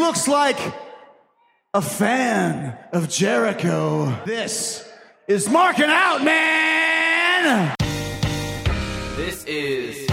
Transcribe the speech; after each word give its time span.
looks 0.00 0.26
like 0.26 0.58
a 1.74 1.82
fan 1.82 2.76
of 2.92 3.08
Jericho. 3.08 4.18
This 4.24 4.88
is 5.28 5.48
marking 5.48 5.84
out, 5.88 6.24
man. 6.24 7.74
This 9.16 9.44
is 9.44 10.09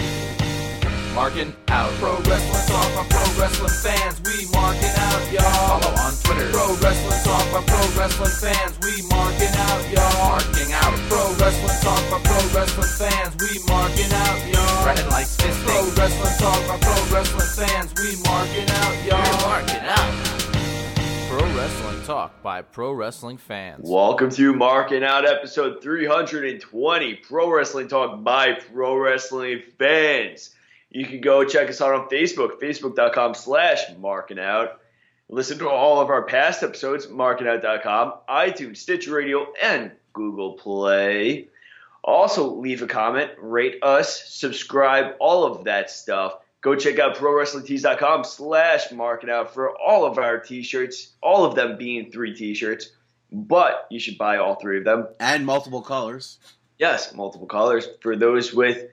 Marking 1.18 1.52
Out. 1.66 1.90
Pro 1.98 2.14
Wrestling 2.30 2.66
Talk 2.70 2.94
by 2.94 3.02
Pro 3.10 3.26
Wrestling 3.42 3.74
fans. 3.82 4.22
We 4.22 4.46
marking 4.54 4.94
out, 5.02 5.32
y'all. 5.34 5.82
Follow 5.82 5.90
on 5.98 6.14
Twitter. 6.22 6.46
Pro 6.54 6.78
Wrestling 6.78 7.22
Talk 7.26 7.42
by 7.50 7.62
Pro 7.66 7.82
Wrestling 7.98 8.30
fans. 8.38 8.78
We 8.86 9.02
marking 9.10 9.50
out, 9.50 9.82
y'all. 9.90 10.38
Marking 10.38 10.70
Out. 10.78 10.94
Pro 11.10 11.26
Wrestling 11.42 11.74
Talk 11.82 12.02
by 12.06 12.22
Pro 12.22 12.38
Wrestling 12.54 12.92
fans. 12.94 13.34
We 13.42 13.50
marking 13.66 14.12
out, 14.14 14.38
y'all. 14.46 14.82
Brandon 14.84 15.08
likes 15.10 15.34
fisting. 15.34 15.66
Pro 15.66 15.90
Wrestling 15.98 16.38
Talk 16.38 16.60
by 16.70 16.78
Pro 16.86 16.98
Wrestling 17.10 17.66
fans. 17.66 17.90
We 17.98 18.14
marking 18.22 18.70
out, 18.70 18.94
y'all. 19.02 19.18
We're 19.18 19.42
marking 19.42 19.82
out. 19.90 20.14
Pro 21.26 21.42
Wrestling 21.58 22.02
Talk 22.04 22.42
by 22.44 22.62
Pro 22.62 22.92
Wrestling 22.92 23.38
fans. 23.38 23.80
Welcome 23.82 24.30
to 24.30 24.52
Marking 24.54 25.02
Out 25.02 25.26
episode 25.26 25.82
320 25.82 27.14
Pro 27.16 27.50
Wrestling 27.50 27.88
Talk 27.88 28.22
by 28.22 28.52
Pro 28.52 28.94
Wrestling 28.94 29.62
fans. 29.80 30.54
You 30.90 31.06
can 31.06 31.20
go 31.20 31.44
check 31.44 31.68
us 31.68 31.80
out 31.80 31.94
on 31.94 32.08
Facebook, 32.08 32.60
facebook.com 32.60 33.34
slash 33.34 33.82
marking 33.98 34.38
out. 34.38 34.80
Listen 35.28 35.58
to 35.58 35.68
all 35.68 36.00
of 36.00 36.08
our 36.08 36.22
past 36.22 36.62
episodes, 36.62 37.06
markingout.com, 37.06 38.14
iTunes, 38.30 38.78
Stitch 38.78 39.06
Radio, 39.08 39.46
and 39.62 39.92
Google 40.14 40.54
Play. 40.54 41.48
Also, 42.02 42.54
leave 42.54 42.80
a 42.80 42.86
comment, 42.86 43.32
rate 43.38 43.78
us, 43.82 44.24
subscribe, 44.32 45.14
all 45.20 45.44
of 45.44 45.64
that 45.64 45.90
stuff. 45.90 46.36
Go 46.62 46.74
check 46.74 46.98
out 46.98 47.16
ProWrestlingTees.com 47.16 48.24
slash 48.24 48.90
marking 48.90 49.28
out 49.28 49.52
for 49.52 49.76
all 49.78 50.06
of 50.06 50.16
our 50.18 50.38
t-shirts, 50.40 51.12
all 51.22 51.44
of 51.44 51.54
them 51.54 51.76
being 51.76 52.10
three 52.10 52.34
t-shirts, 52.34 52.92
but 53.30 53.86
you 53.90 54.00
should 54.00 54.16
buy 54.16 54.38
all 54.38 54.54
three 54.54 54.78
of 54.78 54.84
them. 54.84 55.08
and 55.20 55.44
multiple 55.44 55.82
colors. 55.82 56.38
Yes, 56.78 57.12
multiple 57.14 57.46
colors 57.46 57.86
for 58.00 58.16
those 58.16 58.54
with 58.54 58.86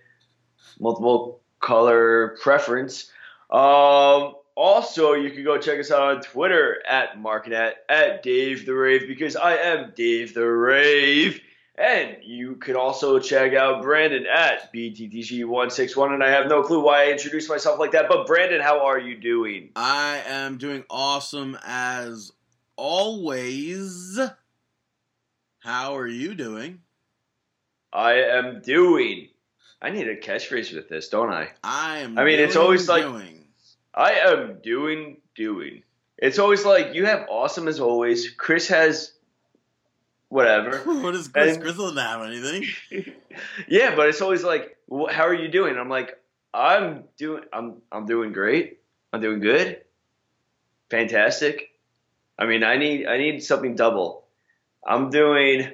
multiple 0.80 1.40
color 1.59 2.38
preference. 2.42 3.11
Um, 3.50 4.36
also, 4.56 5.14
you 5.14 5.31
can 5.31 5.44
go 5.44 5.58
check 5.58 5.80
us 5.80 5.92
out 5.92 6.16
on 6.16 6.22
Twitter 6.22 6.81
at 6.89 7.20
Markinet 7.20 7.73
at 7.89 8.23
Dave 8.23 8.66
the 8.66 8.73
Rave 8.73 9.08
because 9.08 9.36
I 9.36 9.56
am 9.58 9.94
Dave 9.95 10.34
the 10.34 10.45
Rave. 10.45 11.42
And 11.78 12.17
you 12.23 12.56
can 12.56 12.78
also 12.78 13.20
check 13.20 13.53
out 13.53 13.84
Brandon 13.84 14.25
at 14.25 14.73
BTTG161. 14.73 16.14
And 16.14 16.23
I 16.23 16.30
have 16.30 16.47
no 16.47 16.64
clue 16.64 16.81
why 16.81 17.03
I 17.03 17.12
introduced 17.12 17.50
myself 17.50 17.80
like 17.80 17.92
that. 17.92 18.08
But 18.08 18.28
Brandon, 18.28 18.62
how 18.62 18.86
are 18.86 18.97
you 18.97 19.17
doing? 19.17 19.72
I 19.75 20.23
am 20.25 20.58
doing 20.58 20.86
awesome 20.90 21.58
as 21.66 22.31
always. 22.78 24.17
How 25.59 25.97
are 25.97 26.08
you 26.08 26.34
doing? 26.34 26.80
I 27.92 28.14
am 28.14 28.62
doing. 28.62 29.30
I 29.81 29.90
need 29.92 30.08
a 30.08 30.16
catchphrase 30.18 30.73
with 30.73 30.90
this, 30.90 31.09
don't 31.09 31.31
I? 31.31 31.50
I 31.64 32.00
am. 32.00 32.18
I 32.18 32.23
mean, 32.26 32.40
it's 32.40 32.56
always 32.56 32.88
like- 32.88 33.04
doing. 33.04 33.44
I 33.94 34.14
am 34.14 34.59
doing 34.62 35.18
doing. 35.36 35.84
It's 36.18 36.40
always 36.40 36.66
like 36.66 36.94
you 36.95 37.06
have 37.06 37.28
awesome 37.30 37.68
as 37.68 37.80
always. 37.80 38.30
Chris 38.30 38.68
has 38.70 39.14
whatever. 40.30 40.78
what 41.02 41.12
does 41.12 41.28
Chris 41.28 41.53
And- 41.56 41.64
Chris 41.64 41.78
doesn't 41.78 41.98
have 41.98 42.22
anything? 42.23 42.66
yeah, 43.68 43.96
but 43.96 44.09
it's 44.09 44.22
always 44.22 44.44
like, 44.44 44.78
how 44.90 45.23
are 45.26 45.34
you 45.34 45.48
doing? 45.50 45.78
I'm 45.78 45.90
like, 45.90 46.18
I'm 46.53 47.03
doing, 47.18 47.44
I'm, 47.53 47.81
I'm 47.92 48.06
doing 48.06 48.31
great. 48.34 48.80
I'm 49.14 49.22
doing 49.22 49.40
good. 49.40 49.81
Fantastic. 50.90 51.70
I 52.38 52.46
mean, 52.46 52.64
I 52.64 52.78
need, 52.78 53.08
I 53.08 53.18
need 53.18 53.44
something 53.44 53.76
double. 53.76 54.26
I'm 54.86 55.09
doing, 55.09 55.70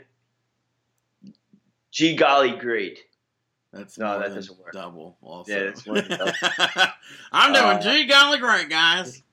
gee 1.92 2.16
golly, 2.16 2.52
great. 2.52 3.00
That's 3.74 3.98
No, 3.98 4.20
that 4.20 4.34
doesn't 4.34 4.60
work. 4.60 4.74
Double. 4.74 5.18
Also. 5.22 5.52
Yeah, 5.52 5.60
it's 5.60 5.86
more 5.88 6.02
double. 6.02 6.32
I'm 7.32 7.54
doing 7.54 7.66
Uh, 7.66 7.82
gee 7.82 8.06
golly 8.06 8.40
great, 8.40 8.70
guys. 8.70 9.24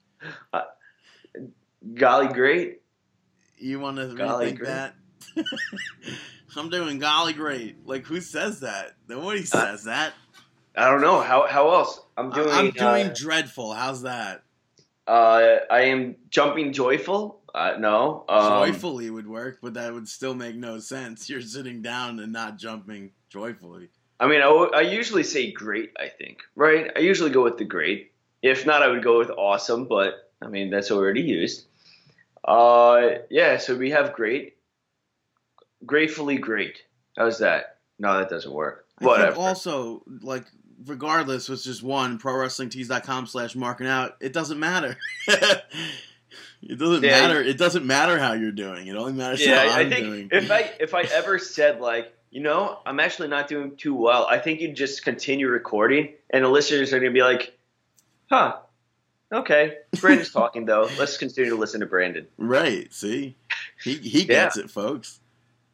Golly, 1.94 2.28
great. 2.28 2.81
You 3.56 3.81
want 3.81 3.97
to 3.99 4.15
golly 4.15 4.53
rethink 4.53 4.59
great. 4.59 4.66
that? 4.69 4.94
I'm 6.56 6.71
doing 6.71 6.99
golly 6.99 7.32
great. 7.32 7.87
Like 7.87 8.04
who 8.04 8.21
says 8.21 8.60
that? 8.60 8.97
Nobody 9.09 9.44
says 9.44 9.84
that. 9.84 10.12
I 10.76 10.91
don't 10.91 11.00
know 11.00 11.20
how, 11.20 11.47
how 11.47 11.70
else. 11.72 12.00
I'm 12.16 12.31
doing. 12.31 12.50
I'm 12.50 12.70
doing 12.70 13.06
uh, 13.09 13.15
dreadful. 13.16 13.72
How's 13.72 14.03
that? 14.03 14.43
Uh, 15.06 15.56
I 15.70 15.82
am 15.82 16.16
jumping 16.31 16.72
joyful. 16.72 17.41
Uh, 17.55 17.76
no. 17.78 18.25
Um, 18.28 18.69
joyfully 18.69 19.09
would 19.10 19.26
work, 19.26 19.59
but 19.62 19.75
that 19.75 19.93
would 19.93 20.09
still 20.09 20.34
make 20.34 20.56
no 20.56 20.78
sense. 20.78 21.31
You're 21.31 21.41
sitting 21.41 21.81
down 21.81 22.20
and 22.20 22.32
not 22.32 22.59
jumping 22.59 23.12
joyfully. 23.31 23.88
I 24.21 24.27
mean, 24.27 24.41
I, 24.41 24.45
w- 24.47 24.71
I 24.75 24.81
usually 24.83 25.23
say 25.23 25.53
great. 25.53 25.93
I 25.99 26.09
think 26.09 26.39
right. 26.56 26.91
I 26.97 27.01
usually 27.01 27.31
go 27.31 27.45
with 27.45 27.59
the 27.59 27.65
great. 27.65 28.12
If 28.43 28.67
not, 28.67 28.83
I 28.83 28.89
would 28.89 29.03
go 29.03 29.19
with 29.19 29.31
awesome. 29.31 29.87
But 29.87 30.15
I 30.43 30.49
mean, 30.49 30.71
that's 30.71 30.91
already 30.91 31.21
used. 31.23 31.67
Uh, 32.45 33.11
yeah. 33.31 33.59
So 33.59 33.77
we 33.77 33.91
have 33.91 34.12
great. 34.15 34.56
Gratefully 35.87 36.39
great. 36.39 36.79
How's 37.17 37.39
that? 37.39 37.79
No, 37.99 38.19
that 38.19 38.29
doesn't 38.31 38.53
work. 38.53 38.87
I 39.01 39.05
Whatever. 39.05 39.37
also, 39.37 40.03
like, 40.23 40.45
regardless, 40.85 41.49
it's 41.49 41.62
just 41.65 41.83
one 41.83 42.19
prowrestlingtees.com 42.19 43.27
slash 43.27 43.55
marking 43.55 43.87
out. 43.87 44.17
It 44.21 44.33
doesn't 44.33 44.59
matter. 44.59 44.97
it 45.29 46.79
doesn't 46.79 47.03
Yeah, 47.05 47.21
matter. 47.21 47.41
It 47.43 47.59
doesn't 47.59 47.87
matter 47.87 48.19
how 48.19 48.33
you're 48.33 48.50
doing. 48.53 48.89
It 48.89 48.97
only 48.97 49.12
matters 49.12 49.45
yeah, 49.45 49.69
how 49.69 49.77
I, 49.77 49.79
I 49.79 49.81
I'm 49.83 49.91
think 49.91 50.06
doing. 50.06 50.29
if 50.33 50.50
I 50.50 50.71
if 50.81 50.95
I 50.95 51.03
ever 51.03 51.39
said 51.39 51.81
like, 51.81 52.12
you 52.31 52.41
know, 52.41 52.78
I'm 52.87 53.00
actually 53.00 53.28
not 53.28 53.49
doing 53.49 53.77
too 53.77 53.94
well, 53.94 54.27
I 54.27 54.39
think 54.39 54.61
you'd 54.61 54.77
just 54.77 55.05
continue 55.05 55.49
recording, 55.49 56.15
and 56.31 56.44
the 56.44 56.49
listeners 56.49 56.93
are 56.93 56.99
gonna 57.00 57.11
be 57.12 57.22
like, 57.22 57.56
huh. 58.31 58.56
Okay, 59.31 59.77
Brandon's 60.00 60.33
talking 60.33 60.65
though. 60.65 60.88
Let's 60.99 61.19
continue 61.19 61.50
to 61.50 61.56
listen 61.56 61.81
to 61.81 61.87
Brandon. 61.87 62.27
right? 62.38 62.91
See, 62.93 63.37
he 63.83 63.94
he 63.97 64.21
Yeah. 64.21 64.44
gets 64.44 64.56
it, 64.56 64.71
folks. 64.71 65.21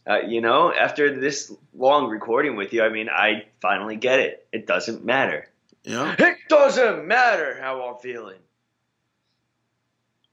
Uh, 0.09 0.19
you 0.26 0.41
know, 0.41 0.72
after 0.72 1.19
this 1.19 1.50
long 1.72 2.09
recording 2.10 2.56
with 2.56 2.72
you, 2.72 2.82
I 2.82 2.88
mean, 2.91 3.09
I 3.09 3.47
finally 3.62 3.97
get 3.97 4.19
it. 4.20 4.47
It 4.53 4.66
doesn't 4.66 5.04
matter. 5.04 5.48
You 5.84 5.93
know, 5.94 6.14
It 6.19 6.37
doesn't 6.48 7.06
matter 7.06 7.56
how 7.60 7.81
I'm 7.88 7.98
feeling. 8.00 8.38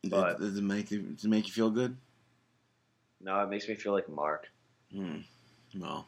But- 0.10 0.40
does 0.40 0.58
it 0.58 0.64
make 0.64 0.90
you 0.92 1.02
does 1.02 1.24
it 1.26 1.30
make 1.30 1.46
you 1.48 1.54
feel 1.54 1.70
good? 1.70 1.96
No, 3.22 3.40
it 3.44 3.50
makes 3.50 3.68
me 3.70 3.76
feel 3.76 3.94
like 3.94 4.10
Mark. 4.10 4.48
Hmm. 4.92 5.20
Well, 5.78 6.08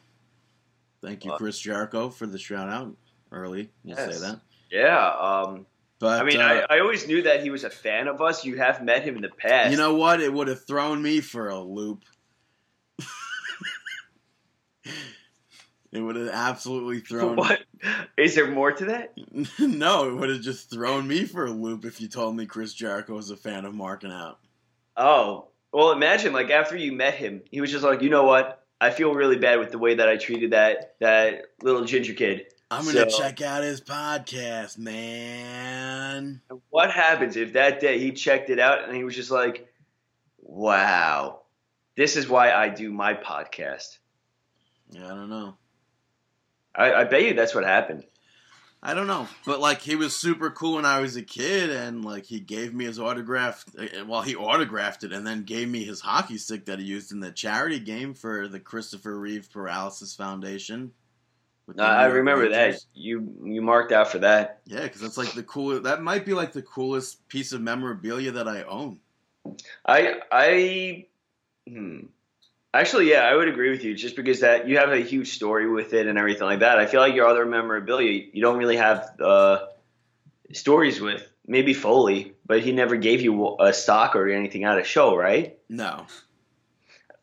thank 1.04 1.24
you, 1.24 1.32
Chris 1.36 1.58
Jericho, 1.58 2.08
for 2.10 2.26
the 2.26 2.38
shout 2.38 2.68
out 2.68 2.96
early. 3.30 3.70
You 3.84 3.94
Yes. 3.96 4.14
say 4.14 4.20
that, 4.26 4.40
Yeah. 4.70 5.08
Um. 5.08 5.66
but 5.98 6.20
I 6.20 6.24
mean, 6.24 6.40
uh, 6.40 6.64
I, 6.70 6.76
I 6.76 6.80
always 6.80 7.06
knew 7.06 7.22
that 7.22 7.42
he 7.42 7.50
was 7.50 7.64
a 7.64 7.70
fan 7.70 8.08
of 8.08 8.20
us. 8.20 8.44
You 8.44 8.56
have 8.56 8.82
met 8.82 9.02
him 9.04 9.16
in 9.16 9.22
the 9.22 9.28
past. 9.30 9.70
You 9.70 9.76
know 9.76 9.94
what? 9.94 10.20
It 10.20 10.32
would 10.32 10.48
have 10.48 10.66
thrown 10.66 11.02
me 11.02 11.20
for 11.20 11.48
a 11.48 11.58
loop. 11.60 12.04
it 15.92 16.00
would 16.00 16.16
have 16.16 16.28
absolutely 16.28 17.00
thrown. 17.08 17.36
what? 17.36 17.60
Is 18.16 18.34
there 18.34 18.50
more 18.50 18.72
to 18.72 18.84
that? 18.86 19.14
no, 19.58 20.08
it 20.10 20.14
would 20.14 20.30
have 20.30 20.40
just 20.40 20.70
thrown 20.70 21.06
me 21.06 21.24
for 21.24 21.46
a 21.46 21.50
loop 21.50 21.84
if 21.84 22.00
you 22.00 22.08
told 22.08 22.36
me 22.36 22.46
Chris 22.46 22.74
Jericho 22.74 23.14
was 23.14 23.30
a 23.30 23.36
fan 23.36 23.64
of 23.64 23.74
marking 23.74 24.10
out. 24.12 24.38
Oh. 24.96 25.48
Well, 25.72 25.90
imagine 25.92 26.32
like 26.32 26.50
after 26.50 26.76
you 26.76 26.92
met 26.92 27.14
him, 27.14 27.42
he 27.50 27.60
was 27.60 27.70
just 27.70 27.84
like, 27.84 28.00
you 28.02 28.10
know 28.10 28.24
what? 28.24 28.63
I 28.80 28.90
feel 28.90 29.14
really 29.14 29.36
bad 29.38 29.58
with 29.58 29.70
the 29.70 29.78
way 29.78 29.94
that 29.94 30.08
I 30.08 30.16
treated 30.16 30.50
that 30.52 30.96
that 31.00 31.42
little 31.62 31.84
ginger 31.84 32.12
kid. 32.14 32.46
I'm 32.70 32.84
gonna 32.84 33.08
So- 33.10 33.18
check 33.18 33.40
out 33.40 33.62
his 33.62 33.80
podcast, 33.80 34.78
man. 34.78 36.40
What 36.70 36.90
happens 36.90 37.36
if 37.36 37.52
that 37.52 37.80
day 37.80 37.98
he 37.98 38.12
checked 38.12 38.50
it 38.50 38.58
out 38.58 38.84
and 38.84 38.96
he 38.96 39.04
was 39.04 39.14
just 39.14 39.30
like, 39.30 39.68
"Wow, 40.38 41.42
this 41.96 42.16
is 42.16 42.28
why 42.28 42.52
I 42.52 42.68
do 42.68 42.90
my 42.92 43.14
podcast." 43.14 43.98
Yeah, 44.90 45.06
I 45.06 45.14
don't 45.14 45.30
know. 45.30 45.56
I, 46.74 46.92
I 46.92 47.04
bet 47.04 47.22
you 47.22 47.34
that's 47.34 47.54
what 47.54 47.64
happened. 47.64 48.04
I 48.86 48.92
don't 48.92 49.06
know, 49.06 49.26
but 49.46 49.60
like 49.60 49.80
he 49.80 49.96
was 49.96 50.14
super 50.14 50.50
cool 50.50 50.74
when 50.74 50.84
I 50.84 51.00
was 51.00 51.16
a 51.16 51.22
kid, 51.22 51.70
and 51.70 52.04
like 52.04 52.26
he 52.26 52.38
gave 52.38 52.74
me 52.74 52.84
his 52.84 52.98
autograph. 52.98 53.64
uh, 53.78 54.04
Well, 54.06 54.20
he 54.20 54.36
autographed 54.36 55.04
it 55.04 55.12
and 55.12 55.26
then 55.26 55.44
gave 55.44 55.70
me 55.70 55.84
his 55.84 56.00
hockey 56.00 56.36
stick 56.36 56.66
that 56.66 56.78
he 56.78 56.84
used 56.84 57.10
in 57.10 57.20
the 57.20 57.32
charity 57.32 57.80
game 57.80 58.12
for 58.12 58.46
the 58.46 58.60
Christopher 58.60 59.18
Reeve 59.18 59.48
Paralysis 59.50 60.14
Foundation. 60.14 60.92
I, 61.78 61.82
I 61.82 61.96
New 61.96 62.02
York 62.02 62.14
remember 62.14 62.48
that 62.50 62.84
you 62.92 63.34
you 63.42 63.62
marked 63.62 63.90
out 63.90 64.08
for 64.08 64.18
that. 64.18 64.60
Yeah, 64.66 64.82
because 64.82 65.00
that's 65.00 65.16
like 65.16 65.32
the 65.32 65.44
cool. 65.44 65.80
That 65.80 66.02
might 66.02 66.26
be 66.26 66.34
like 66.34 66.52
the 66.52 66.60
coolest 66.60 67.26
piece 67.28 67.52
of 67.52 67.62
memorabilia 67.62 68.32
that 68.32 68.48
I 68.48 68.64
own. 68.64 68.98
I 69.86 70.20
I 70.30 71.06
hmm. 71.66 72.00
Actually, 72.74 73.08
yeah, 73.08 73.20
I 73.20 73.36
would 73.36 73.46
agree 73.46 73.70
with 73.70 73.84
you. 73.84 73.94
Just 73.94 74.16
because 74.16 74.40
that 74.40 74.66
you 74.68 74.78
have 74.78 74.90
a 74.90 74.98
huge 74.98 75.32
story 75.32 75.70
with 75.70 75.94
it 75.94 76.08
and 76.08 76.18
everything 76.18 76.44
like 76.44 76.58
that. 76.58 76.78
I 76.78 76.86
feel 76.86 77.00
like 77.00 77.14
your 77.14 77.28
other 77.28 77.46
memorabilia, 77.46 78.24
you 78.32 78.42
don't 78.42 78.58
really 78.58 78.76
have 78.76 79.14
uh, 79.20 79.66
stories 80.52 81.00
with. 81.00 81.26
maybe 81.46 81.74
Foley, 81.74 82.34
but 82.46 82.60
he 82.60 82.72
never 82.72 82.96
gave 82.96 83.20
you 83.20 83.56
a 83.60 83.72
stock 83.72 84.16
or 84.16 84.28
anything 84.28 84.64
out 84.64 84.78
of 84.78 84.86
show, 84.86 85.16
right? 85.16 85.56
No. 85.68 86.06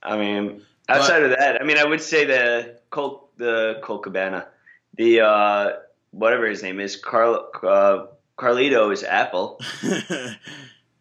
I 0.02 0.18
mean, 0.18 0.62
outside 0.88 1.24
of 1.24 1.32
that, 1.32 1.62
I 1.62 1.66
mean, 1.66 1.78
I 1.78 1.84
would 1.84 2.02
say 2.02 2.26
the 2.26 2.80
Colt, 2.90 3.30
the 3.38 3.80
Colt 3.84 4.04
Cabana, 4.04 4.48
the 4.96 5.22
uh, 5.22 5.72
whatever 6.12 6.48
his 6.48 6.64
name 6.64 6.80
is, 6.80 6.96
Carl, 6.96 7.50
uh, 7.62 8.06
Carlito 8.38 8.92
is 8.92 9.04
Apple, 9.04 9.60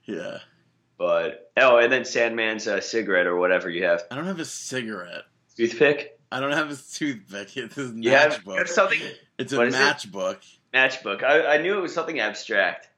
yeah. 0.05 0.39
But 1.01 1.51
oh, 1.57 1.79
and 1.79 1.91
then 1.91 2.03
Sandman's 2.03 2.69
uh, 2.69 2.83
cigarette 2.83 3.27
or 3.27 3.39
whatever 3.39 3.71
you 3.71 3.85
have, 3.85 4.03
I 4.11 4.17
don't 4.17 4.27
have 4.27 4.39
a 4.39 4.45
cigarette. 4.45 5.23
toothpick. 5.57 6.21
I 6.31 6.41
don't 6.41 6.53
have 6.53 6.71
a 6.71 6.77
toothpick. 6.77 7.49
It's 7.57 7.79
a 7.79 8.11
have, 8.11 8.45
matchbook. 8.45 8.59
have 8.59 8.69
something 8.69 9.01
It's 9.39 9.55
a 9.55 9.63
is 9.63 9.75
it? 9.75 9.79
matchbook. 9.79 10.37
matchbook. 10.75 11.23
I, 11.25 11.55
I 11.55 11.63
knew 11.63 11.79
it 11.79 11.81
was 11.81 11.95
something 11.95 12.21
abstract. 12.21 12.91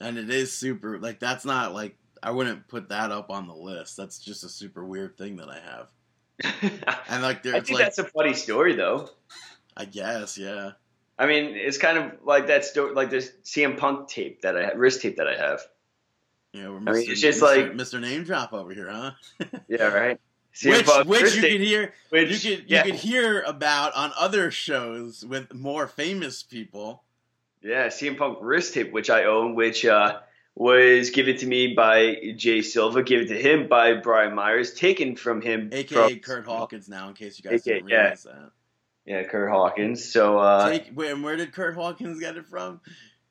And 0.00 0.16
it 0.16 0.30
is 0.30 0.56
super 0.56 0.98
like 0.98 1.20
that's 1.20 1.44
not 1.44 1.74
like 1.74 1.96
I 2.22 2.30
wouldn't 2.30 2.66
put 2.66 2.88
that 2.88 3.12
up 3.12 3.30
on 3.30 3.46
the 3.46 3.54
list. 3.54 3.94
That's 3.94 4.18
just 4.18 4.42
a 4.42 4.48
super 4.48 4.82
weird 4.82 5.18
thing 5.18 5.36
that 5.36 5.50
I 5.50 5.60
have. 5.60 6.72
And 7.10 7.22
like 7.22 7.42
there's 7.42 7.66
think 7.66 7.78
like 7.78 7.84
that's 7.84 7.98
a 7.98 8.04
funny 8.04 8.32
story, 8.32 8.74
though. 8.74 9.10
I 9.76 9.84
guess, 9.84 10.38
yeah. 10.38 10.70
I 11.18 11.26
mean, 11.26 11.54
it's 11.56 11.76
kind 11.76 11.98
of 11.98 12.12
like 12.24 12.46
that 12.46 12.64
story, 12.64 12.94
like 12.94 13.10
this 13.10 13.30
CM 13.44 13.76
Punk 13.76 14.08
tape 14.08 14.40
that 14.42 14.56
I 14.56 14.64
have, 14.64 14.78
wrist 14.78 15.02
tape 15.02 15.18
that 15.18 15.28
I 15.28 15.36
have. 15.36 15.60
Yeah, 16.52 16.68
we're 16.70 16.80
Mr. 16.80 16.88
I 16.88 16.92
mean, 16.92 17.10
it's 17.10 17.20
just 17.20 17.40
Mr. 17.40 17.42
like- 17.42 17.72
Mr. 17.72 18.00
Name 18.00 18.24
Drop 18.24 18.52
over 18.52 18.72
here, 18.74 18.90
huh? 18.90 19.12
Yeah, 19.68 19.84
right. 19.84 20.20
CM 20.54 20.70
which 20.78 20.86
Punk 20.86 21.08
which 21.08 21.34
you 21.36 21.42
could 21.42 21.60
hear 21.60 21.94
which, 22.08 22.44
you 22.44 22.56
could 22.56 22.64
yeah, 22.68 22.84
you 22.84 22.90
could 22.90 23.00
hear 23.00 23.40
about 23.42 23.94
on 23.94 24.10
other 24.18 24.50
shows 24.50 25.24
with 25.24 25.54
more 25.54 25.86
famous 25.86 26.42
people. 26.42 27.04
yeah, 27.62 27.86
CM 27.86 28.18
Punk 28.18 28.38
wrist 28.40 28.74
tape, 28.74 28.90
which 28.92 29.10
I 29.10 29.24
own, 29.24 29.54
which 29.54 29.84
uh, 29.84 30.18
was 30.56 31.10
given 31.10 31.36
to 31.36 31.46
me 31.46 31.74
by 31.74 32.16
Jay 32.36 32.62
Silva, 32.62 33.04
given 33.04 33.28
to 33.28 33.40
him 33.40 33.68
by 33.68 33.94
Brian 33.94 34.34
Myers, 34.34 34.74
taken 34.74 35.14
from 35.14 35.40
him, 35.40 35.70
AKA 35.72 36.14
from, 36.14 36.18
Curt 36.18 36.46
Hawkins 36.46 36.88
now, 36.88 37.08
in 37.08 37.14
case 37.14 37.38
you 37.38 37.48
guys 37.48 37.60
AKA 37.60 37.74
didn't 37.74 37.86
realize 37.86 38.24
that. 38.24 38.50
Yeah, 39.06 39.22
Curt 39.22 39.50
Hawkins. 39.50 40.12
So 40.12 40.38
uh, 40.38 40.68
Take, 40.68 40.90
wait, 40.94 41.12
and 41.12 41.22
where 41.22 41.36
did 41.36 41.52
Curt 41.52 41.76
Hawkins 41.76 42.18
get 42.18 42.36
it 42.36 42.46
from? 42.46 42.80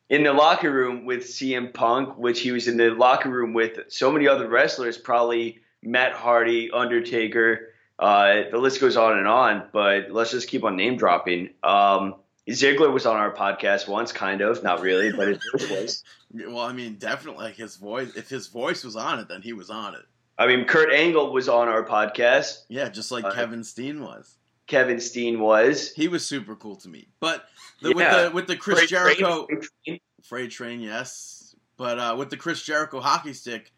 In 0.09 0.23
the 0.23 0.33
locker 0.33 0.71
room 0.71 1.06
with 1.06 1.23
CM 1.23 1.73
Punk, 1.73 2.17
which 2.17 2.39
he 2.41 2.51
was 2.51 2.67
in 2.67 2.77
the 2.77 2.89
locker 2.89 3.29
room 3.29 3.53
with 3.53 3.79
so 3.89 4.11
many 4.11 4.27
other 4.27 4.47
wrestlers, 4.47 4.97
probably 4.97 5.59
Matt 5.83 6.13
Hardy, 6.13 6.71
Undertaker. 6.71 7.69
Uh, 7.97 8.44
the 8.51 8.57
list 8.57 8.79
goes 8.81 8.97
on 8.97 9.17
and 9.17 9.27
on, 9.27 9.67
but 9.73 10.09
let's 10.11 10.31
just 10.31 10.47
keep 10.47 10.63
on 10.63 10.75
name 10.75 10.95
dropping. 10.97 11.50
Um, 11.63 12.15
Ziggler 12.50 12.91
was 12.91 13.06
on 13.06 13.17
our 13.17 13.31
podcast 13.33 13.88
once, 13.88 14.11
kind 14.11 14.41
of, 14.41 14.63
not 14.63 14.81
really, 14.81 15.11
but 15.11 15.27
it 15.27 15.39
was. 15.53 16.03
Well, 16.33 16.59
I 16.59 16.73
mean, 16.73 16.95
definitely 16.95 17.44
like 17.45 17.56
his 17.56 17.75
voice. 17.75 18.15
If 18.15 18.29
his 18.29 18.47
voice 18.47 18.83
was 18.83 18.95
on 18.95 19.19
it, 19.19 19.27
then 19.27 19.41
he 19.41 19.53
was 19.53 19.69
on 19.69 19.94
it. 19.95 20.01
I 20.38 20.47
mean, 20.47 20.65
Kurt 20.65 20.91
Angle 20.91 21.31
was 21.33 21.50
on 21.50 21.67
our 21.67 21.83
podcast. 21.83 22.63
Yeah, 22.69 22.88
just 22.89 23.11
like 23.11 23.25
Uh, 23.25 23.33
Kevin 23.33 23.63
Steen 23.63 24.01
was. 24.01 24.38
Kevin 24.69 25.00
Steen 25.01 25.39
was. 25.39 25.92
He 25.92 26.07
was 26.07 26.25
super 26.25 26.56
cool 26.56 26.77
to 26.77 26.88
me. 26.88 27.10
But 27.19 27.45
the, 27.81 27.89
Yeah. 27.89 27.95
with 27.95 28.24
the 28.30 28.31
with 28.36 28.48
the 28.48 28.56
Chris 28.56 28.77
Freight 28.80 28.89
Jericho 28.89 29.45
Freight 29.48 29.63
Train. 29.86 30.00
Freight 30.24 30.51
Train, 30.51 30.80
yes. 30.80 31.56
But 31.75 32.00
uh, 32.00 32.16
with 32.18 32.30
the 32.30 32.38
Chris 32.38 32.62
Jericho 32.62 33.00
hockey 33.01 33.33
stick, 33.33 33.74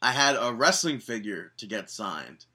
I 0.00 0.12
had 0.12 0.36
a 0.36 0.52
wrestling 0.52 1.00
figure 1.00 1.52
to 1.58 1.66
get 1.66 1.90
signed. 1.90 2.46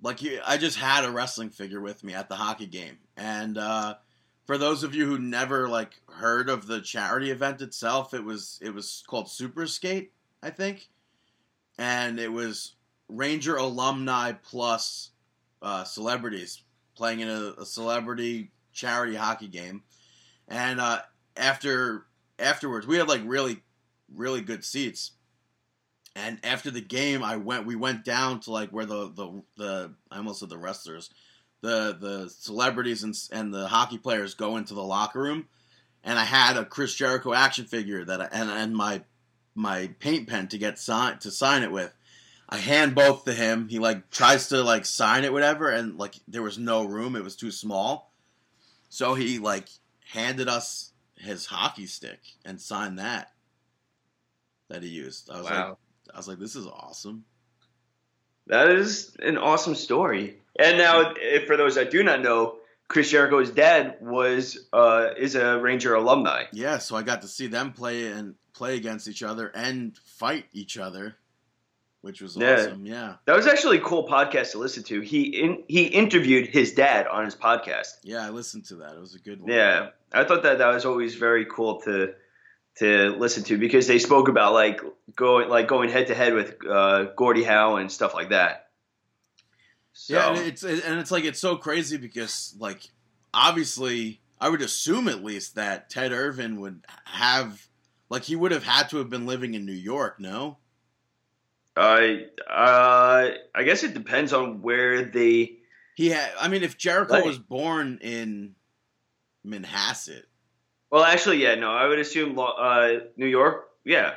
Like 0.00 0.20
I 0.46 0.56
just 0.56 0.78
had 0.78 1.04
a 1.04 1.10
wrestling 1.10 1.50
figure 1.50 1.80
with 1.80 2.04
me 2.04 2.14
at 2.14 2.28
the 2.28 2.36
hockey 2.36 2.66
game, 2.66 2.98
and 3.16 3.58
uh, 3.58 3.96
for 4.46 4.56
those 4.56 4.84
of 4.84 4.94
you 4.94 5.06
who 5.06 5.18
never 5.18 5.68
like 5.68 6.00
heard 6.08 6.48
of 6.48 6.68
the 6.68 6.80
charity 6.80 7.32
event 7.32 7.60
itself, 7.60 8.14
it 8.14 8.22
was 8.24 8.60
it 8.62 8.72
was 8.72 9.02
called 9.08 9.28
Super 9.28 9.66
Skate, 9.66 10.12
I 10.40 10.50
think, 10.50 10.88
and 11.78 12.20
it 12.20 12.32
was 12.32 12.76
Ranger 13.08 13.56
alumni 13.56 14.32
plus 14.32 15.10
uh, 15.60 15.82
celebrities 15.82 16.62
playing 16.98 17.20
in 17.20 17.28
a, 17.28 17.54
a 17.58 17.64
celebrity 17.64 18.50
charity 18.72 19.14
hockey 19.14 19.48
game, 19.48 19.82
and 20.48 20.80
uh, 20.80 21.00
after 21.36 22.04
afterwards 22.38 22.86
we 22.86 22.98
had 22.98 23.08
like 23.08 23.22
really 23.24 23.62
really 24.14 24.42
good 24.42 24.64
seats. 24.64 25.12
And 26.16 26.40
after 26.42 26.72
the 26.72 26.80
game 26.80 27.22
i 27.22 27.36
went 27.36 27.64
we 27.64 27.76
went 27.76 28.04
down 28.04 28.40
to 28.40 28.50
like 28.50 28.70
where 28.70 28.84
the 28.84 29.12
the, 29.14 29.42
the 29.56 29.94
i 30.10 30.16
almost 30.16 30.40
said 30.40 30.48
the 30.48 30.58
wrestlers 30.58 31.10
the 31.60 31.96
the 31.98 32.28
celebrities 32.28 33.04
and, 33.04 33.14
and 33.30 33.54
the 33.54 33.68
hockey 33.68 33.98
players 33.98 34.34
go 34.34 34.56
into 34.56 34.74
the 34.74 34.82
locker 34.82 35.20
room. 35.20 35.46
And 36.02 36.18
i 36.18 36.24
had 36.24 36.56
a 36.56 36.64
chris 36.64 36.94
jericho 36.94 37.32
action 37.32 37.66
figure 37.66 38.04
that 38.04 38.20
I, 38.20 38.28
and 38.32 38.50
and 38.50 38.76
my 38.76 39.02
my 39.54 39.88
paint 39.98 40.28
pen 40.28 40.48
to 40.48 40.58
get 40.58 40.78
signed 40.78 41.20
to 41.20 41.30
sign 41.30 41.62
it 41.62 41.70
with 41.70 41.94
i 42.48 42.56
hand 42.56 42.94
both 42.94 43.24
to 43.24 43.32
him 43.32 43.68
he 43.68 43.78
like 43.78 44.10
tries 44.10 44.48
to 44.48 44.62
like 44.62 44.84
sign 44.84 45.24
it 45.24 45.32
whatever 45.32 45.70
and 45.70 45.98
like 45.98 46.14
there 46.26 46.42
was 46.42 46.58
no 46.58 46.84
room 46.84 47.16
it 47.16 47.24
was 47.24 47.36
too 47.36 47.50
small 47.50 48.12
so 48.88 49.14
he 49.14 49.38
like 49.38 49.68
handed 50.12 50.48
us 50.48 50.92
his 51.16 51.46
hockey 51.46 51.86
stick 51.86 52.20
and 52.44 52.60
signed 52.60 52.98
that 52.98 53.32
that 54.68 54.82
he 54.82 54.88
used. 54.88 55.30
I 55.30 55.38
was 55.38 55.44
like, 55.44 55.76
I 56.14 56.16
was 56.16 56.28
like, 56.28 56.38
this 56.38 56.56
is 56.56 56.66
awesome. 56.66 57.24
That 58.46 58.70
is 58.70 59.16
an 59.20 59.36
awesome 59.36 59.74
story. 59.74 60.38
And 60.58 60.78
now, 60.78 61.12
if, 61.16 61.46
for 61.46 61.56
those 61.56 61.74
that 61.74 61.90
do 61.90 62.02
not 62.02 62.20
know, 62.20 62.56
Chris 62.88 63.10
Jericho's 63.10 63.50
dad 63.50 63.98
was 64.00 64.68
uh, 64.72 65.10
is 65.16 65.34
a 65.34 65.58
Ranger 65.58 65.94
alumni. 65.94 66.44
Yeah, 66.52 66.78
so 66.78 66.96
I 66.96 67.02
got 67.02 67.22
to 67.22 67.28
see 67.28 67.46
them 67.46 67.72
play 67.72 68.06
and 68.06 68.34
play 68.54 68.76
against 68.76 69.08
each 69.08 69.22
other 69.22 69.48
and 69.54 69.96
fight 69.98 70.46
each 70.52 70.78
other, 70.78 71.16
which 72.00 72.20
was 72.20 72.36
Yeah. 72.36 72.54
awesome. 72.54 72.86
Yeah, 72.86 73.14
That 73.26 73.36
was 73.36 73.46
actually 73.46 73.78
a 73.78 73.80
cool 73.82 74.06
podcast 74.06 74.52
to 74.52 74.58
listen 74.58 74.82
to. 74.84 75.00
He 75.00 75.22
in, 75.24 75.64
he 75.68 75.84
interviewed 75.86 76.46
his 76.48 76.72
dad 76.72 77.06
on 77.06 77.24
his 77.24 77.34
podcast. 77.34 77.94
yeah, 78.02 78.24
I 78.26 78.30
listened 78.30 78.64
to 78.66 78.76
that. 78.76 78.94
It 78.94 79.00
was 79.00 79.14
a 79.14 79.18
good 79.18 79.40
one. 79.40 79.52
Yeah, 79.52 79.90
I 80.12 80.24
thought 80.24 80.42
that 80.44 80.58
that 80.58 80.68
was 80.72 80.84
always 80.84 81.14
very 81.16 81.44
cool 81.46 81.80
to 81.82 82.14
to 82.76 83.10
listen 83.18 83.42
to 83.44 83.58
because 83.58 83.88
they 83.88 83.98
spoke 83.98 84.28
about 84.28 84.52
like 84.52 84.80
going 85.16 85.48
like 85.48 85.66
going 85.66 85.90
head 85.90 86.06
to 86.06 86.14
head 86.14 86.34
with 86.34 86.54
uh, 86.64 87.06
Gordie 87.16 87.42
Howe 87.42 87.76
and 87.76 87.90
stuff 87.90 88.14
like 88.14 88.30
that. 88.30 88.66
So, 89.92 90.14
Yeah, 90.14 90.28
and 90.36 90.46
it's 90.46 90.62
and 90.62 91.00
it's 91.00 91.10
like 91.10 91.24
it's 91.24 91.40
so 91.40 91.56
crazy 91.56 91.96
because 91.96 92.54
like 92.60 92.88
obviously 93.34 94.20
I 94.40 94.48
would 94.48 94.62
assume 94.62 95.08
at 95.08 95.24
least 95.24 95.56
that 95.56 95.90
Ted 95.90 96.12
Irvine 96.12 96.60
would 96.60 96.84
have 97.06 97.66
like 98.08 98.22
he 98.22 98.36
would 98.36 98.52
have 98.52 98.62
had 98.64 98.88
to 98.90 98.98
have 98.98 99.10
been 99.10 99.26
living 99.26 99.54
in 99.54 99.66
New 99.66 99.72
York. 99.72 100.20
No, 100.20 100.58
I 101.78 102.26
uh, 102.50 103.30
I 103.54 103.62
guess 103.62 103.84
it 103.84 103.94
depends 103.94 104.32
on 104.32 104.62
where 104.62 105.04
they. 105.04 105.58
he 105.96 106.10
had. 106.10 106.30
I 106.40 106.48
mean, 106.48 106.62
if 106.62 106.76
Jericho 106.76 107.14
Right. 107.14 107.24
was 107.24 107.38
born 107.38 107.98
in 108.02 108.54
Manhasset, 109.46 110.24
Well, 110.90 111.04
actually, 111.04 111.42
yeah, 111.42 111.54
no, 111.54 111.70
I 111.70 111.86
would 111.86 111.98
assume 111.98 112.38
uh, 112.38 112.88
New 113.16 113.26
York. 113.26 113.68
Yeah, 113.84 114.14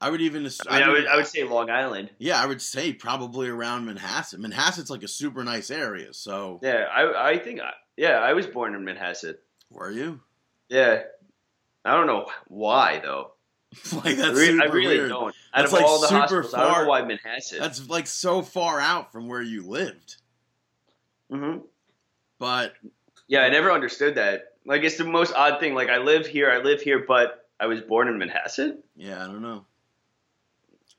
I 0.00 0.10
would 0.10 0.20
even. 0.20 0.46
ass- 0.46 0.60
I 0.68 0.78
mean, 0.80 0.88
I 0.88 0.92
would, 0.92 1.06
I 1.06 1.16
would 1.16 1.26
say 1.26 1.42
Long 1.44 1.68
Island. 1.70 2.10
Yeah, 2.18 2.40
I 2.42 2.46
would 2.46 2.62
say 2.62 2.92
probably 2.92 3.48
around 3.48 3.86
Manhasset. 3.88 4.38
Manhasset's 4.38 4.90
like 4.90 5.02
a 5.02 5.08
super 5.08 5.42
nice 5.44 5.70
area. 5.70 6.12
So 6.12 6.60
Yeah, 6.62 6.84
I 6.94 7.30
I 7.32 7.38
think 7.38 7.60
yeah, 7.96 8.18
I 8.18 8.32
was 8.34 8.46
born 8.46 8.74
in 8.74 8.82
Manhasset. 8.84 9.36
were 9.70 9.90
you? 9.90 10.20
Yeah, 10.68 11.02
I 11.84 11.94
don't 11.96 12.06
know 12.06 12.26
why 12.48 13.00
though. 13.02 13.32
like 13.92 14.16
that's 14.16 14.38
re- 14.38 14.46
super 14.46 14.62
I 14.62 14.66
really 14.66 14.86
weird. 14.96 15.08
don't. 15.10 15.28
Out 15.28 15.34
That's, 15.54 15.72
of 15.72 15.78
like, 15.78 15.84
all 15.84 16.00
the 16.00 16.06
super 16.06 16.20
hospitals, 16.20 16.54
I 16.54 16.60
don't 16.62 16.72
far. 16.72 16.82
know 16.84 16.88
why 16.88 17.02
Manhasset. 17.02 17.58
That's 17.58 17.88
like 17.88 18.06
so 18.06 18.42
far 18.42 18.80
out 18.80 19.12
from 19.12 19.28
where 19.28 19.42
you 19.42 19.62
lived. 19.66 20.16
hmm 21.30 21.58
But 22.38 22.74
Yeah, 23.28 23.40
I 23.40 23.48
never 23.50 23.72
understood 23.72 24.14
that. 24.16 24.44
Like, 24.64 24.82
it's 24.82 24.96
the 24.98 25.04
most 25.04 25.32
odd 25.34 25.60
thing. 25.60 25.74
Like, 25.74 25.88
I 25.88 25.98
live 25.98 26.26
here, 26.26 26.50
I 26.50 26.58
live 26.58 26.80
here, 26.80 27.04
but 27.06 27.48
I 27.60 27.66
was 27.66 27.80
born 27.80 28.08
in 28.08 28.18
Manhasset. 28.18 28.78
yeah, 28.96 29.22
I 29.22 29.26
don't 29.26 29.42
know. 29.42 29.64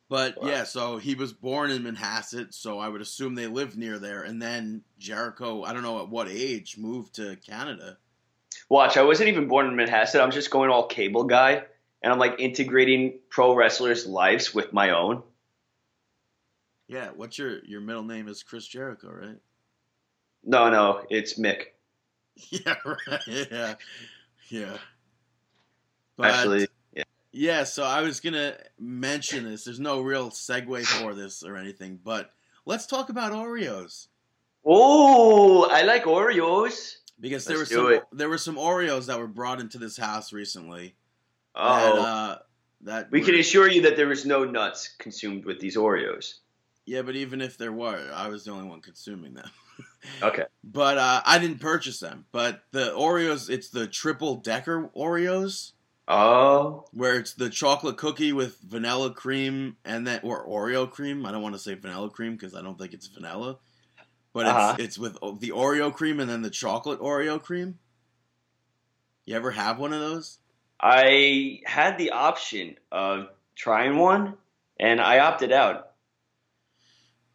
But 0.09 0.41
Wow. 0.41 0.47
yeah, 0.49 0.63
so 0.63 0.97
he 0.97 1.15
was 1.15 1.33
born 1.33 1.69
in 1.69 1.83
Manhasset, 1.83 2.53
so 2.53 2.79
I 2.79 2.87
would 2.87 3.01
assume 3.01 3.35
they 3.35 3.47
lived 3.47 3.77
near 3.77 3.99
there. 3.99 4.23
And 4.23 4.41
then 4.41 4.83
Jericho, 4.97 5.63
I 5.63 5.73
don't 5.73 5.83
know 5.83 5.99
at 6.01 6.07
what 6.09 6.29
age, 6.29 6.77
moved 6.77 7.15
to 7.15 7.35
Canada. 7.45 7.97
Watch, 8.69 8.95
I 8.95 9.03
wasn't 9.03 9.29
even 9.29 9.47
born 9.49 9.67
in 9.67 9.73
Manhasset. 9.73 10.21
I'm 10.21 10.31
just 10.31 10.49
going 10.49 10.69
all 10.69 10.87
cable 10.87 11.25
guy, 11.25 11.63
and 12.01 12.11
I'm 12.11 12.19
like 12.19 12.35
integrating 12.39 13.19
pro 13.29 13.55
wrestlers' 13.55 14.05
lives 14.05 14.53
with 14.53 14.73
my 14.73 14.91
own. 14.91 15.23
Yeah, 16.87 17.09
what's 17.15 17.37
your 17.37 17.63
your 17.65 17.81
middle 17.81 18.03
name 18.03 18.27
is 18.27 18.43
Chris 18.43 18.67
Jericho, 18.67 19.09
right? 19.11 19.37
No, 20.43 20.69
no, 20.69 21.05
it's 21.09 21.39
Mick. 21.39 21.63
Yeah, 22.51 22.75
right. 22.85 23.19
Yeah, 23.25 23.73
yeah. 24.49 24.77
But, 26.17 26.27
Actually, 26.27 26.67
yeah. 27.31 27.63
So 27.63 27.83
I 27.83 28.01
was 28.01 28.19
gonna 28.19 28.55
mention 28.79 29.43
this. 29.43 29.63
There's 29.63 29.79
no 29.79 30.01
real 30.01 30.29
segue 30.29 30.85
for 30.85 31.15
this 31.15 31.41
or 31.41 31.57
anything, 31.57 31.99
but 32.03 32.31
let's 32.65 32.85
talk 32.85 33.09
about 33.09 33.31
Oreos 33.31 34.07
oh, 34.67 35.67
I 35.71 35.83
like 35.83 36.03
Oreos. 36.03 36.97
because 37.19 37.45
there 37.45 37.57
Let's 37.57 37.71
were 37.71 37.75
some 37.75 37.93
it. 37.93 38.03
there 38.11 38.29
were 38.29 38.37
some 38.37 38.55
Oreos 38.55 39.07
that 39.07 39.17
were 39.17 39.27
brought 39.27 39.59
into 39.59 39.77
this 39.77 39.97
house 39.97 40.33
recently. 40.33 40.95
Oh, 41.57 41.95
That, 41.95 42.01
uh, 42.01 42.37
that 42.81 43.11
we 43.11 43.19
were- 43.19 43.25
can 43.25 43.35
assure 43.35 43.67
you 43.69 43.81
that 43.83 43.95
there 43.97 44.07
was 44.07 44.25
no 44.25 44.45
nuts 44.45 44.89
consumed 44.99 45.45
with 45.45 45.59
these 45.59 45.75
Oreos. 45.75 46.35
Yeah, 46.85 47.01
but 47.01 47.15
even 47.17 47.41
if 47.41 47.57
there 47.57 47.73
were, 47.73 48.09
I 48.13 48.29
was 48.29 48.45
the 48.45 48.51
only 48.51 48.67
one 48.69 48.81
consuming 48.81 49.33
them. 49.33 49.49
Okay. 50.23 50.45
But 50.63 50.97
uh, 50.97 51.21
I 51.25 51.37
didn't 51.37 51.59
purchase 51.59 51.99
them. 51.99 52.25
But 52.31 52.63
the 52.71 52.91
Oreos, 52.93 53.47
it's 53.49 53.69
the 53.69 53.85
triple 53.87 54.37
decker 54.37 54.89
Oreos, 54.95 55.73
Oh, 56.07 56.85
where 56.93 57.19
it's 57.19 57.33
the 57.33 57.49
chocolate 57.49 57.97
cookie 57.97 58.31
with 58.33 58.57
vanilla 58.61 59.11
cream 59.13 59.75
and 59.85 60.07
then 60.07 60.21
or 60.23 60.47
Oreo 60.47 60.89
cream. 60.89 61.25
I 61.27 61.31
don't 61.31 61.41
want 61.43 61.53
to 61.55 61.59
say 61.59 61.73
vanilla 61.75 62.09
cream 62.09 62.33
because 62.35 62.55
I 62.55 62.61
don't 62.61 62.79
think 62.79 62.93
it's 62.93 63.05
vanilla, 63.07 63.57
but 64.33 64.45
it's 64.47 64.55
Uh-huh. 64.55 64.75
it's 64.79 64.97
with 64.97 65.13
the 65.41 65.51
Oreo 65.51 65.93
cream 65.93 66.19
and 66.19 66.29
then 66.29 66.41
the 66.41 66.49
chocolate 66.49 66.99
Oreo 67.01 67.39
cream. 67.41 67.77
You 69.25 69.35
ever 69.35 69.51
have 69.51 69.77
one 69.77 69.93
of 69.93 69.99
those? 69.99 70.39
I 70.79 71.61
had 71.65 71.97
the 71.97 72.11
option 72.11 72.75
of 72.91 73.27
trying 73.55 73.97
one, 73.97 74.35
and 74.79 75.01
I 75.01 75.19
opted 75.19 75.51
out. 75.51 75.91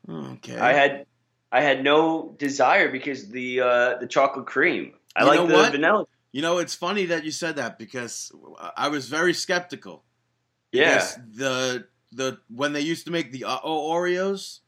Okay. 0.08 0.56
I 0.56 0.72
had 0.72 1.06
I 1.50 1.60
had 1.60 1.84
no 1.84 2.34
desire 2.38 2.90
because 2.90 3.28
the 3.28 3.60
uh, 3.60 3.98
the 3.98 4.06
chocolate 4.06 4.46
cream. 4.46 4.94
I 5.14 5.24
like 5.24 5.46
the 5.46 5.54
what? 5.54 5.72
vanilla. 5.72 6.06
You 6.32 6.40
know, 6.40 6.58
it's 6.58 6.74
funny 6.74 7.06
that 7.06 7.24
you 7.24 7.30
said 7.30 7.56
that 7.56 7.78
because 7.78 8.32
I 8.76 8.88
was 8.88 9.08
very 9.08 9.34
skeptical. 9.34 10.04
Yeah, 10.72 11.06
the 11.34 11.86
the 12.12 12.38
when 12.48 12.72
they 12.72 12.80
used 12.80 13.04
to 13.06 13.12
make 13.12 13.32
the 13.32 13.44
uh 13.44 13.60
Oreos, 13.60 14.60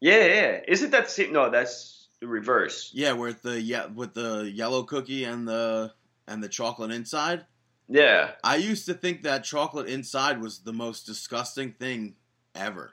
yeah, 0.00 0.24
yeah. 0.24 0.60
Isn't 0.66 0.90
that 0.90 1.04
the 1.04 1.10
same? 1.10 1.32
No, 1.32 1.50
that's 1.50 2.08
the 2.20 2.26
reverse. 2.26 2.90
yeah, 2.92 3.12
with 3.12 3.42
the 3.42 3.60
yeah 3.60 3.86
with 3.86 4.14
the 4.14 4.50
yellow 4.52 4.82
cookie 4.82 5.24
and 5.24 5.46
the 5.46 5.92
and 6.26 6.42
the 6.42 6.48
chocolate 6.48 6.90
inside. 6.90 7.46
Yeah, 7.92 8.32
I 8.44 8.54
used 8.56 8.86
to 8.86 8.94
think 8.94 9.22
that 9.22 9.42
chocolate 9.42 9.88
inside 9.88 10.40
was 10.40 10.60
the 10.60 10.72
most 10.72 11.06
disgusting 11.06 11.72
thing 11.72 12.14
ever. 12.54 12.92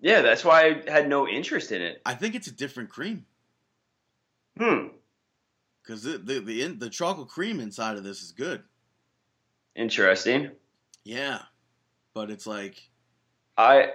yeah. 0.00 0.22
That's 0.22 0.44
why 0.44 0.82
I 0.86 0.90
had 0.90 1.08
no 1.08 1.26
interest 1.26 1.72
in 1.72 1.82
it. 1.82 2.00
I 2.06 2.14
think 2.14 2.34
it's 2.36 2.46
a 2.46 2.52
different 2.52 2.88
cream 2.90 3.26
Hmm. 4.58 4.88
because 5.82 6.02
the 6.04 6.18
the 6.18 6.38
the, 6.40 6.62
in, 6.62 6.78
the 6.78 6.88
chocolate 6.90 7.28
cream 7.28 7.58
inside 7.60 7.96
of 7.96 8.04
this 8.04 8.22
is 8.22 8.30
good. 8.32 8.62
Interesting. 9.74 10.50
Yeah, 11.04 11.42
but 12.14 12.30
it's 12.30 12.46
like 12.46 12.88
I. 13.56 13.92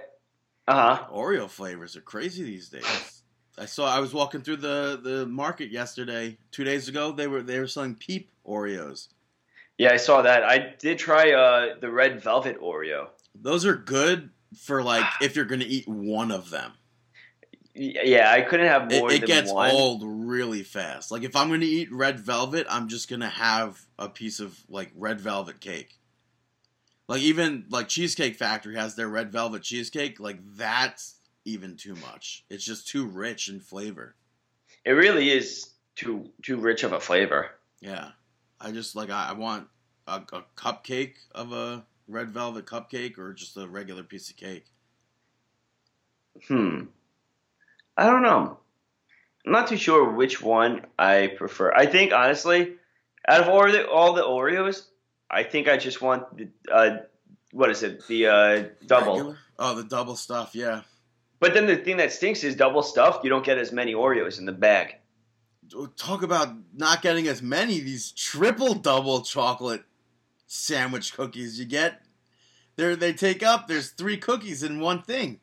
Uh 0.68 0.96
huh. 0.96 1.06
Oreo 1.12 1.48
flavors 1.50 1.96
are 1.96 2.00
crazy 2.02 2.44
these 2.44 2.68
days. 2.68 3.22
I 3.58 3.66
saw 3.66 3.92
I 3.94 3.98
was 4.00 4.14
walking 4.14 4.42
through 4.42 4.56
the, 4.58 5.00
the 5.02 5.26
market 5.26 5.70
yesterday, 5.70 6.38
two 6.52 6.62
days 6.64 6.88
ago. 6.88 7.10
They 7.12 7.26
were 7.26 7.42
they 7.42 7.58
were 7.58 7.66
selling 7.66 7.96
peep 7.96 8.30
Oreos. 8.46 9.08
Yeah, 9.78 9.92
I 9.92 9.96
saw 9.96 10.22
that. 10.22 10.44
I 10.44 10.74
did 10.78 10.98
try 10.98 11.32
uh, 11.32 11.74
the 11.80 11.90
red 11.90 12.22
velvet 12.22 12.60
Oreo. 12.60 13.08
Those 13.34 13.64
are 13.66 13.76
good 13.76 14.30
for 14.58 14.82
like 14.82 15.06
if 15.20 15.36
you're 15.36 15.44
gonna 15.44 15.64
eat 15.66 15.88
one 15.88 16.30
of 16.30 16.50
them. 16.50 16.72
Yeah, 17.74 18.30
I 18.30 18.42
couldn't 18.42 18.66
have 18.66 18.92
It, 18.92 19.00
more 19.00 19.10
it 19.10 19.20
than 19.20 19.26
gets 19.26 19.50
one. 19.50 19.70
old 19.70 20.02
really 20.04 20.62
fast. 20.62 21.10
Like 21.10 21.22
if 21.22 21.34
I'm 21.34 21.48
gonna 21.48 21.64
eat 21.64 21.90
red 21.90 22.20
velvet, 22.20 22.66
I'm 22.68 22.88
just 22.88 23.08
gonna 23.08 23.30
have 23.30 23.80
a 23.98 24.08
piece 24.08 24.40
of 24.40 24.58
like 24.68 24.90
red 24.94 25.20
velvet 25.20 25.60
cake. 25.60 25.98
Like 27.08 27.22
even 27.22 27.64
like 27.70 27.88
Cheesecake 27.88 28.36
Factory 28.36 28.76
has 28.76 28.94
their 28.94 29.08
red 29.08 29.32
velvet 29.32 29.62
cheesecake. 29.62 30.20
Like 30.20 30.38
that's 30.56 31.16
even 31.44 31.76
too 31.76 31.94
much. 31.96 32.44
It's 32.50 32.64
just 32.64 32.88
too 32.88 33.06
rich 33.06 33.48
in 33.48 33.60
flavor. 33.60 34.14
It 34.84 34.92
really 34.92 35.30
is 35.30 35.70
too 35.96 36.30
too 36.42 36.58
rich 36.58 36.84
of 36.84 36.92
a 36.92 37.00
flavor. 37.00 37.50
Yeah, 37.80 38.10
I 38.62 38.70
just 38.70 38.96
like 38.96 39.10
I, 39.10 39.30
I 39.30 39.32
want 39.32 39.68
a, 40.06 40.22
a 40.32 40.44
cupcake 40.56 41.14
of 41.34 41.52
a 41.52 41.84
red 42.08 42.30
velvet 42.30 42.66
cupcake 42.66 43.18
or 43.18 43.32
just 43.32 43.56
a 43.56 43.66
regular 43.66 44.02
piece 44.02 44.30
of 44.30 44.36
cake. 44.36 44.66
Hmm. 46.48 46.84
I 47.96 48.06
don't 48.06 48.22
know. 48.22 48.58
I'm 49.44 49.52
not 49.52 49.66
too 49.68 49.76
sure 49.76 50.10
which 50.10 50.40
one 50.40 50.86
I 50.98 51.34
prefer. 51.36 51.72
I 51.74 51.86
think 51.86 52.12
honestly, 52.12 52.74
out 53.28 53.40
of 53.40 53.48
all 53.48 53.70
the 53.70 53.88
all 53.88 54.12
the 54.12 54.22
Oreos, 54.22 54.86
I 55.30 55.42
think 55.42 55.68
I 55.68 55.76
just 55.76 56.00
want 56.00 56.36
the 56.36 56.48
uh, 56.72 56.96
what 57.52 57.70
is 57.70 57.82
it? 57.82 58.06
The 58.06 58.26
uh, 58.26 58.64
double. 58.86 59.16
Regular? 59.16 59.38
Oh, 59.58 59.74
the 59.74 59.84
double 59.84 60.16
stuff. 60.16 60.52
Yeah. 60.54 60.82
But 61.40 61.54
then 61.54 61.66
the 61.66 61.76
thing 61.76 61.96
that 61.96 62.12
stinks 62.12 62.44
is 62.44 62.54
double 62.54 62.82
stuffed. 62.82 63.24
You 63.24 63.30
don't 63.30 63.44
get 63.44 63.58
as 63.58 63.72
many 63.72 63.94
Oreos 63.94 64.38
in 64.38 64.46
the 64.46 64.52
bag. 64.52 64.96
Talk 65.96 66.22
about 66.22 66.54
not 66.74 67.02
getting 67.02 67.26
as 67.28 67.42
many 67.42 67.80
these 67.80 68.12
triple 68.12 68.74
double 68.74 69.22
chocolate 69.22 69.84
sandwich 70.46 71.14
cookies 71.14 71.58
you 71.58 71.64
get. 71.64 72.02
They 72.76 72.94
they 72.94 73.12
take 73.12 73.42
up. 73.42 73.68
There's 73.68 73.90
three 73.90 74.16
cookies 74.16 74.62
in 74.62 74.80
one 74.80 75.02
thing. 75.02 75.40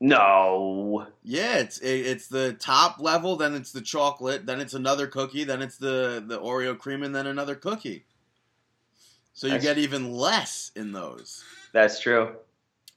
No. 0.00 1.06
Yeah, 1.22 1.58
it's 1.58 1.78
it, 1.78 2.06
it's 2.06 2.26
the 2.28 2.52
top 2.52 3.00
level, 3.00 3.36
then 3.36 3.54
it's 3.54 3.72
the 3.72 3.80
chocolate, 3.80 4.44
then 4.44 4.60
it's 4.60 4.74
another 4.74 5.06
cookie, 5.06 5.44
then 5.44 5.62
it's 5.62 5.78
the 5.78 6.22
the 6.26 6.38
Oreo 6.38 6.78
cream, 6.78 7.02
and 7.02 7.14
then 7.14 7.26
another 7.26 7.54
cookie. 7.54 8.04
So 9.32 9.46
you 9.46 9.54
That's- 9.54 9.74
get 9.76 9.78
even 9.78 10.12
less 10.12 10.70
in 10.76 10.92
those. 10.92 11.44
That's 11.72 12.00
true. 12.00 12.36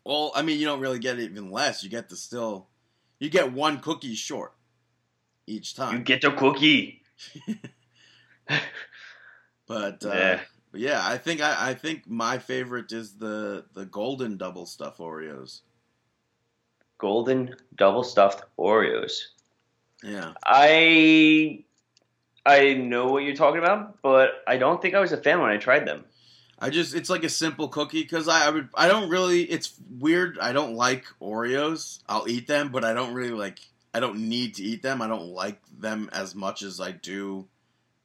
Well, 0.06 0.32
I 0.34 0.42
mean, 0.42 0.60
you 0.60 0.66
don't 0.66 0.80
really 0.80 1.00
get 1.00 1.20
even 1.20 1.52
less. 1.52 1.84
You 1.84 1.90
get 1.90 2.10
the 2.10 2.16
still, 2.16 2.68
you 3.20 3.30
get 3.30 3.52
one 3.52 3.80
cookie 3.80 4.16
short 4.16 4.54
each 5.50 5.76
time. 5.76 5.94
You 5.98 6.00
get 6.04 6.24
a 6.24 6.32
cookie. 6.32 7.02
But 9.68 10.04
uh, 10.04 10.14
Yeah. 10.14 10.40
but 10.72 10.82
yeah, 10.82 11.02
I 11.04 11.18
think 11.18 11.42
I, 11.42 11.70
I 11.70 11.74
think 11.74 12.08
my 12.08 12.38
favorite 12.40 12.92
is 12.92 13.14
the 13.18 13.66
the 13.74 13.86
golden 13.86 14.38
double 14.38 14.66
stuff 14.66 14.98
Oreos. 14.98 15.62
Golden 16.98 17.56
double 17.76 18.04
stuffed 18.04 18.44
Oreos. 18.58 19.22
Yeah, 20.04 20.34
I 20.46 21.64
I 22.46 22.74
know 22.74 23.08
what 23.08 23.24
you're 23.24 23.36
talking 23.36 23.60
about, 23.60 24.02
but 24.02 24.44
I 24.48 24.58
don't 24.58 24.82
think 24.82 24.96
I 24.96 25.00
was 25.00 25.12
a 25.12 25.18
fan 25.22 25.40
when 25.40 25.52
I 25.52 25.58
tried 25.58 25.86
them. 25.88 26.06
I 26.58 26.70
just 26.70 26.96
it's 26.96 27.10
like 27.10 27.24
a 27.24 27.30
simple 27.30 27.68
cookie 27.70 28.02
because 28.02 28.28
I, 28.28 28.48
I 28.48 28.50
would 28.50 28.70
I 28.74 28.88
don't 28.88 29.10
really 29.10 29.44
it's 29.44 29.76
weird. 30.00 30.40
I 30.40 30.52
don't 30.52 30.74
like 30.76 31.06
Oreos. 31.22 32.00
I'll 32.10 32.28
eat 32.28 32.48
them, 32.48 32.70
but 32.72 32.84
I 32.84 32.94
don't 32.94 33.14
really 33.14 33.32
like. 33.32 33.60
I 33.94 34.00
don't 34.00 34.30
need 34.30 34.56
to 34.56 34.64
eat 34.64 34.82
them. 34.84 35.02
I 35.02 35.08
don't 35.08 35.30
like 35.30 35.62
them 35.72 36.10
as 36.14 36.36
much 36.36 36.62
as 36.62 36.80
I 36.80 36.92
do 36.92 37.48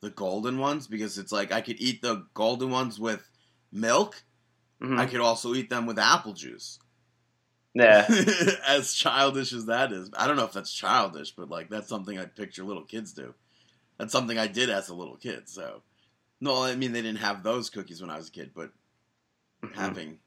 the 0.00 0.10
golden 0.10 0.58
ones 0.58 0.86
because 0.86 1.18
it's 1.18 1.32
like 1.32 1.52
I 1.52 1.60
could 1.60 1.80
eat 1.80 2.02
the 2.02 2.26
golden 2.34 2.70
ones 2.70 2.98
with 2.98 3.28
milk. 3.72 4.22
Mhm. 4.80 4.98
I 4.98 5.06
could 5.06 5.20
also 5.20 5.54
eat 5.54 5.70
them 5.70 5.86
with 5.86 5.98
apple 5.98 6.32
juice. 6.32 6.78
yeah. 7.74 8.06
as 8.68 8.94
childish 8.94 9.52
as 9.52 9.66
that 9.66 9.92
is, 9.92 10.10
I 10.16 10.26
don't 10.26 10.36
know 10.36 10.44
if 10.44 10.52
that's 10.52 10.72
childish, 10.72 11.32
but 11.32 11.48
like 11.50 11.68
that's 11.70 11.88
something 11.88 12.18
I 12.18 12.26
picture 12.26 12.64
little 12.64 12.84
kids 12.84 13.12
do. 13.12 13.34
That's 13.98 14.12
something 14.12 14.38
I 14.38 14.46
did 14.46 14.70
as 14.70 14.88
a 14.88 14.94
little 14.94 15.16
kid. 15.16 15.48
So, 15.48 15.82
no, 16.40 16.62
I 16.62 16.76
mean 16.76 16.92
they 16.92 17.02
didn't 17.02 17.18
have 17.20 17.42
those 17.42 17.70
cookies 17.70 18.00
when 18.00 18.10
I 18.10 18.16
was 18.16 18.28
a 18.28 18.32
kid, 18.32 18.52
but 18.54 18.72
Mhm. 19.62 19.74
having 19.74 20.18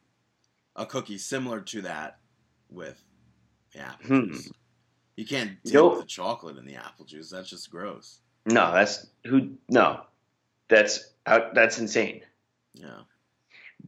a 0.75 0.85
cookie 0.85 1.17
similar 1.17 1.61
to 1.61 1.81
that 1.83 2.19
with 2.69 3.01
apple 3.75 4.07
Hmm. 4.07 4.25
juice. 4.33 4.51
You 5.17 5.25
can't 5.25 5.62
dip 5.63 5.74
Nope. 5.74 6.00
the 6.00 6.05
chocolate 6.05 6.57
in 6.57 6.65
the 6.65 6.75
apple 6.75 7.03
juice. 7.03 7.29
That's 7.29 7.50
just 7.50 7.69
gross. 7.69 8.19
No, 8.45 8.71
that's 8.71 9.07
who. 9.25 9.55
No, 9.67 10.01
that's 10.69 11.09
that's 11.25 11.79
insane. 11.79 12.21
Yeah. 12.75 13.00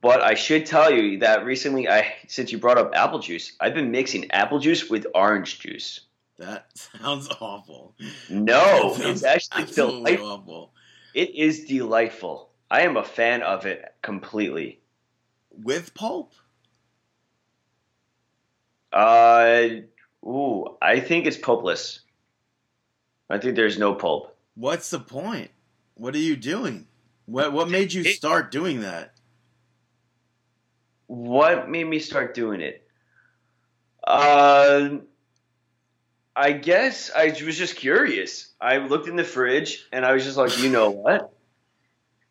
But 0.02 0.22
I 0.22 0.34
should 0.34 0.66
tell 0.66 0.92
you 0.92 1.20
that 1.20 1.46
recently, 1.46 1.88
I 1.88 2.14
since 2.28 2.52
you 2.52 2.58
brought 2.58 2.78
up 2.78 2.92
apple 2.94 3.20
juice, 3.20 3.54
I've 3.60 3.74
been 3.74 3.92
mixing 3.92 4.30
apple 4.32 4.60
juice 4.60 4.90
with 4.90 5.06
orange 5.16 5.60
juice. 5.60 6.02
That 6.40 6.66
sounds 6.78 7.30
awful. 7.40 7.96
No, 8.30 8.96
That 8.96 9.10
it's 9.10 9.24
actually 9.24 9.66
delightful. 9.66 10.28
awful. 10.28 10.74
It 11.14 11.36
is 11.36 11.66
delightful. 11.66 12.50
I 12.72 12.82
am 12.82 12.98
a 12.98 13.04
fan 13.04 13.44
of 13.44 13.66
it 13.66 13.94
completely. 14.02 14.80
With 15.52 15.94
pulp? 15.94 16.34
Uh, 18.92 19.68
ooh, 20.26 20.78
I 20.82 21.00
think 21.00 21.26
it's 21.26 21.38
pulpless. 21.38 22.02
I 23.30 23.38
think 23.38 23.56
there's 23.56 23.78
no 23.78 23.94
pulp. 23.94 24.36
What's 24.56 24.90
the 24.90 25.00
point? 25.00 25.52
What 25.96 26.16
are 26.16 26.20
you 26.20 26.36
doing? 26.36 26.88
What 27.26 27.54
what 27.54 27.70
made 27.70 27.94
you 27.94 28.04
start 28.04 28.52
doing 28.52 28.82
that? 28.82 29.14
What 31.08 31.70
made 31.70 31.86
me 31.86 32.00
start 32.00 32.34
doing 32.34 32.62
it? 32.62 32.88
Uh, 34.04 34.98
I 36.36 36.52
guess 36.54 37.12
I 37.16 37.28
was 37.46 37.58
just 37.58 37.76
curious. 37.76 38.54
I 38.62 38.78
looked 38.78 39.08
in 39.08 39.16
the 39.16 39.24
fridge 39.24 39.88
and 39.92 40.06
I 40.06 40.14
was 40.14 40.24
just 40.24 40.38
like, 40.38 40.58
you 40.60 40.70
know 40.70 40.90
what? 40.90 41.34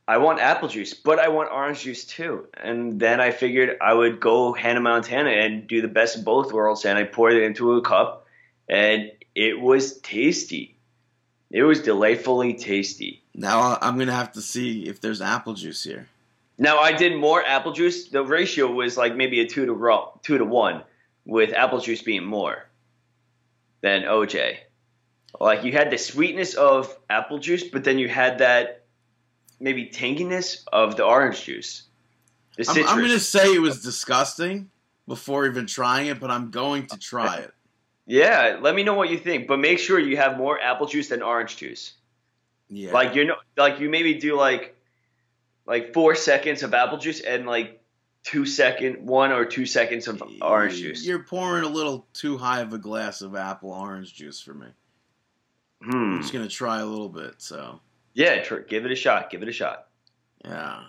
I 0.08 0.16
want 0.16 0.40
apple 0.40 0.68
juice, 0.68 0.94
but 0.94 1.18
I 1.18 1.28
want 1.28 1.52
orange 1.52 1.82
juice 1.82 2.06
too. 2.06 2.46
And 2.54 2.98
then 2.98 3.20
I 3.20 3.30
figured 3.30 3.76
I 3.78 3.92
would 3.92 4.20
go 4.20 4.54
Hannah 4.54 4.80
Montana 4.80 5.28
and 5.28 5.68
do 5.68 5.82
the 5.82 5.88
best 5.88 6.16
of 6.16 6.24
both 6.24 6.50
worlds. 6.50 6.86
And 6.86 6.96
I 6.96 7.04
poured 7.04 7.34
it 7.34 7.42
into 7.42 7.74
a 7.74 7.82
cup, 7.82 8.26
and 8.70 9.12
it 9.34 9.60
was 9.60 9.98
tasty. 9.98 10.78
It 11.50 11.62
was 11.62 11.82
delightfully 11.82 12.54
tasty. 12.54 13.22
Now 13.34 13.60
uh, 13.60 13.78
I'm 13.82 13.98
gonna 13.98 14.14
have 14.14 14.32
to 14.32 14.40
see 14.40 14.88
if 14.88 14.98
there's 15.02 15.20
apple 15.20 15.52
juice 15.52 15.84
here. 15.84 16.08
Now 16.56 16.78
I 16.78 16.92
did 16.92 17.14
more 17.14 17.44
apple 17.44 17.72
juice. 17.72 18.08
The 18.08 18.24
ratio 18.24 18.72
was 18.72 18.96
like 18.96 19.14
maybe 19.14 19.40
a 19.40 19.46
two 19.46 19.66
to 19.66 19.74
ro- 19.74 20.18
two 20.22 20.38
to 20.38 20.44
one, 20.44 20.84
with 21.26 21.52
apple 21.52 21.80
juice 21.80 22.00
being 22.00 22.24
more 22.24 22.66
than 23.82 24.04
OJ. 24.04 24.56
Like 25.38 25.64
you 25.64 25.72
had 25.72 25.90
the 25.90 25.98
sweetness 25.98 26.54
of 26.54 26.96
apple 27.10 27.38
juice, 27.38 27.64
but 27.64 27.84
then 27.84 27.98
you 27.98 28.08
had 28.08 28.38
that 28.38 28.86
maybe 29.60 29.86
tanginess 29.86 30.64
of 30.72 30.96
the 30.96 31.04
orange 31.04 31.44
juice. 31.44 31.84
The 32.56 32.64
I'm, 32.68 32.74
citrus. 32.74 32.90
I'm 32.90 32.98
going 32.98 33.10
to 33.10 33.20
say 33.20 33.54
it 33.54 33.60
was 33.60 33.82
disgusting 33.82 34.70
before 35.06 35.46
even 35.46 35.66
trying 35.66 36.08
it, 36.08 36.20
but 36.20 36.30
I'm 36.30 36.50
going 36.50 36.86
to 36.86 36.98
try 36.98 37.38
it. 37.38 37.52
yeah, 38.06 38.58
let 38.60 38.74
me 38.74 38.82
know 38.82 38.94
what 38.94 39.10
you 39.10 39.18
think, 39.18 39.48
but 39.48 39.58
make 39.58 39.78
sure 39.78 39.98
you 39.98 40.16
have 40.16 40.36
more 40.36 40.60
apple 40.60 40.86
juice 40.86 41.08
than 41.08 41.22
orange 41.22 41.56
juice. 41.56 41.94
Yeah. 42.68 42.92
Like 42.92 43.14
you 43.14 43.24
know, 43.24 43.36
like 43.56 43.80
you 43.80 43.88
maybe 43.88 44.14
do 44.14 44.36
like 44.36 44.76
like 45.66 45.94
four 45.94 46.14
seconds 46.14 46.62
of 46.62 46.74
apple 46.74 46.98
juice 46.98 47.20
and 47.20 47.46
like 47.46 47.80
two 48.24 48.44
second, 48.44 49.06
one 49.06 49.32
or 49.32 49.44
two 49.44 49.64
seconds 49.64 50.08
of 50.08 50.22
orange 50.42 50.76
juice. 50.76 51.06
You're 51.06 51.22
pouring 51.22 51.64
a 51.64 51.68
little 51.68 52.06
too 52.12 52.36
high 52.36 52.60
of 52.60 52.72
a 52.72 52.78
glass 52.78 53.22
of 53.22 53.34
apple 53.34 53.70
orange 53.70 54.14
juice 54.14 54.40
for 54.40 54.54
me. 54.54 54.66
Hmm. 55.82 56.14
I'm 56.14 56.20
just 56.20 56.32
going 56.32 56.46
to 56.46 56.54
try 56.54 56.80
a 56.80 56.86
little 56.86 57.08
bit. 57.08 57.34
So, 57.38 57.80
Yeah, 58.18 58.42
tr- 58.42 58.56
give 58.56 58.84
it 58.84 58.90
a 58.90 58.96
shot. 58.96 59.30
Give 59.30 59.42
it 59.42 59.48
a 59.48 59.52
shot. 59.52 59.86
yeah. 60.44 60.80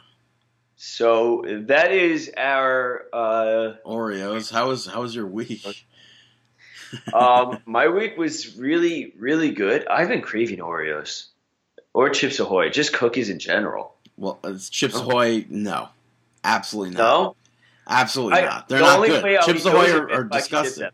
So 0.77 1.43
that 1.67 1.91
is 1.91 2.31
our. 2.35 3.05
Uh, 3.13 3.73
Oreos. 3.85 4.51
How 4.51 4.69
was 4.69 4.87
how 4.87 5.01
was 5.01 5.13
your 5.13 5.27
week? 5.27 5.85
um, 7.13 7.59
my 7.65 7.87
week 7.87 8.17
was 8.17 8.57
really, 8.57 9.13
really 9.17 9.51
good. 9.51 9.85
I've 9.87 10.07
been 10.07 10.21
craving 10.21 10.57
Oreos 10.57 11.27
or 11.93 12.09
Chips 12.09 12.39
Ahoy, 12.39 12.69
just 12.69 12.93
cookies 12.93 13.29
in 13.29 13.37
general. 13.37 13.93
Well, 14.17 14.39
it's 14.43 14.69
Chips 14.69 14.95
Oh. 14.95 15.01
Ahoy. 15.01 15.45
No, 15.49 15.89
absolutely 16.43 16.95
not. 16.95 16.99
No, 17.03 17.35
Absolutely 17.87 18.39
I- 18.39 18.45
not. 18.45 18.69
They're 18.69 18.79
the 18.79 18.85
not 18.85 19.05
good. 19.05 19.25
I'll 19.37 19.45
Chips 19.45 19.65
Ahoy 19.65 19.91
are, 19.91 20.03
are 20.09 20.11
I 20.11 20.15
can 20.15 20.27
get 20.29 20.37
disgusting. 20.39 20.89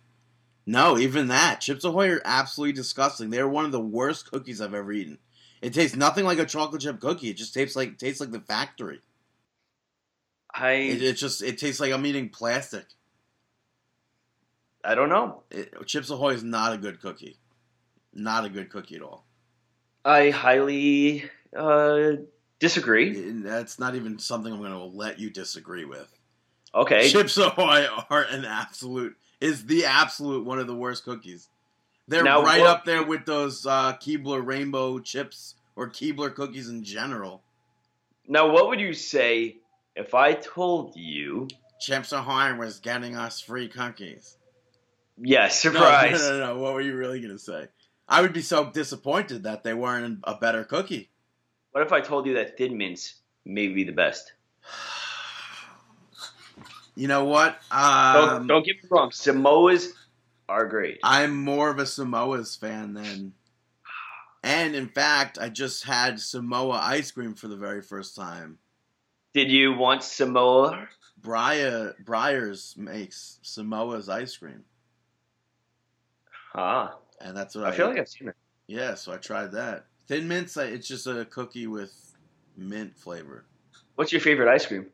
No, 0.65 0.97
even 0.97 1.27
that. 1.27 1.61
Chips 1.61 1.85
Ahoy 1.85 2.09
are 2.11 2.21
absolutely 2.25 2.73
disgusting. 2.73 3.29
They're 3.29 3.47
one 3.47 3.63
of 3.65 3.71
the 3.71 3.79
worst 3.79 4.29
cookies 4.31 4.59
I've 4.61 4.73
ever 4.73 4.91
eaten. 4.91 5.17
It 5.61 5.73
tastes 5.73 5.95
nothing 5.95 6.25
like 6.25 6.39
a 6.39 6.45
chocolate 6.45 6.81
chip 6.81 6.99
cookie. 6.99 7.29
It 7.29 7.37
just 7.37 7.53
tastes 7.53 7.75
like 7.75 7.97
tastes 7.97 8.19
like 8.19 8.31
the 8.31 8.39
factory. 8.39 9.01
I 10.53 10.71
It, 10.73 11.03
it 11.03 11.13
just 11.13 11.41
it 11.41 11.57
tastes 11.57 11.79
like 11.79 11.91
I'm 11.91 12.05
eating 12.05 12.29
plastic. 12.29 12.85
I 14.83 14.95
don't 14.95 15.09
know. 15.09 15.43
It, 15.49 15.73
Chips 15.87 16.09
Ahoy 16.09 16.33
is 16.33 16.43
not 16.43 16.73
a 16.73 16.77
good 16.77 17.01
cookie. 17.01 17.37
Not 18.13 18.45
a 18.45 18.49
good 18.49 18.69
cookie 18.69 18.95
at 18.95 19.01
all. 19.01 19.25
I 20.05 20.29
highly 20.29 21.25
uh, 21.55 22.11
disagree. 22.59 23.31
That's 23.41 23.79
not 23.79 23.95
even 23.95 24.19
something 24.19 24.53
I'm 24.53 24.59
going 24.59 24.71
to 24.71 24.83
let 24.83 25.19
you 25.19 25.31
disagree 25.31 25.85
with. 25.85 26.07
Okay, 26.73 27.09
Chips 27.09 27.37
Ahoy 27.37 27.87
are 28.09 28.23
an 28.23 28.45
absolute 28.45 29.17
is 29.41 29.65
the 29.65 29.85
absolute 29.85 30.45
one 30.45 30.59
of 30.59 30.67
the 30.67 30.75
worst 30.75 31.03
cookies. 31.03 31.49
They're 32.07 32.23
Now, 32.23 32.43
right 32.43 32.61
what- 32.61 32.69
up 32.69 32.85
there 32.85 33.03
with 33.03 33.25
those 33.25 33.65
uh, 33.65 33.93
Keebler 33.97 34.45
rainbow 34.45 34.99
chips 34.99 35.55
or 35.75 35.89
Keebler 35.89 36.33
cookies 36.33 36.69
in 36.69 36.83
general. 36.83 37.41
now 38.27 38.49
what 38.51 38.69
would 38.69 38.79
you 38.79 38.93
say 38.93 39.57
if 39.95 40.13
I 40.13 40.33
told 40.33 40.95
you? 40.95 41.47
Chips 41.79 42.11
Ahoy 42.13 42.55
was 42.55 42.79
getting 42.79 43.15
us 43.15 43.41
free 43.41 43.67
cookies. 43.67 44.37
Yeah, 45.17 45.47
surprise. 45.63 46.21
No, 46.21 46.29
no, 46.31 46.39
no, 46.39 46.53
no. 46.55 46.59
What 46.61 46.73
were 46.73 46.81
you 46.81 46.95
really 46.95 47.19
going 47.19 47.33
to 47.33 47.39
say? 47.39 47.67
I 48.07 48.21
would 48.21 48.33
be 48.33 48.41
so 48.41 48.69
disappointed 48.71 49.43
that 49.43 49.63
they 49.63 49.73
weren't 49.73 50.19
a 50.25 50.35
better 50.35 50.63
cookie. 50.63 51.09
What 51.71 51.83
if 51.85 51.91
I 51.91 52.01
told 52.01 52.27
you 52.27 52.35
that 52.35 52.57
Thin 52.57 52.77
Mints 52.77 53.15
may 53.45 53.67
be 53.67 53.83
the 53.83 53.91
best? 53.91 54.31
You 56.97 57.09
know 57.09 57.25
what? 57.25 57.59
Don't, 57.71 58.29
Um, 58.29 58.47
don't 58.47 58.65
get 58.65 58.77
me 58.81 58.87
wrong. 58.89 59.09
Samoas 59.09 59.89
are 60.47 60.67
great. 60.67 60.99
I'm 61.03 61.35
more 61.35 61.69
of 61.69 61.79
a 61.79 61.85
Samoa's 61.85 62.55
fan 62.55 62.93
than. 62.93 63.33
And 64.43 64.75
in 64.75 64.87
fact, 64.89 65.39
I 65.39 65.49
just 65.49 65.85
had 65.85 66.19
Samoa 66.19 66.79
ice 66.81 67.09
cream 67.11 67.33
for 67.33 67.47
the 67.47 67.55
very 67.55 67.81
first 67.81 68.15
time. 68.15 68.59
Did 69.33 69.51
you 69.51 69.73
want 69.73 70.03
Samoa? 70.03 70.87
Breyer 71.19 71.93
Breyers 72.03 72.77
makes 72.77 73.39
Samoa's 73.41 74.07
ice 74.07 74.37
cream, 74.37 74.63
Ah, 76.53 76.95
and 77.19 77.35
that's 77.35 77.55
what 77.55 77.65
I, 77.65 77.69
I 77.69 77.71
feel 77.71 77.87
like 77.87 77.97
I've 77.97 78.07
seen 78.07 78.27
it. 78.29 78.35
yeah. 78.67 78.93
So 78.95 79.11
I 79.11 79.17
tried 79.17 79.51
that. 79.53 79.87
Thin 80.07 80.27
mints, 80.27 80.55
it's 80.57 80.87
just 80.87 81.07
a 81.07 81.25
cookie 81.25 81.67
with 81.67 82.15
mint 82.55 82.95
flavor. 82.97 83.45
What's 83.95 84.11
your 84.11 84.21
favorite 84.21 84.53
ice 84.53 84.65
cream? 84.65 84.85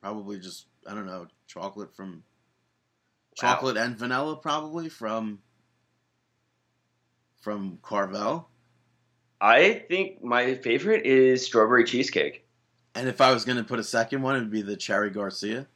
Probably 0.00 0.38
just 0.38 0.66
I 0.86 0.94
don't 0.94 1.06
know 1.06 1.26
chocolate 1.46 1.94
from 1.94 2.22
Wow. 3.42 3.52
chocolate 3.52 3.76
and 3.76 3.96
vanilla, 3.96 4.36
probably 4.36 4.88
from 4.88 5.40
from 7.40 7.78
Carvel. 7.82 8.48
I 9.40 9.84
think 9.88 10.22
my 10.22 10.54
favorite 10.56 11.06
is 11.06 11.44
strawberry 11.44 11.84
cheesecake. 11.84 12.44
And 12.94 13.08
if 13.08 13.20
I 13.20 13.32
was 13.32 13.44
going 13.44 13.56
to 13.56 13.64
put 13.64 13.78
a 13.78 13.84
second 13.84 14.20
one, 14.22 14.36
it 14.36 14.40
would 14.40 14.50
be 14.50 14.62
the 14.62 14.76
Cherry 14.76 15.10
Garcia. 15.10 15.66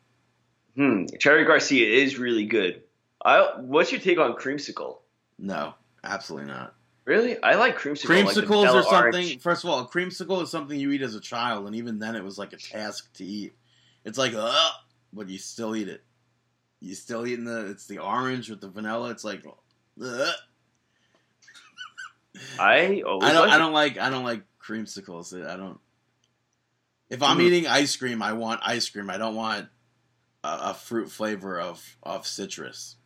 Hmm, 0.76 1.06
Cherry 1.18 1.44
Garcia 1.44 1.86
is 1.86 2.18
really 2.18 2.44
good. 2.44 2.82
I, 3.24 3.52
what's 3.60 3.92
your 3.92 4.00
take 4.00 4.18
on 4.18 4.34
creamsicle? 4.34 4.98
No, 5.38 5.74
absolutely 6.02 6.48
not. 6.48 6.74
Really, 7.06 7.40
I 7.42 7.54
like 7.54 7.78
creamsicle. 7.78 8.06
Creamsicles 8.06 8.46
vanilla 8.46 8.78
are 8.78 8.82
something. 8.82 9.24
orange. 9.26 9.40
First 9.40 9.64
of 9.64 9.70
all, 9.70 9.86
creamsicle 9.86 10.42
is 10.42 10.50
something 10.50 10.78
you 10.78 10.90
eat 10.90 11.02
as 11.02 11.14
a 11.14 11.20
child, 11.20 11.66
and 11.66 11.76
even 11.76 11.98
then, 11.98 12.16
it 12.16 12.24
was 12.24 12.38
like 12.38 12.52
a 12.52 12.56
task 12.56 13.12
to 13.14 13.24
eat. 13.24 13.54
It's 14.04 14.18
like, 14.18 14.32
ugh, 14.34 14.72
but 15.12 15.28
you 15.28 15.38
still 15.38 15.76
eat 15.76 15.88
it. 15.88 16.02
You 16.84 16.94
still 16.94 17.26
eating 17.26 17.46
the. 17.46 17.70
It's 17.70 17.86
the 17.86 17.98
orange 17.98 18.50
with 18.50 18.60
the 18.60 18.68
vanilla. 18.68 19.10
It's 19.10 19.24
like, 19.24 19.42
ugh. 20.02 20.34
I 22.58 23.02
always 23.06 23.30
I 23.30 23.32
don't. 23.32 23.46
like 23.48 23.52
I 23.54 23.58
don't 23.58 23.72
like. 23.72 23.98
I 23.98 24.10
don't 24.10 24.24
like 24.24 24.42
creamsicles. 24.62 25.48
I 25.48 25.56
don't. 25.56 25.80
If 27.08 27.22
I'm 27.22 27.38
Mhm. 27.38 27.42
eating 27.42 27.66
ice 27.66 27.96
cream, 27.96 28.20
I 28.20 28.34
want 28.34 28.60
ice 28.62 28.88
cream. 28.90 29.08
I 29.08 29.16
don't 29.16 29.34
want 29.34 29.68
a, 30.42 30.58
a 30.60 30.74
fruit 30.74 31.10
flavor 31.10 31.58
of 31.58 31.96
of 32.02 32.26
citrus. 32.26 32.96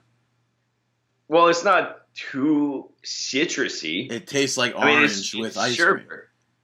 Well, 1.28 1.46
it's 1.48 1.62
not 1.62 2.12
too 2.14 2.90
citrusy. 3.04 4.10
It 4.10 4.26
tastes 4.26 4.56
like 4.56 4.74
I 4.74 4.86
mean, 4.86 4.96
orange 4.96 5.10
it's, 5.18 5.34
with 5.34 5.46
it's 5.48 5.56
ice 5.56 5.76
cream. 5.80 6.06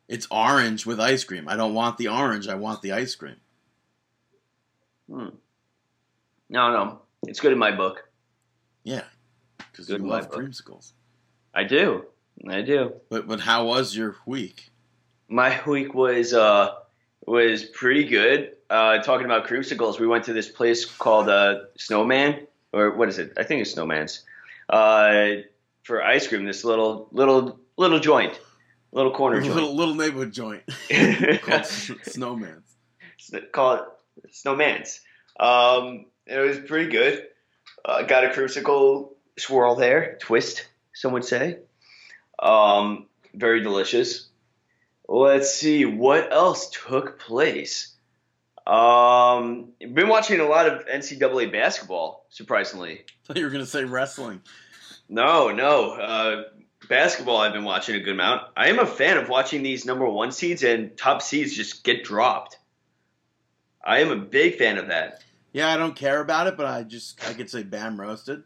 It's 0.08 0.26
orange 0.32 0.84
with 0.84 0.98
ice 0.98 1.22
cream. 1.22 1.48
I 1.48 1.56
don't 1.56 1.74
want 1.74 1.96
the 1.98 2.08
orange. 2.08 2.48
I 2.48 2.54
want 2.56 2.82
the 2.82 2.92
ice 2.92 3.14
cream. 3.14 3.36
Hmm. 5.08 5.28
No, 6.48 6.72
no, 6.72 7.00
it's 7.26 7.40
good 7.40 7.52
in 7.52 7.58
my 7.58 7.70
book. 7.70 8.08
Yeah, 8.82 9.04
because 9.70 9.88
you 9.88 9.98
love 9.98 10.30
creamsicles. 10.30 10.92
I 11.54 11.64
do. 11.64 12.04
I 12.48 12.62
do. 12.62 12.94
But 13.10 13.26
but 13.26 13.40
how 13.40 13.66
was 13.66 13.96
your 13.96 14.16
week? 14.26 14.70
My 15.28 15.60
week 15.66 15.94
was 15.94 16.34
uh 16.34 16.74
was 17.26 17.64
pretty 17.64 18.04
good. 18.04 18.52
Uh, 18.68 18.98
talking 18.98 19.24
about 19.24 19.46
creamsicles, 19.46 20.00
we 20.00 20.06
went 20.06 20.24
to 20.24 20.32
this 20.32 20.48
place 20.48 20.84
called 20.84 21.28
uh, 21.28 21.60
Snowman, 21.76 22.46
or 22.72 22.96
what 22.96 23.08
is 23.08 23.18
it? 23.18 23.32
I 23.36 23.44
think 23.44 23.60
it's 23.62 23.72
Snowman's. 23.72 24.24
Uh, 24.68 25.42
for 25.82 26.02
ice 26.02 26.26
cream, 26.26 26.44
this 26.44 26.64
little 26.64 27.08
little 27.12 27.58
little 27.76 28.00
joint, 28.00 28.38
little 28.92 29.12
corner 29.12 29.36
little 29.42 29.56
joint. 29.66 29.74
little 29.74 29.94
neighborhood 29.94 30.32
joint 30.32 30.62
called 31.42 31.66
Snowman's. 31.66 32.76
Call 33.52 33.74
it 33.74 34.34
Snowman's. 34.34 35.00
Um, 35.38 36.06
it 36.26 36.38
was 36.38 36.58
pretty 36.58 36.90
good. 36.90 37.26
Uh, 37.84 38.02
got 38.02 38.24
a 38.24 38.28
creamsicle 38.28 39.10
swirl 39.38 39.74
there, 39.74 40.16
twist, 40.20 40.66
some 40.94 41.12
would 41.12 41.24
say. 41.24 41.58
Um, 42.38 43.06
very 43.34 43.62
delicious. 43.62 44.28
Let's 45.08 45.54
see 45.54 45.84
what 45.84 46.32
else 46.32 46.70
took 46.70 47.18
place. 47.18 47.94
Um, 48.66 49.72
been 49.78 50.08
watching 50.08 50.40
a 50.40 50.46
lot 50.46 50.66
of 50.66 50.86
NCAA 50.86 51.52
basketball. 51.52 52.24
Surprisingly, 52.30 53.00
I 53.00 53.26
thought 53.26 53.36
you 53.36 53.44
were 53.44 53.50
gonna 53.50 53.66
say 53.66 53.84
wrestling. 53.84 54.40
no, 55.08 55.52
no. 55.52 55.92
Uh, 55.92 56.42
basketball, 56.88 57.36
I've 57.36 57.52
been 57.52 57.64
watching 57.64 57.96
a 57.96 58.00
good 58.00 58.14
amount. 58.14 58.42
I 58.56 58.68
am 58.68 58.78
a 58.78 58.86
fan 58.86 59.18
of 59.18 59.28
watching 59.28 59.62
these 59.62 59.84
number 59.84 60.08
one 60.08 60.32
seeds 60.32 60.62
and 60.62 60.96
top 60.96 61.20
seeds 61.20 61.54
just 61.54 61.84
get 61.84 62.04
dropped. 62.04 62.58
I 63.84 64.00
am 64.00 64.10
a 64.10 64.16
big 64.16 64.56
fan 64.56 64.78
of 64.78 64.88
that. 64.88 65.22
Yeah, 65.54 65.72
I 65.72 65.76
don't 65.78 65.94
care 65.96 66.20
about 66.20 66.48
it, 66.48 66.56
but 66.58 66.66
I 66.66 66.82
just 66.82 67.26
I 67.26 67.32
could 67.32 67.48
say 67.48 67.62
bam 67.62 67.98
roasted 67.98 68.42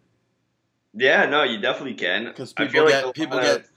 Yeah, 0.94 1.24
no, 1.26 1.42
you 1.42 1.58
definitely 1.58 1.94
can. 1.94 2.26
because 2.26 2.54
I 2.56 2.66
people 2.66 2.72
feel 2.72 2.84
like 2.84 2.92
get 3.02 3.04
a 3.04 3.12
people 3.12 3.40
get 3.40 3.56
of- 3.60 3.70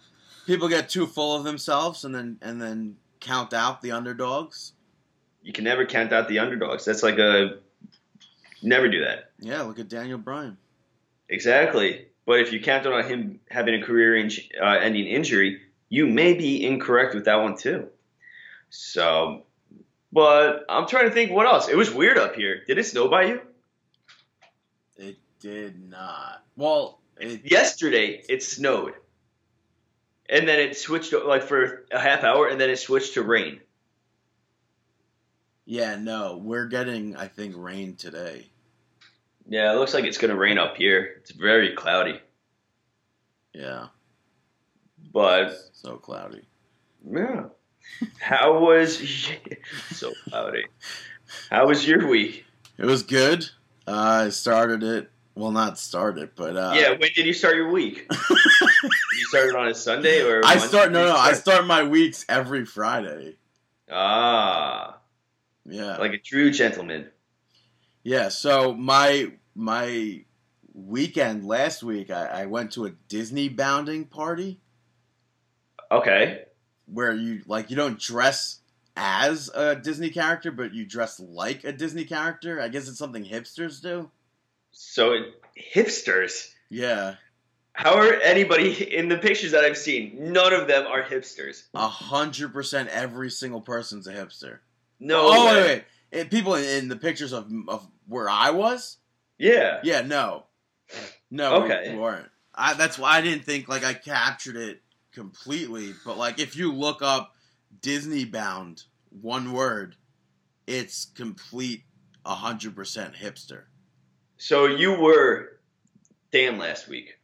people 0.45 0.67
get 0.67 0.89
too 0.89 1.07
full 1.07 1.35
of 1.35 1.43
themselves 1.43 2.03
and 2.05 2.13
then 2.13 2.37
and 2.43 2.61
then 2.61 2.97
count 3.19 3.53
out 3.53 3.81
the 3.81 3.91
underdogs. 3.93 4.73
you 5.43 5.53
can 5.53 5.63
never 5.63 5.85
count 5.85 6.11
out 6.13 6.27
the 6.27 6.39
underdogs. 6.39 6.85
That's 6.85 7.03
like 7.03 7.17
a 7.19 7.59
never 8.61 8.87
do 8.89 9.03
that. 9.05 9.31
Yeah, 9.39 9.61
look 9.63 9.79
at 9.79 9.87
Daniel 9.89 10.17
Bryan. 10.19 10.57
Exactly. 11.29 12.07
But 12.25 12.39
if 12.41 12.51
you 12.53 12.59
count 12.61 12.85
on 12.85 13.03
him 13.05 13.39
having 13.49 13.81
a 13.81 13.83
career-ending 13.85 14.49
uh, 14.61 14.79
injury, 14.83 15.61
you 15.89 16.05
may 16.05 16.33
be 16.35 16.63
incorrect 16.65 17.15
with 17.15 17.25
that 17.25 17.35
one 17.35 17.57
too. 17.57 17.87
So 18.69 19.43
But 20.13 20.65
I'm 20.69 20.87
trying 20.87 21.05
to 21.07 21.11
think 21.13 21.31
what 21.31 21.45
else. 21.47 21.69
It 21.69 21.77
was 21.77 21.89
weird 21.91 22.17
up 22.17 22.35
here. 22.35 22.63
Did 22.67 22.77
it 22.77 22.83
snow 22.85 23.07
by 23.07 23.23
you? 23.23 23.41
It 24.97 25.17
did 25.39 25.89
not. 25.89 26.43
Well, 26.55 26.99
it, 27.17 27.49
Yesterday 27.49 28.21
it 28.27 28.43
snowed. 28.43 28.93
And 30.27 30.47
then 30.47 30.59
it 30.59 30.77
switched 30.77 31.13
like 31.13 31.43
for 31.43 31.85
a 31.91 31.99
half 31.99 32.23
hour 32.23 32.47
and 32.47 32.59
then 32.59 32.69
it 32.69 32.77
switched 32.79 33.13
to 33.15 33.21
rain. 33.23 33.59
yeah, 35.65 35.95
no, 35.95 36.37
we're 36.37 36.67
getting 36.67 37.15
I 37.15 37.27
think 37.27 37.55
rain 37.57 37.95
today. 37.95 38.47
Yeah, 39.47 39.73
it 39.73 39.75
looks 39.77 39.93
like 39.93 40.05
it's 40.05 40.17
gonna 40.17 40.35
rain 40.35 40.57
up 40.57 40.75
here. 40.77 41.15
It's 41.21 41.31
very 41.31 41.73
cloudy. 41.73 42.19
Yeah, 43.53 43.87
But 45.13 45.53
so 45.73 45.97
cloudy. 45.97 46.43
yeah. 47.05 47.45
How 48.19 48.59
was 48.59 48.99
so 49.91 50.13
cloudy? 50.29 50.65
How 51.49 51.67
was 51.67 51.87
your 51.87 52.07
week? 52.07 52.45
It 52.77 52.85
was 52.85 53.03
good. 53.03 53.49
Uh, 53.87 54.25
I 54.25 54.29
started 54.29 54.83
it. 54.83 55.09
Well, 55.35 55.51
not 55.51 55.79
started, 55.79 56.31
but 56.35 56.57
uh, 56.57 56.73
yeah, 56.75 56.89
when 56.91 57.09
did 57.15 57.25
you 57.25 57.33
start 57.33 57.55
your 57.55 57.71
week? 57.71 58.05
you 58.11 59.25
started 59.29 59.55
on 59.55 59.69
a 59.69 59.73
Sunday 59.73 60.21
or 60.21 60.41
I 60.45 60.57
start. 60.57 60.91
No, 60.91 61.05
no, 61.05 61.15
I 61.15 61.33
start 61.33 61.65
my 61.65 61.83
weeks 61.83 62.25
every 62.27 62.65
Friday. 62.65 63.37
Ah, 63.89 64.97
Yeah, 65.65 65.97
like 65.97 66.13
a 66.13 66.17
true 66.17 66.51
gentleman. 66.51 67.09
yeah. 68.03 68.27
So 68.29 68.73
my 68.73 69.31
my 69.55 70.25
weekend 70.73 71.45
last 71.45 71.81
week, 71.81 72.11
I, 72.11 72.25
I 72.25 72.45
went 72.45 72.71
to 72.73 72.85
a 72.85 72.91
Disney 73.07 73.47
bounding 73.49 74.05
party 74.05 74.59
Okay. 75.91 76.45
Where 76.91 77.13
you 77.13 77.41
like 77.47 77.69
you 77.69 77.75
don't 77.75 77.99
dress 77.99 78.59
as 78.97 79.49
a 79.55 79.75
Disney 79.75 80.09
character, 80.09 80.51
but 80.51 80.73
you 80.73 80.85
dress 80.85 81.19
like 81.19 81.63
a 81.63 81.71
Disney 81.71 82.05
character. 82.05 82.59
I 82.61 82.67
guess 82.67 82.87
it's 82.87 82.97
something 82.99 83.23
hipsters 83.25 83.81
do. 83.81 84.09
So 84.71 85.15
hipsters. 85.75 86.49
Yeah, 86.69 87.15
How 87.73 87.95
are 87.95 88.13
anybody 88.13 88.95
in 88.95 89.09
the 89.09 89.17
pictures 89.17 89.51
that 89.51 89.63
I've 89.65 89.77
seen? 89.77 90.31
None 90.31 90.53
of 90.53 90.67
them 90.67 90.87
are 90.87 91.03
hipsters. 91.03 91.63
a 91.73 91.87
hundred 91.87 92.53
percent. 92.53 92.89
Every 92.89 93.29
single 93.29 93.61
person's 93.61 94.07
a 94.07 94.13
hipster. 94.13 94.59
No. 94.99 95.19
oh 95.23 95.45
way. 95.47 95.53
wait, 95.53 95.65
wait. 95.67 95.83
Eh, 96.13 96.23
people 96.25 96.55
in, 96.55 96.63
in 96.63 96.87
the 96.89 96.95
pictures 96.95 97.33
of 97.33 97.51
of 97.67 97.85
where 98.07 98.29
I 98.29 98.51
was. 98.51 98.97
Yeah. 99.37 99.79
Yeah, 99.83 100.01
no, 100.01 100.43
no, 101.31 101.63
Okay. 101.63 101.93
we 101.93 101.97
weren't. 101.99 102.27
I, 102.53 102.73
that's 102.75 102.99
why 102.99 103.17
I 103.17 103.21
didn't 103.21 103.43
think 103.45 103.67
like 103.67 103.83
I 103.83 103.93
captured 103.93 104.55
it 104.55 104.81
completely. 105.11 105.93
But 106.05 106.17
like, 106.17 106.39
if 106.39 106.55
you 106.55 106.71
look 106.73 107.01
up 107.01 107.35
Disney 107.81 108.25
bound, 108.25 108.83
one 109.09 109.53
word, 109.53 109.95
it's 110.67 111.05
complete 111.05 111.83
hundred 112.25 112.75
percent 112.75 113.13
hipster. 113.15 113.63
So 114.37 114.65
you 114.65 114.93
were 114.99 115.59
Dan 116.31 116.57
last 116.57 116.87
week. 116.87 117.17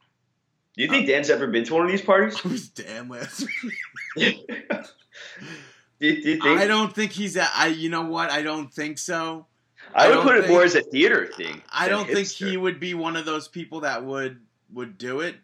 Do 0.75 0.83
you 0.83 0.89
think 0.89 1.05
uh, 1.09 1.11
Dan's 1.11 1.29
ever 1.29 1.47
been 1.47 1.63
to 1.65 1.73
one 1.73 1.85
of 1.85 1.91
these 1.91 2.01
parties? 2.01 2.39
I 2.45 2.47
was 2.47 2.69
Dan 2.69 3.09
last 3.09 3.45
week. 4.15 4.47
do, 4.49 6.07
you- 6.07 6.21
do 6.21 6.29
you 6.31 6.41
think? 6.41 6.59
I 6.59 6.67
don't 6.67 6.93
think 6.93 7.11
he's. 7.11 7.35
A, 7.35 7.47
I. 7.55 7.67
You 7.67 7.89
know 7.89 8.03
what? 8.05 8.31
I 8.31 8.41
don't 8.41 8.71
think 8.71 8.97
so. 8.97 9.47
I 9.95 10.05
I 10.05 10.15
would 10.15 10.23
put 10.23 10.37
it 10.37 10.49
more 10.49 10.63
as 10.63 10.75
a 10.75 10.81
theater 10.81 11.27
thing. 11.37 11.61
I 11.71 11.87
don't 11.87 12.07
think 12.07 12.27
he 12.27 12.57
would 12.57 12.79
be 12.79 12.93
one 12.93 13.15
of 13.15 13.25
those 13.25 13.47
people 13.47 13.81
that 13.81 14.03
would 14.03 14.39
would 14.73 14.97
do 14.97 15.21
it. 15.21 15.35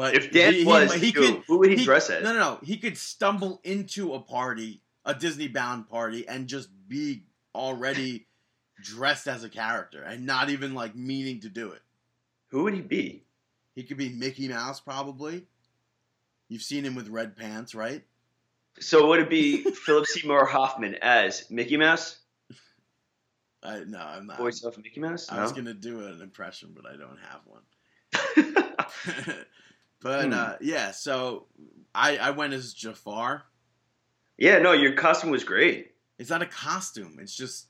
But 0.00 0.14
If 0.14 0.32
Dan 0.32 0.54
he, 0.54 0.60
he- 0.60 0.64
was, 0.64 0.94
he, 0.94 1.10
who, 1.10 1.20
could. 1.20 1.42
who 1.46 1.58
would 1.58 1.68
he, 1.72 1.76
he- 1.76 1.84
dress 1.84 2.08
as? 2.08 2.24
No, 2.24 2.32
no, 2.32 2.38
no. 2.38 2.58
He 2.62 2.78
could 2.78 2.96
stumble 2.96 3.60
into 3.64 4.14
a 4.14 4.18
party, 4.18 4.80
a 5.04 5.12
Disney 5.12 5.46
bound 5.46 5.90
party, 5.90 6.26
and 6.26 6.46
just 6.46 6.70
be 6.88 7.24
already 7.54 8.26
dressed 8.82 9.28
as 9.28 9.44
a 9.44 9.50
character 9.50 10.02
and 10.02 10.24
not 10.24 10.48
even 10.48 10.72
like 10.72 10.96
meaning 10.96 11.40
to 11.40 11.50
do 11.50 11.72
it. 11.72 11.82
Who 12.48 12.62
would 12.62 12.72
he 12.72 12.80
be? 12.80 13.24
He 13.74 13.82
could 13.82 13.98
be 13.98 14.08
Mickey 14.08 14.48
Mouse, 14.48 14.80
probably. 14.80 15.44
You've 16.48 16.62
seen 16.62 16.82
him 16.86 16.94
with 16.94 17.10
red 17.10 17.36
pants, 17.36 17.74
right? 17.74 18.02
So 18.78 19.06
would 19.08 19.20
it 19.20 19.28
be 19.28 19.64
Philip 19.84 20.06
Seymour 20.06 20.46
Hoffman 20.46 20.94
as 21.02 21.44
Mickey 21.50 21.76
Mouse? 21.76 22.20
I, 23.62 23.80
no, 23.80 23.98
I'm 23.98 24.26
not. 24.26 24.38
Voice 24.38 24.62
of 24.62 24.78
Mickey 24.78 25.00
Mouse? 25.00 25.30
I 25.30 25.42
was 25.42 25.52
gonna 25.52 25.74
do 25.74 26.06
an 26.06 26.22
impression, 26.22 26.74
but 26.74 26.86
I 26.90 26.96
don't 26.96 27.18
have 27.28 27.40
one. 27.44 29.36
but 30.00 30.26
Hmm. 30.26 30.32
uh, 30.32 30.52
yeah, 30.60 30.90
so 30.92 31.46
I 31.94 32.16
I 32.18 32.30
went 32.30 32.52
as 32.52 32.72
Jafar. 32.74 33.42
yeah, 34.38 34.58
no, 34.58 34.72
your 34.72 34.92
costume 34.94 35.30
was 35.30 35.44
great. 35.44 35.92
It's 36.18 36.30
not 36.30 36.42
a 36.42 36.46
costume. 36.46 37.18
It's 37.20 37.34
just 37.34 37.66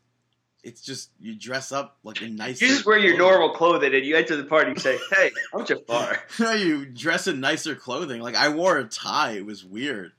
it's 0.63 0.83
just 0.83 1.11
you 1.19 1.35
dress 1.37 1.73
up 1.73 1.99
like 2.03 2.21
a 2.21 2.29
nice. 2.29 2.61
You 2.61 2.69
just 2.69 2.85
wear 2.85 2.99
your 2.99 3.17
normal 3.17 3.51
clothing 3.55 3.95
and 3.95 4.05
you 4.05 4.17
enter 4.17 4.37
the 4.37 4.45
party 4.45 4.73
and 4.73 4.81
say, 4.81 4.99
hey, 5.17 5.31
I'm 5.55 5.65
Jafar. 5.65 6.19
No, 6.39 6.53
you 6.53 6.85
dress 6.85 7.27
in 7.27 7.41
nicer 7.41 7.75
clothing. 7.75 8.21
Like 8.21 8.35
I 8.37 8.49
wore 8.51 8.77
a 8.79 8.85
tie. 8.85 9.33
It 9.33 9.47
was 9.47 9.65
weird. 9.65 10.13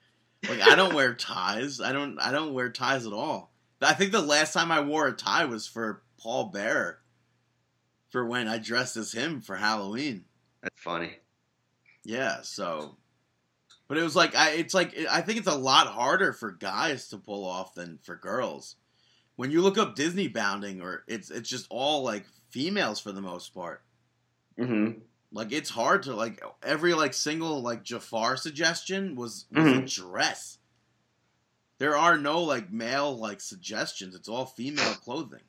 Like 0.50 0.62
I 0.62 0.76
don't 0.76 0.95
wear 0.95 1.13
ties. 1.13 1.80
I 1.80 1.91
don't. 1.91 2.17
I 2.19 2.32
don't 2.32 2.54
wear 2.54 2.71
ties 2.71 3.06
at 3.06 3.13
all. 3.13 3.52
I 3.82 3.93
think 3.93 4.12
the 4.12 4.21
last 4.21 4.54
time 4.54 4.71
I 4.71 4.82
wore 4.82 5.08
a 5.08 5.12
tie 5.13 5.45
was 5.45 5.67
for 5.67 6.02
Paul 6.19 6.45
Bear. 6.45 7.00
For 8.10 8.26
when 8.26 8.47
I 8.47 8.58
dressed 8.58 8.97
as 8.97 9.12
him 9.13 9.39
for 9.41 9.56
Halloween. 9.56 10.26
That's 10.62 10.82
funny. 10.82 11.12
Yeah. 12.04 12.42
So, 12.42 12.98
but 13.88 13.98
it 13.98 14.04
was 14.04 14.16
like 14.16 14.36
I. 14.36 14.52
It's 14.52 14.74
like 14.74 14.96
I 15.10 15.22
think 15.22 15.38
it's 15.40 15.48
a 15.48 15.56
lot 15.56 15.88
harder 15.88 16.34
for 16.34 16.52
guys 16.52 17.10
to 17.10 17.18
pull 17.18 17.46
off 17.46 17.74
than 17.76 18.00
for 18.04 18.16
girls. 18.16 18.76
When 19.36 19.52
you 19.52 19.62
look 19.62 19.78
up 19.78 19.96
Disney 19.96 20.28
bounding, 20.28 20.82
or 20.82 21.04
it's 21.08 21.30
it's 21.32 21.50
just 21.50 21.68
all 21.70 22.04
like 22.04 22.26
females 22.50 23.00
for 23.00 23.12
the 23.12 23.22
most 23.22 23.54
part. 23.54 23.82
hmm 24.58 24.92
Like 25.32 25.52
it's 25.52 25.70
hard 25.70 26.04
to 26.04 26.14
like 26.16 26.44
every 26.62 26.94
like 26.94 27.14
single 27.14 27.62
like 27.62 27.84
Jafar 27.84 28.36
suggestion 28.38 29.16
was, 29.16 29.46
was 29.52 29.66
a 29.66 29.82
dress. 29.82 30.58
There 31.80 31.98
are 31.98 32.18
no 32.18 32.44
like 32.44 32.72
male 32.72 33.18
like 33.18 33.42
suggestions. 33.42 34.14
It's 34.16 34.30
all 34.30 34.46
female 34.46 34.94
clothing. 34.96 35.42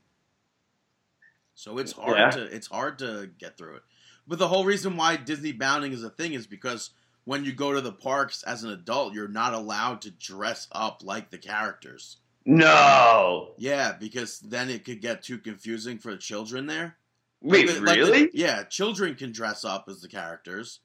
So 1.55 1.79
it's 1.79 1.93
hard 1.93 2.17
Yeah. 2.17 2.31
to 2.31 2.43
it's 2.45 2.67
hard 2.69 2.99
to 3.01 3.31
get 3.39 3.59
through 3.59 3.77
it. 3.77 3.83
But 4.27 4.39
the 4.39 4.49
whole 4.49 4.65
reason 4.65 4.97
why 4.97 5.17
Disney 5.17 5.53
bounding 5.53 5.93
is 5.93 6.03
a 6.05 6.11
thing 6.11 6.33
is 6.35 6.47
because 6.47 6.91
when 7.25 7.45
you 7.45 7.53
go 7.53 7.73
to 7.73 7.81
the 7.81 7.93
parks 7.93 8.43
as 8.45 8.65
an 8.65 8.71
adult, 8.71 9.15
you're 9.15 9.29
not 9.29 9.55
allowed 9.55 10.03
to 10.03 10.11
dress 10.11 10.69
up 10.73 11.03
like 11.05 11.31
the 11.31 11.39
characters. 11.39 12.19
No. 12.45 13.53
Yeah, 13.59 13.93
because 13.93 14.41
then 14.41 14.69
it 14.71 14.85
could 14.85 15.01
get 15.01 15.23
too 15.23 15.39
confusing 15.39 15.99
for 15.99 16.11
the 16.13 16.19
children 16.19 16.67
there. 16.67 16.97
Wait, 17.41 17.67
Like 17.67 17.75
the- 17.77 17.81
like 17.83 17.95
the- 17.99 18.05
really? 18.05 18.31
yeah, 18.35 18.63
children 18.65 19.15
can 19.15 19.33
dress 19.33 19.65
up 19.65 19.87
as 19.89 20.01
the 20.01 20.09
characters, 20.09 20.81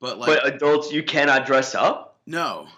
but 0.00 0.18
like 0.18 0.26
but 0.42 0.46
adults, 0.54 0.92
you 0.92 1.02
cannot 1.02 1.46
dress 1.46 1.74
up? 1.74 2.20
no. 2.26 2.68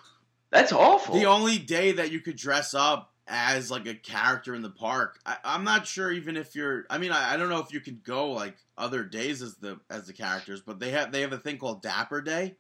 That's 0.50 0.70
awful. 0.70 1.14
The 1.14 1.24
only 1.24 1.56
day 1.58 1.92
that 1.92 2.12
you 2.12 2.20
could 2.20 2.36
dress 2.36 2.74
up 2.74 3.11
as 3.26 3.70
like 3.70 3.86
a 3.86 3.94
character 3.94 4.54
in 4.54 4.62
the 4.62 4.70
park, 4.70 5.20
I, 5.24 5.36
I'm 5.44 5.64
not 5.64 5.86
sure 5.86 6.10
even 6.10 6.36
if 6.36 6.54
you're. 6.54 6.84
I 6.90 6.98
mean, 6.98 7.12
I, 7.12 7.34
I 7.34 7.36
don't 7.36 7.48
know 7.48 7.60
if 7.60 7.72
you 7.72 7.80
could 7.80 8.02
go 8.02 8.32
like 8.32 8.56
other 8.76 9.04
days 9.04 9.42
as 9.42 9.56
the 9.56 9.80
as 9.90 10.06
the 10.06 10.12
characters, 10.12 10.60
but 10.60 10.80
they 10.80 10.90
have 10.90 11.12
they 11.12 11.20
have 11.20 11.32
a 11.32 11.38
thing 11.38 11.58
called 11.58 11.82
Dapper 11.82 12.20
Day, 12.20 12.56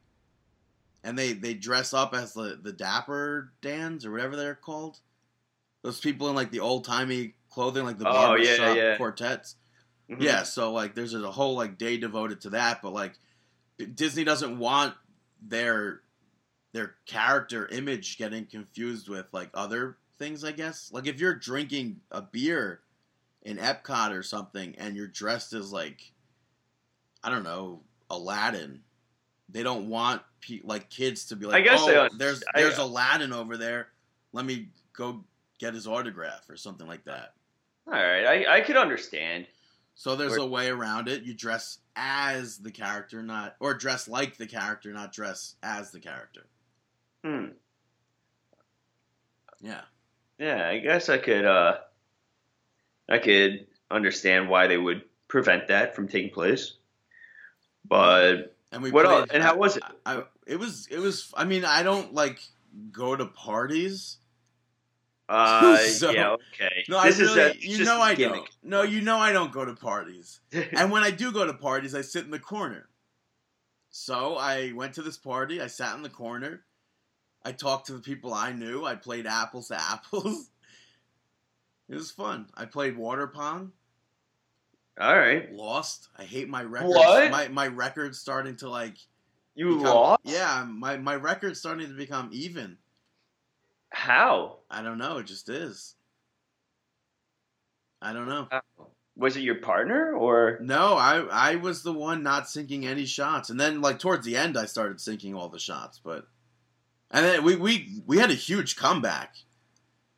and 1.04 1.18
they 1.18 1.32
they 1.32 1.54
dress 1.54 1.92
up 1.92 2.14
as 2.14 2.32
the 2.34 2.58
the 2.62 2.72
Dapper 2.72 3.52
Dans 3.60 4.06
or 4.06 4.12
whatever 4.12 4.36
they're 4.36 4.54
called. 4.54 4.98
Those 5.82 6.00
people 6.00 6.28
in 6.28 6.36
like 6.36 6.52
the 6.52 6.60
old 6.60 6.84
timey 6.84 7.34
clothing, 7.50 7.84
like 7.84 7.98
the 7.98 8.08
Oh, 8.08 8.34
yeah, 8.34 8.56
barbershop 8.56 8.76
yeah. 8.76 8.96
quartets. 8.96 9.56
Mhm. 10.08 10.22
Yeah, 10.22 10.42
so 10.44 10.72
like 10.72 10.94
there's 10.94 11.14
a 11.14 11.30
whole 11.30 11.56
like 11.56 11.76
day 11.78 11.96
devoted 11.96 12.40
to 12.42 12.50
that, 12.50 12.82
but 12.82 12.92
like 12.92 13.18
Disney 13.94 14.24
doesn't 14.24 14.58
want 14.58 14.94
their 15.40 16.02
their 16.72 16.94
character 17.06 17.66
image 17.66 18.16
getting 18.16 18.46
confused 18.46 19.08
with 19.08 19.26
like 19.32 19.50
other 19.54 19.98
things, 20.18 20.44
I 20.44 20.52
guess. 20.52 20.90
Like 20.92 21.06
if 21.06 21.20
you're 21.20 21.34
drinking 21.34 22.00
a 22.10 22.22
beer 22.22 22.80
in 23.42 23.56
Epcot 23.58 24.12
or 24.12 24.22
something 24.22 24.74
and 24.78 24.96
you're 24.96 25.08
dressed 25.08 25.52
as 25.52 25.72
like 25.72 26.12
I 27.24 27.30
don't 27.30 27.44
know, 27.44 27.80
Aladdin, 28.10 28.82
they 29.48 29.62
don't 29.62 29.88
want 29.88 30.22
pe- 30.40 30.60
like 30.64 30.90
kids 30.90 31.26
to 31.26 31.36
be 31.36 31.46
like, 31.46 31.56
I 31.56 31.60
guess 31.60 31.80
"Oh, 31.82 31.86
they 31.86 31.96
un- 31.96 32.10
there's 32.18 32.42
I- 32.54 32.60
there's 32.60 32.78
Aladdin 32.78 33.32
over 33.32 33.56
there. 33.56 33.88
Let 34.32 34.44
me 34.44 34.68
go 34.92 35.24
get 35.58 35.74
his 35.74 35.86
autograph 35.86 36.48
or 36.48 36.56
something 36.56 36.86
like 36.86 37.04
that." 37.04 37.34
All 37.86 37.92
right, 37.94 38.24
I, 38.46 38.58
I 38.58 38.60
could 38.60 38.76
understand. 38.76 39.46
So 39.94 40.16
there's 40.16 40.36
Or- 40.36 40.40
a 40.40 40.46
way 40.46 40.68
around 40.68 41.08
it. 41.08 41.22
You 41.24 41.34
dress 41.34 41.78
as 41.96 42.58
the 42.58 42.70
character, 42.70 43.22
not 43.22 43.56
or 43.60 43.74
dress 43.74 44.08
like 44.08 44.36
the 44.36 44.46
character, 44.46 44.92
not 44.92 45.12
dress 45.12 45.56
as 45.62 45.90
the 45.90 46.00
character. 46.00 46.46
Hmm. 47.24 47.46
Yeah. 49.60 49.82
Yeah, 50.42 50.68
I 50.68 50.78
guess 50.78 51.08
I 51.08 51.18
could. 51.18 51.44
uh 51.44 51.78
I 53.08 53.18
could 53.18 53.66
understand 53.90 54.48
why 54.48 54.66
they 54.66 54.76
would 54.76 55.02
prevent 55.28 55.68
that 55.68 55.94
from 55.94 56.08
taking 56.08 56.30
place. 56.30 56.74
But 57.84 58.56
And 58.72 58.82
we 58.82 58.90
What 58.90 59.06
else? 59.06 59.30
And 59.32 59.42
how 59.42 59.56
was 59.56 59.76
it? 59.76 59.84
I, 60.04 60.24
it 60.46 60.58
was 60.58 60.88
it 60.90 60.98
was 60.98 61.32
I 61.36 61.44
mean, 61.44 61.64
I 61.64 61.84
don't 61.84 62.12
like 62.12 62.40
go 62.90 63.14
to 63.14 63.26
parties. 63.26 64.16
Uh, 65.28 65.76
So- 65.86 66.10
yeah, 66.10 66.30
okay. 66.30 66.84
No, 66.88 67.02
this 67.04 67.20
I 67.20 67.22
really, 67.22 67.40
a, 67.40 67.54
you 67.60 67.84
know 67.84 68.00
I 68.00 68.14
gimmick. 68.16 68.38
don't. 68.38 68.50
No, 68.64 68.82
you 68.82 69.00
know 69.00 69.18
I 69.18 69.32
don't 69.32 69.52
go 69.52 69.64
to 69.64 69.74
parties. 69.74 70.40
and 70.52 70.90
when 70.90 71.04
I 71.04 71.12
do 71.12 71.30
go 71.30 71.46
to 71.46 71.54
parties, 71.54 71.94
I 71.94 72.00
sit 72.00 72.24
in 72.24 72.32
the 72.32 72.40
corner. 72.40 72.88
So 73.90 74.36
I 74.36 74.72
went 74.72 74.94
to 74.94 75.02
this 75.02 75.18
party. 75.18 75.60
I 75.60 75.68
sat 75.68 75.94
in 75.94 76.02
the 76.02 76.08
corner. 76.08 76.64
I 77.44 77.52
talked 77.52 77.86
to 77.86 77.92
the 77.94 78.00
people 78.00 78.32
I 78.32 78.52
knew. 78.52 78.84
I 78.84 78.94
played 78.94 79.26
apples 79.26 79.68
to 79.68 79.80
apples. 79.80 80.48
It 81.88 81.96
was 81.96 82.10
fun. 82.10 82.46
I 82.54 82.64
played 82.64 82.96
water 82.96 83.26
pong. 83.26 83.72
All 84.98 85.14
right, 85.18 85.52
Lost. 85.52 86.08
I 86.16 86.22
hate 86.24 86.48
my 86.48 86.62
record. 86.62 86.88
What? 86.88 87.30
My 87.30 87.48
my 87.48 87.66
record's 87.66 88.18
starting 88.18 88.56
to 88.56 88.70
like 88.70 88.96
you 89.54 89.76
become- 89.76 89.82
lost. 89.94 90.20
Yeah, 90.24 90.64
my 90.66 90.96
my 90.96 91.16
record's 91.16 91.58
starting 91.58 91.88
to 91.88 91.94
become 91.94 92.30
even. 92.32 92.78
How? 93.90 94.60
I 94.70 94.82
don't 94.82 94.96
know. 94.96 95.18
It 95.18 95.26
just 95.26 95.50
is. 95.50 95.94
I 98.00 98.14
don't 98.14 98.28
know. 98.28 98.48
Uh, 98.50 98.60
was 99.14 99.36
it 99.36 99.42
your 99.42 99.56
partner 99.56 100.14
or? 100.14 100.58
No, 100.62 100.94
I 100.94 101.18
I 101.30 101.56
was 101.56 101.82
the 101.82 101.92
one 101.92 102.22
not 102.22 102.48
sinking 102.48 102.86
any 102.86 103.04
shots, 103.04 103.50
and 103.50 103.60
then 103.60 103.82
like 103.82 103.98
towards 103.98 104.24
the 104.24 104.36
end, 104.38 104.56
I 104.56 104.64
started 104.64 104.98
sinking 105.00 105.34
all 105.34 105.50
the 105.50 105.58
shots. 105.58 106.00
But 106.02 106.26
and 107.12 107.24
then 107.24 107.44
we 107.44 107.56
we 107.56 108.02
we 108.06 108.18
had 108.18 108.30
a 108.30 108.34
huge 108.34 108.76
comeback. 108.76 109.36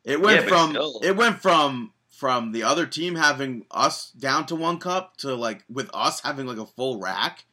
It 0.03 0.21
went 0.21 0.41
Yeah, 0.43 0.47
from 0.47 0.69
still. 0.71 0.99
it 1.03 1.15
went 1.15 1.41
from 1.41 1.93
from 2.09 2.51
the 2.53 2.63
other 2.63 2.85
team 2.85 3.15
having 3.15 3.65
us 3.71 4.11
down 4.11 4.45
to 4.47 4.55
one 4.55 4.79
cup 4.79 5.17
to 5.17 5.35
like 5.35 5.65
with 5.69 5.89
us 5.93 6.21
having 6.21 6.47
like 6.47 6.57
a 6.57 6.65
full 6.65 6.99
rack 6.99 7.45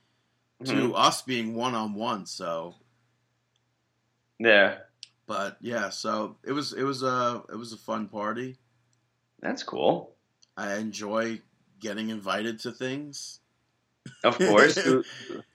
to 0.67 0.73
Mhm. 0.73 0.93
us 0.95 1.23
being 1.23 1.55
one 1.55 1.75
on 1.75 1.95
one. 1.95 2.27
So, 2.27 2.77
Yeah, 4.39 4.79
but 5.27 5.57
yeah, 5.61 5.91
so 5.91 6.39
it 6.45 6.53
was 6.53 6.73
it 6.73 6.83
was 6.85 7.03
a 7.03 7.45
it 7.53 7.57
was 7.57 7.73
a 7.73 7.77
fun 7.77 8.09
party. 8.09 8.59
that's 9.41 9.63
cool. 9.65 10.17
I 10.57 10.77
enjoy 10.77 11.41
getting 11.81 12.11
invited 12.11 12.61
to 12.61 12.73
things 12.73 13.41
Of 14.25 14.39
course, 14.39 14.77
who, 14.85 15.05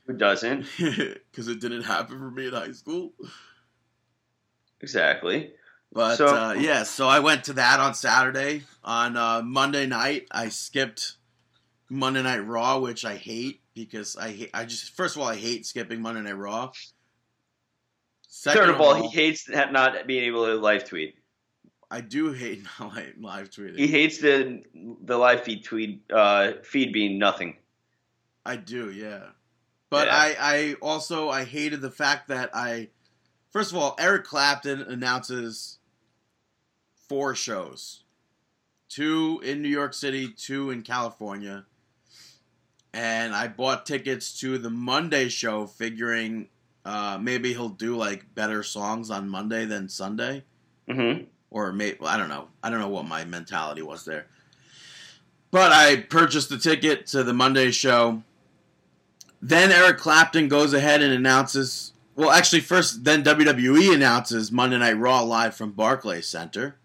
who 0.06 0.14
doesn't? 0.14 0.66
because 0.78 1.48
it 1.48 1.60
didn't 1.62 1.84
happen 1.84 2.18
for 2.20 2.32
me 2.32 2.48
in 2.48 2.54
high 2.54 2.72
school. 2.72 3.14
Exactly. 4.82 5.52
But 5.92 6.18
So- 6.18 6.28
uh, 6.28 6.54
yeah, 6.54 6.84
so 6.84 7.08
I 7.08 7.20
went 7.20 7.46
to 7.46 7.54
that 7.54 7.80
on 7.80 7.94
Saturday. 7.94 8.64
On 8.84 9.16
uh, 9.18 9.42
Monday 9.42 9.86
night, 9.86 10.28
I 10.32 10.50
skipped 10.50 11.18
Monday 11.90 12.22
Night 12.24 12.46
Raw, 12.46 12.80
which 12.80 13.06
I 13.06 13.16
hate 13.16 13.62
because 13.74 14.16
I 14.16 14.32
hate. 14.32 14.50
I 14.54 14.66
just 14.66 14.96
first 14.96 15.16
of 15.16 15.22
all, 15.22 15.28
I 15.28 15.36
hate 15.36 15.66
skipping 15.66 16.02
Monday 16.02 16.22
Night 16.22 16.38
Raw. 16.38 16.72
Second 18.28 18.62
Third 18.62 18.70
of 18.76 18.82
all, 18.82 18.94
he 19.02 19.08
hates 19.10 19.50
not 19.50 20.06
being 20.06 20.24
able 20.26 20.46
to 20.46 20.56
live 20.56 20.84
tweet. 20.84 21.16
I 21.90 22.02
do 22.02 22.34
hate 22.34 22.64
not 22.80 22.94
live 23.20 23.50
tweeting. 23.50 23.78
He 23.78 23.88
hates 23.88 24.20
the 24.20 24.62
the 25.04 25.18
live 25.18 25.44
feed 25.44 25.64
tweet 25.64 26.04
uh, 26.14 26.54
feed 26.64 26.94
being 26.94 27.18
nothing. 27.18 27.56
I 28.46 28.58
do, 28.58 28.92
yeah. 28.92 29.30
But 29.90 30.08
Yeah. 30.08 30.16
I, 30.16 30.36
I 30.40 30.74
also 30.82 31.30
I 31.30 31.46
hated 31.46 31.82
the 31.82 31.92
fact 31.92 32.28
that 32.28 32.50
I 32.54 32.90
first 33.52 33.72
of 33.72 33.78
all, 33.78 33.96
Eric 34.00 34.26
Clapton 34.26 34.82
announces 34.82 35.80
four 37.08 37.36
shows. 37.36 38.04
Two 38.90 39.42
in 39.44 39.62
New 39.62 39.70
York 39.70 39.94
City, 39.94 40.30
two 40.30 40.72
in 40.72 40.82
California. 40.82 41.66
And 42.94 43.36
I 43.36 43.48
bought 43.48 43.86
tickets 43.86 44.40
to 44.40 44.58
the 44.58 44.70
Monday 44.70 45.28
show 45.30 45.68
figuring 45.68 46.48
uh, 46.86 47.20
maybe 47.22 47.54
he'll 47.54 47.68
do 47.70 47.98
like 47.98 48.34
better 48.34 48.64
songs 48.64 49.12
on 49.12 49.28
Monday 49.28 49.66
than 49.66 49.90
Sunday 49.90 50.44
hmm 50.90 51.24
or 51.50 51.72
maybe 51.72 51.98
I 52.04 52.18
don't 52.18 52.30
know. 52.30 52.48
I 52.64 52.70
don't 52.70 52.80
know 52.80 52.90
what 52.90 53.06
my 53.06 53.26
mentality 53.26 53.82
was 53.82 54.06
there. 54.06 54.28
But 55.52 55.72
I 55.72 55.98
purchased 56.02 56.50
the 56.50 56.58
ticket 56.58 57.08
to 57.08 57.24
the 57.24 57.34
Monday 57.34 57.72
show. 57.72 58.24
Then 59.42 59.72
Eric 59.72 59.98
Clapton 59.98 60.50
goes 60.50 60.74
ahead 60.74 61.02
and 61.02 61.14
announces. 61.14 61.94
Well, 62.18 62.32
actually, 62.32 62.62
first 62.62 63.04
then 63.04 63.24
WWE 63.24 63.94
announces 63.94 64.52
Monday 64.52 64.80
Night 64.80 64.98
Raw 64.98 65.22
live 65.22 65.54
from 65.56 65.72
Barclays 65.74 66.28
Center, 66.28 66.80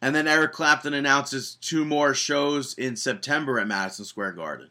and 0.00 0.14
then 0.14 0.26
Eric 0.26 0.52
Clapton 0.52 0.94
announces 0.94 1.54
two 1.54 1.84
more 1.84 2.14
shows 2.14 2.72
in 2.74 2.96
September 2.96 3.60
at 3.60 3.66
Madison 3.68 4.06
Square 4.06 4.32
Garden. 4.32 4.70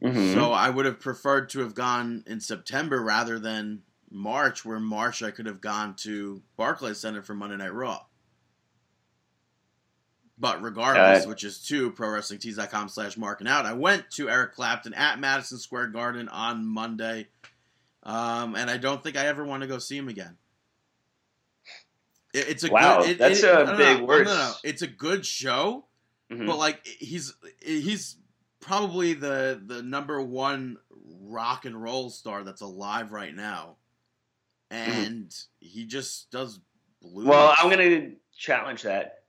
hmm 0.00 0.32
So 0.32 0.52
I 0.52 0.70
would 0.70 0.86
have 0.86 1.00
preferred 1.00 1.48
to 1.50 1.60
have 1.60 1.74
gone 1.74 2.22
in 2.28 2.40
September 2.40 3.02
rather 3.02 3.40
than 3.40 3.82
March, 4.10 4.64
where 4.64 4.78
March 4.78 5.24
I 5.24 5.32
could 5.32 5.46
have 5.46 5.60
gone 5.60 5.96
to 5.96 6.40
Barclays 6.56 6.98
Center 7.00 7.22
for 7.22 7.34
Monday 7.34 7.56
Night 7.56 7.74
Raw. 7.74 8.02
But 10.38 10.62
regardless, 10.62 11.24
Uh, 11.24 11.28
which 11.30 11.44
is 11.44 11.62
to 11.68 11.90
ProWrestlingTees.com 11.92 12.90
slash 12.90 13.16
marking 13.16 13.48
out, 13.48 13.64
I 13.64 13.72
went 13.72 14.10
to 14.12 14.28
Eric 14.28 14.52
Clapton 14.54 14.92
at 14.94 15.18
Madison 15.18 15.58
Square 15.58 15.88
Garden 15.88 16.28
on 16.28 16.64
Monday. 16.66 17.28
Um, 18.06 18.54
and 18.54 18.70
I 18.70 18.76
don't 18.76 19.02
think 19.02 19.16
I 19.16 19.26
ever 19.26 19.44
want 19.44 19.62
to 19.62 19.66
go 19.66 19.78
see 19.78 19.96
him 19.98 20.08
again. 20.08 20.36
It- 22.32 22.48
it's 22.48 22.64
a 22.64 22.70
Wow, 22.70 23.00
good, 23.00 23.10
it- 23.10 23.18
that's 23.18 23.42
it- 23.42 23.50
a 23.50 23.64
no, 23.64 23.76
big 23.76 23.98
no, 23.98 24.04
word. 24.04 24.26
No, 24.26 24.54
it's 24.62 24.82
a 24.82 24.86
good 24.86 25.26
show, 25.26 25.86
Mhm. 26.30 26.46
but 26.46 26.56
like 26.56 26.86
he's 26.86 27.34
he's 27.60 28.16
probably 28.60 29.12
the 29.14 29.60
the 29.66 29.82
number 29.82 30.22
one 30.22 30.78
rock 30.90 31.64
and 31.64 31.82
roll 31.82 32.08
star 32.10 32.44
that's 32.44 32.60
alive 32.60 33.10
right 33.10 33.34
now, 33.34 33.76
and 34.70 35.34
he 35.58 35.84
just 35.84 36.30
does 36.30 36.60
blues. 37.02 37.26
Well, 37.26 37.54
I'm 37.58 37.68
gonna 37.70 38.12
challenge 38.36 38.82
that. 38.82 39.24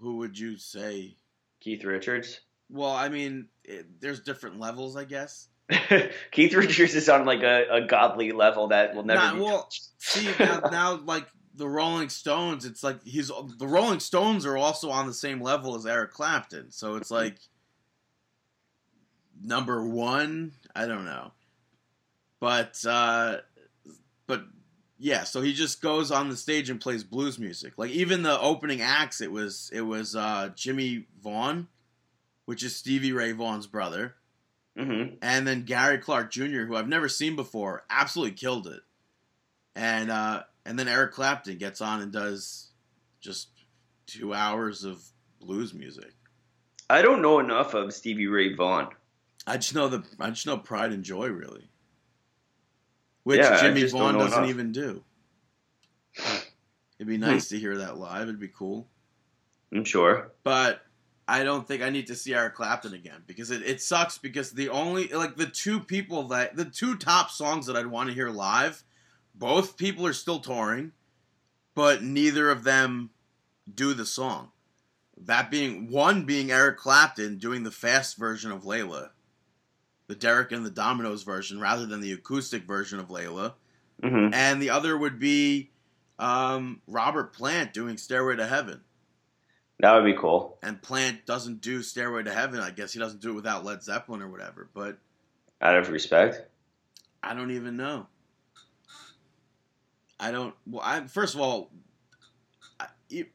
Who 0.00 0.16
would 0.18 0.38
you 0.38 0.56
say? 0.58 1.16
Keith 1.60 1.84
Richards. 1.84 2.40
Well, 2.68 2.92
I 2.92 3.08
mean, 3.08 3.48
it, 3.64 4.00
there's 4.00 4.20
different 4.20 4.58
levels, 4.58 4.96
I 4.96 5.04
guess. 5.04 5.48
Keith 6.30 6.54
Richards 6.54 6.94
is 6.94 7.08
on 7.08 7.24
like 7.24 7.42
a, 7.42 7.66
a 7.70 7.80
godly 7.86 8.32
level 8.32 8.68
that 8.68 8.94
will 8.94 9.04
never 9.04 9.20
Nah, 9.20 9.34
be 9.34 9.40
well. 9.40 9.70
See 9.98 10.28
now, 10.40 10.60
now, 10.70 11.00
like 11.04 11.26
the 11.54 11.68
Rolling 11.68 12.08
Stones, 12.08 12.64
it's 12.64 12.82
like 12.82 13.02
he's 13.04 13.28
the 13.28 13.66
Rolling 13.66 14.00
Stones 14.00 14.46
are 14.46 14.56
also 14.56 14.90
on 14.90 15.06
the 15.06 15.14
same 15.14 15.40
level 15.40 15.74
as 15.76 15.86
Eric 15.86 16.12
Clapton, 16.12 16.70
so 16.70 16.96
it's 16.96 17.10
like 17.10 17.36
number 19.42 19.84
one. 19.86 20.52
I 20.74 20.86
don't 20.86 21.04
know, 21.04 21.32
but 22.40 22.82
uh, 22.86 23.38
but 24.26 24.44
yeah. 24.98 25.24
So 25.24 25.40
he 25.42 25.52
just 25.52 25.82
goes 25.82 26.10
on 26.10 26.28
the 26.30 26.36
stage 26.36 26.70
and 26.70 26.80
plays 26.80 27.04
blues 27.04 27.38
music. 27.38 27.74
Like 27.76 27.90
even 27.90 28.22
the 28.22 28.40
opening 28.40 28.80
acts, 28.80 29.20
it 29.20 29.30
was 29.30 29.70
it 29.72 29.82
was 29.82 30.16
uh, 30.16 30.50
Jimmie 30.54 31.06
Vaughan, 31.22 31.68
which 32.46 32.62
is 32.62 32.74
Stevie 32.74 33.12
Ray 33.12 33.32
Vaughan's 33.32 33.66
brother 33.66 34.14
Mhm. 34.78 35.18
and 35.20 35.46
then 35.46 35.64
Gary 35.64 35.98
Clark 35.98 36.30
Jr., 36.30 36.64
who 36.64 36.76
I've 36.76 36.88
never 36.88 37.08
seen 37.08 37.36
before, 37.36 37.84
absolutely 37.90 38.34
killed 38.36 38.66
it. 38.66 38.80
And 39.74 40.10
uh, 40.10 40.44
and 40.64 40.78
then 40.78 40.88
Eric 40.88 41.12
Clapton 41.12 41.58
gets 41.58 41.80
on 41.80 42.00
and 42.02 42.12
does 42.12 42.70
just 43.20 43.48
two 44.06 44.32
hours 44.34 44.84
of 44.84 45.02
blues 45.40 45.74
music. 45.74 46.12
I 46.88 47.02
don't 47.02 47.22
know 47.22 47.38
enough 47.40 47.74
of 47.74 47.92
Stevie 47.94 48.26
Ray 48.26 48.54
Vaughan. 48.54 48.88
I 49.46 49.56
just 49.56 49.74
know 49.74 49.88
the 49.88 50.04
I 50.18 50.30
just 50.30 50.46
know 50.46 50.58
Pride 50.58 50.92
and 50.92 51.04
Joy 51.04 51.28
really, 51.28 51.68
which 53.24 53.38
Yeah, 53.40 53.60
Jimmy 53.60 53.80
just 53.82 53.94
don't 53.94 54.02
Vaughan 54.02 54.14
know 54.18 54.24
doesn't 54.24 54.38
enough. 54.44 54.50
even 54.50 54.72
do. 54.72 55.04
It'd 56.98 57.08
be 57.08 57.16
nice 57.18 57.48
to 57.48 57.58
hear 57.58 57.78
that 57.78 57.96
live. 57.98 58.22
It'd 58.28 58.38
be 58.40 58.48
cool. 58.48 58.86
I'm 59.72 59.84
sure. 59.84 60.32
but 60.42 60.84
I 61.30 61.44
don't 61.44 61.66
think 61.66 61.80
I 61.80 61.90
need 61.90 62.08
to 62.08 62.16
see 62.16 62.34
Eric 62.34 62.56
Clapton 62.56 62.92
again 62.92 63.22
because 63.24 63.52
it, 63.52 63.62
it 63.62 63.80
sucks 63.80 64.18
because 64.18 64.50
the 64.50 64.68
only 64.68 65.06
like 65.08 65.36
the 65.36 65.46
two 65.46 65.78
people 65.78 66.24
that 66.24 66.56
the 66.56 66.64
two 66.64 66.96
top 66.96 67.30
songs 67.30 67.66
that 67.66 67.76
I'd 67.76 67.86
want 67.86 68.08
to 68.08 68.14
hear 68.14 68.30
live, 68.30 68.82
both 69.32 69.76
people 69.76 70.04
are 70.08 70.12
still 70.12 70.40
touring, 70.40 70.90
but 71.76 72.02
neither 72.02 72.50
of 72.50 72.64
them 72.64 73.10
do 73.72 73.94
the 73.94 74.06
song. 74.06 74.50
That 75.16 75.52
being 75.52 75.88
one 75.88 76.24
being 76.24 76.50
Eric 76.50 76.78
Clapton 76.78 77.38
doing 77.38 77.62
the 77.62 77.70
fast 77.70 78.16
version 78.16 78.50
of 78.50 78.64
Layla, 78.64 79.10
the 80.08 80.16
Derek 80.16 80.50
and 80.50 80.66
the 80.66 80.70
Dominos 80.70 81.24
version 81.24 81.60
rather 81.60 81.86
than 81.86 82.00
the 82.00 82.12
acoustic 82.12 82.64
version 82.64 82.98
of 82.98 83.06
Layla, 83.06 83.54
hmm 84.02 84.30
and 84.32 84.60
the 84.60 84.70
other 84.70 84.98
would 84.98 85.20
be 85.20 85.70
um, 86.18 86.82
Robert 86.88 87.32
Plant 87.32 87.72
doing 87.72 87.96
Stairway 87.98 88.34
to 88.34 88.46
Heaven 88.48 88.80
That 89.80 89.94
would 89.94 90.04
be 90.04 90.18
cool. 90.18 90.58
and 90.62 90.80
Plant 90.80 91.26
doesn't 91.26 91.60
do 91.60 91.82
Stairway 91.82 92.22
to 92.24 92.32
Heaven. 92.32 92.60
I 92.60 92.70
guess 92.70 92.92
he 92.92 92.98
doesn't 92.98 93.20
do 93.20 93.30
it 93.30 93.34
without 93.34 93.64
Led 93.64 93.82
Zeppelin 93.82 94.22
or 94.22 94.28
whatever. 94.28 94.68
But 94.74 94.98
Out 95.62 95.76
of 95.76 95.88
respect. 95.90 96.42
I 97.22 97.34
don't 97.34 97.50
even 97.50 97.76
know. 97.76 98.06
I 100.18 100.30
don't. 100.30 100.54
Well, 100.66 100.82
I 100.84 101.06
first 101.06 101.34
of 101.34 101.40
all, 101.40 101.70
I, 102.78 102.86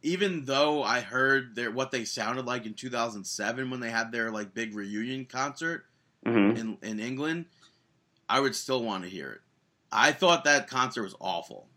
even 0.04 0.46
though 0.46 0.84
I 0.84 1.02
heard 1.02 1.56
their 1.56 1.72
what 1.72 1.92
they 1.92 2.06
sounded 2.06 2.46
like 2.46 2.66
in 2.66 2.74
2007 2.74 3.70
when 3.70 3.80
they 3.80 3.90
had 3.90 4.12
their 4.12 4.32
like 4.32 4.54
big 4.54 4.76
reunion 4.76 5.26
concert 5.26 5.86
hmm 6.26 6.52
in 6.52 6.78
in 6.82 7.00
England, 7.00 7.46
I 8.30 8.40
would 8.40 8.56
still 8.56 8.84
want 8.84 9.04
to 9.04 9.10
hear 9.10 9.32
it. 9.32 9.42
I 9.92 10.12
thought 10.12 10.44
that 10.44 10.68
concert 10.70 11.04
was 11.04 11.16
awful. 11.20 11.68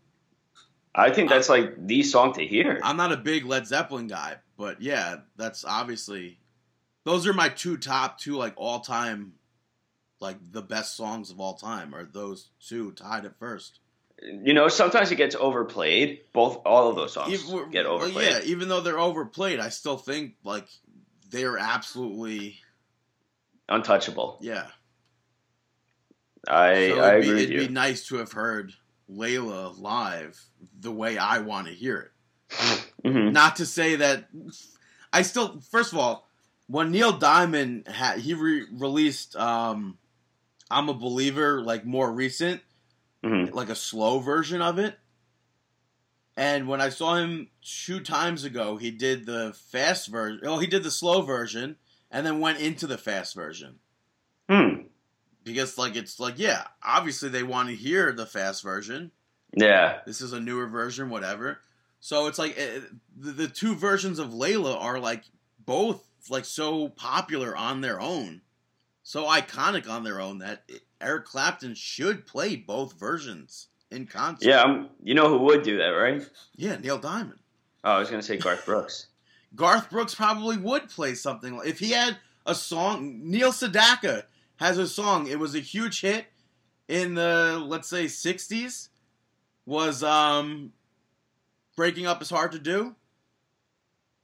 I 0.93 1.11
think 1.11 1.29
that's 1.29 1.49
like 1.49 1.75
the 1.87 2.03
song 2.03 2.33
to 2.33 2.45
hear. 2.45 2.79
I'm 2.83 2.97
not 2.97 3.11
a 3.11 3.17
big 3.17 3.45
Led 3.45 3.67
Zeppelin 3.67 4.07
guy, 4.07 4.37
but 4.57 4.81
yeah, 4.81 5.17
that's 5.37 5.63
obviously 5.63 6.39
those 7.05 7.27
are 7.27 7.33
my 7.33 7.49
two 7.49 7.77
top 7.77 8.19
two 8.19 8.35
like 8.35 8.53
all 8.57 8.79
time 8.79 9.33
like 10.19 10.37
the 10.51 10.61
best 10.61 10.97
songs 10.97 11.31
of 11.31 11.39
all 11.39 11.53
time 11.53 11.95
are 11.95 12.03
those 12.03 12.49
two 12.67 12.91
tied 12.91 13.25
at 13.25 13.37
first. 13.39 13.79
You 14.21 14.53
know, 14.53 14.67
sometimes 14.67 15.11
it 15.11 15.15
gets 15.15 15.35
overplayed. 15.35 16.19
Both 16.33 16.61
all 16.65 16.89
of 16.89 16.97
those 16.97 17.13
songs 17.13 17.31
Even- 17.49 17.69
get 17.71 17.85
overplayed. 17.85 18.29
yeah, 18.29 18.39
even 18.43 18.67
though 18.67 18.81
they're 18.81 18.99
overplayed, 18.99 19.59
I 19.61 19.69
still 19.69 19.95
think 19.97 20.33
like 20.43 20.67
they're 21.29 21.57
absolutely 21.57 22.57
Untouchable. 23.69 24.39
yeah. 24.41 24.67
I 26.47 26.89
so 26.89 26.99
I 26.99 27.15
it'd, 27.17 27.21
be, 27.21 27.29
agree 27.29 27.41
with 27.41 27.51
it'd 27.51 27.67
be 27.67 27.73
nice 27.73 28.07
to 28.07 28.15
have 28.17 28.31
heard 28.31 28.73
Layla 29.09 29.79
live 29.79 30.39
the 30.79 30.91
way 30.91 31.17
I 31.17 31.39
want 31.39 31.67
to 31.67 31.73
hear 31.73 31.99
it. 31.99 32.11
Mhm. 33.05 33.31
Not 33.31 33.55
to 33.57 33.65
say 33.65 33.95
that 33.97 34.29
I 35.13 35.21
still. 35.21 35.59
First 35.61 35.93
of 35.93 35.99
all, 35.99 36.27
when 36.67 36.91
Neil 36.91 37.17
Diamond 37.17 37.87
had 37.87 38.19
he 38.19 38.33
re- 38.33 38.67
released 38.71 39.35
um, 39.35 39.97
"I'm 40.69 40.89
a 40.89 40.93
Believer" 40.93 41.61
like 41.61 41.85
more 41.85 42.11
recent, 42.11 42.61
Mhm. 43.23 43.53
like 43.53 43.69
a 43.69 43.75
slow 43.75 44.19
version 44.19 44.61
of 44.61 44.79
it. 44.79 44.99
And 46.35 46.67
when 46.67 46.79
I 46.79 46.89
saw 46.89 47.15
him 47.15 47.49
two 47.61 47.99
times 47.99 48.43
ago, 48.43 48.77
he 48.77 48.91
did 48.91 49.25
the 49.25 49.53
fast 49.53 50.07
version. 50.07 50.39
Oh, 50.43 50.59
he 50.59 50.67
did 50.67 50.83
the 50.83 50.91
slow 50.91 51.21
version, 51.21 51.77
and 52.09 52.25
then 52.25 52.39
went 52.39 52.59
into 52.59 52.87
the 52.87 52.97
fast 52.97 53.35
version. 53.35 53.79
Because, 55.43 55.77
like, 55.77 55.95
it's 55.95 56.19
like, 56.19 56.37
yeah, 56.37 56.65
obviously 56.83 57.29
they 57.29 57.43
want 57.43 57.69
to 57.69 57.75
hear 57.75 58.11
the 58.11 58.25
fast 58.25 58.63
version. 58.63 59.11
Yeah. 59.55 59.99
This 60.05 60.21
is 60.21 60.33
a 60.33 60.39
newer 60.39 60.67
version, 60.67 61.09
whatever. 61.09 61.59
So 61.99 62.27
it's 62.27 62.39
like 62.39 62.57
eh, 62.57 62.79
the, 63.17 63.31
the 63.31 63.47
two 63.47 63.75
versions 63.75 64.19
of 64.19 64.29
Layla 64.29 64.79
are 64.79 64.99
like 64.99 65.23
both 65.65 66.07
like 66.29 66.45
so 66.45 66.89
popular 66.89 67.55
on 67.55 67.81
their 67.81 67.99
own, 67.99 68.41
so 69.03 69.25
iconic 69.25 69.89
on 69.89 70.03
their 70.03 70.21
own 70.21 70.39
that 70.39 70.63
Eric 71.01 71.25
Clapton 71.25 71.75
should 71.75 72.25
play 72.25 72.55
both 72.55 72.93
versions 72.93 73.67
in 73.91 74.05
concert. 74.05 74.47
Yeah. 74.47 74.61
I'm, 74.61 74.89
you 75.03 75.13
know 75.13 75.29
who 75.29 75.45
would 75.45 75.63
do 75.63 75.77
that, 75.77 75.89
right? 75.89 76.27
yeah, 76.55 76.77
Neil 76.77 76.97
Diamond. 76.97 77.39
Oh, 77.83 77.91
I 77.91 77.99
was 77.99 78.09
gonna 78.09 78.23
say 78.23 78.37
Garth 78.37 78.65
Brooks. 78.65 79.07
Garth 79.55 79.89
Brooks 79.89 80.13
probably 80.13 80.57
would 80.57 80.89
play 80.89 81.15
something 81.15 81.57
like 81.57 81.67
if 81.67 81.79
he 81.79 81.91
had 81.91 82.17
a 82.45 82.53
song. 82.53 83.21
Neil 83.23 83.51
Sedaka 83.51 84.23
has 84.59 84.77
a 84.77 84.87
song. 84.87 85.27
It 85.27 85.39
was 85.39 85.55
a 85.55 85.59
huge 85.59 86.01
hit 86.01 86.25
in 86.87 87.15
the 87.15 87.63
let's 87.65 87.87
say 87.87 88.05
'60s. 88.05 88.89
Was 89.65 90.03
um, 90.03 90.73
breaking 91.75 92.07
up 92.07 92.21
is 92.21 92.29
hard 92.29 92.51
to 92.53 92.59
do. 92.59 92.95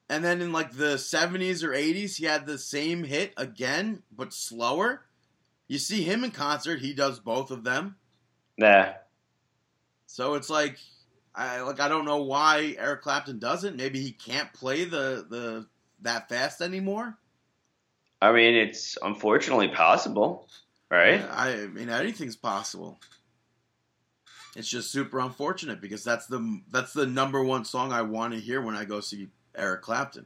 And 0.10 0.24
then 0.24 0.42
in 0.42 0.52
like 0.52 0.74
the 0.74 0.96
'70s 0.96 1.64
or 1.64 1.70
'80s, 1.70 2.18
he 2.18 2.26
had 2.26 2.46
the 2.46 2.58
same 2.58 3.04
hit 3.04 3.34
again, 3.38 4.04
but 4.16 4.34
slower. 4.34 5.06
You 5.68 5.78
see 5.78 6.04
him 6.04 6.24
in 6.24 6.32
concert; 6.32 6.80
he 6.80 6.94
does 6.94 7.20
both 7.20 7.50
of 7.50 7.64
them. 7.64 7.96
Nah. 8.58 8.94
So 10.06 10.36
it's 10.36 10.50
like 10.50 10.78
I 11.34 11.62
like 11.62 11.80
I 11.80 11.88
don't 11.88 12.06
know 12.06 12.24
why 12.24 12.76
Eric 12.78 13.02
Clapton 13.02 13.40
doesn't. 13.40 13.78
Maybe 13.78 14.02
he 14.02 14.12
can't 14.12 14.52
play 14.54 14.84
the 14.84 15.26
the 15.30 15.68
that 16.02 16.30
fast 16.30 16.62
anymore. 16.62 17.18
I 18.22 18.32
mean, 18.32 18.56
it's 18.56 18.98
unfortunately 19.02 19.68
possible, 19.68 20.48
right? 20.90 21.22
I 21.30 21.68
mean 21.68 21.90
anything's 21.90 22.36
possible. 22.36 23.00
It's 24.56 24.70
just 24.70 24.92
super 24.92 25.20
unfortunate 25.20 25.82
because 25.82 26.04
that's 26.04 26.28
the 26.28 26.62
that's 26.72 26.94
the 26.94 27.06
number 27.06 27.44
one 27.44 27.66
song 27.66 27.92
I 27.92 28.02
want 28.04 28.34
to 28.34 28.40
hear 28.40 28.62
when 28.62 28.76
I 28.76 28.86
go 28.86 29.00
see 29.02 29.28
Eric 29.56 29.82
Clapton. 29.82 30.26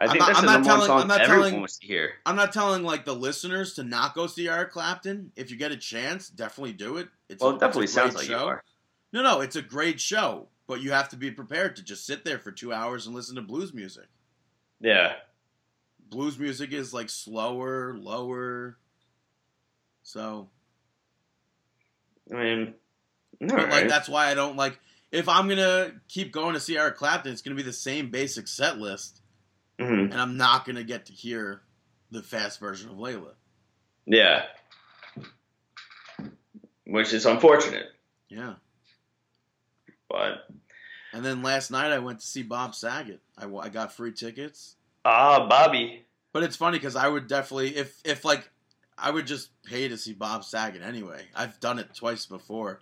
I 0.00 0.04
I'm 0.04 0.10
think 0.10 0.20
not- 0.20 0.26
that's 0.28 0.38
I'm 0.40 0.44
the 0.46 0.52
number 0.52 0.68
one 0.68 0.76
telling- 0.76 0.86
song 0.86 1.00
I'm 1.00 1.08
not 1.08 1.20
everyone 1.22 1.44
telling- 1.46 1.60
wants 1.60 1.78
to 1.78 1.86
hear. 1.86 2.12
I'm 2.26 2.36
not 2.36 2.52
telling 2.52 2.82
like 2.84 3.04
the 3.04 3.14
listeners 3.14 3.74
to 3.74 3.82
not 3.84 4.14
go 4.14 4.26
see 4.26 4.48
Eric 4.48 4.70
Clapton. 4.70 5.32
If 5.34 5.50
you 5.50 5.56
get 5.56 5.72
a 5.72 5.76
chance, 5.76 6.28
definitely 6.28 6.74
do 6.74 6.98
it. 6.98 7.08
It's 7.28 7.42
Well, 7.42 7.52
a- 7.52 7.56
it 7.56 7.60
definitely 7.60 7.84
it's 7.84 7.94
sounds 7.94 8.14
like 8.14 8.26
show. 8.26 8.38
you 8.40 8.46
are. 8.46 8.64
No, 9.12 9.22
no, 9.22 9.40
it's 9.40 9.56
a 9.56 9.62
great 9.62 9.98
show, 10.00 10.48
but 10.66 10.82
you 10.82 10.92
have 10.92 11.08
to 11.08 11.16
be 11.16 11.30
prepared 11.30 11.74
to 11.76 11.82
just 11.82 12.04
sit 12.04 12.24
there 12.26 12.38
for 12.38 12.52
two 12.52 12.72
hours 12.72 13.06
and 13.06 13.16
listen 13.16 13.34
to 13.36 13.42
blues 13.42 13.72
music. 13.72 14.06
Yeah. 14.80 15.16
Blues 16.10 16.38
music 16.38 16.72
is 16.72 16.92
like 16.94 17.10
slower, 17.10 17.96
lower. 17.98 18.76
So, 20.02 20.48
I 22.32 22.36
mean, 22.36 22.74
but 23.40 23.50
like 23.52 23.68
right. 23.70 23.88
that's 23.88 24.08
why 24.08 24.28
I 24.30 24.34
don't 24.34 24.56
like. 24.56 24.78
If 25.10 25.28
I'm 25.28 25.48
gonna 25.48 25.92
keep 26.08 26.32
going 26.32 26.54
to 26.54 26.60
see 26.60 26.76
Eric 26.76 26.96
Clapton, 26.96 27.32
it's 27.32 27.42
gonna 27.42 27.56
be 27.56 27.62
the 27.62 27.72
same 27.72 28.10
basic 28.10 28.46
set 28.48 28.78
list, 28.78 29.20
Mhm. 29.78 30.10
and 30.10 30.14
I'm 30.14 30.36
not 30.36 30.64
gonna 30.66 30.84
get 30.84 31.06
to 31.06 31.12
hear 31.12 31.62
the 32.10 32.22
fast 32.22 32.58
version 32.60 32.90
of 32.90 32.96
Layla. 32.96 33.34
Yeah. 34.06 34.46
Which 36.86 37.12
is 37.12 37.26
unfortunate, 37.26 37.86
Yeah. 38.30 38.54
but 40.08 40.48
And 41.12 41.22
then 41.24 41.42
last 41.42 41.70
night 41.70 41.92
I 41.92 41.98
went 41.98 42.20
to 42.20 42.26
see 42.26 42.42
Bob 42.42 42.74
Saget. 42.74 43.20
I, 43.36 43.46
I 43.46 43.68
got 43.68 43.92
free 43.92 44.12
tickets, 44.12 44.76
ah, 45.08 45.46
Bobby. 45.48 46.04
but 46.32 46.42
it's 46.42 46.56
funny 46.56 46.78
because 46.78 46.96
I 46.96 47.08
would 47.08 47.26
definitely 47.26 47.76
if 47.76 48.00
if 48.04 48.24
like 48.24 48.48
I 48.96 49.10
would 49.10 49.26
just 49.26 49.50
pay 49.62 49.88
to 49.88 49.96
see 49.96 50.12
Bob 50.12 50.44
Saget 50.44 50.82
anyway. 50.82 51.24
I've 51.34 51.58
done 51.60 51.78
it 51.78 51.94
twice 51.94 52.26
before, 52.26 52.80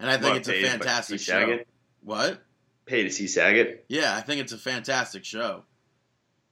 and 0.00 0.10
I 0.10 0.14
think 0.14 0.32
What, 0.32 0.36
it's 0.38 0.48
a 0.48 0.62
fantastic 0.62 1.20
show. 1.20 1.40
Saget? 1.40 1.68
What? 2.02 2.42
Pay 2.86 3.04
to 3.04 3.10
see 3.10 3.26
Saget. 3.28 3.84
Yeah, 3.88 4.14
I 4.16 4.20
think 4.20 4.40
it's 4.40 4.52
a 4.52 4.58
fantastic 4.58 5.24
show. 5.24 5.64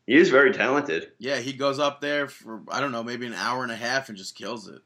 He 0.06 0.14
is 0.14 0.30
very 0.30 0.52
talented. 0.52 1.12
Yeah, 1.18 1.38
he 1.38 1.52
goes 1.52 1.78
up 1.78 2.00
there 2.00 2.28
for 2.28 2.62
I 2.70 2.80
don't 2.80 2.92
know, 2.92 3.02
maybe 3.02 3.26
an 3.26 3.34
hour 3.34 3.62
and 3.62 3.72
a 3.72 3.76
half 3.76 4.08
and 4.08 4.16
just 4.18 4.36
kills 4.36 4.68
it. 4.68 4.80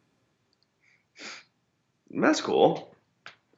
That's 2.11 2.41
cool. 2.41 2.95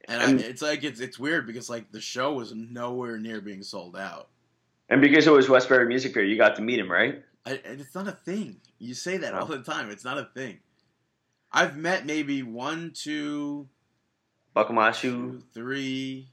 And, 0.07 0.23
And- 0.23 0.41
I, 0.41 0.45
it's 0.45 0.63
like 0.63 0.85
it's 0.85 1.01
it's 1.01 1.19
weird 1.19 1.47
because 1.47 1.69
like 1.71 1.91
the 1.93 2.01
show 2.01 2.33
was 2.33 2.55
nowhere 2.55 3.19
near 3.19 3.41
being 3.41 3.63
sold 3.63 3.97
out. 3.97 4.29
And 4.89 5.01
because 5.01 5.27
it 5.27 5.33
was 5.33 5.49
Westbury 5.49 5.87
Music 5.87 6.15
Fair, 6.15 6.25
you 6.25 6.37
got 6.37 6.57
to 6.57 6.63
meet 6.63 6.79
him, 6.79 6.91
right? 6.91 7.23
I, 7.45 7.61
and 7.65 7.81
it's 7.81 7.95
not 7.95 8.09
a 8.09 8.13
thing. 8.13 8.61
You 8.79 8.95
say 8.95 9.19
that 9.19 9.35
Oh. 9.35 9.41
all 9.41 9.47
the 9.47 9.63
time. 9.63 9.91
It's 9.91 10.05
not 10.05 10.19
a 10.19 10.25
thing. 10.35 10.61
I've 11.53 11.77
met 11.77 12.07
maybe 12.07 12.43
one, 12.43 12.93
two, 12.95 13.69
Buckamashu 14.57 15.01
two, 15.01 15.43
three, 15.55 16.29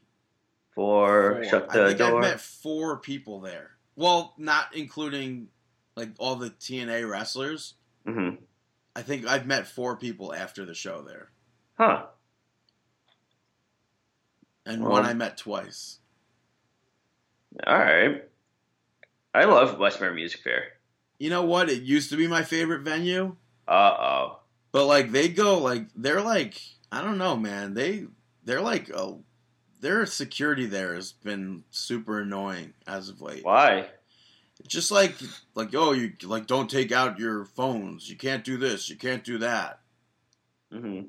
for 0.73 1.33
four. 1.35 1.43
Shut 1.45 1.67
I 1.69 1.77
the 1.77 1.85
think 1.87 1.99
Door. 1.99 2.15
I've 2.17 2.21
met 2.31 2.41
four 2.41 2.97
people 2.97 3.39
there. 3.39 3.71
Well, 3.95 4.33
not 4.37 4.75
including 4.75 5.49
like 5.95 6.09
all 6.17 6.35
the 6.35 6.49
TNA 6.49 7.09
wrestlers. 7.09 7.75
hmm 8.05 8.31
I 8.97 9.01
think 9.01 9.27
I've 9.27 9.45
met 9.45 9.67
four 9.67 9.97
people 9.97 10.33
after 10.33 10.65
the 10.65 10.73
show 10.73 11.01
there, 11.01 11.29
Huh. 11.77 12.05
and 14.65 14.81
Well- 14.81 14.91
one 14.93 15.05
I 15.05 15.13
met 15.13 15.37
twice. 15.37 15.99
All 17.67 17.77
right. 17.77 18.23
I 19.35 19.43
love 19.45 19.77
Westbury 19.77 20.15
Music 20.15 20.41
Fair. 20.41 20.63
You 21.19 21.29
know 21.29 21.43
what? 21.43 21.69
It 21.69 21.83
used 21.83 22.09
to 22.11 22.17
be 22.17 22.27
my 22.27 22.41
favorite 22.43 22.83
venue, 22.83 23.35
Uh 23.67 23.71
oh. 23.99 24.39
but 24.71 24.85
like 24.85 25.11
they 25.11 25.27
go 25.29 25.57
like 25.59 25.87
they're 25.95 26.21
like 26.21 26.61
I 26.91 27.01
don't 27.01 27.17
know, 27.17 27.35
man. 27.35 27.73
They 27.73 28.05
they're 28.45 28.61
like 28.61 28.89
oh, 28.95 29.23
their 29.81 30.05
security 30.05 30.65
there 30.65 30.95
has 30.95 31.11
been 31.11 31.63
super 31.69 32.21
annoying 32.21 32.73
as 32.87 33.09
of 33.09 33.21
late. 33.21 33.43
Why? 33.43 33.89
Just 34.67 34.89
like 34.91 35.15
like 35.53 35.75
oh 35.75 35.91
you 35.91 36.13
like 36.23 36.47
don't 36.47 36.69
take 36.69 36.91
out 36.93 37.19
your 37.19 37.45
phones. 37.45 38.09
You 38.09 38.15
can't 38.15 38.43
do 38.45 38.57
this. 38.57 38.89
You 38.89 38.95
can't 38.95 39.23
do 39.23 39.37
that. 39.39 39.81
Mm 40.73 40.81
hmm 40.81 41.01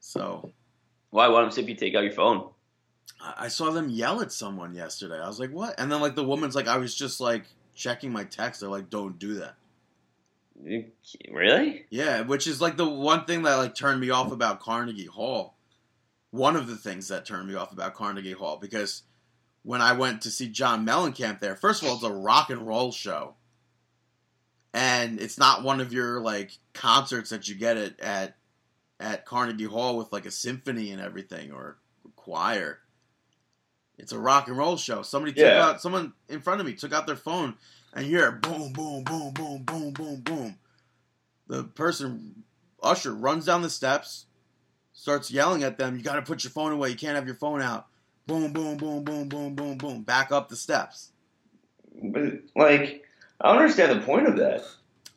So 0.00 0.52
Why? 1.10 1.28
Why 1.28 1.40
don't 1.42 1.56
you 1.56 1.74
take 1.74 1.94
out 1.94 2.04
your 2.04 2.12
phone? 2.12 2.50
I 3.20 3.48
saw 3.48 3.70
them 3.70 3.88
yell 3.88 4.20
at 4.20 4.32
someone 4.32 4.74
yesterday. 4.74 5.20
I 5.20 5.26
was 5.26 5.40
like, 5.40 5.50
what? 5.50 5.78
And 5.78 5.90
then 5.90 6.00
like 6.00 6.14
the 6.14 6.24
woman's 6.24 6.54
like, 6.54 6.68
I 6.68 6.78
was 6.78 6.94
just 6.94 7.20
like 7.20 7.44
checking 7.74 8.12
my 8.12 8.24
text. 8.24 8.60
They're 8.60 8.68
like, 8.68 8.90
don't 8.90 9.18
do 9.18 9.34
that. 9.34 9.54
Really? 11.30 11.86
Yeah, 11.90 12.22
which 12.22 12.46
is 12.46 12.60
like 12.60 12.76
the 12.76 12.88
one 12.88 13.24
thing 13.24 13.42
that 13.42 13.56
like 13.56 13.74
turned 13.74 14.00
me 14.00 14.10
off 14.10 14.32
about 14.32 14.60
Carnegie 14.60 15.06
Hall. 15.06 15.54
One 16.30 16.56
of 16.56 16.66
the 16.66 16.76
things 16.76 17.08
that 17.08 17.24
turned 17.24 17.48
me 17.48 17.54
off 17.54 17.72
about 17.72 17.94
Carnegie 17.94 18.32
Hall 18.32 18.58
because 18.58 19.02
when 19.62 19.80
I 19.80 19.92
went 19.92 20.22
to 20.22 20.30
see 20.30 20.48
John 20.48 20.86
Mellencamp 20.86 21.40
there, 21.40 21.56
first 21.56 21.82
of 21.82 21.88
all, 21.88 21.94
it's 21.94 22.04
a 22.04 22.12
rock 22.12 22.50
and 22.50 22.66
roll 22.66 22.92
show. 22.92 23.34
And 24.74 25.20
it's 25.20 25.38
not 25.38 25.62
one 25.62 25.80
of 25.80 25.92
your 25.92 26.20
like 26.20 26.52
concerts 26.74 27.30
that 27.30 27.48
you 27.48 27.54
get 27.54 27.76
at 27.76 28.00
at, 28.00 28.36
at 29.00 29.24
Carnegie 29.24 29.64
Hall 29.64 29.96
with 29.96 30.12
like 30.12 30.26
a 30.26 30.30
symphony 30.30 30.90
and 30.90 31.00
everything 31.00 31.52
or 31.52 31.78
a 32.04 32.08
choir. 32.10 32.80
It's 33.98 34.12
a 34.12 34.18
rock 34.18 34.48
and 34.48 34.56
roll 34.56 34.76
show. 34.76 35.02
Somebody 35.02 35.32
took 35.34 35.42
Yeah. 35.42 35.62
out 35.64 35.82
someone 35.82 36.12
in 36.28 36.40
front 36.40 36.60
of 36.60 36.66
me 36.66 36.74
took 36.74 36.92
out 36.92 37.06
their 37.06 37.16
phone 37.16 37.54
and 37.92 38.06
you 38.06 38.18
hear 38.18 38.32
boom, 38.32 38.72
boom, 38.72 39.04
boom, 39.04 39.32
boom, 39.32 39.62
boom, 39.64 39.92
boom, 39.92 40.20
boom. 40.20 40.56
The 41.48 41.64
person, 41.64 42.44
usher, 42.82 43.14
runs 43.14 43.46
down 43.46 43.62
the 43.62 43.70
steps, 43.70 44.26
starts 44.92 45.30
yelling 45.30 45.62
at 45.62 45.78
them. 45.78 45.96
You 45.96 46.02
got 46.02 46.16
to 46.16 46.22
put 46.22 46.44
your 46.44 46.50
phone 46.50 46.72
away. 46.72 46.90
You 46.90 46.96
can't 46.96 47.16
have 47.16 47.26
your 47.26 47.36
phone 47.36 47.62
out. 47.62 47.86
boom, 48.26 48.52
boom, 48.52 48.76
boom, 48.76 49.04
boom, 49.04 49.28
boom, 49.28 49.54
boom, 49.54 49.78
boom, 49.78 50.02
back 50.02 50.30
up 50.32 50.48
the 50.48 50.56
steps. 50.56 51.12
But 52.02 52.34
like, 52.54 53.04
I 53.40 53.48
don't 53.52 53.62
understand 53.62 54.00
the 54.00 54.04
point 54.04 54.28
of 54.28 54.36
that. 54.36 54.64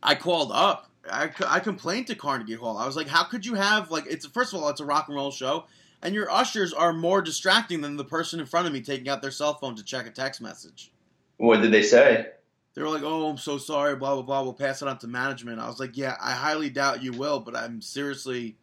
I 0.01 0.15
called 0.15 0.51
up. 0.53 0.89
I, 1.11 1.29
I 1.47 1.59
complained 1.59 2.07
to 2.07 2.15
Carnegie 2.15 2.55
Hall. 2.55 2.77
I 2.77 2.85
was 2.85 2.95
like, 2.95 3.07
how 3.07 3.23
could 3.23 3.45
you 3.45 3.55
have 3.55 3.91
like 3.91 4.05
it's 4.07 4.25
first 4.27 4.53
of 4.53 4.61
all 4.61 4.69
it's 4.69 4.79
a 4.81 4.85
rock 4.85 5.07
and 5.07 5.15
roll 5.15 5.31
show, 5.31 5.65
and 6.01 6.15
your 6.15 6.29
ushers 6.31 6.73
are 6.73 6.93
more 6.93 7.21
distracting 7.21 7.81
than 7.81 7.97
the 7.97 8.05
person 8.05 8.39
in 8.39 8.45
front 8.45 8.67
of 8.67 8.73
me 8.73 8.81
taking 8.81 9.09
out 9.09 9.21
their 9.21 9.31
cell 9.31 9.53
phone 9.55 9.75
to 9.75 9.83
check 9.83 10.07
a 10.07 10.11
text 10.11 10.41
message. 10.41 10.91
What 11.37 11.61
did 11.61 11.71
they 11.71 11.83
say? 11.83 12.27
They 12.73 12.81
were 12.81 12.89
like, 12.89 13.03
"Oh, 13.03 13.29
I'm 13.29 13.37
so 13.37 13.57
sorry, 13.57 13.95
blah 13.95 14.13
blah 14.15 14.23
blah. 14.23 14.43
We'll 14.43 14.53
pass 14.53 14.81
it 14.81 14.87
on 14.87 14.97
to 14.99 15.07
management." 15.07 15.59
I 15.59 15.67
was 15.67 15.79
like, 15.79 15.97
"Yeah, 15.97 16.15
I 16.21 16.31
highly 16.31 16.69
doubt 16.69 17.03
you 17.03 17.11
will, 17.11 17.39
but 17.39 17.55
I'm 17.55 17.81
seriously, 17.81 18.57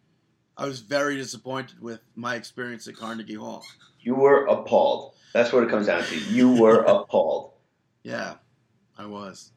I 0.57 0.65
was 0.65 0.81
very 0.81 1.17
disappointed 1.17 1.81
with 1.81 2.01
my 2.15 2.35
experience 2.37 2.89
at 2.89 2.97
Carnegie 2.97 3.35
Hall. 3.35 3.65
You 4.01 4.15
were 4.15 4.47
appalled. 4.47 5.15
That's 5.35 5.53
what 5.53 5.63
it 5.65 5.69
comes 5.71 5.87
down 5.87 6.05
to. 6.05 6.19
You 6.19 6.61
were 6.61 6.81
appalled. 6.87 7.53
Yeah, 8.03 8.35
I 8.97 9.05
was. 9.07 9.53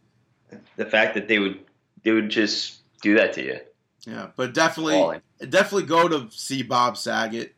The 0.76 0.86
fact 0.86 1.14
that 1.14 1.30
they 1.30 1.40
would 1.40 1.60
they 2.04 2.12
would 2.12 2.30
just 2.30 2.80
do 3.02 3.16
that 3.16 3.34
to 3.34 3.44
you. 3.46 3.60
Yeah, 4.06 4.30
but 4.36 4.54
definitely, 4.54 4.96
Appalling. 4.98 5.22
definitely 5.50 5.84
go 5.88 6.08
to 6.10 6.28
see 6.32 6.62
Bob 6.64 6.98
Saget 6.98 7.54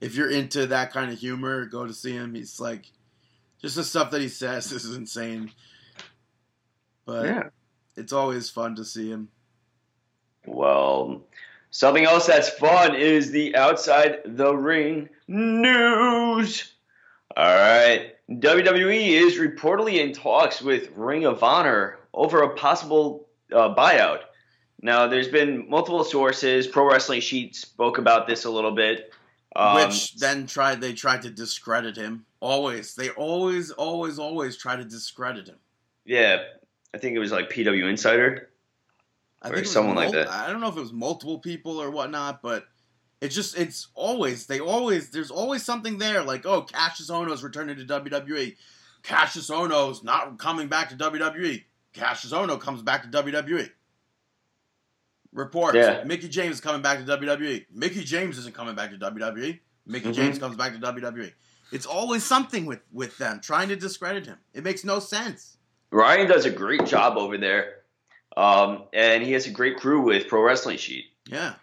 if 0.00 0.14
you're 0.14 0.30
into 0.30 0.66
that 0.68 0.92
kind 0.92 1.10
of 1.12 1.18
humor. 1.18 1.66
Go 1.66 1.86
to 1.86 1.92
see 1.94 2.12
him. 2.12 2.34
He's 2.34 2.60
like, 2.60 2.84
just 3.60 3.76
the 3.76 3.84
stuff 3.84 4.10
that 4.12 4.20
he 4.20 4.28
says 4.28 4.70
is 4.72 4.96
insane. 4.96 5.50
But 7.04 7.26
Yeah. 7.26 7.42
it's 7.96 8.12
always 8.12 8.50
fun 8.50 8.76
to 8.76 8.84
see 8.84 9.10
him. 9.10 9.28
Well, 10.46 11.22
something 11.70 12.04
else 12.04 12.26
that's 12.26 12.48
fun 12.50 12.94
is 12.94 13.30
the 13.30 13.54
outside 13.56 14.20
the 14.24 14.54
ring 14.54 15.08
news. 15.26 16.72
All 17.36 17.44
right. 17.44 18.14
WWE 18.30 19.08
is 19.08 19.36
reportedly 19.38 20.00
in 20.04 20.12
talks 20.12 20.60
with 20.60 20.90
Ring 20.94 21.24
of 21.24 21.42
Honor 21.42 21.98
over 22.14 22.42
a 22.42 22.54
possible 22.56 23.28
uh, 23.52 23.74
buyout. 23.74 24.20
Now, 24.80 25.06
there's 25.08 25.28
been 25.28 25.68
multiple 25.68 26.04
sources. 26.04 26.66
Pro 26.66 26.88
Wrestling 26.90 27.20
Sheet 27.20 27.56
spoke 27.56 27.98
about 27.98 28.26
this 28.26 28.44
a 28.44 28.50
little 28.50 28.70
bit. 28.72 29.12
Um, 29.56 29.74
Which 29.76 30.16
then 30.16 30.46
tried 30.46 30.80
they 30.80 30.92
tried 30.92 31.22
to 31.22 31.30
discredit 31.30 31.96
him. 31.96 32.26
Always, 32.40 32.94
they 32.94 33.10
always, 33.10 33.70
always, 33.72 34.18
always 34.18 34.56
try 34.56 34.76
to 34.76 34.84
discredit 34.84 35.48
him. 35.48 35.56
yeah, 36.04 36.42
I 36.94 36.98
think 36.98 37.16
it 37.16 37.18
was 37.18 37.32
like 37.32 37.50
PW 37.50 37.88
Insider. 37.88 38.50
I 39.42 39.48
Or 39.48 39.54
think 39.54 39.58
it 39.58 39.60
was 39.62 39.72
someone 39.72 39.96
like 39.96 40.12
that. 40.12 40.28
I 40.28 40.50
don't 40.50 40.60
know 40.60 40.68
if 40.68 40.76
it 40.76 40.80
was 40.80 40.92
multiple 40.92 41.38
people 41.38 41.80
or 41.80 41.90
whatnot, 41.90 42.42
but 42.42 42.66
it's 43.20 43.34
just 43.34 43.56
it's 43.58 43.88
always 43.94 44.46
they 44.46 44.60
always 44.60 45.10
there's 45.10 45.30
always 45.30 45.64
something 45.64 45.98
there 45.98 46.22
like 46.22 46.46
oh 46.46 46.62
Kassius 46.62 47.10
Ohno's 47.10 47.42
returning 47.42 47.76
to 47.76 47.84
WWE, 47.84 48.56
Kassius 49.02 49.50
Ohno's 49.50 50.02
not 50.04 50.38
coming 50.38 50.68
back 50.68 50.90
to 50.90 50.96
WWE, 50.96 51.64
Kassius 51.94 52.32
Ohno 52.32 52.60
comes 52.60 52.82
back 52.82 53.02
to 53.02 53.08
WWE. 53.22 53.70
Reports 55.32 55.76
Yeah. 55.76 56.02
Mickie 56.04 56.28
James 56.28 56.56
is 56.56 56.60
coming 56.60 56.82
back 56.82 56.98
to 56.98 57.04
WWE. 57.04 57.66
Mickie 57.72 58.04
James 58.04 58.38
isn't 58.38 58.54
coming 58.54 58.74
back 58.74 58.90
to 58.90 58.96
WWE. 58.98 59.60
Mickie 59.86 60.08
Mhm. 60.10 60.14
James 60.14 60.38
comes 60.38 60.56
back 60.56 60.72
to 60.72 60.78
WWE. 60.78 61.32
It's 61.70 61.86
always 61.86 62.24
something 62.24 62.64
with 62.66 62.80
with 62.92 63.18
them 63.18 63.40
trying 63.40 63.68
to 63.68 63.76
discredit 63.76 64.24
him. 64.26 64.38
It 64.54 64.64
makes 64.64 64.84
no 64.84 64.98
sense. 65.00 65.58
Ryan 65.90 66.26
does 66.28 66.44
a 66.46 66.50
great 66.50 66.86
job 66.86 67.16
over 67.18 67.36
there, 67.38 67.82
um, 68.36 68.84
and 68.92 69.22
he 69.22 69.32
has 69.32 69.46
a 69.46 69.50
great 69.50 69.76
crew 69.78 70.00
with 70.00 70.28
Pro 70.28 70.42
Wrestling 70.42 70.78
Sheet. 70.78 71.06
Yeah. 71.26 71.54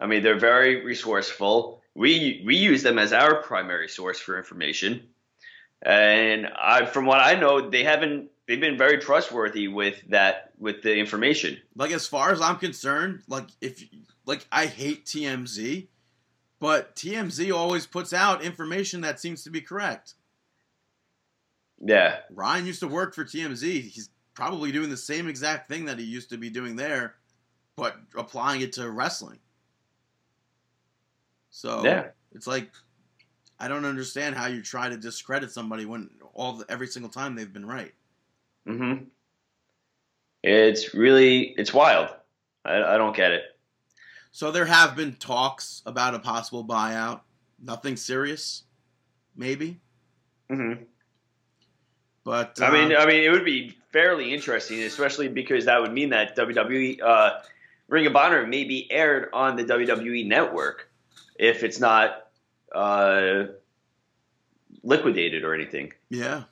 I 0.00 0.06
mean, 0.06 0.22
they're 0.24 0.38
very 0.38 0.84
resourceful. 0.84 1.80
We 1.94 2.42
we 2.44 2.56
use 2.56 2.82
them 2.82 2.98
as 2.98 3.12
our 3.12 3.36
primary 3.42 3.88
source 3.88 4.18
for 4.18 4.36
information, 4.36 5.08
and 5.82 6.48
I, 6.56 6.86
from 6.86 7.06
what 7.06 7.20
I 7.20 7.34
know, 7.34 7.70
they 7.70 7.84
haven't. 7.84 8.30
They've 8.46 8.60
been 8.60 8.76
very 8.76 8.98
trustworthy 8.98 9.68
with 9.68 10.02
that 10.08 10.52
with 10.58 10.82
the 10.82 10.96
information. 10.96 11.58
like 11.76 11.92
as 11.92 12.06
far 12.06 12.32
as 12.32 12.40
I'm 12.40 12.56
concerned, 12.56 13.22
like 13.28 13.46
if 13.60 13.84
like 14.26 14.46
I 14.50 14.66
hate 14.66 15.06
TMZ, 15.06 15.86
but 16.58 16.96
TMZ 16.96 17.54
always 17.54 17.86
puts 17.86 18.12
out 18.12 18.42
information 18.42 19.02
that 19.02 19.20
seems 19.20 19.44
to 19.44 19.50
be 19.50 19.60
correct. 19.60 20.14
Yeah, 21.80 22.18
Ryan 22.30 22.66
used 22.66 22.80
to 22.80 22.88
work 22.88 23.14
for 23.14 23.24
TMZ. 23.24 23.62
He's 23.62 24.10
probably 24.34 24.72
doing 24.72 24.90
the 24.90 24.96
same 24.96 25.28
exact 25.28 25.68
thing 25.68 25.84
that 25.84 25.98
he 25.98 26.04
used 26.04 26.30
to 26.30 26.36
be 26.36 26.50
doing 26.50 26.74
there, 26.76 27.14
but 27.76 27.96
applying 28.16 28.60
it 28.60 28.72
to 28.74 28.90
wrestling. 28.90 29.38
So 31.50 31.84
yeah, 31.84 32.08
it's 32.32 32.46
like 32.48 32.70
I 33.58 33.68
don't 33.68 33.84
understand 33.84 34.34
how 34.34 34.46
you 34.46 34.62
try 34.62 34.88
to 34.88 34.96
discredit 34.96 35.52
somebody 35.52 35.84
when 35.84 36.10
all 36.34 36.54
the, 36.54 36.64
every 36.68 36.88
single 36.88 37.10
time 37.10 37.36
they've 37.36 37.52
been 37.52 37.66
right. 37.66 37.92
Hmm 38.66 38.94
It's 40.42 40.94
really 40.94 41.54
it's 41.56 41.72
wild. 41.72 42.08
I, 42.64 42.82
I 42.82 42.96
don't 42.96 43.16
get 43.16 43.32
it. 43.32 43.44
So 44.30 44.50
there 44.50 44.64
have 44.64 44.96
been 44.96 45.14
talks 45.14 45.82
about 45.84 46.14
a 46.14 46.18
possible 46.18 46.64
buyout. 46.64 47.20
Nothing 47.62 47.96
serious, 47.96 48.64
maybe. 49.36 49.80
hmm 50.48 50.72
But 52.24 52.60
I 52.62 52.70
mean, 52.70 52.92
uh, 52.94 53.00
I 53.00 53.06
mean, 53.06 53.22
it 53.24 53.30
would 53.30 53.44
be 53.44 53.76
fairly 53.92 54.32
interesting, 54.32 54.82
especially 54.82 55.28
because 55.28 55.66
that 55.66 55.80
would 55.80 55.92
mean 55.92 56.10
that 56.10 56.36
WWE 56.36 57.00
uh, 57.02 57.40
Ring 57.88 58.06
of 58.06 58.16
Honor 58.16 58.46
may 58.46 58.64
be 58.64 58.90
aired 58.90 59.28
on 59.32 59.56
the 59.56 59.64
WWE 59.64 60.26
network 60.26 60.88
if 61.38 61.62
it's 61.62 61.78
not 61.78 62.28
uh, 62.74 63.44
liquidated 64.82 65.44
or 65.44 65.54
anything. 65.54 65.92
yeah, 66.08 66.44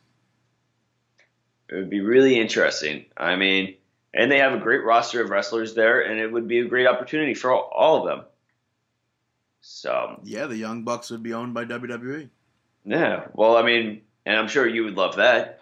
It 1.70 1.76
would 1.76 1.90
be 1.90 2.00
really 2.00 2.38
interesting. 2.38 3.04
I 3.16 3.36
mean, 3.36 3.76
and 4.12 4.30
they 4.30 4.38
have 4.38 4.52
a 4.52 4.58
great 4.58 4.84
roster 4.84 5.22
of 5.22 5.30
wrestlers 5.30 5.74
there, 5.74 6.00
and 6.00 6.18
it 6.18 6.30
would 6.30 6.48
be 6.48 6.58
a 6.58 6.64
great 6.64 6.86
opportunity 6.86 7.34
for 7.34 7.52
all, 7.52 7.70
all 7.72 8.00
of 8.00 8.06
them. 8.06 8.26
So, 9.60 10.20
yeah, 10.24 10.46
the 10.46 10.56
Young 10.56 10.82
Bucks 10.82 11.10
would 11.10 11.22
be 11.22 11.32
owned 11.32 11.54
by. 11.54 11.64
WWE. 11.64 12.28
yeah. 12.84 13.26
Well, 13.34 13.56
I 13.56 13.62
mean, 13.62 14.02
and 14.26 14.36
I'm 14.36 14.48
sure 14.48 14.66
you 14.66 14.84
would 14.84 14.96
love 14.96 15.16
that. 15.16 15.60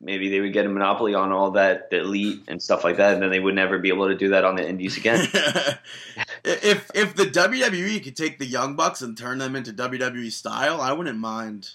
Maybe 0.00 0.30
they 0.30 0.40
would 0.40 0.52
get 0.52 0.66
a 0.66 0.68
monopoly 0.68 1.14
on 1.14 1.32
all 1.32 1.52
that, 1.52 1.90
the 1.90 2.00
elite 2.00 2.42
and 2.48 2.62
stuff 2.62 2.84
like 2.84 2.98
that, 2.98 3.14
and 3.14 3.22
then 3.22 3.30
they 3.30 3.40
would 3.40 3.54
never 3.54 3.78
be 3.78 3.88
able 3.88 4.08
to 4.08 4.14
do 4.14 4.28
that 4.28 4.44
on 4.44 4.54
the 4.54 4.66
indies 4.66 4.96
again. 4.96 5.26
if 6.44 6.90
if 6.94 7.14
the 7.16 7.24
WWE 7.24 8.02
could 8.04 8.16
take 8.16 8.38
the 8.38 8.46
Young 8.46 8.76
Bucks 8.76 9.02
and 9.02 9.16
turn 9.16 9.38
them 9.38 9.56
into 9.56 9.72
WWE 9.72 10.30
style, 10.30 10.80
I 10.80 10.92
wouldn't 10.92 11.18
mind. 11.18 11.70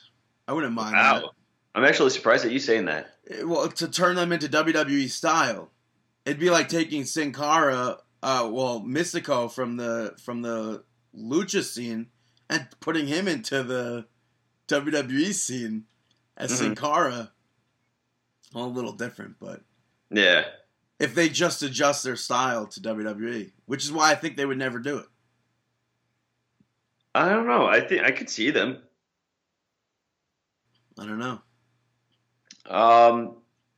I 0.47 0.53
wouldn't 0.53 0.73
mind 0.73 0.95
wow. 0.95 1.31
I'm 1.73 1.85
actually 1.85 2.09
surprised 2.09 2.45
at 2.45 2.51
you 2.51 2.59
saying 2.59 2.85
that. 2.85 3.07
that. 3.27 3.47
Well, 3.47 3.67
to 3.69 3.87
turn 3.87 4.15
them 4.15 4.31
into 4.31 4.47
WWE 4.49 5.09
style, 5.09 5.71
it'd 6.25 6.39
be 6.39 6.49
like 6.49 6.67
taking 6.69 7.05
Sin 7.05 7.31
Cara, 7.31 7.97
uh, 8.21 8.49
well, 8.51 8.81
Mystico 8.81 9.51
from 9.51 9.77
the 9.77 10.15
from 10.21 10.41
the 10.41 10.83
lucha 11.15 11.63
scene, 11.63 12.07
and 12.49 12.67
putting 12.81 13.07
him 13.07 13.27
into 13.27 13.63
the 13.63 14.05
WWE 14.67 15.33
scene 15.33 15.85
as 16.37 16.57
Sin 16.57 16.73
Mhm. 16.75 16.77
Cara. 16.77 17.31
Well, 18.53 18.65
a 18.65 18.67
little 18.67 18.93
different, 18.93 19.37
but 19.39 19.61
Yeah. 20.09 20.45
if 20.99 21.15
they 21.15 21.29
just 21.29 21.63
adjust 21.63 22.03
their 22.03 22.17
style 22.17 22.67
to 22.67 22.81
WWE, 22.81 23.53
which 23.65 23.83
is 23.85 23.91
why 23.93 24.11
I 24.11 24.15
think 24.15 24.35
they 24.35 24.45
would 24.45 24.57
never 24.57 24.77
do 24.79 24.97
it. 24.97 25.07
I 27.15 27.29
don't 27.29 27.47
know. 27.47 27.65
I 27.65 27.79
think 27.81 28.03
I 28.03 28.11
could 28.11 28.29
see 28.29 28.51
them. 28.51 28.81
I 30.99 31.05
don't 31.05 31.19
know. 31.19 31.41
Um, 32.69 33.35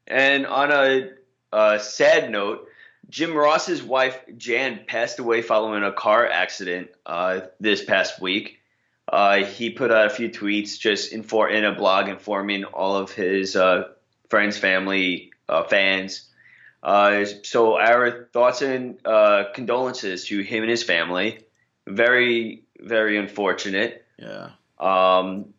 and 0.08 0.46
on 0.46 0.72
a, 0.72 1.10
a 1.52 1.80
sad 1.80 2.30
note, 2.30 2.68
Jim 3.10 3.36
Ross's 3.36 3.84
wife 3.84 4.20
Jan 4.38 4.82
passed 4.88 5.20
away 5.20 5.42
following 5.42 5.84
a 5.84 5.92
car 5.92 6.28
accident 6.28 6.90
uh, 7.06 7.42
this 7.60 7.84
past 7.84 8.22
week. 8.22 8.60
Uh, 9.08 9.44
he 9.44 9.70
put 9.70 9.92
out 9.92 10.08
a 10.08 10.10
few 10.10 10.30
tweets 10.30 10.80
just 10.80 11.12
in 11.12 11.24
for 11.24 11.50
in 11.50 11.66
a 11.66 11.74
blog 11.74 12.08
informing 12.08 12.64
all 12.64 12.96
of 12.96 13.12
his 13.12 13.56
uh, 13.56 13.90
friends, 14.30 14.58
family, 14.58 15.32
uh, 15.50 15.64
fans. 15.64 16.30
Uh, 16.82 17.26
so 17.44 17.78
our 17.78 18.28
thoughts 18.34 18.62
and 18.62 18.98
uh, 19.06 19.46
condolences 19.54 20.26
to 20.26 20.40
him 20.42 20.64
and 20.64 20.70
his 20.70 20.84
family. 20.84 21.40
Very, 21.86 22.64
very 22.80 23.18
unfortunate. 23.18 24.06
Yeah. 24.18 24.52
Um, 24.80 25.54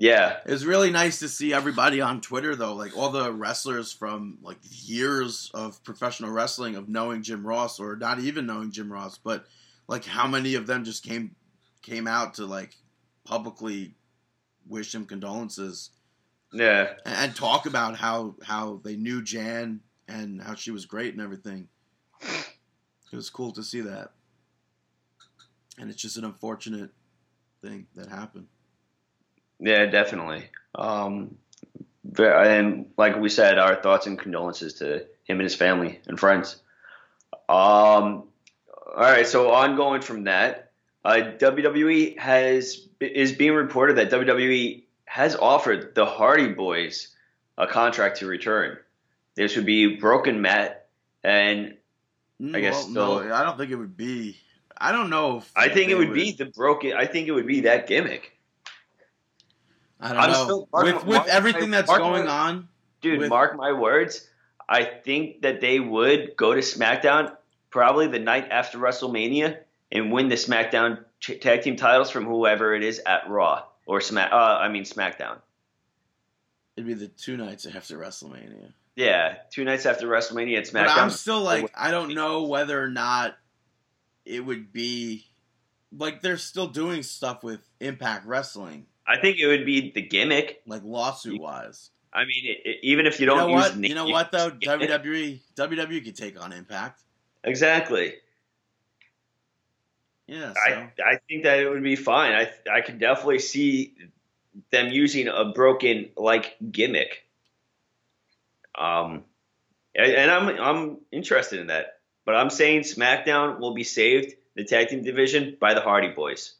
yeah, 0.00 0.38
It 0.46 0.50
was 0.50 0.64
really 0.64 0.90
nice 0.90 1.18
to 1.18 1.28
see 1.28 1.52
everybody 1.52 2.00
on 2.00 2.22
Twitter 2.22 2.56
though, 2.56 2.72
like 2.72 2.96
all 2.96 3.10
the 3.10 3.30
wrestlers 3.30 3.92
from 3.92 4.38
like 4.40 4.56
years 4.62 5.50
of 5.52 5.84
professional 5.84 6.30
wrestling 6.30 6.74
of 6.74 6.88
knowing 6.88 7.22
Jim 7.22 7.46
Ross 7.46 7.78
or 7.78 7.96
not 7.96 8.18
even 8.18 8.46
knowing 8.46 8.72
Jim 8.72 8.90
Ross, 8.90 9.18
but 9.18 9.44
like 9.88 10.06
how 10.06 10.26
many 10.26 10.54
of 10.54 10.66
them 10.66 10.84
just 10.84 11.04
came 11.04 11.36
came 11.82 12.06
out 12.06 12.34
to 12.34 12.46
like 12.46 12.76
publicly 13.24 13.94
wish 14.66 14.94
him 14.94 15.04
condolences 15.04 15.90
yeah. 16.50 16.94
and, 17.04 17.14
and 17.14 17.36
talk 17.36 17.66
about 17.66 17.94
how 17.98 18.36
how 18.42 18.80
they 18.82 18.96
knew 18.96 19.22
Jan 19.22 19.80
and 20.08 20.40
how 20.40 20.54
she 20.54 20.70
was 20.70 20.86
great 20.86 21.12
and 21.12 21.22
everything. 21.22 21.68
It 23.12 23.16
was 23.16 23.28
cool 23.28 23.52
to 23.52 23.62
see 23.62 23.82
that. 23.82 24.12
And 25.78 25.90
it's 25.90 26.00
just 26.00 26.16
an 26.16 26.24
unfortunate 26.24 26.90
thing 27.60 27.86
that 27.96 28.08
happened. 28.08 28.46
Yeah, 29.60 29.86
definitely. 29.86 30.44
Um, 30.74 31.36
and 32.18 32.86
like 32.96 33.16
we 33.18 33.28
said, 33.28 33.58
our 33.58 33.76
thoughts 33.76 34.06
and 34.06 34.18
condolences 34.18 34.74
to 34.74 35.06
him 35.24 35.38
and 35.38 35.42
his 35.42 35.54
family 35.54 36.00
and 36.06 36.18
friends. 36.18 36.56
Um, 37.48 38.24
all 38.96 38.96
right, 38.96 39.26
so 39.26 39.52
ongoing 39.52 40.02
from 40.02 40.24
that, 40.24 40.72
uh, 41.04 41.32
WWE 41.38 42.18
has 42.18 42.86
is 43.00 43.32
being 43.32 43.54
reported 43.54 43.96
that 43.96 44.10
WWE 44.10 44.82
has 45.04 45.36
offered 45.36 45.94
the 45.94 46.04
Hardy 46.04 46.52
Boyz 46.54 47.08
a 47.56 47.66
contract 47.66 48.18
to 48.18 48.26
return. 48.26 48.78
This 49.34 49.56
would 49.56 49.66
be 49.66 49.96
Broken 49.96 50.42
Matt, 50.42 50.88
and 51.22 51.76
I 52.42 52.60
guess 52.60 52.84
Well, 52.84 53.22
no, 53.22 53.34
I 53.34 53.42
don't 53.42 53.56
think 53.58 53.70
it 53.70 53.76
would 53.76 53.96
be. 53.96 54.36
I 54.76 54.92
don't 54.92 55.10
know. 55.10 55.38
If 55.38 55.52
I 55.54 55.68
think 55.68 55.90
it 55.90 55.96
would 55.96 56.14
be 56.14 56.32
the 56.32 56.46
broken. 56.46 56.94
I 56.94 57.06
think 57.06 57.28
it 57.28 57.32
would 57.32 57.46
be 57.46 57.62
that 57.62 57.86
gimmick, 57.86 58.36
I 60.00 60.08
don't 60.12 60.16
I'm 60.22 60.30
know. 60.32 60.44
still- 60.44 60.68
Mark- 60.72 60.84
with 60.84 60.94
with 61.04 61.16
Mark- 61.16 61.28
everything 61.28 61.70
that's 61.70 61.90
going 61.90 62.26
on, 62.28 62.68
dude. 63.00 63.18
With- 63.20 63.28
mark 63.28 63.56
my 63.56 63.72
words. 63.72 64.26
I 64.68 64.84
think 64.84 65.42
that 65.42 65.60
they 65.60 65.80
would 65.80 66.36
go 66.36 66.54
to 66.54 66.60
SmackDown 66.60 67.36
probably 67.70 68.06
the 68.06 68.20
night 68.20 68.48
after 68.50 68.78
WrestleMania 68.78 69.58
and 69.90 70.12
win 70.12 70.28
the 70.28 70.36
SmackDown 70.36 71.04
tag 71.20 71.62
team 71.62 71.74
titles 71.76 72.08
from 72.10 72.24
whoever 72.24 72.74
it 72.74 72.84
is 72.84 73.00
at 73.04 73.28
Raw 73.28 73.64
or 73.86 74.00
Smack. 74.00 74.30
Uh, 74.32 74.36
I 74.36 74.68
mean 74.68 74.84
SmackDown. 74.84 75.40
it'd 76.76 76.86
be 76.86 76.94
the 76.94 77.08
two 77.08 77.36
nights 77.36 77.66
after 77.66 77.98
WrestleMania. 77.98 78.72
Yeah, 78.96 79.36
two 79.50 79.64
nights 79.64 79.86
after 79.86 80.06
WrestleMania 80.06 80.58
at 80.58 80.64
SmackDown. 80.64 80.86
But 80.86 80.98
I'm 80.98 81.10
still 81.10 81.40
like, 81.42 81.70
I 81.74 81.90
don't 81.90 82.14
know 82.14 82.44
whether 82.44 82.80
or 82.82 82.88
not 82.88 83.36
it 84.24 84.40
would 84.40 84.72
be 84.72 85.26
like 85.96 86.22
they're 86.22 86.36
still 86.36 86.68
doing 86.68 87.02
stuff 87.02 87.42
with 87.42 87.60
Impact 87.80 88.24
Wrestling, 88.26 88.86
I 89.10 89.20
think 89.20 89.38
it 89.38 89.46
would 89.46 89.66
be 89.66 89.90
the 89.90 90.02
gimmick. 90.02 90.62
like 90.66 90.82
lawsuit 90.84 91.40
wise. 91.40 91.90
I 92.12 92.24
mean, 92.24 92.44
it, 92.44 92.58
it- 92.68 92.78
even 92.82 93.06
if 93.06 93.18
you 93.20 93.24
You 93.24 93.30
don't 93.30 93.38
know 93.38 93.56
use 93.56 93.64
what? 93.70 93.80
the 93.80 93.88
You 93.88 93.94
know 93.94 94.06
what 94.06 94.30
though? 94.32 94.50
WWE 94.50 95.40
WWE 95.56 96.04
could 96.04 96.16
take 96.16 96.40
on 96.42 96.52
Impact. 96.52 97.02
Exactly. 97.44 98.14
Yeah. 100.26 100.52
So. 100.52 100.60
I, 100.72 100.90
I 101.04 101.18
think 101.28 101.42
that 101.44 101.58
it 101.58 101.68
would 101.68 101.82
be 101.82 101.96
fine. 101.96 102.32
I 102.32 102.50
I 102.72 102.80
could 102.82 102.98
definitely 103.00 103.40
see 103.40 103.94
them 104.70 104.88
using 104.88 105.28
a 105.28 105.46
broken 105.46 106.10
like 106.16 106.56
gimmick. 106.70 107.24
Um, 108.78 109.24
and, 109.94 110.12
and 110.12 110.30
I'm 110.30 110.48
I'm 110.60 110.98
interested 111.10 111.60
in 111.60 111.66
that. 111.68 111.98
But 112.24 112.36
I'm 112.36 112.50
saying 112.50 112.82
SmackDown 112.82 113.58
will 113.58 113.74
be 113.74 113.82
saved 113.84 114.34
the 114.54 114.64
tag 114.64 114.88
team 114.88 115.02
division 115.02 115.56
by 115.60 115.74
the 115.74 115.80
Hardy 115.80 116.12
Boyz. 116.12 116.52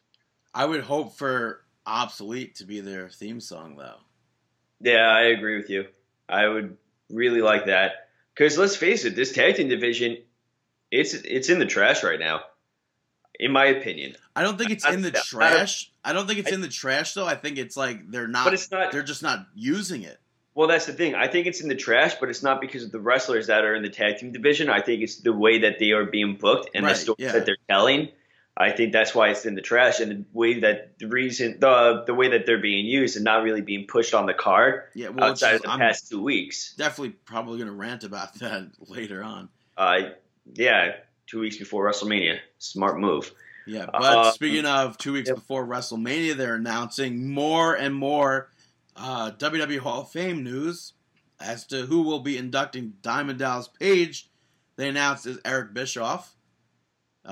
I 0.52 0.64
would 0.64 0.80
hope 0.82 1.16
for 1.16 1.62
Obsolete 1.90 2.54
to 2.56 2.64
be 2.64 2.80
their 2.80 3.08
theme 3.08 3.40
song 3.40 3.74
though. 3.76 3.96
Yeah, 4.80 5.08
I 5.08 5.22
agree 5.22 5.56
with 5.56 5.70
you. 5.70 5.86
I 6.28 6.46
would 6.46 6.76
really 7.10 7.42
like 7.42 7.66
that 7.66 8.08
because 8.32 8.56
let's 8.56 8.76
face 8.76 9.04
it, 9.04 9.16
this 9.16 9.32
tag 9.32 9.56
team 9.56 9.68
division, 9.68 10.18
it's 10.92 11.14
it's 11.14 11.48
in 11.48 11.58
the 11.58 11.66
trash 11.66 12.04
right 12.04 12.20
now, 12.20 12.42
in 13.40 13.50
my 13.50 13.66
opinion. 13.66 14.14
I 14.36 14.42
don't 14.42 14.56
think 14.56 14.70
it's 14.70 14.86
in 14.86 15.02
the 15.02 15.10
trash. 15.10 15.90
I 16.04 16.12
don't 16.12 16.28
think 16.28 16.38
it's 16.38 16.52
in 16.52 16.60
the 16.60 16.68
trash 16.68 17.14
though. 17.14 17.26
I 17.26 17.34
think 17.34 17.58
it's 17.58 17.76
like 17.76 18.08
they're 18.08 18.28
not. 18.28 18.44
But 18.44 18.54
it's 18.54 18.70
not. 18.70 18.92
They're 18.92 19.02
just 19.02 19.24
not 19.24 19.46
using 19.56 20.04
it. 20.04 20.18
Well, 20.54 20.68
that's 20.68 20.86
the 20.86 20.92
thing. 20.92 21.14
I 21.14 21.26
think 21.26 21.46
it's 21.46 21.60
in 21.60 21.68
the 21.68 21.74
trash, 21.74 22.14
but 22.20 22.28
it's 22.28 22.42
not 22.42 22.60
because 22.60 22.84
of 22.84 22.92
the 22.92 23.00
wrestlers 23.00 23.48
that 23.48 23.64
are 23.64 23.74
in 23.74 23.82
the 23.82 23.90
tag 23.90 24.18
team 24.18 24.30
division. 24.30 24.68
I 24.68 24.80
think 24.80 25.02
it's 25.02 25.16
the 25.16 25.32
way 25.32 25.60
that 25.60 25.78
they 25.80 25.90
are 25.90 26.04
being 26.04 26.36
booked 26.36 26.70
and 26.74 26.84
Right, 26.84 26.94
the 26.94 27.00
stories 27.00 27.16
yeah. 27.18 27.32
that 27.32 27.46
they're 27.46 27.56
telling. 27.68 28.10
I 28.56 28.72
think 28.72 28.92
that's 28.92 29.14
why 29.14 29.28
it's 29.30 29.46
in 29.46 29.54
the 29.54 29.62
trash, 29.62 30.00
and 30.00 30.10
the 30.10 30.24
way 30.32 30.60
that 30.60 30.98
the 30.98 31.06
reason 31.06 31.58
the 31.60 32.04
the 32.06 32.14
way 32.14 32.28
that 32.30 32.46
they're 32.46 32.58
being 32.60 32.84
used 32.84 33.16
and 33.16 33.24
not 33.24 33.42
really 33.42 33.62
being 33.62 33.86
pushed 33.86 34.12
on 34.12 34.26
the 34.26 34.34
card 34.34 34.82
Yeah. 34.94 35.08
Well, 35.08 35.30
outside 35.30 35.54
of 35.54 35.62
the 35.62 35.70
I'm 35.70 35.78
past 35.78 36.08
two 36.10 36.22
weeks. 36.22 36.74
definitely 36.74 37.14
probably 37.24 37.58
going 37.58 37.70
to 37.70 37.76
rant 37.76 38.04
about 38.04 38.34
that 38.40 38.68
later 38.80 39.22
on. 39.22 39.48
Uh, 39.76 40.10
yeah, 40.54 40.96
two 41.26 41.40
weeks 41.40 41.56
before 41.56 41.86
WrestleMania, 41.90 42.38
smart 42.58 42.98
move. 42.98 43.32
Yeah, 43.66 43.86
but 43.86 44.02
Uh, 44.02 44.32
speaking 44.32 44.66
of 44.66 44.98
two 44.98 45.12
weeks 45.12 45.30
before 45.30 45.64
WrestleMania, 45.66 46.34
they're 46.34 46.56
announcing 46.56 47.30
more 47.32 47.74
and 47.74 47.94
more 47.94 48.50
uh, 48.96 49.30
WWE 49.38 49.78
Hall 49.78 50.02
of 50.02 50.10
Fame 50.10 50.42
news 50.42 50.94
as 51.40 51.66
to 51.68 51.86
who 51.86 52.02
will 52.02 52.20
be 52.20 52.36
inducting 52.36 52.94
Diamond 53.00 53.38
Dallas 53.38 53.68
Page. 53.68 54.28
They 54.76 54.88
announced 54.88 55.26
is 55.26 55.38
Eric 55.44 55.72
Bischoff. 55.72 56.34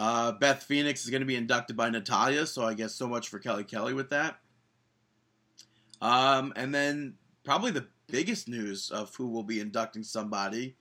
Uh, 0.00 0.30
Beth 0.30 0.62
Phoenix 0.62 1.02
is 1.02 1.10
going 1.10 1.22
to 1.22 1.26
be 1.26 1.34
inducted 1.34 1.76
by 1.76 1.90
Natalya, 1.90 2.46
so 2.46 2.62
I 2.64 2.74
guess 2.74 2.94
so 2.94 3.08
much 3.08 3.28
for 3.28 3.40
Kelly 3.40 3.64
Kelly 3.64 3.94
with 3.94 4.10
that. 4.10 4.38
Um, 6.00 6.52
and 6.54 6.72
then 6.72 7.14
probably 7.42 7.72
the 7.72 7.88
biggest 8.06 8.46
news 8.48 8.90
of 8.92 9.12
who 9.16 9.26
will 9.26 9.42
be 9.42 9.58
inducting 9.60 10.04
somebody 10.04 10.76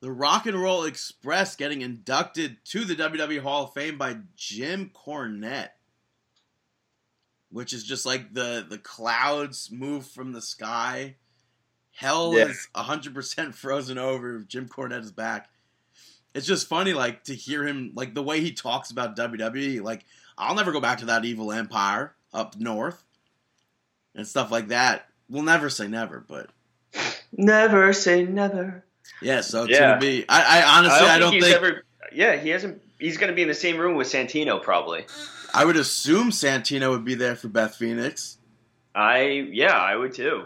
the 0.00 0.10
Rock 0.10 0.44
and 0.46 0.60
Roll 0.60 0.84
Express 0.84 1.56
getting 1.56 1.80
inducted 1.80 2.58
to 2.66 2.84
the 2.84 2.94
WWE 2.96 3.40
Hall 3.40 3.64
of 3.64 3.72
Fame 3.72 3.96
by 3.96 4.18
Jim 4.36 4.90
Cornette, 4.94 5.70
which 7.50 7.72
is 7.72 7.84
just 7.84 8.04
like 8.04 8.34
the 8.34 8.66
the 8.68 8.76
clouds 8.78 9.70
move 9.70 10.06
from 10.06 10.32
the 10.32 10.42
sky. 10.42 11.14
Hell 11.92 12.34
Yeah. 12.36 12.46
is 12.48 12.68
hundred 12.74 13.14
percent 13.14 13.54
frozen 13.54 13.96
over. 13.96 14.40
Jim 14.40 14.68
Cornette 14.68 15.04
is 15.04 15.12
back. 15.12 15.48
It's 16.34 16.46
just 16.46 16.68
funny, 16.68 16.92
like 16.92 17.24
to 17.24 17.34
hear 17.34 17.64
him, 17.66 17.92
like 17.94 18.14
the 18.14 18.22
way 18.22 18.40
he 18.40 18.52
talks 18.52 18.90
about 18.90 19.16
WWE. 19.16 19.82
Like 19.82 20.04
I'll 20.36 20.54
never 20.54 20.72
go 20.72 20.80
back 20.80 20.98
to 20.98 21.06
that 21.06 21.24
evil 21.24 21.52
empire 21.52 22.12
up 22.32 22.58
north 22.58 23.02
and 24.14 24.26
stuff 24.26 24.50
like 24.50 24.68
that. 24.68 25.06
We'll 25.28 25.42
never 25.44 25.70
say 25.70 25.86
never, 25.88 26.24
but 26.28 26.50
Never 27.36 27.92
say 27.92 28.24
never. 28.24 28.84
yeah. 29.22 29.40
So 29.40 29.64
it's 29.64 29.72
Yeah. 29.72 29.90
gonna 29.90 30.00
be. 30.00 30.24
I, 30.28 30.60
I 30.62 30.78
honestly, 30.78 31.08
I 31.08 31.18
don't, 31.18 31.32
he's 31.32 31.44
think. 31.44 31.56
ever. 31.56 31.84
Yeah, 32.12 32.36
he 32.36 32.50
hasn't. 32.50 32.80
He's 33.00 33.16
going 33.18 33.28
to 33.30 33.34
be 33.34 33.42
in 33.42 33.48
the 33.48 33.54
same 33.54 33.76
room 33.76 33.96
with 33.96 34.06
Santino 34.06 34.62
probably. 34.62 35.04
I 35.52 35.64
would 35.64 35.76
assume 35.76 36.30
Santino 36.30 36.90
would 36.90 37.04
be 37.04 37.14
there 37.16 37.34
for 37.36 37.48
Beth 37.48 37.74
Phoenix, 37.76 38.38
I 38.94 39.48
yeah, 39.52 39.76
I 39.76 39.96
would 39.96 40.14
too. 40.14 40.44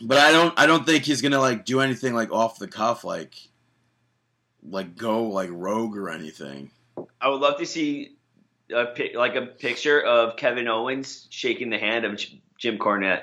but 0.00 0.16
I 0.18 0.32
don't. 0.32 0.58
I 0.58 0.64
don't 0.66 0.86
think 0.86 1.04
he's 1.04 1.20
gonna 1.22 1.38
like 1.40 1.64
do 1.66 1.80
anything 1.80 2.14
like 2.14 2.32
off 2.32 2.58
the 2.58 2.68
cuff, 2.68 3.04
like 3.04 3.34
like 4.68 4.96
go 4.96 5.24
like 5.28 5.50
rogue 5.52 5.96
or 5.96 6.10
anything. 6.10 6.70
I 7.20 7.28
would 7.28 7.40
love 7.40 7.58
to 7.58 7.66
see 7.66 8.16
a 8.72 8.86
like 9.14 9.34
a 9.34 9.46
picture 9.46 10.00
of 10.00 10.36
Kevin 10.36 10.68
Owens 10.68 11.26
shaking 11.30 11.70
the 11.70 11.78
hand 11.78 12.04
of 12.04 12.20
Jim 12.58 12.78
Cornette. 12.78 13.22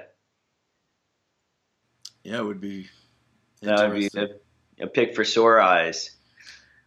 Yeah, 2.24 2.40
it 2.40 2.46
would 2.46 2.62
be. 2.62 2.90
That 3.62 3.90
would 3.90 3.98
be 3.98 4.10
a, 4.16 4.84
a 4.84 4.88
pick 4.88 5.16
for 5.16 5.24
sore 5.24 5.60
eyes. 5.62 6.12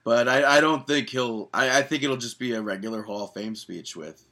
But 0.04 0.28
I, 0.28 0.56
I 0.56 0.60
don't 0.60 0.86
think 0.86 1.08
he'll. 1.10 1.48
I, 1.52 1.78
I 1.78 1.82
think 1.82 2.02
it'll 2.02 2.16
just 2.16 2.38
be 2.38 2.52
a 2.52 2.62
regular 2.62 3.02
Hall 3.02 3.24
of 3.24 3.34
Fame 3.34 3.54
speech 3.54 3.96
with 3.96 4.22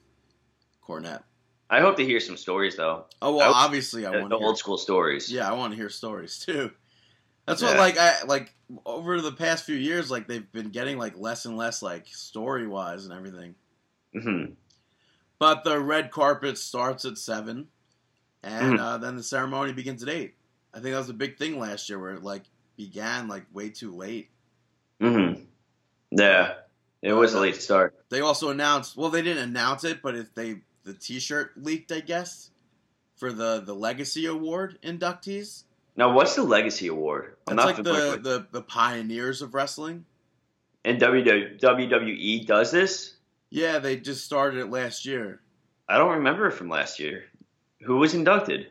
Cornette. 0.86 1.22
I 1.70 1.80
hope 1.80 1.96
to 1.96 2.04
hear 2.04 2.20
some 2.20 2.36
stories 2.36 2.76
though. 2.76 3.04
Oh 3.20 3.36
well, 3.36 3.52
I- 3.52 3.64
obviously 3.64 4.06
I 4.06 4.10
want 4.10 4.30
the 4.30 4.36
to 4.36 4.38
hear 4.38 4.46
old 4.46 4.58
school 4.58 4.78
stories. 4.78 5.30
Yeah, 5.30 5.48
I 5.50 5.54
want 5.54 5.72
to 5.72 5.76
hear 5.76 5.90
stories 5.90 6.38
too. 6.38 6.70
That's 7.48 7.62
what 7.62 7.74
Yeah. 7.76 7.80
like 7.80 7.98
I 7.98 8.22
like 8.24 8.54
over 8.84 9.20
the 9.22 9.32
past 9.32 9.64
few 9.64 9.74
years, 9.76 10.10
like 10.10 10.28
they've 10.28 10.50
been 10.52 10.68
getting 10.68 10.98
like 10.98 11.16
less 11.16 11.46
and 11.46 11.56
less 11.56 11.80
like 11.82 12.06
story 12.08 12.66
wise 12.66 13.04
and 13.06 13.14
everything. 13.14 13.54
hmm 14.12 14.44
But 15.38 15.64
the 15.64 15.80
red 15.80 16.10
carpet 16.10 16.58
starts 16.58 17.04
at 17.06 17.16
seven, 17.16 17.68
and 18.42 18.78
Mhm. 18.78 18.80
uh, 18.80 18.98
then 18.98 19.16
the 19.16 19.22
ceremony 19.22 19.72
begins 19.72 20.02
at 20.02 20.08
eight. 20.10 20.34
I 20.74 20.80
think 20.80 20.92
that 20.92 20.98
was 20.98 21.08
a 21.08 21.14
big 21.14 21.38
thing 21.38 21.58
last 21.58 21.88
year 21.88 21.98
where 21.98 22.12
it 22.12 22.22
like 22.22 22.44
began 22.76 23.28
like 23.28 23.46
way 23.52 23.70
too 23.70 23.94
late. 23.96 24.30
Mm-hmm. 25.00 25.44
Yeah, 26.10 26.54
it 27.00 27.12
was 27.14 27.32
a 27.34 27.40
late 27.40 27.56
start. 27.56 27.94
They 28.10 28.20
also 28.20 28.50
announced, 28.50 28.96
well, 28.96 29.10
they 29.10 29.22
didn't 29.22 29.48
announce 29.48 29.84
it, 29.84 30.02
but 30.02 30.14
if 30.16 30.34
they 30.34 30.62
the 30.84 30.92
T-shirt 30.94 31.52
leaked, 31.56 31.92
I 31.92 32.00
guess, 32.00 32.50
for 33.16 33.32
the 33.32 33.60
the 33.60 33.74
Legacy 33.74 34.26
Award 34.26 34.78
inductees. 34.82 35.64
Now, 35.98 36.12
what's 36.12 36.36
the 36.36 36.44
Legacy 36.44 36.86
Award? 36.86 37.34
I'm 37.48 37.58
It's 37.58 37.66
not 37.66 37.66
like 37.66 37.76
the, 37.76 38.20
the 38.22 38.46
the 38.52 38.62
pioneers 38.62 39.42
of 39.42 39.52
wrestling. 39.52 40.04
And 40.84 41.00
WWE 41.00 42.46
does 42.46 42.70
this? 42.70 43.16
Yeah, 43.50 43.80
they 43.80 43.96
just 43.96 44.24
started 44.24 44.60
it 44.60 44.70
last 44.70 45.04
year. 45.04 45.40
I 45.88 45.98
don't 45.98 46.18
remember 46.18 46.46
it 46.46 46.52
from 46.52 46.68
last 46.68 47.00
year. 47.00 47.24
Who 47.82 47.96
was 47.96 48.14
inducted? 48.14 48.70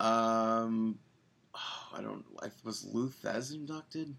Um, 0.00 0.98
oh, 1.54 1.88
I 1.96 2.02
don't. 2.02 2.24
I 2.42 2.48
was 2.64 2.84
Lou 2.84 3.12
inducted? 3.52 4.16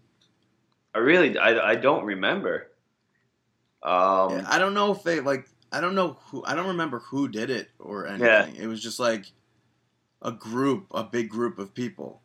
I 0.94 0.98
really, 1.00 1.36
I, 1.36 1.72
I 1.72 1.74
don't 1.74 2.04
remember. 2.06 2.68
Um, 3.82 4.30
Yeah, 4.30 4.44
I 4.46 4.58
don't 4.58 4.72
know 4.72 4.90
if 4.92 5.02
they 5.02 5.20
like. 5.20 5.50
I 5.70 5.82
don't 5.82 5.94
know 5.94 6.16
who. 6.30 6.42
I 6.46 6.54
don't 6.54 6.68
remember 6.68 7.00
who 7.00 7.28
did 7.28 7.50
it 7.50 7.68
or 7.78 8.06
anything. 8.06 8.26
Yeah. 8.26 8.62
It 8.62 8.68
was 8.68 8.82
just 8.82 8.98
like 8.98 9.26
a 10.22 10.32
group, 10.32 10.86
a 10.92 11.04
big 11.04 11.28
group 11.28 11.58
of 11.58 11.74
people. 11.74 12.22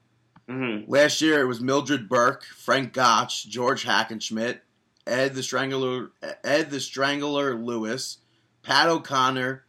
mhm. 0.47 0.85
Last 0.87 1.21
year 1.21 1.41
it 1.41 1.45
was 1.45 1.59
Mildred 1.59 2.07
Burke, 2.07 2.43
Frank 2.43 2.93
Gotch, 2.93 3.47
George 3.49 3.83
Hackenschmidt, 3.83 4.61
Ed 5.05 5.33
the 5.35 5.43
Strangler, 5.43 6.11
Ed 6.43 6.69
the 6.69 6.79
Strangler 6.79 7.55
Lewis, 7.55 8.19
Pat 8.63 8.87
O'Connor, 8.87 9.65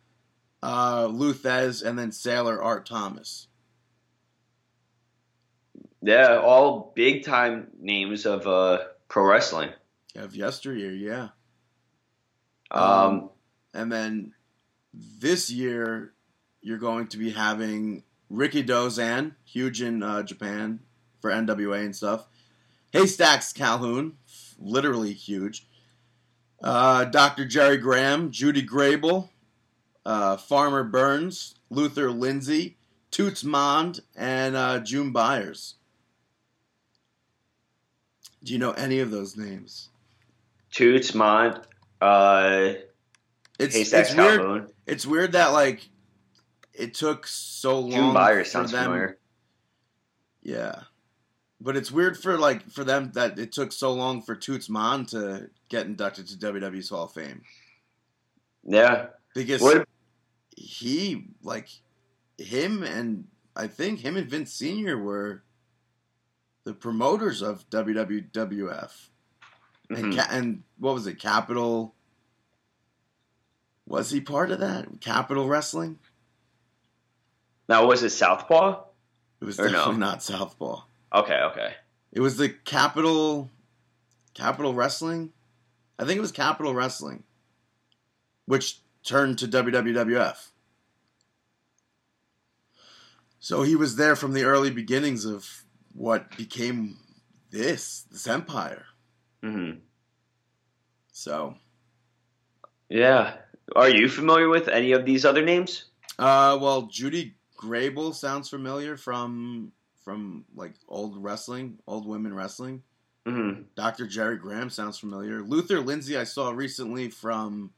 uh, 0.62 1.07
Lou 1.07 1.33
Thesz, 1.35 1.83
and 1.83 1.99
then 1.99 2.12
Sailor 2.12 2.62
Art 2.62 2.87
Thomas. 2.87 3.49
Yeah, 6.01 6.39
all 6.39 6.93
big 6.95 7.24
time 7.24 7.68
names 7.81 8.24
of 8.24 8.47
uh, 8.47 8.85
pro 9.09 9.24
wrestling. 9.24 9.70
Of 10.14 10.35
yesteryear, 10.35 10.93
yeah. 10.93 11.29
Um, 12.70 13.31
And 13.74 13.91
then 13.91 14.35
this 14.93 15.51
year, 15.51 16.14
you're 16.61 16.79
going 16.79 17.07
to 17.09 17.16
be 17.18 17.31
having 17.31 18.03
Rikidozan, 18.33 19.33
huge 19.45 19.83
in 19.83 20.03
uh, 20.03 20.22
Japan 20.22 20.81
for 21.20 21.31
NWA 21.31 21.85
and 21.85 21.97
stuff. 21.97 22.26
Haystacks 22.93 23.53
Calhoun, 23.53 24.14
literally 24.59 25.12
huge. 25.12 25.66
Uh, 26.62 27.05
Dr. 27.05 27.45
Jerry 27.45 27.76
Graham, 27.76 28.31
Judy 28.31 28.66
Grable, 28.66 29.29
uh, 30.05 30.37
Farmer 30.37 30.85
Burns, 30.85 31.55
Luther 31.70 32.11
Lindsay, 32.11 32.76
Toots 33.11 33.43
Mondt, 33.43 34.01
and 34.16 34.57
uh, 34.57 34.81
June 34.81 35.12
Byers. 35.12 35.74
Do 38.43 38.53
you 38.53 38.59
know 38.59 38.72
any 38.72 39.01
of 39.01 39.11
those 39.11 39.37
names? 39.37 39.89
Toots, 40.72 41.12
Mondt, 41.12 41.62
uh, 42.01 42.74
It's, 43.59 43.74
Haystacks 43.74 44.11
it's 44.11 44.18
weird. 44.18 44.41
Calhoun. 44.41 44.68
It's 44.87 45.07
weird 45.07 45.33
that 45.33 45.49
like 45.49 45.89
it 46.79 46.95
took 46.95 47.26
so 47.26 47.81
long. 47.81 47.91
June 48.37 48.45
sounds 48.45 48.72
them. 48.72 48.85
familiar. 48.85 49.18
Yeah, 50.43 50.83
but 51.61 51.76
it's 51.76 51.91
weird 51.91 52.16
for 52.18 52.39
like 52.39 52.70
for 52.70 52.85
them 52.85 53.11
that 53.14 53.39
it 53.39 53.53
took 53.53 53.72
so 53.72 53.93
long 53.93 54.22
for 54.22 54.35
Toots 54.35 54.68
Mondt 54.68 55.09
to 55.11 55.51
get 55.68 55.87
inducted 55.87 56.29
to 56.29 56.37
WWE's 56.37 56.89
Hall 56.91 57.05
of 57.05 57.12
Fame 57.12 57.43
Yeah. 58.64 59.09
because 59.35 59.61
What? 59.61 59.87
he 60.57 61.26
like 61.43 61.68
him 62.39 62.83
and 62.83 63.26
I 63.57 63.66
think 63.66 64.01
him 64.01 64.16
and 64.16 64.31
Vince 64.31 64.53
Senior 64.53 64.97
were 64.97 65.43
the 66.64 66.72
promoters 66.74 67.43
of 67.43 67.68
WWF 67.70 69.09
and 69.91 70.12
mhm. 70.12 70.16
ca- 70.16 70.29
and 70.31 70.62
what 70.79 70.95
was 70.95 71.07
it 71.07 71.18
Capitol. 71.18 71.95
Was 73.87 74.11
he 74.11 74.20
part 74.20 74.51
of 74.51 74.61
that 74.61 75.01
Capitol 75.01 75.49
Wrestling? 75.49 75.99
Now, 77.69 77.87
was 77.87 78.03
it 78.03 78.11
Southpaw? 78.11 78.83
It 79.41 79.45
was 79.45 79.59
Or 79.61 79.64
no? 79.66 79.73
definitely 79.73 80.01
not 80.01 80.23
Southpaw. 80.23 80.83
Okay, 81.14 81.41
okay. 81.53 81.75
It 82.12 82.21
was 82.21 82.37
the 82.37 82.49
Capitol 82.49 83.51
Capitol 84.35 84.75
Wrestling. 84.75 85.33
I 85.99 86.05
think 86.05 86.16
it 86.19 86.21
was 86.23 86.33
Capitol 86.33 86.75
Wrestling, 86.75 87.25
which 88.47 88.81
turned 89.05 89.39
to 89.39 89.49
WWF. 89.49 90.49
So 93.41 93.62
he 93.62 93.77
was 93.77 93.97
there 93.97 94.16
from 94.16 94.33
the 94.33 94.45
early 94.45 94.71
beginnings 94.71 95.25
of 95.25 95.64
what 95.93 96.37
became 96.37 96.99
this 97.51 98.03
this 98.11 98.27
empire. 98.27 98.85
hmm 99.43 99.73
So, 101.12 101.55
Yeah. 102.89 103.37
Are 103.77 103.89
you 103.91 104.09
familiar 104.09 104.49
with 104.49 104.69
any 104.69 104.93
of 104.93 105.05
these 105.05 105.25
other 105.25 105.45
names? 105.45 105.85
uh, 106.19 106.59
well, 106.61 106.83
Judy 106.83 107.35
Grable 107.59 108.15
sounds 108.15 108.49
familiar 108.49 108.97
from 108.97 109.73
from 110.05 110.45
like 110.55 110.75
old 110.89 111.23
wrestling, 111.23 111.79
old 111.87 112.07
women 112.07 112.33
wrestling. 112.33 112.83
hmm 113.27 113.63
Dr. 113.75 114.07
Jerry 114.07 114.39
Graham 114.39 114.71
sounds 114.71 114.99
familiar. 114.99 115.43
Luther 115.43 115.81
Lindsay, 115.81 116.17
I 116.17 116.25
saw 116.25 116.51
recently 116.51 117.11
from 117.11 117.73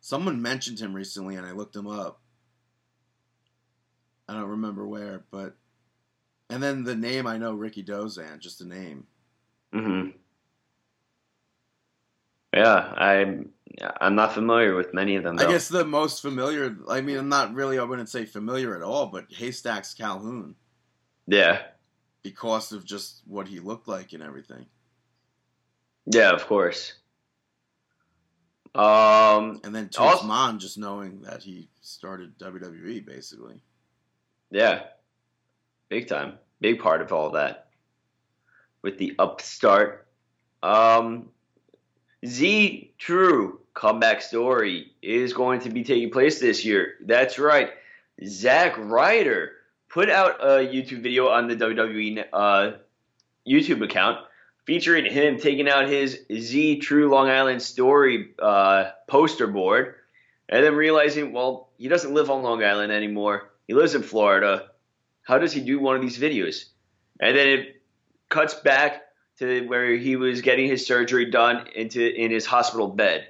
someone 0.00 0.40
mentioned 0.40 0.78
him 0.78 0.94
recently, 0.94 1.36
and 1.36 1.46
I 1.46 1.52
looked 1.52 1.74
him 1.74 1.86
up. 1.86 2.20
I 4.28 4.34
don't 4.34 4.50
remember 4.50 4.86
where, 4.86 5.24
but 5.30 5.56
and 6.48 6.62
then 6.62 6.84
the 6.84 6.94
name 6.94 7.26
I 7.26 7.38
know 7.38 7.56
Rikidozan, 7.56 8.38
just 8.38 8.58
the 8.58 8.66
name. 8.66 9.06
hmm 9.72 10.10
Yeah, 12.54 12.92
I'm. 12.96 13.50
I'm 14.00 14.14
not 14.14 14.34
familiar 14.34 14.74
with 14.74 14.92
many 14.92 15.16
of 15.16 15.24
them. 15.24 15.38
I 15.38 15.46
guess 15.46 15.68
the 15.68 15.84
most 15.84 16.20
familiar. 16.20 16.76
I 16.88 17.00
mean, 17.00 17.16
I'm 17.16 17.28
not 17.28 17.54
really. 17.54 17.78
I 17.78 17.84
wouldn't 17.84 18.08
say 18.08 18.24
familiar 18.26 18.76
at 18.76 18.82
all, 18.82 19.06
but 19.06 19.32
Haystacks 19.32 19.94
Calhoun 19.94 20.56
Yeah. 21.26 21.62
because 22.22 22.72
of 22.72 22.84
just 22.84 23.22
what 23.26 23.48
he 23.48 23.60
looked 23.60 23.88
like 23.88 24.12
and 24.12 24.22
everything. 24.22 24.66
Yeah, 26.06 26.30
of 26.32 26.46
course. 26.46 26.94
Um. 28.74 29.60
And 29.64 29.74
then 29.74 29.88
Toots 29.88 30.22
Mondt, 30.22 30.58
just 30.60 30.78
knowing 30.78 31.22
that 31.22 31.42
he 31.42 31.68
started 31.80 32.38
WWE, 32.38 33.04
basically. 33.04 33.62
Yeah. 34.50 34.84
Big 35.88 36.08
time. 36.08 36.38
Big 36.60 36.78
part 36.80 37.00
of 37.02 37.12
all 37.12 37.30
that. 37.30 37.68
With 38.82 38.98
the 38.98 39.14
upstart. 39.18 40.06
Um. 40.62 41.30
Z 42.24 42.94
True 42.98 43.60
comeback 43.74 44.22
story 44.22 44.92
is 45.02 45.32
going 45.32 45.60
to 45.60 45.70
be 45.70 45.84
taking 45.84 46.10
place 46.10 46.40
this 46.40 46.64
year. 46.64 46.94
That's 47.04 47.38
right. 47.38 47.70
Zack 48.24 48.76
Ryder 48.78 49.52
put 49.88 50.10
out 50.10 50.40
a 50.40 50.66
YouTube 50.66 51.02
video 51.02 51.28
on 51.28 51.48
the 51.48 51.56
WWE 51.56 52.24
uh, 52.32 52.72
YouTube 53.46 53.82
account 53.82 54.18
featuring 54.64 55.10
him 55.10 55.38
taking 55.38 55.68
out 55.68 55.88
his 55.88 56.20
Z 56.32 56.78
True 56.78 57.10
Long 57.10 57.28
Island 57.28 57.62
story 57.62 58.34
uh, 58.40 58.90
poster 59.08 59.46
board 59.46 59.96
and 60.48 60.64
then 60.64 60.74
realizing, 60.74 61.32
well, 61.32 61.70
he 61.78 61.88
doesn't 61.88 62.14
live 62.14 62.30
on 62.30 62.42
Long 62.42 62.62
Island 62.62 62.92
anymore. 62.92 63.50
He 63.66 63.74
lives 63.74 63.94
in 63.94 64.02
Florida. 64.02 64.68
How 65.22 65.38
does 65.38 65.52
he 65.52 65.60
do 65.60 65.78
one 65.78 65.96
of 65.96 66.02
these 66.02 66.18
videos? 66.18 66.66
And 67.20 67.36
then 67.36 67.48
it 67.48 67.82
cuts 68.28 68.54
back 68.54 69.02
to 69.38 69.66
where 69.66 69.96
he 69.96 70.16
was 70.16 70.42
getting 70.42 70.68
his 70.68 70.86
surgery 70.86 71.30
done 71.30 71.66
into 71.74 72.04
in 72.04 72.30
his 72.30 72.46
hospital 72.46 72.88
bed. 72.88 73.28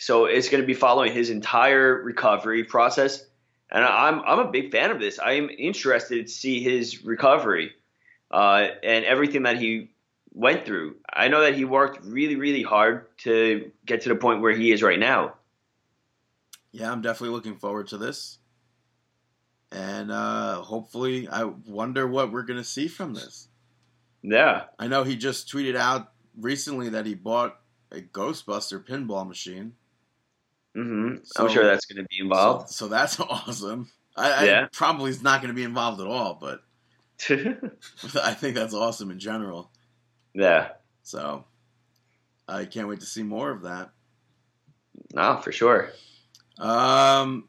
So 0.00 0.24
it's 0.24 0.48
going 0.48 0.62
to 0.62 0.66
be 0.66 0.72
following 0.72 1.12
his 1.12 1.28
entire 1.28 2.02
recovery 2.02 2.64
process, 2.64 3.22
and 3.70 3.84
I'm 3.84 4.20
I'm 4.20 4.38
a 4.38 4.50
big 4.50 4.72
fan 4.72 4.90
of 4.90 4.98
this. 4.98 5.18
I 5.18 5.32
am 5.32 5.50
interested 5.50 6.26
to 6.26 6.32
see 6.32 6.62
his 6.62 7.04
recovery 7.04 7.72
uh, 8.30 8.68
and 8.82 9.04
everything 9.04 9.42
that 9.42 9.58
he 9.58 9.90
went 10.32 10.64
through. 10.64 10.96
I 11.12 11.28
know 11.28 11.42
that 11.42 11.54
he 11.54 11.66
worked 11.66 12.02
really 12.02 12.36
really 12.36 12.62
hard 12.62 13.14
to 13.18 13.70
get 13.84 14.00
to 14.02 14.08
the 14.08 14.14
point 14.14 14.40
where 14.40 14.54
he 14.54 14.72
is 14.72 14.82
right 14.82 14.98
now. 14.98 15.34
Yeah, 16.72 16.90
I'm 16.90 17.02
definitely 17.02 17.36
looking 17.36 17.56
forward 17.56 17.88
to 17.88 17.98
this. 17.98 18.38
And 19.70 20.10
uh, 20.10 20.62
hopefully, 20.62 21.28
I 21.28 21.44
wonder 21.44 22.06
what 22.06 22.32
we're 22.32 22.44
going 22.44 22.58
to 22.58 22.64
see 22.64 22.88
from 22.88 23.12
this. 23.12 23.48
Yeah, 24.22 24.62
I 24.78 24.86
know 24.86 25.04
he 25.04 25.16
just 25.16 25.52
tweeted 25.52 25.76
out 25.76 26.10
recently 26.38 26.88
that 26.88 27.04
he 27.04 27.14
bought 27.14 27.60
a 27.92 28.00
Ghostbuster 28.00 28.82
pinball 28.82 29.28
machine. 29.28 29.74
Hmm 30.74 31.16
So- 31.24 31.44
I'm 31.46 31.52
sure 31.52 31.64
that's 31.64 31.86
going 31.86 32.02
to 32.02 32.08
be 32.08 32.18
So, 32.18 32.22
involved. 32.24 32.68
so 32.70 32.88
that's 32.88 33.18
awesome. 33.20 33.90
I, 34.16 34.32
I 34.32 34.44
Yeah. 34.44 34.66
probably 34.72 35.10
is 35.10 35.22
not 35.22 35.40
going 35.40 35.48
to 35.48 35.54
be 35.54 35.62
involved 35.64 36.00
at 36.00 36.06
all, 36.06 36.34
but 36.40 36.62
I 37.28 38.34
think 38.34 38.54
that's 38.54 38.74
awesome 38.74 39.10
in 39.10 39.18
general. 39.18 39.70
yeah, 40.34 40.68
So 41.02 41.44
I 42.48 42.64
can't 42.64 42.88
wait 42.88 43.00
to 43.00 43.06
see 43.06 43.22
more 43.22 43.50
of 43.50 43.62
that. 43.62 43.90
no, 45.14 45.36
for 45.42 45.52
sure. 45.52 45.90
Um, 46.58 47.48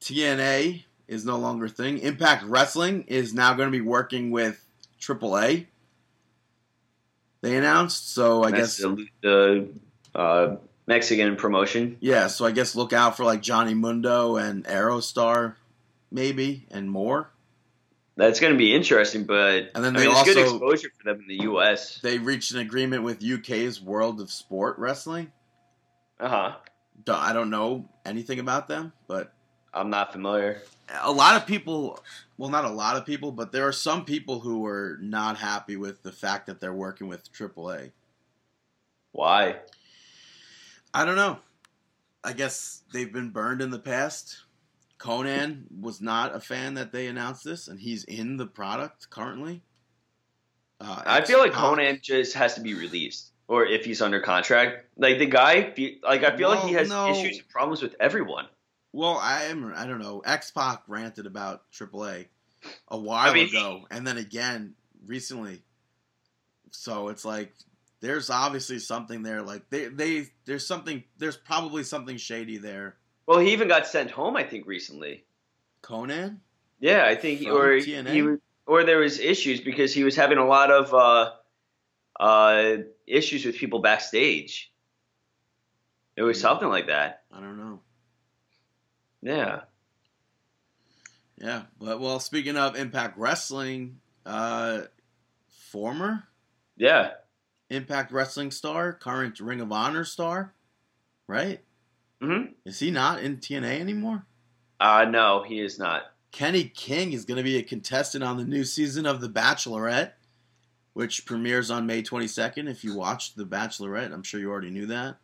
TNA 0.00 0.84
is 1.06 1.24
no 1.24 1.36
longer 1.38 1.66
a 1.66 1.68
thing. 1.68 1.98
Impact 1.98 2.44
Wrestling 2.44 3.04
is 3.08 3.32
now 3.34 3.54
going 3.54 3.66
to 3.68 3.76
be 3.76 3.80
working 3.80 4.30
with 4.30 4.64
AAA. 5.00 5.66
They 7.40 7.56
announced, 7.56 8.12
so 8.14 8.42
I 8.42 8.50
That's 8.50 8.78
guess 8.78 8.82
the, 8.82 9.06
the 9.22 9.68
uh, 10.18 10.56
Mexican 10.88 11.36
promotion. 11.36 11.98
yeah. 12.00 12.26
So 12.26 12.46
I 12.46 12.50
guess 12.50 12.74
look 12.74 12.92
out 12.92 13.16
for 13.16 13.24
like 13.24 13.42
Johnny 13.42 13.74
Mundo 13.74 14.36
and 14.36 14.64
Aerostar, 14.64 15.54
maybe, 16.10 16.66
and 16.70 16.90
more. 16.90 17.30
That's 18.16 18.40
going 18.40 18.52
to 18.52 18.58
be 18.58 18.74
interesting, 18.74 19.24
but 19.24 19.70
And 19.76 19.84
then 19.84 19.94
I 19.94 20.00
they 20.00 20.08
mean, 20.08 20.16
it's 20.16 20.24
good 20.24 20.38
exposure 20.38 20.88
for 20.98 21.04
them 21.04 21.20
in 21.20 21.28
the 21.28 21.44
U.S. 21.44 22.00
They 22.00 22.18
reached 22.18 22.50
an 22.52 22.58
agreement 22.58 23.04
with 23.04 23.22
UK's 23.22 23.80
World 23.80 24.20
of 24.20 24.32
Sport 24.32 24.76
Wrestling. 24.78 25.30
Uh 26.18 26.28
huh. 26.28 26.56
I 27.06 27.32
don't 27.32 27.50
know 27.50 27.88
anything 28.04 28.40
about 28.40 28.66
them, 28.66 28.92
but 29.06 29.32
I'm 29.72 29.90
not 29.90 30.10
familiar. 30.12 30.62
a 31.02 31.12
lot 31.12 31.36
of 31.36 31.46
people 31.46 32.02
well 32.38 32.50
not 32.50 32.64
a 32.64 32.70
lot 32.70 32.96
of 32.96 33.04
people 33.06 33.30
but 33.30 33.52
there 33.52 33.68
are 33.68 33.72
some 33.72 34.04
people 34.04 34.40
who 34.40 34.64
are 34.66 34.98
not 35.00 35.36
happy 35.36 35.76
with 35.76 36.02
the 36.02 36.10
fact 36.10 36.46
that 36.46 36.60
they're 36.60 36.72
working 36.72 37.06
with 37.08 37.30
AAA. 37.32 37.92
Why? 39.12 39.56
I 40.92 41.04
don't 41.04 41.16
know. 41.16 41.38
I 42.24 42.32
guess 42.32 42.82
they've 42.92 43.12
been 43.12 43.30
burned 43.30 43.62
in 43.62 43.70
the 43.70 43.78
past. 43.78 44.38
Konnan 44.98 45.64
was 45.80 46.00
not 46.00 46.34
a 46.34 46.40
fan 46.40 46.74
that 46.74 46.92
they 46.92 47.06
announced 47.06 47.44
this 47.44 47.68
and 47.68 47.78
he's 47.78 48.04
in 48.04 48.36
the 48.36 48.46
product 48.46 49.10
currently. 49.10 49.62
Uh, 50.80 51.02
I 51.06 51.24
feel 51.24 51.38
like 51.38 51.50
X-Pac- 51.50 51.64
Konnan 51.64 52.02
just 52.02 52.34
has 52.34 52.54
to 52.54 52.60
be 52.60 52.74
released, 52.74 53.32
or 53.48 53.66
if 53.66 53.84
he's 53.84 54.00
under 54.00 54.20
contract. 54.20 54.86
Like 54.96 55.18
the 55.18 55.26
guy, 55.26 55.74
like 56.02 56.22
I 56.22 56.36
feel 56.36 56.48
like 56.48 56.64
he 56.64 56.74
has 56.74 56.88
no. 56.88 57.10
issues 57.10 57.38
and 57.38 57.48
problems 57.48 57.82
with 57.82 57.96
everyone. 57.98 58.46
Well, 58.92 59.18
I 59.20 59.44
am. 59.44 59.72
I 59.76 59.86
don't 59.86 59.98
know. 59.98 60.22
X 60.24 60.52
Pac 60.52 60.82
ranted 60.86 61.26
about 61.26 61.62
AAA 61.72 62.26
a 62.88 62.98
while 62.98 63.30
I 63.30 63.34
mean, 63.34 63.48
ago, 63.48 63.86
and 63.90 64.06
then 64.06 64.18
again 64.18 64.74
recently. 65.04 65.62
So 66.70 67.08
it's 67.08 67.24
like 67.24 67.52
there's 68.00 68.30
obviously 68.30 68.78
something 68.78 69.22
there. 69.22 69.42
Like 69.42 69.68
they, 69.70 69.86
they, 69.86 70.26
there's 70.44 70.66
something. 70.66 71.02
There's 71.18 71.36
probably 71.36 71.82
something 71.84 72.16
shady 72.16 72.58
there. 72.58 72.96
Well, 73.26 73.38
he 73.38 73.52
even 73.52 73.68
got 73.68 73.86
sent 73.86 74.10
home, 74.10 74.36
I 74.36 74.42
think, 74.44 74.66
recently. 74.66 75.24
Konnan. 75.82 76.38
Yeah, 76.80 77.04
I 77.06 77.14
think, 77.16 77.42
From 77.42 77.52
or 77.56 77.78
TNA? 77.80 78.08
he 78.08 78.22
was, 78.22 78.38
or 78.66 78.84
there 78.84 78.98
was 78.98 79.18
issues 79.18 79.60
because 79.60 79.92
he 79.92 80.04
was 80.04 80.14
having 80.16 80.38
a 80.38 80.46
lot 80.46 80.70
of 80.70 80.94
uh, 80.94 81.32
uh, 82.22 82.76
issues 83.06 83.44
with 83.44 83.56
people 83.56 83.80
backstage. 83.80 84.72
It 86.16 86.22
was 86.22 86.38
Hmm. 86.38 86.42
something 86.42 86.68
like 86.68 86.86
that. 86.86 87.22
I 87.32 87.40
don't 87.40 87.56
know. 87.58 87.80
Yeah. 89.22 89.60
Yeah, 91.40 91.62
but 91.78 92.00
well, 92.00 92.18
speaking 92.20 92.56
of 92.56 92.76
Impact 92.76 93.16
Wrestling, 93.18 94.00
uh, 94.26 94.82
former 95.70 96.24
Yeah. 96.76 97.12
Impact 97.70 98.12
Wrestling 98.12 98.50
star, 98.50 98.92
current 98.92 99.40
Ring 99.40 99.60
of 99.60 99.72
Honor 99.72 100.04
star, 100.04 100.54
right? 101.26 101.60
hmm 102.20 102.46
Is 102.64 102.78
he 102.80 102.90
not 102.90 103.20
in 103.22 103.36
TNA 103.38 103.80
anymore? 103.80 104.24
Uh, 104.80 105.04
no, 105.08 105.42
he 105.42 105.60
is 105.60 105.78
not. 105.78 106.02
Kenny 106.30 106.64
King 106.64 107.12
is 107.12 107.24
going 107.24 107.36
to 107.38 107.42
be 107.42 107.56
a 107.58 107.62
contestant 107.62 108.22
on 108.24 108.36
the 108.36 108.44
new 108.44 108.64
season 108.64 109.06
of 109.06 109.20
The 109.20 109.28
Bachelorette, 109.28 110.12
which 110.92 111.26
premieres 111.26 111.70
on 111.70 111.86
May 111.86 112.02
22nd. 112.02 112.68
If 112.68 112.84
you 112.84 112.94
watched 112.94 113.36
The 113.36 113.44
Bachelorette, 113.46 114.12
I'm 114.12 114.22
sure 114.22 114.38
you 114.40 114.50
already 114.50 114.70
knew 114.70 114.86
that. 114.86 115.16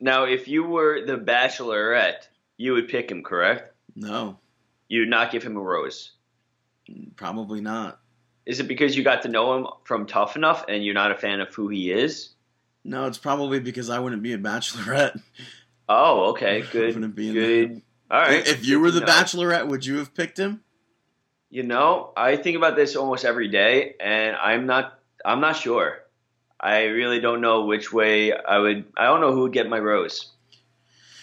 Now, 0.00 0.24
if 0.24 0.48
you 0.48 0.64
were 0.64 1.04
the 1.06 1.16
Bachelorette, 1.18 2.26
you 2.56 2.72
would 2.72 2.88
pick 2.88 3.10
him, 3.10 3.22
correct? 3.22 3.74
No, 3.94 4.38
You 4.88 5.00
would 5.00 5.08
not 5.10 5.30
give 5.30 5.42
him 5.42 5.56
a 5.56 5.60
rose. 5.60 6.12
probably 7.16 7.60
not. 7.60 8.00
Is 8.46 8.58
it 8.60 8.64
because 8.68 8.96
you 8.96 9.04
got 9.04 9.22
to 9.22 9.28
know 9.28 9.56
him 9.56 9.66
from 9.84 10.06
Tough 10.06 10.36
Enough 10.36 10.64
and 10.68 10.84
you're 10.84 10.94
not 10.94 11.12
a 11.12 11.14
fan 11.16 11.40
of 11.40 11.54
who 11.54 11.68
he 11.68 11.92
is? 11.92 12.30
No, 12.84 13.06
it's 13.06 13.18
probably 13.18 13.60
because 13.60 13.88
I 13.90 13.98
wouldn't 14.00 14.22
be 14.22 14.32
a 14.32 14.38
Bachelorette. 14.38 15.20
Oh, 15.88 16.30
okay, 16.30 16.62
good, 16.72 16.94
wouldn't 16.94 17.14
be 17.14 17.28
in 17.28 17.34
good. 17.34 17.82
All 18.10 18.20
right. 18.20 18.46
if 18.46 18.66
you 18.66 18.80
were 18.80 18.90
the. 18.90 19.00
Bachelorette, 19.00 19.68
would 19.68 19.86
you 19.86 19.98
have 19.98 20.14
picked 20.14 20.38
him? 20.38 20.62
You 21.50 21.62
know, 21.62 22.12
I 22.16 22.36
think 22.36 22.56
about 22.56 22.76
this 22.76 22.96
almost 22.96 23.24
every 23.24 23.48
day, 23.48 23.94
and 24.00 24.34
I'm 24.36 24.66
not. 24.66 24.98
I'm 25.24 25.40
not 25.40 25.56
sure. 25.56 25.98
I 26.58 26.84
really 26.84 27.20
don't 27.20 27.40
know 27.40 27.64
which 27.64 27.92
way 27.92 28.32
I 28.32 28.58
would. 28.58 28.84
I 28.96 29.04
don't 29.04 29.20
know 29.20 29.32
who 29.32 29.42
would 29.42 29.52
get 29.52 29.68
my 29.68 29.78
rose. 29.78 30.30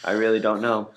I 0.04 0.12
really 0.14 0.40
don't 0.40 0.62
know. 0.62 0.92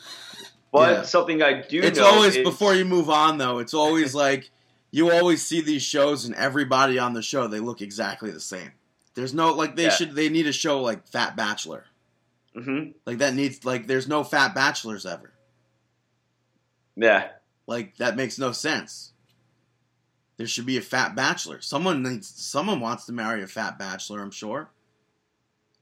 But 0.73 0.91
Yeah. 0.91 1.03
something 1.03 1.43
I 1.43 1.62
do 1.62 1.81
It's 1.83 1.99
always 1.99 2.37
is, 2.37 2.45
before 2.45 2.75
you 2.75 2.85
move 2.85 3.11
on 3.11 3.39
though. 3.39 3.59
It's 3.59 3.75
always 3.75 4.14
like 4.14 4.51
you 4.93 5.11
always 5.11 5.45
see 5.45 5.61
these 5.61 5.82
shows 5.82 6.24
and 6.26 6.34
everybody 6.36 6.99
on 6.99 7.14
the 7.14 7.22
show 7.22 7.49
they 7.49 7.59
look 7.61 7.80
exactly 7.82 8.30
the 8.30 8.38
same. 8.40 8.70
There's 9.14 9.34
no 9.34 9.53
like 9.53 9.74
they 9.74 9.84
Yeah. 9.84 9.90
should 9.90 10.14
they 10.14 10.28
need 10.28 10.47
a 10.47 10.53
show 10.53 10.80
like 10.80 11.09
Fat 11.09 11.34
Bachelor. 11.34 11.86
Mhm. 12.55 12.95
Like 13.07 13.18
that 13.18 13.34
needs 13.34 13.64
like 13.64 13.86
there's 13.88 14.07
no 14.07 14.22
Fat 14.22 14.55
Bachelors 14.55 15.05
ever. 15.05 15.32
Yeah, 16.95 17.30
Like 17.66 17.97
that 17.97 18.16
makes 18.16 18.38
no 18.38 18.53
sense. 18.53 19.12
There 20.36 20.47
should 20.47 20.66
be 20.66 20.76
a 20.76 20.82
Fat 20.82 21.14
Bachelor. 21.14 21.61
Someone 21.61 22.03
needs 22.03 22.28
someone 22.28 22.80
wants 22.80 23.07
to 23.07 23.12
marry 23.12 23.43
a 23.43 23.47
Fat 23.47 23.78
Bachelor, 23.78 24.20
I'm 24.20 24.30
sure. 24.30 24.70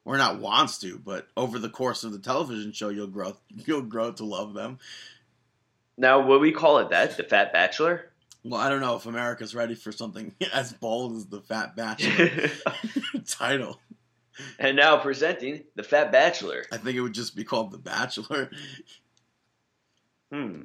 Or 0.04 0.16
not 0.16 0.38
wants 0.38 0.78
to, 0.78 0.98
but 0.98 1.28
over 1.36 1.58
the 1.58 1.68
course 1.68 2.04
of 2.04 2.12
the 2.12 2.18
television 2.18 2.72
show 2.72 2.88
you'll 2.90 3.06
grow 3.08 3.36
you'll 3.66 3.82
grow 3.82 4.12
to 4.12 4.24
love 4.24 4.54
them. 4.54 4.78
Now, 5.96 6.20
what 6.24 6.40
we 6.40 6.52
call 6.52 6.78
it 6.78 6.90
that? 6.90 7.16
The 7.16 7.24
Fat 7.24 7.52
Bachelor? 7.52 8.09
Well, 8.44 8.60
I 8.60 8.68
don't 8.68 8.80
know 8.80 8.96
if 8.96 9.06
America's 9.06 9.54
ready 9.54 9.74
for 9.74 9.92
something 9.92 10.34
as 10.52 10.72
bold 10.72 11.16
as 11.16 11.26
the 11.26 11.40
Fat 11.40 11.76
Bachelor 11.76 12.48
title. 13.26 13.78
and 14.58 14.76
now 14.76 14.96
presenting 14.96 15.64
the 15.74 15.82
Fat 15.82 16.10
Bachelor. 16.12 16.64
I 16.72 16.78
think 16.78 16.96
it 16.96 17.00
would 17.02 17.12
just 17.12 17.36
be 17.36 17.44
called 17.44 17.70
The 17.70 17.78
Bachelor, 17.78 18.50
Hmm. 20.32 20.62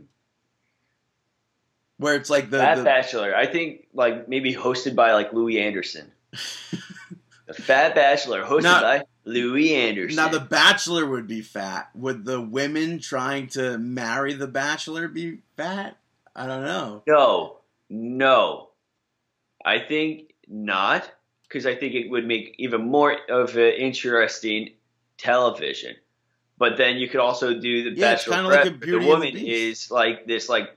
where 1.98 2.16
it's 2.16 2.30
like 2.30 2.50
the, 2.50 2.60
Fat 2.60 2.76
the 2.76 2.84
Bachelor. 2.84 3.36
I 3.36 3.46
think 3.48 3.88
like 3.94 4.28
maybe 4.30 4.54
hosted 4.54 4.96
by 4.96 5.14
like 5.14 5.34
Louie 5.34 5.60
Anderson. 5.60 6.12
The 7.48 7.54
Fat 7.54 7.94
Bachelor, 7.94 8.44
hosted 8.44 8.64
Now- 8.64 8.82
by 8.82 9.04
Louie 9.24 9.76
Anderson. 9.76 10.16
now 10.16 10.30
the 10.30 10.40
Bachelor 10.40 11.06
would 11.06 11.28
be 11.28 11.42
fat. 11.44 11.90
Would 11.94 12.26
the 12.26 12.42
women 12.42 12.98
trying 12.98 13.50
to 13.50 13.78
marry 13.78 14.34
the 14.34 14.48
Bachelor 14.48 15.08
be 15.08 15.42
fat? 15.56 15.96
I 16.36 16.48
don't 16.48 16.64
know. 16.64 17.04
No, 17.08 17.58
no. 17.90 18.70
I 19.64 19.80
think 19.80 20.34
not, 20.48 21.10
because 21.48 21.66
I 21.66 21.76
think 21.76 21.96
it 21.96 22.10
would 22.10 22.26
make 22.28 22.56
even 22.60 22.88
more 22.88 23.16
of 23.30 23.56
an 23.58 23.74
interesting 23.74 24.70
television. 25.18 25.96
But 26.58 26.78
then 26.78 26.98
you 26.98 27.10
could 27.10 27.20
also 27.20 27.54
do 27.60 27.84
the 27.90 28.00
Yeah, 28.00 28.14
Bachelor. 28.14 28.36
kinda 28.36 28.50
like 28.50 28.66
a 28.66 28.70
the 28.70 28.92
the 29.00 29.00
woman 29.00 29.34
Beast. 29.34 29.48
is 29.48 29.92
like 29.92 30.26
this, 30.28 30.48
like 30.48 30.70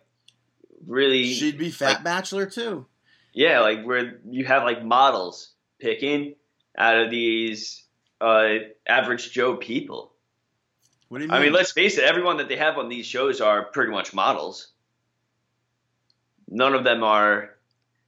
really, 0.86 1.32
She'd 1.34 1.58
be 1.58 1.70
Fat 1.70 1.86
like- 1.96 2.04
Bachelor 2.04 2.46
too. 2.46 2.86
yeah, 3.32 3.60
like 3.60 3.84
where 3.84 4.20
you 4.28 4.44
have 4.46 4.62
like 4.64 4.82
models 4.84 5.52
picking 5.78 6.34
out 6.76 6.96
of 6.98 7.10
these 7.10 7.84
uh, 8.20 8.54
average 8.88 9.30
Joe 9.32 9.56
people. 9.56 10.12
What 11.08 11.18
do 11.18 11.24
you 11.24 11.30
mean? 11.30 11.38
I 11.38 11.42
mean, 11.42 11.52
let's 11.52 11.72
face 11.72 11.96
it, 11.98 12.04
everyone 12.04 12.38
that 12.38 12.48
they 12.48 12.56
have 12.56 12.76
on 12.78 12.88
these 12.88 13.06
shows 13.06 13.40
are 13.40 13.64
pretty 13.66 13.92
much 13.92 14.12
models. 14.12 14.72
None 16.48 16.74
of 16.74 16.84
them 16.84 17.02
are 17.02 17.50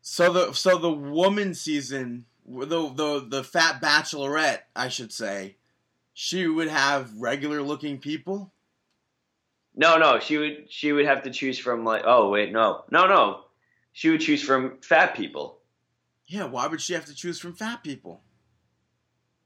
so 0.03 0.33
the 0.33 0.53
so 0.53 0.79
the 0.79 0.91
woman 0.91 1.55
season, 1.55 2.25
the 2.47 2.67
the 2.67 3.27
the 3.29 3.45
Fat 3.45 3.81
Bachelorette, 3.83 4.61
I 4.75 4.89
should 4.89 5.13
say, 5.13 5.57
she 6.15 6.47
would 6.47 6.69
have 6.69 7.13
regular 7.17 7.63
looking 7.63 7.99
people. 7.99 8.53
No, 9.75 9.99
no, 9.99 10.19
she 10.19 10.39
would 10.39 10.73
she 10.73 10.93
would 10.93 11.07
have 11.07 11.23
to 11.25 11.31
choose 11.31 11.59
from 11.59 11.85
like 11.85 12.03
oh 12.07 12.31
wait, 12.31 12.53
no. 12.53 12.85
No, 12.91 13.07
no. 13.07 13.45
She 13.93 14.09
would 14.09 14.21
choose 14.21 14.43
from 14.43 14.79
fat 14.83 15.15
people. 15.15 15.59
Yeah, 16.27 16.45
why 16.45 16.67
would 16.67 16.81
she 16.81 16.95
have 16.95 17.07
to 17.07 17.15
choose 17.15 17.41
from 17.41 17.55
fat 17.55 17.83
people? 17.83 18.23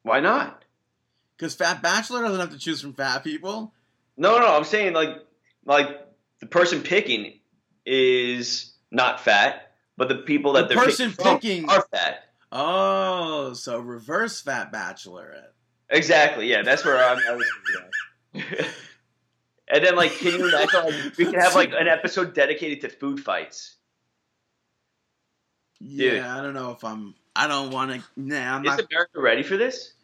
Why 0.02 0.20
not? 0.20 0.64
Because 1.36 1.54
Fat 1.54 1.82
Bachelor 1.82 2.22
doesn't 2.22 2.40
have 2.40 2.52
to 2.52 2.58
choose 2.58 2.80
from 2.80 2.92
fat 2.92 3.24
people. 3.24 3.72
No, 4.16 4.38
no, 4.38 4.54
I'm 4.54 4.64
saying 4.64 4.92
like 4.92 5.24
like 5.64 5.88
the 6.40 6.46
person 6.46 6.82
picking 6.82 7.40
is 7.86 8.73
not 8.94 9.20
fat, 9.20 9.72
but 9.96 10.08
the 10.08 10.16
people 10.16 10.52
that 10.54 10.68
The 10.68 10.74
they're 10.74 10.84
person 10.84 11.12
picking, 11.12 11.68
are 11.68 11.84
fat. 11.92 12.24
Oh, 12.52 13.52
so 13.52 13.80
reverse 13.80 14.40
Fat 14.40 14.72
Bachelorette. 14.72 15.48
Exactly, 15.90 16.48
yeah, 16.48 16.62
that's 16.62 16.84
where 16.84 16.96
I'm, 17.02 17.18
I 17.28 17.34
was. 17.34 18.64
And 19.66 19.82
then 19.84 19.96
like 19.96 20.12
can 20.12 20.32
you 20.38 20.48
imagine 20.48 20.84
like 20.84 21.16
we 21.16 21.24
could 21.24 21.34
have 21.36 21.54
like 21.54 21.72
an 21.72 21.88
episode 21.88 22.34
dedicated 22.34 22.82
to 22.82 22.88
food 22.90 23.18
fights. 23.18 23.76
Yeah, 25.80 26.10
Dude. 26.10 26.20
I 26.22 26.42
don't 26.42 26.54
know 26.54 26.70
if 26.72 26.84
I'm. 26.84 27.14
I 27.34 27.46
don't 27.48 27.70
want 27.70 27.90
to. 27.92 28.02
Nah, 28.16 28.56
I'm 28.56 28.64
Is 28.64 28.70
not. 28.70 28.86
America 28.90 29.20
ready 29.20 29.42
for 29.42 29.56
this? 29.56 29.94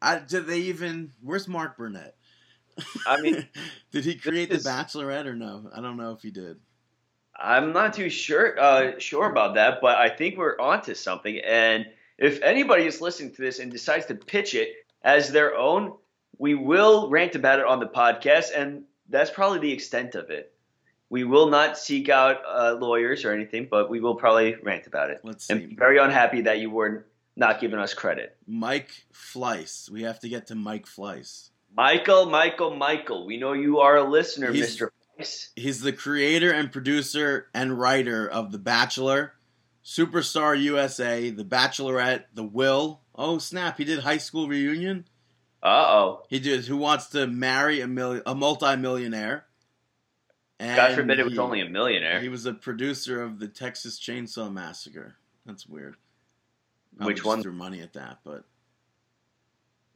I, 0.00 0.18
did 0.18 0.46
they 0.46 0.58
even? 0.60 1.10
Where's 1.22 1.48
Mark 1.48 1.76
Burnett? 1.78 2.16
I 3.06 3.20
mean, 3.20 3.48
did 3.92 4.04
he 4.04 4.14
create 4.14 4.50
is- 4.50 4.64
the 4.64 4.70
Bachelorette 4.70 5.26
or 5.26 5.34
no? 5.34 5.70
I 5.74 5.80
don't 5.80 5.96
know 5.96 6.12
if 6.12 6.22
he 6.22 6.30
did. 6.30 6.58
I'm 7.38 7.72
not 7.72 7.94
too 7.94 8.10
sure 8.10 8.58
uh, 8.58 8.98
sure 8.98 9.30
about 9.30 9.54
that, 9.54 9.80
but 9.80 9.96
I 9.96 10.08
think 10.08 10.36
we're 10.36 10.58
onto 10.58 10.94
something. 10.94 11.38
And 11.38 11.86
if 12.18 12.42
anybody 12.42 12.84
is 12.84 13.00
listening 13.00 13.32
to 13.34 13.42
this 13.42 13.60
and 13.60 13.70
decides 13.70 14.06
to 14.06 14.14
pitch 14.14 14.54
it 14.54 14.70
as 15.02 15.30
their 15.30 15.56
own, 15.56 15.94
we 16.38 16.54
will 16.54 17.08
rant 17.08 17.36
about 17.36 17.60
it 17.60 17.66
on 17.66 17.78
the 17.78 17.86
podcast, 17.86 18.50
and 18.56 18.84
that's 19.08 19.30
probably 19.30 19.60
the 19.60 19.72
extent 19.72 20.14
of 20.14 20.30
it. 20.30 20.52
We 21.10 21.24
will 21.24 21.48
not 21.48 21.78
seek 21.78 22.08
out 22.08 22.42
uh, 22.46 22.76
lawyers 22.78 23.24
or 23.24 23.32
anything, 23.32 23.68
but 23.70 23.88
we 23.88 24.00
will 24.00 24.16
probably 24.16 24.56
rant 24.62 24.86
about 24.86 25.10
it. 25.10 25.20
Let's 25.22 25.46
see. 25.46 25.54
And 25.54 25.70
see. 25.70 25.74
very 25.74 25.98
unhappy 25.98 26.42
that 26.42 26.58
you 26.58 26.70
were 26.70 27.06
not 27.34 27.60
giving 27.60 27.78
us 27.78 27.94
credit. 27.94 28.36
Mike 28.46 28.90
Fleiss. 29.14 29.88
We 29.88 30.02
have 30.02 30.20
to 30.20 30.28
get 30.28 30.48
to 30.48 30.54
Mike 30.54 30.86
Fleiss. 30.86 31.50
Michael, 31.74 32.26
Michael, 32.26 32.74
Michael, 32.76 33.24
we 33.24 33.36
know 33.36 33.52
you 33.52 33.78
are 33.78 33.96
a 33.96 34.04
listener, 34.04 34.52
He's- 34.52 34.76
Mr. 34.76 34.90
Price. 35.18 35.50
He's 35.56 35.80
the 35.80 35.92
creator 35.92 36.50
and 36.52 36.70
producer 36.72 37.48
and 37.52 37.78
writer 37.78 38.28
of 38.28 38.52
The 38.52 38.58
Bachelor, 38.58 39.32
Superstar 39.84 40.58
USA, 40.60 41.30
The 41.30 41.44
Bachelorette, 41.44 42.24
The 42.34 42.44
Will. 42.44 43.00
Oh 43.14 43.38
snap! 43.38 43.78
He 43.78 43.84
did 43.84 43.98
High 44.00 44.18
School 44.18 44.46
Reunion. 44.48 45.06
Uh 45.60 45.66
oh. 45.88 46.22
He 46.28 46.38
did 46.38 46.66
Who 46.66 46.76
Wants 46.76 47.08
to 47.08 47.26
Marry 47.26 47.80
a 47.80 47.88
Million, 47.88 48.22
a 48.26 48.34
Multi-Millionaire. 48.34 49.44
And 50.60 50.76
God 50.76 50.94
forbid 50.94 51.18
it 51.18 51.24
was 51.24 51.32
he- 51.32 51.38
only 51.38 51.60
a 51.60 51.68
millionaire. 51.68 52.20
He 52.20 52.28
was 52.28 52.46
a 52.46 52.52
producer 52.52 53.20
of 53.22 53.38
the 53.40 53.48
Texas 53.48 53.98
Chainsaw 53.98 54.52
Massacre. 54.52 55.16
That's 55.46 55.66
weird. 55.66 55.96
Probably 56.96 57.12
Which 57.12 57.18
just 57.18 57.26
one? 57.26 57.42
Threw 57.42 57.52
money 57.52 57.80
at 57.80 57.92
that, 57.94 58.18
but 58.24 58.44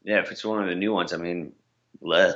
Yeah, 0.04 0.20
if 0.20 0.30
it's 0.32 0.44
one 0.44 0.60
of 0.62 0.68
the 0.68 0.74
new 0.74 0.92
ones, 0.92 1.12
I 1.12 1.16
mean, 1.16 1.52
bleh. 2.02 2.34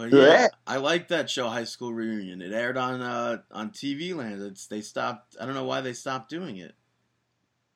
But 0.00 0.12
yeah, 0.12 0.48
I 0.66 0.78
like 0.78 1.08
that 1.08 1.28
show, 1.28 1.48
High 1.48 1.64
School 1.64 1.92
Reunion. 1.92 2.40
It 2.40 2.52
aired 2.52 2.78
on 2.78 3.02
uh, 3.02 3.42
on 3.50 3.70
TV 3.70 4.14
Land. 4.14 4.40
It's 4.40 4.66
they 4.66 4.80
stopped. 4.80 5.36
I 5.38 5.44
don't 5.44 5.54
know 5.54 5.64
why 5.64 5.82
they 5.82 5.92
stopped 5.92 6.30
doing 6.30 6.56
it. 6.56 6.74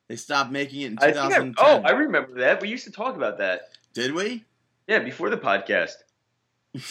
They 0.09 0.17
stopped 0.17 0.51
making 0.51 0.81
it 0.81 0.93
in 0.93 0.99
I 1.03 1.07
I, 1.09 1.11
2010. 1.11 1.55
oh, 1.59 1.83
I 1.85 1.91
remember 1.91 2.41
that. 2.41 2.63
We 2.63 2.69
used 2.69 2.85
to 2.85 2.93
talk 2.93 3.17
about 3.17 3.39
that. 3.39 3.69
Did 3.93 4.15
we? 4.15 4.45
Yeah, 4.87 5.01
before 5.01 5.29
the 5.31 5.37
podcast. 5.37 5.97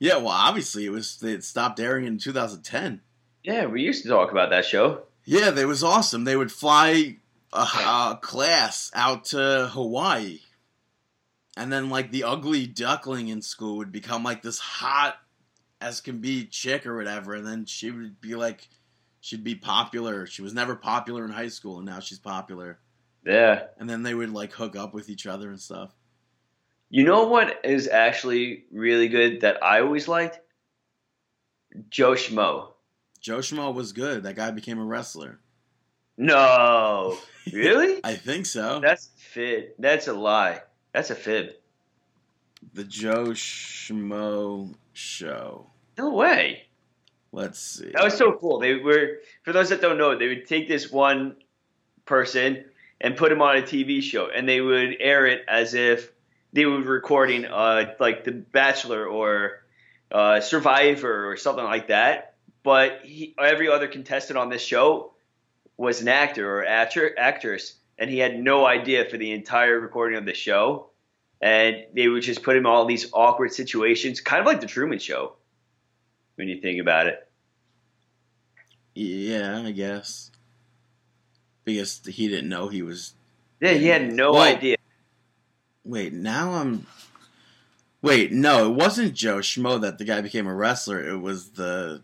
Yeah. 0.00 0.18
Well, 0.18 0.28
obviously 0.28 0.86
it 0.86 0.90
was. 0.90 1.20
It 1.24 1.42
stopped 1.42 1.80
airing 1.80 2.06
in 2.06 2.18
2010. 2.18 3.00
Yeah, 3.42 3.66
we 3.66 3.82
used 3.82 4.04
to 4.04 4.08
talk 4.08 4.30
about 4.30 4.50
that 4.50 4.64
show. 4.64 5.02
Yeah, 5.24 5.50
they 5.50 5.64
was 5.64 5.82
awesome. 5.82 6.22
They 6.22 6.36
would 6.36 6.52
fly 6.52 7.16
a, 7.52 7.58
a 7.58 8.18
class 8.22 8.92
out 8.94 9.24
to 9.26 9.68
Hawaii, 9.72 10.38
and 11.58 11.72
then 11.72 11.90
like 11.90 12.12
the 12.12 12.24
ugly 12.24 12.66
duckling 12.66 13.28
in 13.28 13.42
school 13.42 13.78
would 13.78 13.90
become 13.90 14.22
like 14.22 14.42
this 14.42 14.60
hot 14.60 15.16
as 15.80 16.00
can 16.00 16.18
be 16.18 16.46
chick 16.46 16.86
or 16.86 16.96
whatever, 16.96 17.34
and 17.34 17.46
then 17.46 17.64
she 17.66 17.90
would 17.90 18.20
be 18.20 18.34
like, 18.34 18.68
she'd 19.20 19.44
be 19.44 19.54
popular. 19.54 20.26
She 20.26 20.42
was 20.42 20.54
never 20.54 20.76
popular 20.76 21.24
in 21.24 21.30
high 21.30 21.48
school, 21.48 21.78
and 21.78 21.86
now 21.86 22.00
she's 22.00 22.18
popular. 22.18 22.78
Yeah. 23.26 23.64
And 23.78 23.90
then 23.90 24.02
they 24.02 24.14
would 24.14 24.32
like 24.32 24.52
hook 24.52 24.76
up 24.76 24.94
with 24.94 25.08
each 25.10 25.26
other 25.26 25.50
and 25.50 25.60
stuff. 25.60 25.94
You 26.90 27.04
know 27.04 27.24
what 27.24 27.60
is 27.64 27.88
actually 27.88 28.64
really 28.72 29.08
good 29.08 29.42
that 29.42 29.62
I 29.62 29.80
always 29.80 30.08
liked? 30.08 30.40
Joe 31.90 32.12
Schmo. 32.12 32.68
Joe 33.20 33.38
Schmo 33.38 33.74
was 33.74 33.92
good. 33.92 34.22
That 34.22 34.36
guy 34.36 34.50
became 34.52 34.78
a 34.78 34.84
wrestler. 34.84 35.40
No. 36.16 37.18
Really? 37.50 37.98
I 38.04 38.14
think 38.14 38.44
so. 38.44 38.78
That's 38.78 39.08
fit. 39.16 39.74
That's 39.80 40.06
a 40.06 40.12
lie. 40.12 40.60
That's 40.92 41.10
a 41.10 41.14
fib. 41.14 41.50
The 42.74 42.84
Joe 42.84 43.28
Schmo 43.28 44.74
Show. 44.92 45.66
No 45.96 46.14
way. 46.14 46.64
Let's 47.32 47.58
see. 47.58 47.90
That 47.92 48.04
was 48.04 48.16
so 48.16 48.32
cool. 48.32 48.58
They 48.58 48.76
were 48.76 49.18
for 49.42 49.52
those 49.52 49.68
that 49.68 49.80
don't 49.80 49.98
know, 49.98 50.16
they 50.18 50.28
would 50.28 50.46
take 50.46 50.68
this 50.68 50.90
one 50.90 51.36
person 52.04 52.64
and 53.00 53.16
put 53.16 53.30
him 53.30 53.42
on 53.42 53.56
a 53.56 53.62
TV 53.62 54.02
show, 54.02 54.28
and 54.28 54.48
they 54.48 54.60
would 54.60 54.96
air 54.98 55.26
it 55.26 55.44
as 55.46 55.74
if 55.74 56.10
they 56.52 56.64
were 56.64 56.80
recording 56.80 57.44
uh, 57.44 57.94
like 58.00 58.24
The 58.24 58.32
Bachelor 58.32 59.06
or 59.06 59.62
uh, 60.10 60.40
Survivor 60.40 61.30
or 61.30 61.36
something 61.36 61.64
like 61.64 61.88
that. 61.88 62.34
But 62.62 63.00
he, 63.04 63.34
every 63.38 63.68
other 63.68 63.86
contestant 63.86 64.38
on 64.38 64.48
this 64.48 64.62
show 64.62 65.12
was 65.76 66.00
an 66.00 66.08
actor 66.08 66.58
or 66.58 66.66
actor, 66.66 67.14
actress, 67.16 67.74
and 67.98 68.08
he 68.10 68.18
had 68.18 68.38
no 68.38 68.64
idea 68.66 69.04
for 69.08 69.16
the 69.16 69.32
entire 69.32 69.78
recording 69.78 70.18
of 70.18 70.24
the 70.26 70.34
show. 70.34 70.90
And 71.40 71.84
they 71.94 72.08
would 72.08 72.22
just 72.24 72.42
put 72.42 72.56
him 72.56 72.64
in 72.64 72.66
all 72.66 72.84
these 72.84 73.10
awkward 73.12 73.52
situations, 73.52 74.20
kind 74.20 74.40
of 74.40 74.46
like 74.46 74.60
the 74.60 74.66
Truman 74.66 74.98
Show, 74.98 75.34
when 76.34 76.48
you 76.48 76.60
think 76.60 76.80
about 76.80 77.06
it. 77.06 77.28
Yeah, 78.94 79.62
I 79.64 79.70
guess. 79.70 80.32
Because 81.64 82.00
he 82.04 82.26
didn't 82.28 82.48
know 82.48 82.68
he 82.68 82.82
was. 82.82 83.14
Yeah, 83.60 83.74
he 83.74 83.86
had 83.86 84.12
no 84.12 84.32
Well- 84.32 84.42
idea. 84.42 84.76
Wait, 85.84 86.12
now 86.12 86.54
I'm. 86.54 86.86
Wait, 88.02 88.30
no, 88.32 88.70
it 88.70 88.74
wasn't 88.74 89.14
Joe 89.14 89.38
Schmo 89.38 89.80
that 89.80 89.98
the 89.98 90.04
guy 90.04 90.20
became 90.20 90.46
a 90.46 90.54
wrestler. 90.54 91.06
It 91.08 91.18
was 91.18 91.50
the. 91.52 92.02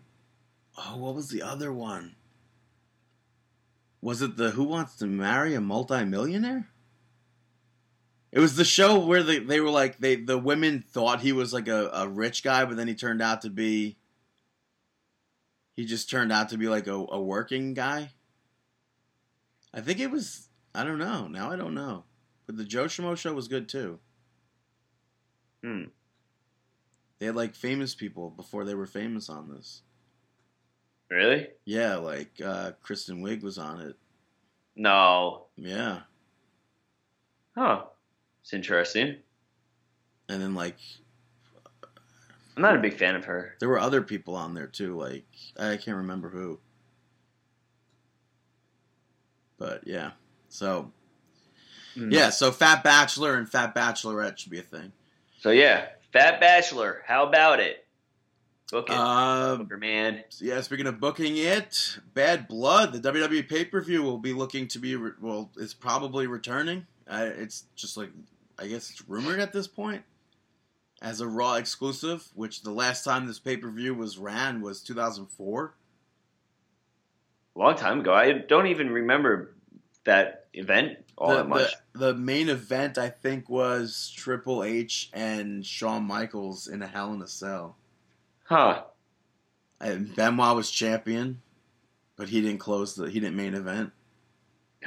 Oh, 0.77 0.97
what 0.97 1.15
was 1.15 1.29
the 1.29 1.41
other 1.41 1.71
one? 1.71 2.14
Was 4.05 4.21
it 4.21 4.37
the 4.37 4.51
Who 4.51 4.65
Wants 4.65 4.97
to 4.97 5.07
Marry 5.07 5.55
a 5.55 5.59
Multimillionaire? 5.59 6.67
It 8.31 8.39
was 8.39 8.55
the 8.55 8.63
show 8.63 8.99
where 8.99 9.23
they, 9.23 9.39
they 9.39 9.59
were 9.59 9.71
like 9.71 9.97
they 9.97 10.15
the 10.15 10.37
women 10.37 10.85
thought 10.87 11.21
he 11.21 11.31
was 11.31 11.51
like 11.51 11.67
a, 11.67 11.89
a 11.91 12.07
rich 12.07 12.43
guy, 12.43 12.65
but 12.65 12.77
then 12.77 12.87
he 12.87 12.93
turned 12.93 13.23
out 13.23 13.41
to 13.41 13.49
be 13.49 13.97
he 15.75 15.85
just 15.85 16.07
turned 16.07 16.31
out 16.31 16.49
to 16.49 16.57
be 16.59 16.67
like 16.67 16.85
a, 16.85 16.93
a 16.93 17.19
working 17.19 17.73
guy. 17.73 18.11
I 19.73 19.81
think 19.81 19.99
it 19.99 20.11
was 20.11 20.49
I 20.75 20.83
don't 20.83 20.99
know. 20.99 21.27
Now 21.27 21.49
I 21.49 21.55
don't 21.55 21.73
know. 21.73 22.03
But 22.45 22.57
the 22.57 22.63
Joe 22.63 22.85
Schmo 22.85 23.17
show 23.17 23.33
was 23.33 23.47
good 23.47 23.67
too. 23.67 23.97
Hmm. 25.63 25.85
They 27.17 27.25
had 27.25 27.35
like 27.35 27.55
famous 27.55 27.95
people 27.95 28.29
before 28.29 28.65
they 28.65 28.75
were 28.75 28.85
famous 28.85 29.31
on 29.31 29.49
this. 29.49 29.81
Really? 31.09 31.47
Yeah, 31.65 31.95
like 31.97 32.31
uh, 32.43 32.71
Kristen 32.81 33.21
Wiig 33.23 33.43
was 33.43 33.57
on 33.57 33.79
it. 33.81 33.95
No. 34.75 35.45
Yeah, 35.55 35.99
Huh. 37.55 37.83
It's 38.41 38.53
interesting. 38.53 39.17
and 40.27 40.41
then 40.41 40.53
like 40.55 40.77
I'm 42.57 42.61
not 42.63 42.75
a 42.75 42.79
big 42.79 42.97
fan 42.97 43.15
of 43.15 43.25
her. 43.25 43.55
there 43.59 43.69
were 43.69 43.79
other 43.79 44.01
people 44.01 44.35
on 44.35 44.53
there 44.53 44.67
too. 44.67 44.97
Like 44.97 45.25
I 45.57 45.77
can't 45.77 45.97
remember 45.97 46.29
who. 46.29 46.59
But 49.57 49.87
yeah, 49.87 50.11
so 50.49 50.91
Hmm. 51.93 52.11
yeah, 52.11 52.29
so 52.29 52.51
Fat 52.51 52.83
Bachelor 52.83 53.35
and 53.35 53.49
Fat 53.49 53.73
Bachelorette 53.73 54.37
should 54.37 54.51
be 54.51 54.59
a 54.59 54.63
thing. 54.63 54.91
So 55.39 55.51
yeah, 55.51 55.87
Fat 56.11 56.41
Bachelor. 56.41 57.03
How 57.07 57.25
about 57.25 57.61
it? 57.61 57.84
Book 58.71 58.89
it, 58.89 58.95
Um, 58.95 59.59
Booker 59.59 59.77
man. 59.77 60.23
Yeah, 60.39 60.61
speaking 60.61 60.87
of 60.87 60.99
booking 60.99 61.37
it, 61.37 61.99
Bad 62.13 62.47
Blood, 62.47 62.93
the 62.93 63.11
WWE 63.11 63.47
pay 63.47 63.65
per 63.65 63.81
view 63.81 64.01
will 64.01 64.17
be 64.17 64.33
looking 64.33 64.67
to 64.69 64.79
be 64.79 64.95
re- 64.95 65.11
well, 65.21 65.51
it's 65.57 65.73
probably 65.73 66.27
returning. 66.27 66.87
Uh, 67.07 67.29
it's 67.37 67.65
just 67.75 67.95
like 67.95 68.09
I 68.57 68.67
guess 68.67 68.89
it's 68.89 69.07
rumored 69.07 69.39
at 69.39 69.53
this 69.53 69.67
point 69.67 70.03
as 71.01 71.21
a 71.21 71.27
Raw 71.27 71.55
exclusive, 71.55 72.27
which 72.33 72.63
the 72.63 72.71
last 72.71 73.03
time 73.03 73.27
this 73.27 73.39
pay 73.39 73.57
per 73.57 73.69
view 73.69 73.93
was 73.93 74.17
ran 74.17 74.61
was 74.61 74.81
2004. 74.81 75.73
A 77.55 77.59
long 77.59 77.75
time 77.75 77.99
ago. 78.01 78.13
I 78.13 78.31
don't 78.33 78.67
even 78.67 78.89
remember 78.89 79.55
that 80.05 80.47
event 80.53 80.97
all 81.17 81.29
the, 81.29 81.35
that 81.35 81.47
much. 81.47 81.73
The, 81.93 81.99
the 81.99 82.13
main 82.15 82.49
event 82.49 82.97
I 82.97 83.09
think 83.09 83.49
was 83.49 84.11
Triple 84.15 84.63
H 84.63 85.09
and 85.13 85.65
Shawn 85.65 86.03
Michaels 86.03 86.67
in 86.67 86.81
a 86.81 86.87
Hell 86.87 87.13
in 87.13 87.21
a 87.21 87.27
Cell. 87.27 87.77
Huh. 88.45 88.83
And 89.81 90.15
Benoit 90.15 90.55
was 90.55 90.71
champion, 90.71 91.41
but 92.15 92.29
he 92.29 92.41
didn't 92.41 92.59
close 92.59 92.95
the 92.95 93.09
he 93.09 93.19
didn't 93.19 93.35
main 93.35 93.53
event. 93.53 93.91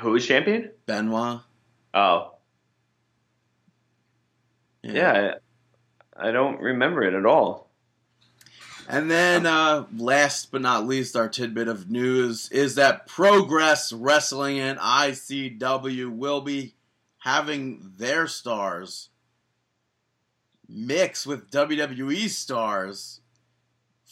Who 0.01 0.13
was 0.13 0.27
champion? 0.27 0.71
Benoit. 0.87 1.41
Oh, 1.93 2.35
yeah. 4.83 5.35
I, 6.17 6.29
I 6.29 6.33
don't 6.33 6.61
remember 6.61 7.03
it 7.03 7.15
at 7.15 7.27
all. 7.27 7.69
And 8.89 9.11
then, 9.11 9.45
uh, 9.45 9.85
last 9.95 10.51
but 10.51 10.63
not 10.63 10.87
least, 10.87 11.15
our 11.15 11.29
tidbit 11.29 11.69
of 11.69 11.91
news 11.91 12.49
is 12.51 12.77
that 12.77 13.07
Progress 13.07 13.93
Wrestling 13.93 14.59
and 14.59 14.79
ICW 14.79 16.17
will 16.17 16.41
be 16.41 16.75
having 17.19 17.93
their 17.97 18.27
stars 18.27 19.11
mix 20.67 21.27
with 21.27 21.51
WWE 21.51 22.29
stars 22.29 23.21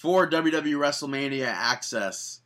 for 0.07 0.30
WWE 0.30 0.76
WrestleMania 0.76 1.48
Access. 1.48 2.40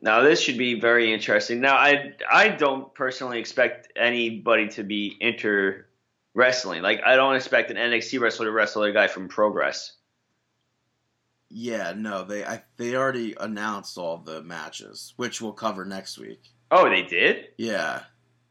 Now 0.00 0.22
this 0.22 0.40
should 0.40 0.58
be 0.58 0.80
very 0.80 1.14
interesting. 1.14 1.60
Now 1.60 1.76
I 1.76 2.14
I 2.28 2.48
don't 2.48 2.92
personally 2.92 3.38
expect 3.38 3.92
anybody 3.94 4.66
to 4.70 4.82
be 4.82 5.16
inter 5.20 5.86
wrestling. 6.34 6.82
Like 6.82 7.00
I 7.06 7.14
don't 7.14 7.36
expect 7.36 7.70
an 7.70 7.76
NXT 7.76 8.18
wrestler 8.18 8.46
to 8.46 8.50
wrestle 8.50 8.82
a 8.82 8.90
guy 8.92 9.06
from 9.06 9.28
Progress. 9.28 9.92
Yeah, 11.50 11.92
no, 11.96 12.24
they 12.24 12.44
I, 12.44 12.64
they 12.78 12.96
already 12.96 13.36
announced 13.38 13.96
all 13.96 14.16
the 14.18 14.42
matches, 14.42 15.14
which 15.16 15.40
we'll 15.40 15.52
cover 15.52 15.84
next 15.84 16.18
week. 16.18 16.48
Oh, 16.72 16.90
they 16.90 17.02
did? 17.02 17.50
Yeah, 17.58 18.02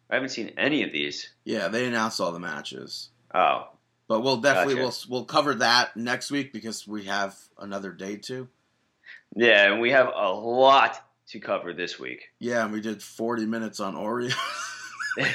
I 0.09 0.15
haven't 0.15 0.29
seen 0.29 0.53
any 0.57 0.83
of 0.83 0.93
these. 0.93 1.33
yeah, 1.43 1.67
they 1.67 1.85
announced 1.85 2.21
all 2.21 2.31
the 2.31 2.39
matches. 2.39 3.09
Oh, 3.35 3.71
But 4.11 4.23
we'll 4.23 4.41
definitely 4.41 4.75
Gotcha. 4.75 5.07
we'll 5.07 5.19
we'll 5.19 5.25
cover 5.25 5.55
that 5.55 5.95
next 5.95 6.31
week 6.31 6.51
because 6.51 6.85
we 6.85 7.05
have 7.05 7.33
another 7.57 7.93
day 7.93 8.17
too. 8.17 8.49
yeah, 9.37 9.71
and 9.71 9.79
we 9.79 9.91
have 9.91 10.07
a 10.13 10.33
lot 10.33 11.01
to 11.29 11.39
cover 11.39 11.71
this 11.71 11.97
week. 11.97 12.23
Yeah, 12.37 12.65
and 12.65 12.73
we 12.73 12.81
did 12.81 13.01
forty 13.01 13.45
minutes 13.45 13.79
on 13.79 13.95
Oreo. 13.95 14.33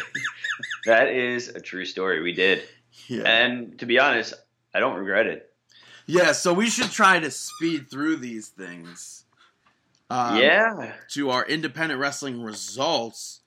That 0.84 1.08
is 1.08 1.48
a 1.48 1.60
true 1.60 1.86
story. 1.86 2.20
We 2.20 2.34
did, 2.34 2.64
yeah. 3.08 3.22
and 3.22 3.78
to 3.78 3.86
be 3.86 3.98
honest, 3.98 4.34
I 4.74 4.80
don't 4.80 4.96
regret 4.96 5.26
it. 5.26 5.50
yeah, 6.04 6.32
so 6.32 6.52
we 6.52 6.68
should 6.68 6.90
try 6.90 7.18
to 7.18 7.30
speed 7.30 7.90
through 7.90 8.16
these 8.16 8.48
things. 8.48 9.24
Um, 10.10 10.36
yeah, 10.36 10.92
To 11.12 11.30
our 11.30 11.46
independent 11.46 11.98
wrestling 11.98 12.42
results, 12.42 13.40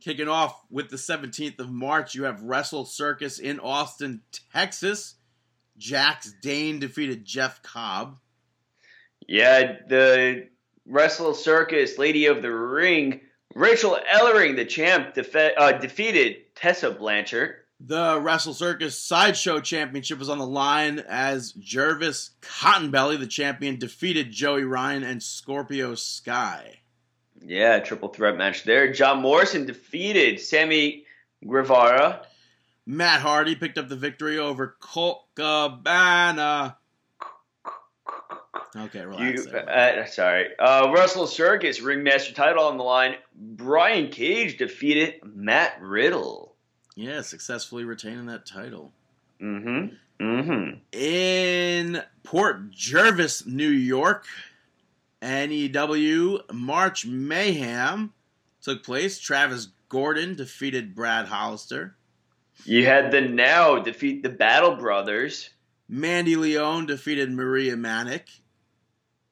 kicking 0.00 0.28
off 0.28 0.60
with 0.70 0.90
the 0.90 0.98
seventeenth 0.98 1.58
of 1.58 1.70
March, 1.70 2.14
you 2.14 2.24
have 2.24 2.42
Wrestle 2.42 2.84
Circus 2.84 3.38
in 3.38 3.60
Austin, 3.60 4.22
Texas. 4.52 5.14
Jax 5.78 6.32
Dane 6.42 6.78
defeated 6.78 7.24
Jeff 7.24 7.62
Cobb. 7.62 8.18
yeah. 9.26 9.76
The 9.88 10.48
Wrestle 10.86 11.34
Circus 11.34 11.96
Lady 11.98 12.26
of 12.26 12.42
the 12.42 12.50
Ring, 12.50 13.20
Rachel 13.54 13.98
Ellering, 14.12 14.56
the 14.56 14.64
champ, 14.64 15.14
defe- 15.14 15.52
uh, 15.56 15.72
defeated 15.72 16.54
Tessa 16.54 16.90
Blanchard. 16.90 17.56
The 17.82 18.20
Wrestle 18.20 18.52
Circus 18.52 18.98
Sideshow 18.98 19.60
Championship 19.60 20.18
was 20.18 20.28
on 20.28 20.38
the 20.38 20.46
line 20.46 20.98
as 21.08 21.52
Jervis 21.52 22.30
Cottonbelly, 22.42 23.16
the 23.18 23.26
champion, 23.26 23.78
defeated 23.78 24.30
Joey 24.30 24.64
Ryan 24.64 25.02
and 25.02 25.22
Scorpio 25.22 25.94
Sky. 25.94 26.79
Yeah, 27.44 27.78
triple 27.80 28.08
threat 28.08 28.36
match 28.36 28.64
there. 28.64 28.92
John 28.92 29.20
Morrison 29.22 29.66
defeated 29.66 30.40
Sammy 30.40 31.04
Guevara. 31.46 32.22
Matt 32.86 33.20
Hardy 33.20 33.54
picked 33.54 33.78
up 33.78 33.88
the 33.88 33.96
victory 33.96 34.38
over 34.38 34.76
Colt 34.80 35.24
Cabana. 35.34 36.76
Okay, 38.76 39.04
relax. 39.04 39.46
You, 39.46 39.52
uh, 39.58 40.06
sorry. 40.06 40.48
Uh, 40.58 40.92
Wrestle 40.94 41.26
Circus 41.26 41.80
Ringmaster 41.80 42.32
title 42.34 42.64
on 42.64 42.76
the 42.76 42.84
line. 42.84 43.16
Brian 43.34 44.08
Cage 44.10 44.58
defeated 44.58 45.14
Matt 45.24 45.78
Riddle. 45.80 46.54
yeah, 46.94 47.22
successfully 47.22 47.84
retaining 47.84 48.26
that 48.26 48.46
title. 48.46 48.92
Mm-hmm. 49.42 49.94
Mm-hmm. 50.24 50.78
In 50.98 52.02
Port 52.22 52.70
Jervis, 52.70 53.46
New 53.46 53.68
York, 53.70 54.26
NEW 55.22 56.40
March 56.52 57.06
Mayhem 57.06 58.12
took 58.62 58.82
place. 58.82 59.18
Travis 59.18 59.68
Gordon 59.88 60.34
defeated 60.34 60.94
Brad 60.94 61.26
Hollister. 61.26 61.96
You 62.64 62.86
had 62.86 63.10
the 63.10 63.20
Now 63.20 63.78
defeat 63.78 64.22
the 64.22 64.28
Battle 64.28 64.76
Brothers. 64.76 65.50
Mandy 65.88 66.36
Leon 66.36 66.86
defeated 66.86 67.32
Maria 67.32 67.76
Manic. 67.76 68.28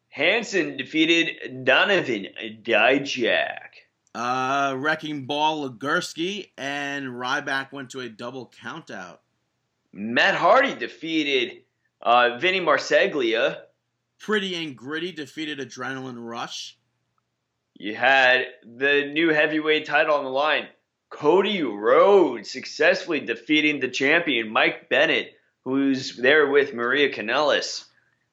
Hanson 0.09 0.77
defeated 0.77 1.65
Donovan 1.65 2.29
Dijak. 2.63 3.69
Uh, 4.15 4.75
Wrecking 4.77 5.27
Ball 5.27 5.69
Legursky 5.69 6.49
and 6.59 7.07
Ryback 7.07 7.71
went 7.73 7.91
to 7.91 8.01
a 8.01 8.09
double 8.09 8.53
countout. 8.61 9.19
Matt 9.93 10.35
Hardy 10.35 10.75
defeated 10.75 11.63
uh, 12.03 12.39
Vinny 12.39 12.61
Marseglia. 12.61 13.59
Pretty 14.21 14.55
and 14.55 14.77
Gritty 14.77 15.13
defeated 15.13 15.59
Adrenaline 15.59 16.27
Rush. 16.27 16.77
You 17.75 17.95
had 17.95 18.47
the 18.65 19.11
new 19.13 19.29
heavyweight 19.29 19.87
title 19.87 20.17
on 20.17 20.25
the 20.25 20.31
line. 20.31 20.67
Cody 21.11 21.63
Rhodes 21.63 22.51
successfully 22.51 23.21
defeating 23.21 23.81
the 23.81 23.89
champion 23.89 24.51
Mike 24.51 24.89
Bennett, 24.89 25.35
who's 25.65 26.17
there 26.17 26.49
with 26.49 26.75
Maria 26.75 27.13
Kanellis. 27.13 27.85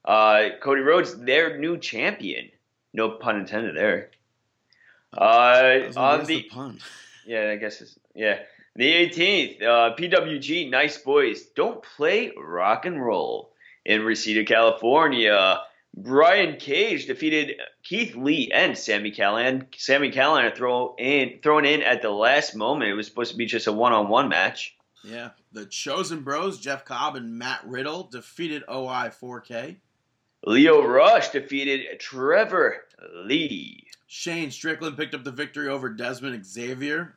Uh, 0.04 0.50
Cody 0.60 0.82
Rhodes, 0.82 1.16
their 1.16 1.58
new 1.58 1.78
champion. 1.78 2.50
No 2.92 3.10
pun 3.10 3.36
intended 3.36 3.76
there. 3.76 4.10
Uh, 5.16 5.90
on 5.96 6.18
where's 6.18 6.26
the 6.26 6.42
pun. 6.42 6.78
yeah, 7.26 7.50
I 7.50 7.56
guess 7.56 7.80
it's 7.80 7.98
yeah. 8.14 8.40
The 8.74 8.92
18th, 8.92 9.62
uh, 9.62 9.96
PWG 9.96 10.70
Nice 10.70 10.98
Boys 10.98 11.46
don't 11.56 11.82
play 11.82 12.32
rock 12.36 12.84
and 12.84 13.02
roll 13.02 13.52
in 13.86 14.02
Reseda, 14.02 14.44
California. 14.44 15.60
Brian 15.96 16.58
Cage 16.58 17.06
defeated 17.06 17.56
Keith 17.82 18.14
Lee 18.14 18.50
and 18.52 18.76
Sammy 18.76 19.10
Callahan. 19.10 19.66
Sammy 19.76 20.10
Callahan 20.10 20.52
throw 20.54 20.94
in 20.98 21.38
thrown 21.42 21.64
in 21.64 21.82
at 21.82 22.02
the 22.02 22.10
last 22.10 22.54
moment. 22.54 22.90
It 22.90 22.94
was 22.94 23.06
supposed 23.06 23.30
to 23.32 23.36
be 23.36 23.46
just 23.46 23.66
a 23.66 23.72
one-on-one 23.72 24.28
match. 24.28 24.76
Yeah, 25.02 25.30
the 25.52 25.64
Chosen 25.66 26.22
Bros, 26.22 26.58
Jeff 26.58 26.84
Cobb 26.84 27.16
and 27.16 27.38
Matt 27.38 27.60
Riddle 27.64 28.04
defeated 28.04 28.64
OI 28.68 29.10
4K. 29.10 29.76
Leo 30.44 30.84
Rush 30.86 31.30
defeated 31.30 31.98
Trevor 31.98 32.84
Lee. 33.14 33.86
Shane 34.06 34.50
Strickland 34.50 34.96
picked 34.96 35.14
up 35.14 35.24
the 35.24 35.30
victory 35.32 35.68
over 35.68 35.88
Desmond 35.88 36.44
Xavier. 36.44 37.16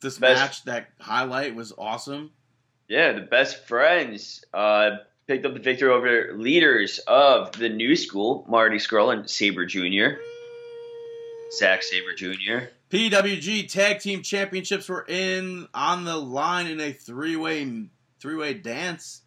This 0.00 0.18
Best- 0.18 0.40
match, 0.40 0.64
that 0.64 0.88
highlight 1.00 1.54
was 1.54 1.72
awesome. 1.76 2.32
Yeah, 2.88 3.12
the 3.12 3.22
best 3.22 3.66
friends 3.66 4.44
uh, 4.54 4.90
picked 5.26 5.44
up 5.44 5.54
the 5.54 5.60
victory 5.60 5.90
over 5.90 6.34
leaders 6.36 6.98
of 7.06 7.52
the 7.52 7.68
new 7.68 7.96
school, 7.96 8.44
Marty 8.48 8.76
Scurll 8.76 9.12
and 9.12 9.28
Sabre 9.28 9.66
Jr. 9.66 10.20
Zack 11.52 11.82
Sabre 11.82 12.14
Jr. 12.14 12.68
PWG 12.90 13.70
Tag 13.70 14.00
Team 14.00 14.22
Championships 14.22 14.88
were 14.88 15.04
in 15.08 15.66
on 15.74 16.04
the 16.04 16.16
line 16.16 16.66
in 16.66 16.80
a 16.80 16.92
three-way 16.92 17.88
three-way 18.20 18.54
dance. 18.54 19.22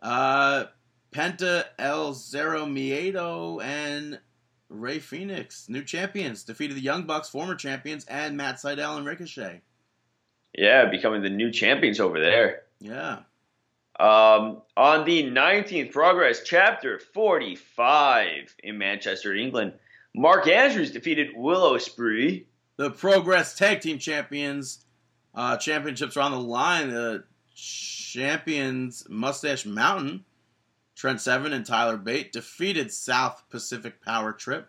Uh, 0.00 0.64
Penta 1.12 1.64
El 1.78 2.14
Zero 2.14 2.66
Miedo 2.66 3.62
and 3.62 4.18
Ray 4.68 4.98
Phoenix, 4.98 5.68
new 5.68 5.84
champions, 5.84 6.44
defeated 6.44 6.76
the 6.76 6.80
Young 6.82 7.04
Bucks, 7.04 7.28
former 7.28 7.54
champions, 7.54 8.04
and 8.06 8.36
Matt 8.36 8.56
Sydal 8.56 8.96
and 8.96 9.06
Ricochet. 9.06 9.60
Yeah, 10.56 10.86
becoming 10.90 11.22
the 11.22 11.30
new 11.30 11.50
champions 11.50 12.00
over 12.00 12.20
there. 12.20 12.62
Yeah. 12.80 13.20
Um, 14.00 14.62
on 14.76 15.04
the 15.04 15.24
19th 15.24 15.92
Progress, 15.92 16.42
Chapter 16.44 16.98
45 16.98 18.54
in 18.62 18.78
Manchester, 18.78 19.34
England, 19.34 19.74
Mark 20.14 20.46
Andrews 20.48 20.90
defeated 20.90 21.30
Will 21.34 21.72
Ospreay. 21.72 22.44
The 22.76 22.90
Progress 22.90 23.56
Tag 23.56 23.80
Team 23.80 23.98
Champions 23.98 24.84
uh, 25.34 25.56
championships 25.56 26.16
are 26.16 26.20
on 26.22 26.32
the 26.32 26.40
line. 26.40 26.90
The 26.90 27.24
champions 27.54 29.06
Mustache 29.08 29.66
Mountain, 29.66 30.24
Trent 30.94 31.20
Seven 31.20 31.52
and 31.52 31.64
Tyler 31.64 31.96
Bate 31.96 32.32
defeated 32.32 32.92
South 32.92 33.44
Pacific 33.50 34.02
Power 34.02 34.32
Trip. 34.32 34.68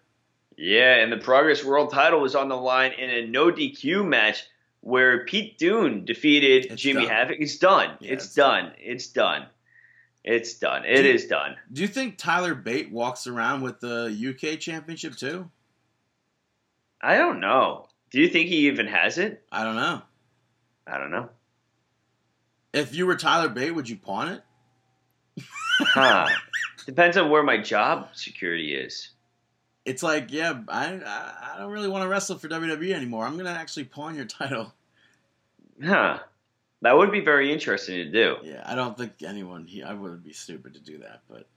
Yeah, 0.58 0.98
and 0.98 1.12
the 1.12 1.18
Progress 1.18 1.64
World 1.64 1.92
title 1.92 2.22
was 2.22 2.36
on 2.36 2.48
the 2.48 2.56
line 2.56 2.92
in 2.94 3.10
a 3.10 3.28
no 3.28 3.52
DQ 3.52 4.06
match 4.08 4.46
where 4.84 5.26
Pete 5.26 5.58
Dunne 5.58 6.04
defeated 6.04 6.66
It's 6.66 6.82
Jimmy 6.82 7.06
done. 7.06 7.10
Havoc. 7.10 7.38
It's 7.40 7.58
done. 7.58 7.98
Yeah, 8.02 8.14
it's, 8.14 8.26
it's 8.26 8.34
done. 8.36 8.74
It's 8.78 9.08
done. 9.08 9.46
It's 10.26 10.54
done. 10.56 10.86
It 10.86 11.04
Do- 11.04 11.10
is 11.10 11.26
done. 11.28 11.56
Do 11.72 11.82
you 11.82 11.88
think 11.88 12.18
Tyler 12.18 12.54
Bate 12.54 12.92
walks 12.92 13.26
around 13.26 13.62
with 13.62 13.80
the 13.80 14.08
UK 14.54 14.60
Championship 14.60 15.16
too? 15.16 15.50
I 17.02 17.16
don't 17.16 17.40
know. 17.40 17.88
Do 18.12 18.20
you 18.22 18.28
think 18.28 18.50
he 18.50 18.68
even 18.68 18.88
has 18.88 19.18
it? 19.18 19.44
I 19.52 19.64
don't 19.64 19.76
know. 19.76 20.02
I 20.86 20.98
don't 20.98 21.12
know. 21.12 21.30
If 22.74 22.94
you 22.94 23.06
were 23.06 23.16
Tyler 23.16 23.50
Bate, 23.50 23.74
would 23.74 23.88
you 23.90 23.96
pawn 23.96 24.30
it? 24.30 25.44
Huh. 25.80 26.28
Depends 26.86 27.16
on 27.18 27.30
where 27.30 27.44
my 27.44 27.58
job 27.58 28.10
security 28.14 28.76
is. 28.76 29.10
It's 29.86 30.04
like, 30.04 30.32
yeah, 30.32 30.62
I 30.68 30.94
I, 31.06 31.54
I 31.56 31.60
don't 31.60 31.72
really 31.72 31.90
want 31.90 32.04
to 32.04 32.08
wrestle 32.08 32.38
for 32.38 32.48
WWE 32.48 32.94
anymore. 32.94 33.26
I'm 33.26 33.38
gonna 33.38 33.52
actually 33.52 33.86
pawn 33.86 34.16
your 34.16 34.26
title. 34.26 34.74
Huh. 35.84 36.20
That 36.82 36.98
would 36.98 37.12
be 37.12 37.22
very 37.22 37.52
interesting 37.52 37.96
to 37.96 38.12
do. 38.12 38.36
Yeah, 38.44 38.62
I 38.66 38.76
don't 38.76 38.98
think 38.98 39.14
anyone. 39.26 39.66
He, 39.66 39.84
I 39.84 39.94
wouldn't 39.94 40.24
be 40.24 40.34
stupid 40.34 40.74
to 40.74 40.82
do 40.82 40.98
that. 41.00 41.22
But 41.30 41.48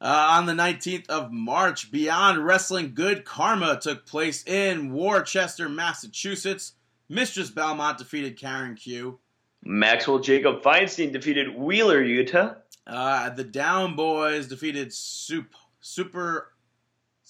uh, 0.00 0.28
on 0.32 0.46
the 0.46 0.52
19th 0.52 1.08
of 1.08 1.30
March, 1.30 1.92
Beyond 1.92 2.44
Wrestling 2.44 2.92
Good 2.92 3.24
Karma 3.24 3.78
took 3.80 4.04
place 4.04 4.44
in 4.46 4.92
Worcester, 4.92 5.68
Massachusetts. 5.68 6.72
Mistress 7.08 7.50
Belmont 7.50 7.98
defeated 7.98 8.36
Karen 8.36 8.74
Q. 8.74 9.18
Maxwell 9.62 10.18
Jacob 10.18 10.62
Feinstein 10.62 11.12
defeated 11.12 11.56
Wheeler 11.56 12.02
Yuta. 12.02 12.56
Uh, 12.86 13.30
the 13.30 13.44
Down 13.44 13.96
Boys 13.96 14.48
defeated 14.48 14.92
Sup- 14.92 15.44
Super 15.80 16.52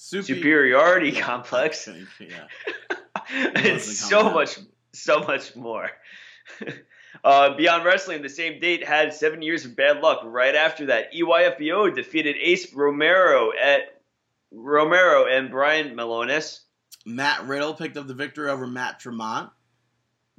Super 0.00 0.22
Superiority 0.22 1.10
Complex. 1.20 1.88
Yeah. 2.20 2.44
it's 3.30 3.98
so 3.98 4.30
much, 4.30 4.56
so 4.92 5.18
much 5.24 5.56
more. 5.56 5.90
uh, 7.24 7.56
Beyond 7.56 7.84
Wrestling, 7.84 8.22
the 8.22 8.28
same 8.28 8.60
date 8.60 8.86
had 8.86 9.12
seven 9.12 9.42
years 9.42 9.64
of 9.64 9.74
bad 9.74 10.00
luck. 10.00 10.20
Right 10.24 10.54
after 10.54 10.86
that, 10.86 11.12
EYFBO 11.12 11.96
defeated 11.96 12.36
Ace 12.40 12.72
Romero 12.72 13.50
at 13.60 14.00
Romero 14.52 15.26
and 15.26 15.50
Brian 15.50 15.96
Milonas. 15.96 16.60
Matt 17.04 17.48
Riddle 17.48 17.74
picked 17.74 17.96
up 17.96 18.06
the 18.06 18.14
victory 18.14 18.48
over 18.50 18.68
Matt 18.68 19.00
Tremont. 19.00 19.50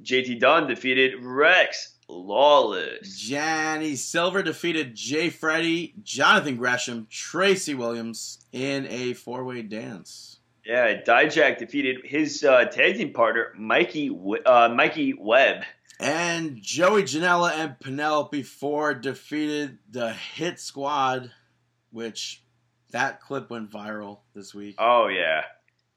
JT 0.02 0.40
Dunn 0.40 0.66
defeated 0.66 1.22
Rex 1.22 1.94
Lawless. 2.08 3.18
Johnny 3.18 3.96
Silver 3.96 4.42
defeated 4.42 4.94
Jay 4.94 5.30
Freddy, 5.30 5.94
Jonathan 6.02 6.56
Gresham, 6.56 7.06
Tracy 7.10 7.74
Williams 7.74 8.44
in 8.52 8.86
a 8.86 9.12
four-way 9.12 9.62
dance. 9.62 10.38
Yeah, 10.64 11.02
Dijak 11.02 11.58
defeated 11.58 11.98
his 12.04 12.44
uh, 12.44 12.64
tag 12.66 12.96
team 12.96 13.12
partner 13.12 13.52
Mikey 13.56 14.10
uh, 14.46 14.68
Mikey 14.74 15.14
Webb. 15.18 15.64
And 15.98 16.56
Joey 16.62 17.02
Janela 17.02 17.52
and 17.52 17.78
Penelope 17.78 18.42
Ford 18.42 19.02
defeated 19.02 19.78
the 19.90 20.12
Hit 20.12 20.58
Squad, 20.58 21.30
which 21.90 22.42
that 22.90 23.20
clip 23.20 23.50
went 23.50 23.70
viral 23.70 24.20
this 24.34 24.54
week. 24.54 24.76
Oh 24.78 25.08
yeah, 25.08 25.42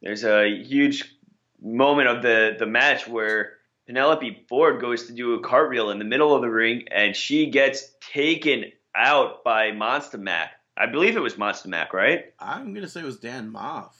there's 0.01 0.25
a 0.25 0.49
huge 0.49 1.15
moment 1.61 2.09
of 2.09 2.21
the 2.21 2.55
the 2.59 2.65
match 2.65 3.07
where 3.07 3.53
Penelope 3.87 4.45
Ford 4.47 4.79
goes 4.79 5.07
to 5.07 5.13
do 5.13 5.33
a 5.33 5.41
cartwheel 5.41 5.89
in 5.91 5.99
the 5.99 6.05
middle 6.05 6.33
of 6.35 6.41
the 6.41 6.49
ring, 6.49 6.85
and 6.91 7.15
she 7.15 7.47
gets 7.49 7.91
taken 7.99 8.65
out 8.95 9.43
by 9.43 9.71
Monster 9.71 10.17
Mac. 10.17 10.51
I 10.77 10.85
believe 10.87 11.15
it 11.17 11.21
was 11.21 11.37
Monster 11.37 11.69
Mac, 11.69 11.93
right? 11.93 12.33
I'm 12.39 12.73
gonna 12.73 12.87
say 12.87 13.01
it 13.01 13.05
was 13.05 13.17
Dan 13.19 13.51
Maff. 13.51 13.91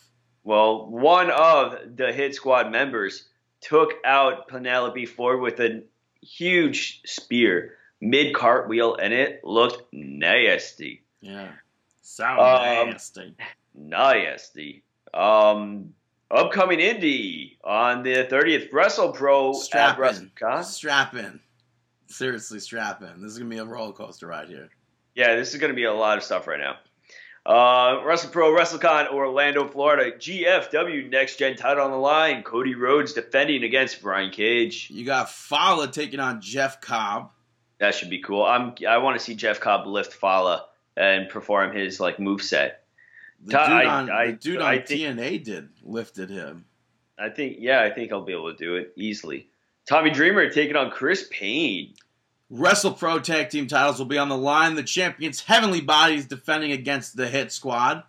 Well, 0.44 0.88
one 0.90 1.30
of 1.32 1.96
the 1.96 2.12
Hit 2.12 2.36
Squad 2.36 2.72
members 2.72 3.28
took 3.62 3.94
out 4.06 4.48
Penelope 4.48 5.06
Ford 5.06 5.40
with 5.42 5.60
a 5.60 5.84
huge 6.22 7.02
spear. 7.06 7.76
mid 8.02 8.34
cartwheel, 8.36 8.96
and 8.96 9.14
it 9.14 9.42
looked 9.46 9.94
nasty. 9.94 11.04
Yeah. 11.22 11.52
Sound 12.02 12.40
Um, 12.42 12.90
nasty. 12.90 13.34
Nasty. 13.74 14.84
Um, 15.14 15.94
upcoming 16.34 16.80
indie 16.80 17.58
on 17.64 18.04
the 18.04 18.26
30th 18.26 18.72
WrestlePro 18.72 19.52
at 19.52 19.62
Strap 19.62 19.98
in. 19.98 20.04
WrestleCon. 20.04 20.64
Strap 20.64 21.16
in. 21.16 21.40
Seriously, 22.08 22.60
strap 22.60 23.02
in. 23.02 23.22
This 23.22 23.32
is 23.32 23.38
gonna 23.38 23.50
be 23.50 23.58
a 23.58 23.66
roller 23.66 23.94
coaster 23.94 24.28
ride 24.28 24.50
here. 24.50 24.70
Yeah, 25.16 25.36
this 25.36 25.54
is 25.54 25.60
going 25.60 25.72
to 25.72 25.76
be 25.76 25.84
a 25.84 25.94
lot 25.94 26.18
of 26.18 26.24
stuff 26.24 26.48
right 26.48 26.60
now. 26.60 26.78
Uh, 27.46 28.02
WrestlePro 28.02 28.58
WrestleCon 28.58 29.12
Orlando, 29.12 29.68
Florida. 29.68 30.12
GFW 30.12 31.10
Next 31.10 31.38
Gen 31.38 31.56
title 31.56 31.84
on 31.84 31.92
the 31.92 31.98
line. 31.98 32.42
Cody 32.42 32.74
Rhodes 32.74 33.14
defending 33.14 33.64
against 33.64 34.02
Brian 34.02 34.32
Cage. 34.32 34.90
You 34.90 35.06
got 35.06 35.30
Fallah 35.30 35.92
taking 35.92 36.20
on 36.20 36.42
Jeff 36.42 36.82
Cobb. 36.82 37.32
That 37.80 37.96
should 37.96 38.10
be 38.10 38.20
cool. 38.20 38.44
I'm 38.44 38.74
I 38.88 39.00
want 39.00 39.20
to 39.20 39.24
see 39.24 39.36
Jeff 39.36 39.60
Cobb 39.60 39.86
lift 39.88 40.14
Fallah 40.14 40.66
and 40.96 41.28
perform 41.30 41.76
his 41.76 42.00
like 42.00 42.20
move 42.20 42.42
set. 42.42 42.83
The 43.46 43.52
dude 43.52 43.56
I- 43.60 43.86
on, 43.86 44.10
I- 44.10 44.28
the 44.28 44.34
dude 44.34 44.62
on 44.62 44.76
think- 44.84 45.02
TNA 45.02 45.44
did 45.44 45.70
lifted 45.84 46.30
him. 46.30 46.66
I 47.18 47.30
think 47.30 47.58
yeah, 47.60 47.82
I 47.82 47.92
think 47.92 48.12
I'll 48.12 48.24
be 48.26 48.34
able 48.34 48.52
to 48.52 48.58
do 48.58 48.76
it 48.76 48.94
easily. 48.96 49.48
Tommy 49.88 50.10
Dreamer 50.10 50.50
taking 50.50 50.76
on 50.76 50.90
Chris 50.92 51.28
Payne. 51.30 51.94
Wrestle 52.50 52.94
Pro 52.94 53.20
tag 53.20 53.50
team 53.50 53.68
titles 53.68 54.00
will 54.00 54.06
be 54.06 54.18
on 54.18 54.30
the 54.30 54.38
line. 54.38 54.76
The 54.76 54.84
champions 54.84 55.42
Heavenly 55.42 55.82
Bodies 55.82 56.26
defending 56.26 56.72
against 56.72 57.16
the 57.16 57.28
Hit 57.28 57.52
Squad. 57.52 58.04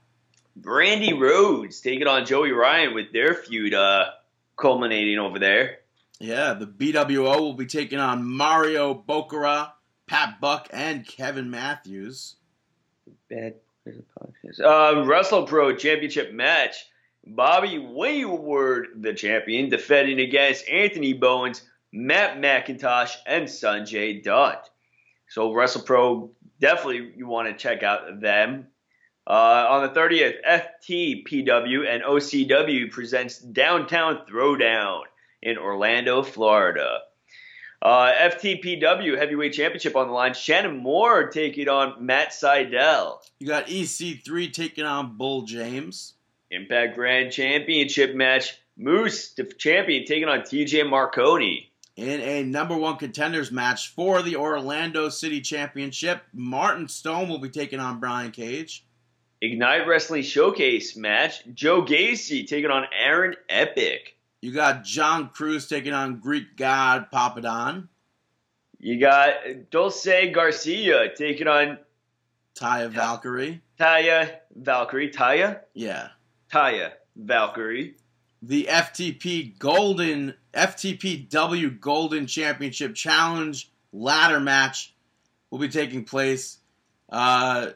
Brandi 0.61 1.19
Rhodes 1.19 1.81
taking 1.81 2.07
on 2.07 2.25
Joey 2.27 2.53
Ryan 2.53 2.95
with 2.95 3.13
their 3.13 3.35
feud 3.35 3.75
uh, 3.75 4.07
culminating 4.57 5.19
over 5.19 5.39
there. 5.39 5.79
Yeah, 6.21 6.55
the 6.55 6.67
BWO 6.67 7.41
will 7.41 7.55
be 7.55 7.67
taking 7.67 7.99
on 7.99 8.25
Mario 8.25 8.95
Bokara, 8.95 9.73
Pat 10.07 10.41
Buck, 10.41 10.69
and 10.73 11.07
Kevin 11.07 11.51
Matthews. 11.51 12.37
Bad 13.29 13.57
uh, 13.87 15.05
WrestlePro 15.05 15.79
Championship 15.79 16.33
match. 16.33 16.87
Bobby 17.27 17.79
Wayward, 17.79 18.89
the 18.97 19.15
champion, 19.15 19.71
defending 19.71 20.21
against 20.21 20.69
Anthony 20.69 21.15
Bowens, 21.15 21.63
Matt 21.93 22.39
McIntosh, 22.39 23.15
and 23.27 23.47
Sanjay 23.47 24.23
Dutt. 24.23 24.69
So 25.29 25.51
WrestlePro, 25.51 26.31
definitely 26.61 27.13
you 27.17 27.27
want 27.27 27.49
to 27.49 27.55
check 27.55 27.83
out 27.83 28.21
them. 28.21 28.67
Uh, 29.27 29.67
on 29.71 29.83
the 29.83 29.99
30th, 29.99 30.35
FTPW 30.47 31.89
and 31.89 32.03
OCW 32.03 32.91
presents 32.91 33.39
Downtown 33.39 34.27
Throwdown 34.29 35.03
in 35.41 35.57
Orlando, 35.57 36.23
Florida. 36.23 37.01
Uh, 37.85 38.13
FTPW 38.15 39.19
Heavyweight 39.19 39.53
Championship 39.53 39.95
on 39.95 40.07
the 40.07 40.15
line. 40.15 40.33
Shannon 40.33 40.79
Moore 40.79 41.29
taking 41.29 41.69
on 41.69 42.05
Matt 42.05 42.31
Sydal. 42.31 43.19
You 43.39 43.47
got 43.47 43.67
EC3 43.67 44.51
taking 44.51 44.87
on 44.87 45.19
Bull 45.19 45.43
James. 45.43 46.15
Impact 46.51 46.95
Grand 46.95 47.31
Championship 47.31 48.15
match. 48.15 48.57
Moose, 48.79 49.35
the 49.35 49.45
champion, 49.45 50.05
taking 50.07 50.29
on 50.29 50.41
TJ 50.41 50.89
Marconi. 50.89 51.71
In 51.97 52.21
a 52.21 52.43
number 52.43 52.77
one 52.77 52.97
contenders 52.97 53.53
match 53.53 53.91
for 53.91 54.23
the 54.23 54.37
Orlando 54.37 55.11
City 55.11 55.41
Championship, 55.41 56.23
Martin 56.33 56.89
Stone 56.89 57.29
will 57.29 57.39
be 57.39 57.51
taking 57.51 57.79
on 57.79 58.01
Brian 58.01 58.33
Cage. 58.33 58.85
Ignite 59.43 59.87
Wrestling 59.87 60.23
Showcase 60.23 60.97
match. 60.97 61.45
Joe 61.53 61.83
Gacy 61.83 62.47
taking 62.47 62.71
on 62.71 62.87
Aaron 62.99 63.37
Epic. 63.49 64.14
You 64.45 64.53
got 64.53 64.85
John 64.85 65.31
Cruz 65.31 65.67
taking 65.69 65.95
on 65.95 66.19
Greek 66.21 66.55
God 66.59 67.07
Papadon. 67.11 67.89
You 68.79 69.01
got 69.01 69.33
Dulce 69.71 70.07
Garcia 70.35 71.15
taking 71.17 71.49
on 71.49 71.79
Taya 72.55 72.91
Valkyrie. 72.91 73.63
Taya 73.81 74.35
Valkyrie. 74.55 75.11
Taya? 75.11 75.61
Yeah. 75.73 76.09
Taya 76.53 76.93
Valkyrie. 77.17 77.95
The 78.43 78.65
FTP 78.65 79.59
Golden 79.59 80.35
FTPW 80.53 81.81
Golden 81.81 82.27
Championship 82.27 82.95
Challenge 82.95 83.73
ladder 83.95 84.41
match 84.41 84.95
will 85.49 85.59
be 85.59 85.71
taking 85.71 86.05
place. 86.05 86.59
Uh, 87.09 87.69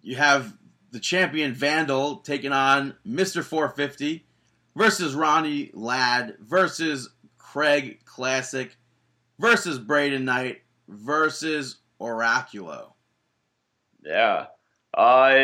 you 0.00 0.16
have 0.16 0.56
the 0.92 0.98
champion 0.98 1.52
Vandal 1.52 2.20
taking 2.20 2.52
on 2.52 2.94
Mr. 3.06 3.44
450 3.44 4.25
versus 4.76 5.14
Ronnie 5.14 5.70
Ladd 5.74 6.36
versus 6.40 7.10
Craig 7.38 8.04
Classic 8.04 8.76
versus 9.38 9.78
Braden 9.78 10.24
Knight 10.24 10.62
versus 10.86 11.78
Oraculo. 12.00 12.92
Yeah. 14.04 14.46
Uh, 14.96 15.38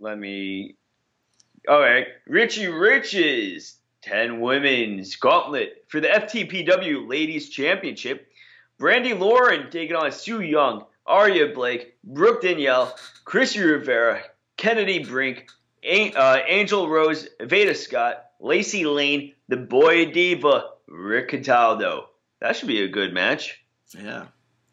let 0.00 0.18
me. 0.18 0.76
All 1.68 1.80
right. 1.80 2.06
Richie 2.26 2.66
Riches, 2.66 3.78
10 4.02 4.40
women's 4.40 5.16
gauntlet 5.16 5.84
for 5.88 6.00
the 6.00 6.08
FTPW 6.08 7.08
Ladies 7.08 7.48
Championship. 7.48 8.28
Brandy 8.78 9.14
Lauren 9.14 9.70
taking 9.70 9.96
on 9.96 10.12
Su 10.12 10.40
Yung, 10.40 10.84
Aria 11.06 11.54
Blake, 11.54 11.96
Brooke 12.04 12.42
Danielle, 12.42 12.94
Chrissy 13.24 13.60
Rivera, 13.60 14.22
Kennedy 14.58 14.98
Brink, 15.02 15.46
uh, 15.86 16.38
Angel 16.46 16.88
Rose, 16.88 17.28
Veda 17.40 17.74
Scott, 17.74 18.26
Lacey 18.40 18.84
Lane, 18.84 19.32
the 19.48 19.56
Boy 19.56 20.10
Diva, 20.12 20.70
Rick 20.86 21.30
Cataldo. 21.30 22.08
That 22.40 22.56
should 22.56 22.68
be 22.68 22.82
a 22.82 22.88
good 22.88 23.12
match. 23.12 23.62
Yeah. 23.96 24.26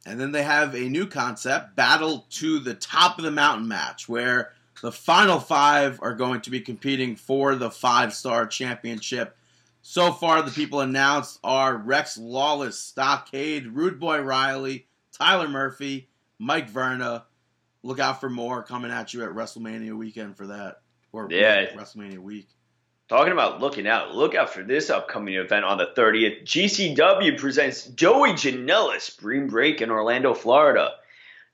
And 0.06 0.20
then 0.20 0.32
they 0.32 0.44
have 0.44 0.76
a 0.76 0.90
new 0.90 1.08
concept, 1.08 1.76
Battle 1.76 2.26
to 2.32 2.60
the 2.60 2.74
Top 2.74 3.18
of 3.18 3.24
the 3.24 3.32
Mountain 3.32 3.68
match, 3.68 4.10
where 4.10 4.52
the 4.82 4.92
final 4.92 5.40
five 5.40 6.00
are 6.02 6.14
going 6.14 6.42
to 6.42 6.50
be 6.50 6.60
competing 6.60 7.16
for 7.16 7.56
the 7.56 7.72
five 7.72 8.14
star 8.14 8.46
championship. 8.46 9.38
So 9.82 10.12
far, 10.12 10.42
the 10.42 10.52
people 10.52 10.82
announced 10.82 11.40
are 11.44 11.78
Rex 11.78 12.18
Lawless, 12.18 12.80
Stockade, 12.80 13.68
Rude 13.68 14.00
Boy 14.00 14.22
Riley, 14.22 14.88
Tyler 15.12 15.48
Murphy, 15.48 16.10
Mike 16.40 16.70
Verna. 16.70 17.26
Look 17.82 18.00
out 18.00 18.20
for 18.20 18.30
more 18.30 18.64
coming 18.64 18.92
at 18.92 19.14
you 19.14 19.24
at 19.24 19.32
WrestleMania 19.32 19.98
weekend 19.98 20.38
for 20.38 20.48
that. 20.48 20.83
Or 21.14 21.28
Yeah. 21.32 21.68
WrestleMania 21.74 22.18
week. 22.18 22.50
Talking 23.08 23.34
about 23.34 23.62
looking 23.62 23.88
out, 23.88 24.16
look 24.16 24.34
out 24.34 24.50
for 24.52 24.64
this 24.64 24.90
upcoming 24.90 25.36
event 25.36 25.64
on 25.66 25.78
the 25.78 25.88
30th. 25.96 26.44
GCW 26.44 27.38
presents 27.38 27.86
Joey 27.86 28.32
Janela 28.32 29.00
Spring 29.00 29.48
Break 29.48 29.82
in 29.82 29.92
Orlando, 29.92 30.34
Florida. 30.34 30.94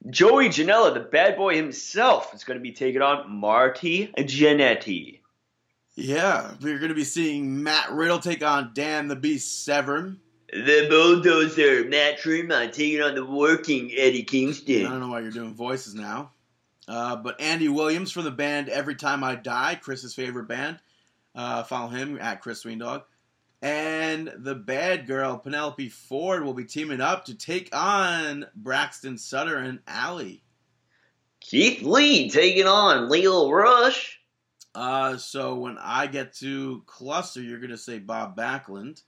Joey 0.09 0.47
Janela, 0.47 0.93
the 0.93 1.01
bad 1.01 1.35
boy 1.35 1.57
himself, 1.57 2.33
is 2.33 2.45
going 2.45 2.57
to 2.57 2.63
be 2.63 2.71
taking 2.71 3.01
on 3.01 3.29
Marty 3.29 4.07
Jannetty. 4.17 5.19
Yeah, 5.95 6.51
we're 6.61 6.77
going 6.77 6.89
to 6.89 6.95
be 6.95 7.03
seeing 7.03 7.61
Matt 7.61 7.91
Riddle 7.91 8.19
take 8.19 8.41
on 8.41 8.71
Dan 8.73 9.09
the 9.09 9.17
Beast 9.17 9.65
Severn. 9.65 10.21
The 10.53 10.87
bulldozer, 10.89 11.83
Matt 11.89 12.19
Tremont, 12.19 12.71
taking 12.73 13.01
on 13.01 13.15
the 13.15 13.25
working 13.25 13.91
Eddie 13.97 14.23
Kingston. 14.23 14.85
I 14.85 14.89
don't 14.89 15.01
know 15.01 15.09
why 15.09 15.19
you're 15.19 15.31
doing 15.31 15.53
voices 15.53 15.93
now. 15.93 16.31
Uh, 16.89 17.15
but 17.15 17.39
Andy 17.39 17.69
Williams 17.69 18.11
from 18.11 18.23
the 18.23 18.31
band 18.31 18.67
Every 18.67 18.95
Time 18.95 19.23
I 19.23 19.35
Die, 19.35 19.75
Chris's 19.75 20.15
favorite 20.15 20.47
band. 20.47 20.79
Uh, 21.35 21.61
follow 21.61 21.89
him 21.89 22.17
at 22.19 22.41
Chris 22.41 22.63
Sweendog. 22.63 23.03
And 23.61 24.33
the 24.37 24.55
bad 24.55 25.05
girl, 25.05 25.37
Penelope 25.37 25.89
Ford, 25.89 26.43
will 26.43 26.55
be 26.55 26.65
teaming 26.65 26.99
up 26.99 27.25
to 27.25 27.35
take 27.35 27.69
on 27.75 28.47
Braxton 28.55 29.19
Sutter 29.19 29.57
and 29.57 29.79
Allie. 29.87 30.43
Keith 31.39 31.83
Lee 31.83 32.29
taking 32.31 32.65
on 32.65 33.07
Leo 33.07 33.51
Rush. 33.51 34.19
Uh, 34.73 35.17
so 35.17 35.55
when 35.55 35.77
I 35.79 36.07
get 36.07 36.33
to 36.37 36.81
cluster, 36.87 37.41
you're 37.41 37.59
going 37.59 37.69
to 37.69 37.77
say 37.77 37.99
Bob 37.99 38.35
Backlund. 38.35 39.03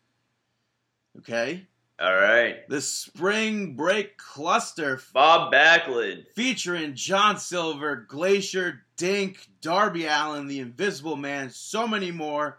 Okay? 1.17 1.65
All 2.01 2.15
right. 2.15 2.67
The 2.67 2.81
spring 2.81 3.75
break 3.75 4.17
cluster 4.17 4.99
Bob 5.13 5.53
Backlund. 5.53 6.25
featuring 6.35 6.95
John 6.95 7.37
Silver, 7.37 8.05
Glacier, 8.07 8.81
Dink, 8.97 9.47
Darby 9.61 10.05
Allin, 10.07 10.47
The 10.47 10.59
Invisible 10.59 11.15
Man, 11.15 11.49
so 11.51 11.87
many 11.87 12.09
more. 12.11 12.57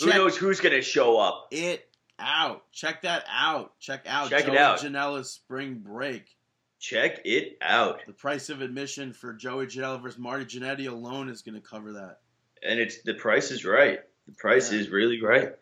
Who 0.00 0.06
knows 0.06 0.36
who's 0.36 0.60
going 0.60 0.74
to 0.74 0.82
show 0.82 1.18
up? 1.18 1.48
it 1.50 1.86
out. 2.18 2.64
Check 2.72 3.02
that 3.02 3.24
out. 3.30 3.78
Check 3.80 4.04
out 4.06 4.30
Check 4.30 4.44
it 4.44 4.46
Joey 4.48 4.58
out. 4.58 4.78
Janela's 4.78 5.30
spring 5.30 5.74
break. 5.74 6.36
Check 6.78 7.20
it 7.26 7.58
out. 7.60 8.00
The 8.06 8.12
price 8.12 8.48
of 8.48 8.62
admission 8.62 9.12
for 9.12 9.32
Joey 9.34 9.66
Janela 9.66 10.00
versus 10.00 10.18
Marty 10.18 10.44
Jannetty 10.46 10.88
alone 10.88 11.28
is 11.28 11.42
going 11.42 11.54
to 11.54 11.60
cover 11.60 11.92
that. 11.92 12.20
And 12.62 12.78
it's 12.80 13.02
the 13.02 13.14
price 13.14 13.50
is 13.50 13.64
right. 13.66 14.00
The 14.26 14.32
price 14.32 14.72
Yeah. 14.72 14.78
is 14.80 14.88
really 14.90 15.20
right. 15.22 15.52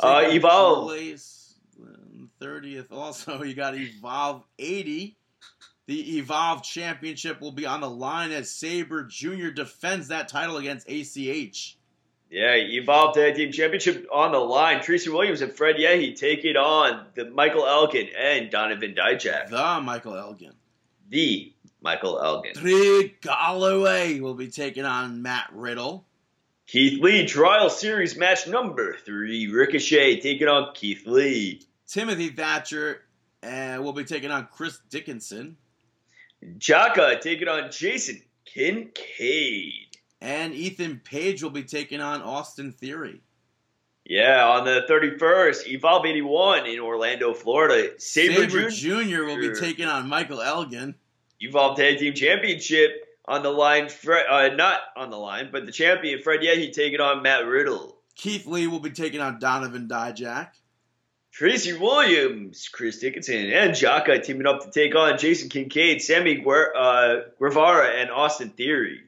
Uh, 0.00 0.24
Evolve. 0.26 0.88
place, 0.88 1.47
um, 2.40 2.46
30th. 2.46 2.92
Also, 2.92 3.42
you 3.42 3.54
got 3.54 3.74
Evolve 3.74 4.44
80. 4.58 5.16
The 5.86 6.18
Evolve 6.18 6.62
Championship 6.62 7.40
will 7.40 7.52
be 7.52 7.64
on 7.64 7.80
the 7.80 7.88
line 7.88 8.30
as 8.30 8.50
Sabre 8.50 9.04
Jr. 9.04 9.48
defends 9.48 10.08
that 10.08 10.28
title 10.28 10.58
against 10.58 10.88
ACH. 10.88 11.78
Yeah, 12.30 12.56
Evolve 12.56 13.14
Tag 13.14 13.36
Team 13.36 13.52
Championship 13.52 14.06
on 14.12 14.32
the 14.32 14.38
line. 14.38 14.82
Tracy 14.82 15.08
Williams 15.08 15.40
and 15.40 15.50
Fred 15.50 15.76
Yehi 15.76 16.14
take 16.14 16.44
it 16.44 16.56
on 16.56 17.06
the 17.14 17.30
Michael 17.30 17.66
Elgin 17.66 18.08
and 18.18 18.50
Donovan 18.50 18.94
Dijak. 18.94 19.48
The 19.48 19.80
Michael 19.82 20.14
Elgin. 20.14 20.52
The 21.08 21.54
Michael 21.80 22.20
Elgin. 22.22 22.52
Drew 22.52 23.08
Galloway 23.22 24.20
will 24.20 24.34
be 24.34 24.48
taking 24.48 24.84
on 24.84 25.22
Matt 25.22 25.48
Riddle. 25.54 26.04
Keith 26.66 27.00
Lee 27.02 27.24
Trial 27.24 27.70
Series 27.70 28.14
match 28.14 28.46
number 28.46 28.94
three. 29.06 29.46
Ricochet 29.46 30.20
taking 30.20 30.48
on 30.48 30.74
Keith 30.74 31.06
Lee. 31.06 31.62
Timothy 31.88 32.28
Thatcher 32.28 33.02
uh, 33.42 33.78
will 33.80 33.94
be 33.94 34.04
taking 34.04 34.30
on 34.30 34.46
Chris 34.52 34.78
Dickinson. 34.90 35.56
Jaka 36.58 37.20
taking 37.20 37.48
on 37.48 37.70
Jason 37.72 38.22
Kincaid. 38.44 39.96
And 40.20 40.52
Ethan 40.52 41.00
Page 41.02 41.42
will 41.42 41.50
be 41.50 41.62
taking 41.62 42.00
on 42.00 42.22
Austin 42.22 42.72
Theory. 42.72 43.22
Yeah, 44.04 44.46
on 44.46 44.64
the 44.64 44.86
31st, 44.88 45.66
Evolve 45.68 46.06
81 46.06 46.66
in 46.66 46.80
Orlando, 46.80 47.34
Florida. 47.34 47.90
Sabre, 47.98 48.48
Sabre 48.48 48.70
Jr. 48.70 49.02
Jr. 49.02 49.24
will 49.24 49.36
be 49.36 49.52
taking 49.58 49.86
on 49.86 50.08
Michael 50.08 50.40
Elgin. 50.40 50.94
Evolve 51.40 51.76
Tag 51.76 51.98
Team 51.98 52.14
Championship 52.14 53.06
on 53.26 53.42
the 53.42 53.50
line. 53.50 53.88
Fred, 53.88 54.26
uh, 54.28 54.54
not 54.54 54.80
on 54.96 55.10
the 55.10 55.16
line, 55.16 55.50
but 55.52 55.66
the 55.66 55.72
champion 55.72 56.20
Fred 56.22 56.40
Yehi 56.40 56.72
taking 56.72 57.00
on 57.00 57.22
Matt 57.22 57.46
Riddle. 57.46 57.98
Keith 58.14 58.46
Lee 58.46 58.66
will 58.66 58.80
be 58.80 58.90
taking 58.90 59.20
on 59.20 59.38
Donovan 59.38 59.88
Dijak. 59.88 60.48
Tracy 61.38 61.72
Williams, 61.72 62.68
Chris 62.68 62.98
Dickinson, 62.98 63.52
and 63.52 63.70
Jaka 63.70 64.20
teaming 64.24 64.48
up 64.48 64.64
to 64.64 64.72
take 64.72 64.96
on 64.96 65.16
Jason 65.18 65.48
Kincaid, 65.48 66.02
Sammy 66.02 66.34
Guer- 66.34 66.76
uh, 66.76 67.20
Guevara, 67.38 67.90
and 67.90 68.10
Austin 68.10 68.50
Theory. 68.50 69.02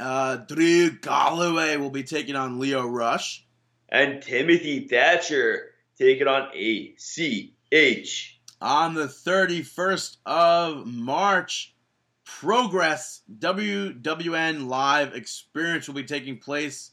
Uh, 0.00 0.38
Drew 0.38 0.90
Galloway 0.90 1.76
will 1.76 1.90
be 1.90 2.02
taking 2.02 2.34
on 2.34 2.58
Leo 2.58 2.84
Rush. 2.84 3.46
And 3.88 4.20
Timothy 4.20 4.88
Thatcher 4.88 5.66
taking 5.96 6.26
on 6.26 6.48
ACH. 6.52 8.40
On 8.60 8.94
the 8.94 9.06
31st 9.06 10.16
of 10.26 10.84
March, 10.84 11.76
Progress 12.24 13.22
WWN 13.38 14.66
Live 14.66 15.14
Experience 15.14 15.86
will 15.86 15.94
be 15.94 16.02
taking 16.02 16.38
place 16.38 16.90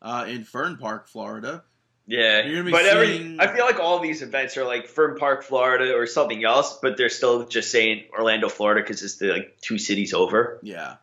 uh, 0.00 0.24
in 0.26 0.44
Fern 0.44 0.78
Park, 0.78 1.06
Florida. 1.06 1.64
Yeah, 2.12 2.42
gonna 2.42 2.70
but 2.70 2.84
every 2.84 3.38
I 3.38 3.46
feel 3.46 3.64
like 3.64 3.80
all 3.80 3.98
these 3.98 4.20
events 4.20 4.58
are 4.58 4.66
like 4.66 4.86
Fern 4.86 5.16
Park, 5.16 5.44
Florida, 5.44 5.94
or 5.94 6.06
something 6.06 6.44
else, 6.44 6.78
but 6.82 6.98
they're 6.98 7.08
still 7.08 7.46
just 7.46 7.70
saying 7.70 8.04
Orlando, 8.12 8.50
Florida, 8.50 8.82
because 8.82 9.02
it's 9.02 9.16
the 9.16 9.28
like 9.28 9.56
two 9.62 9.78
cities 9.78 10.12
over. 10.12 10.60
Yeah. 10.62 10.96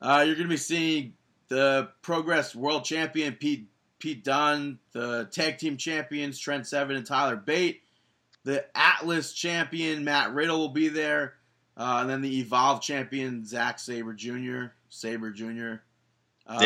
Uh, 0.00 0.22
you're 0.24 0.36
going 0.36 0.46
to 0.46 0.50
be 0.50 0.56
seeing 0.56 1.12
the 1.48 1.90
Progress 2.00 2.54
World 2.54 2.86
Champion 2.86 3.34
Pete 3.34 3.68
Pete 3.98 4.24
Dunne, 4.24 4.78
the 4.92 5.28
Tag 5.30 5.58
Team 5.58 5.76
Champions 5.76 6.38
Trent 6.38 6.66
Seven 6.66 6.96
and 6.96 7.04
Tyler 7.04 7.36
Bate, 7.36 7.82
the 8.44 8.64
Atlas 8.74 9.34
Champion 9.34 10.02
Matt 10.02 10.32
Riddle 10.32 10.60
will 10.60 10.68
be 10.70 10.88
there, 10.88 11.34
uh, 11.76 11.98
and 12.00 12.08
then 12.08 12.22
the 12.22 12.40
Evolve 12.40 12.80
Champion 12.80 13.44
Zack 13.44 13.78
Sabre 13.78 14.14
Jr. 14.14 14.68
Sabre 14.88 15.30
Jr. 15.30 15.82
Um, 16.48 16.58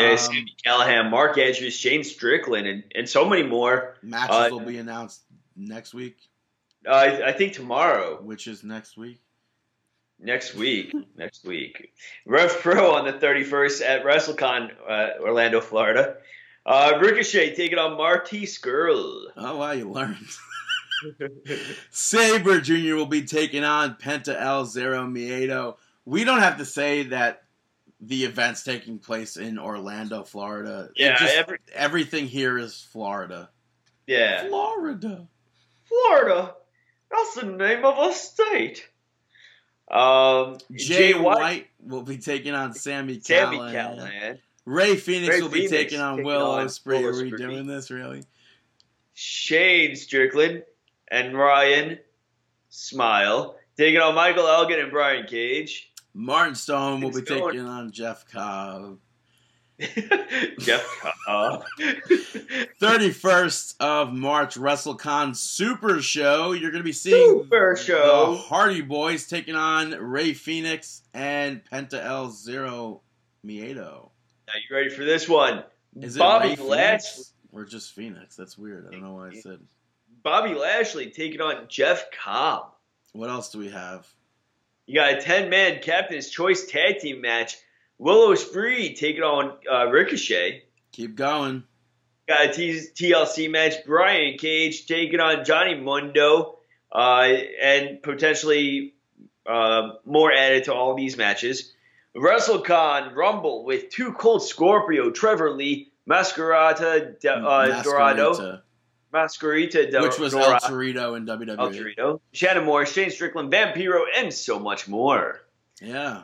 Callahan, 0.63 1.11
Mark 1.11 1.37
Andrews, 1.37 1.75
Shane 1.75 2.03
Strickland, 2.05 2.67
and, 2.67 2.83
and 2.95 3.09
so 3.09 3.27
many 3.27 3.43
more. 3.43 3.95
matches 4.01 4.35
uh, 4.35 4.47
will 4.51 4.61
be 4.61 4.77
announced 4.77 5.21
next 5.57 5.93
week, 5.93 6.15
Uh, 6.87 6.91
I, 6.91 7.29
I 7.29 7.31
think 7.33 7.53
tomorrow, 7.53 8.21
which 8.21 8.47
is 8.47 8.63
next 8.63 8.95
week. 8.97 9.19
next 10.19 10.55
week, 10.55 10.93
next 11.17 11.43
week. 11.45 11.91
Rev 12.25 12.49
Pro 12.61 12.95
on 12.95 13.05
the 13.05 13.13
31st 13.13 13.81
at 13.85 14.03
WrestleCon, 14.05 14.69
uh, 14.89 15.09
Orlando, 15.21 15.59
Florida. 15.59 16.15
Uh, 16.65 16.97
Ricochet 17.01 17.55
taking 17.55 17.77
on 17.77 17.97
Marty 17.97 18.45
Scurll. 18.45 19.25
Oh 19.35 19.57
wow, 19.57 19.71
you 19.71 19.89
learned. 19.91 20.15
Sabre 21.91 22.61
Jr. 22.61 22.95
will 22.95 23.05
be 23.05 23.23
taking 23.23 23.63
on 23.65 23.95
Penta 23.95 24.39
El 24.39 24.65
Zero 24.65 25.05
Miedo. 25.05 25.75
We 26.05 26.23
don't 26.23 26.39
have 26.39 26.57
to 26.57 26.65
say 26.65 27.03
that 27.03 27.42
the 28.05 28.25
event's 28.25 28.63
taking 28.63 28.99
place 28.99 29.37
in 29.37 29.57
Orlando, 29.57 30.23
Florida. 30.23 30.89
Yeah, 30.95 31.17
just- 31.17 31.35
every, 31.35 31.59
everything 31.73 32.27
here 32.27 32.57
is 32.57 32.81
Florida. 32.91 33.49
yeah. 34.07 34.47
Florida. 34.47 35.27
Florida. 35.85 36.55
That's 37.09 37.35
the 37.35 37.45
name 37.45 37.85
of 37.85 37.97
a 37.99 38.13
state. 38.13 38.89
Um, 39.91 40.57
Jay 40.73 41.13
White, 41.13 41.67
will 41.79 42.01
be 42.01 42.17
taking 42.17 42.55
on 42.55 42.73
Sammy 42.73 43.19
Sammy 43.19 43.57
Callahan. 43.57 43.73
Callahan, 43.73 44.39
Ray 44.65 44.95
Phoenix 44.95 45.35
Ray 45.35 45.41
will 45.41 45.49
be 45.49 45.67
taking 45.67 45.99
on 45.99 46.23
Will 46.23 46.47
Ospreay. 46.47 47.03
Are 47.03 47.21
we 47.21 47.31
doing 47.31 47.67
this 47.67 47.91
really? 47.91 48.23
Shane 49.13 49.95
Strickland, 49.95 50.63
and 51.11 51.37
Ryan 51.37 51.99
Smile 52.69 53.55
taking 53.77 53.99
on 53.99 54.15
Michael 54.15 54.47
Elgin 54.47 54.79
and 54.79 54.91
Brian 54.91 55.27
Cage. 55.27 55.92
Martin 56.13 56.55
Stone 56.55 57.01
will 57.01 57.11
be 57.11 57.21
going- 57.21 57.53
taking 57.53 57.67
on 57.67 57.91
Jeff 57.91 58.25
Cobb. 58.31 58.99
Jeff 60.59 60.85
Cobb. 61.25 61.63
31st 62.79 63.75
of 63.79 64.13
March, 64.13 64.55
WrestleCon 64.55 65.35
Super 65.35 66.01
Show. 66.01 66.51
You're 66.51 66.71
going 66.71 66.83
to 66.83 66.85
be 66.85 66.91
seeing 66.93 67.39
Super 67.43 67.75
Show. 67.75 68.31
the 68.33 68.37
Hardy 68.37 68.81
Boys 68.81 69.27
taking 69.27 69.55
on 69.55 69.91
Ray 69.91 70.33
Phoenix 70.33 71.01
and 71.13 71.61
Penta 71.71 72.03
El 72.03 72.29
Zero 72.29 73.01
Miedo. 73.45 74.09
Now 74.47 74.53
you 74.69 74.75
ready 74.75 74.89
for 74.89 75.03
this 75.03 75.27
one? 75.27 75.63
Is 75.99 76.17
Bobby 76.17 76.55
Lashley. 76.55 77.25
Or 77.51 77.65
just 77.65 77.93
Phoenix? 77.93 78.35
That's 78.35 78.57
weird. 78.57 78.87
I 78.87 78.91
don't 78.91 79.03
know 79.03 79.13
why 79.15 79.29
I 79.29 79.33
said. 79.33 79.59
Bobby 80.23 80.53
Lashley 80.53 81.09
taking 81.09 81.41
on 81.41 81.65
Jeff 81.67 82.05
Cobb. 82.11 82.73
What 83.13 83.29
else 83.29 83.51
do 83.51 83.59
we 83.59 83.69
have? 83.69 84.07
You 84.85 84.95
got 84.95 85.13
a 85.13 85.21
10 85.21 85.49
man 85.49 85.81
Captain's 85.81 86.29
Choice 86.29 86.65
tag 86.67 86.99
team 86.99 87.21
match. 87.21 87.57
Will 87.97 88.29
Ospreay 88.29 88.95
taking 88.97 89.23
on 89.23 89.57
uh, 89.71 89.87
Ricochet. 89.87 90.63
Keep 90.91 91.15
going. 91.15 91.63
Got 92.27 92.49
a 92.49 92.53
T- 92.53 92.87
TLC 92.95 93.49
match. 93.49 93.85
Brian 93.85 94.37
Cage 94.37 94.85
taking 94.85 95.19
on 95.19 95.45
Johnny 95.45 95.75
Mundo. 95.75 96.57
Uh, 96.91 97.37
and 97.61 98.03
potentially 98.03 98.93
uh, 99.47 99.93
more 100.05 100.31
added 100.31 100.65
to 100.65 100.73
all 100.73 100.95
these 100.95 101.17
matches. 101.17 101.73
WrestleCon 102.15 103.15
Rumble 103.15 103.65
with 103.65 103.89
Two 103.89 104.13
Cold 104.13 104.43
Scorpio, 104.43 105.09
Trevor 105.09 105.51
Lee, 105.51 105.91
Mascarita, 106.07 107.19
De- 107.19 107.31
uh, 107.33 107.81
Dorado, 107.81 108.61
Masquerita, 109.13 109.89
Mascarita, 109.89 109.91
De- 109.91 110.01
which 110.01 110.17
was 110.19 110.33
El 110.33 110.41
Dorado, 110.41 110.67
Torito 110.67 111.17
in 111.17 111.25
WWE. 111.25 111.59
El 111.59 111.69
Torito, 111.71 112.19
Shannon 112.31 112.65
Moore, 112.65 112.85
Shane 112.85 113.11
Strickland, 113.11 113.51
Vampiro, 113.51 114.01
and 114.17 114.33
so 114.33 114.59
much 114.59 114.87
more. 114.87 115.41
Yeah. 115.81 116.23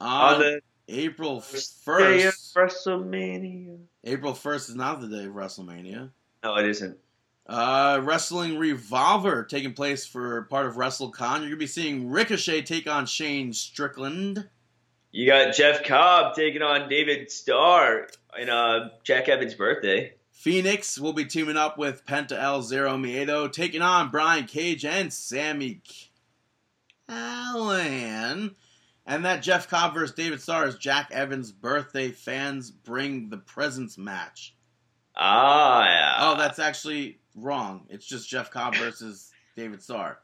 On 0.00 0.34
On 0.34 0.40
the 0.40 0.60
April 0.88 1.40
day 1.40 2.24
of 2.24 2.34
1st. 2.34 2.54
WrestleMania. 2.54 3.78
April 4.04 4.32
1st 4.32 4.70
is 4.70 4.74
not 4.74 5.00
the 5.00 5.08
day 5.08 5.26
of 5.26 5.32
WrestleMania. 5.32 6.10
No, 6.42 6.56
it 6.56 6.66
isn't. 6.66 6.98
Uh, 7.46 8.00
Wrestling 8.02 8.58
Revolver 8.58 9.44
taking 9.44 9.72
place 9.72 10.06
for 10.06 10.42
part 10.42 10.66
of 10.66 10.74
WrestleCon. 10.76 11.40
You're 11.40 11.48
gonna 11.48 11.56
be 11.56 11.66
seeing 11.66 12.10
Ricochet 12.10 12.62
take 12.62 12.86
on 12.88 13.06
Shane 13.06 13.52
Strickland. 13.52 14.48
You 15.12 15.26
got 15.26 15.54
Jeff 15.54 15.82
Cobb 15.84 16.34
taking 16.34 16.62
on 16.62 16.88
David 16.88 17.30
Starr 17.30 18.06
in 18.38 18.48
uh, 18.48 18.90
Jack 19.02 19.28
Evans' 19.28 19.54
birthday. 19.54 20.14
Phoenix 20.40 20.98
will 20.98 21.12
be 21.12 21.26
teaming 21.26 21.58
up 21.58 21.76
with 21.76 22.06
Penta 22.06 22.32
El 22.32 22.62
Zero 22.62 22.96
Miedo, 22.96 23.52
taking 23.52 23.82
on 23.82 24.08
Brian 24.08 24.46
Cage 24.46 24.86
and 24.86 25.12
Sammy 25.12 25.82
Callahan. 27.06 28.56
And 29.04 29.24
that 29.26 29.42
Jeff 29.42 29.68
Cobb 29.68 29.92
versus 29.92 30.16
David 30.16 30.40
Starr 30.40 30.66
is 30.66 30.76
Jack 30.76 31.10
Evans' 31.12 31.52
birthday 31.52 32.10
fans 32.10 32.70
bring 32.70 33.28
the 33.28 33.36
presents 33.36 33.98
match. 33.98 34.54
Ah, 35.14 35.84
yeah. 35.84 36.16
Oh, 36.20 36.38
that's 36.38 36.58
actually 36.58 37.18
wrong. 37.36 37.84
It's 37.90 38.06
just 38.06 38.26
Jeff 38.26 38.50
Cobb 38.50 38.76
versus 38.76 39.30
David 39.58 39.82
Starr. 39.82 40.20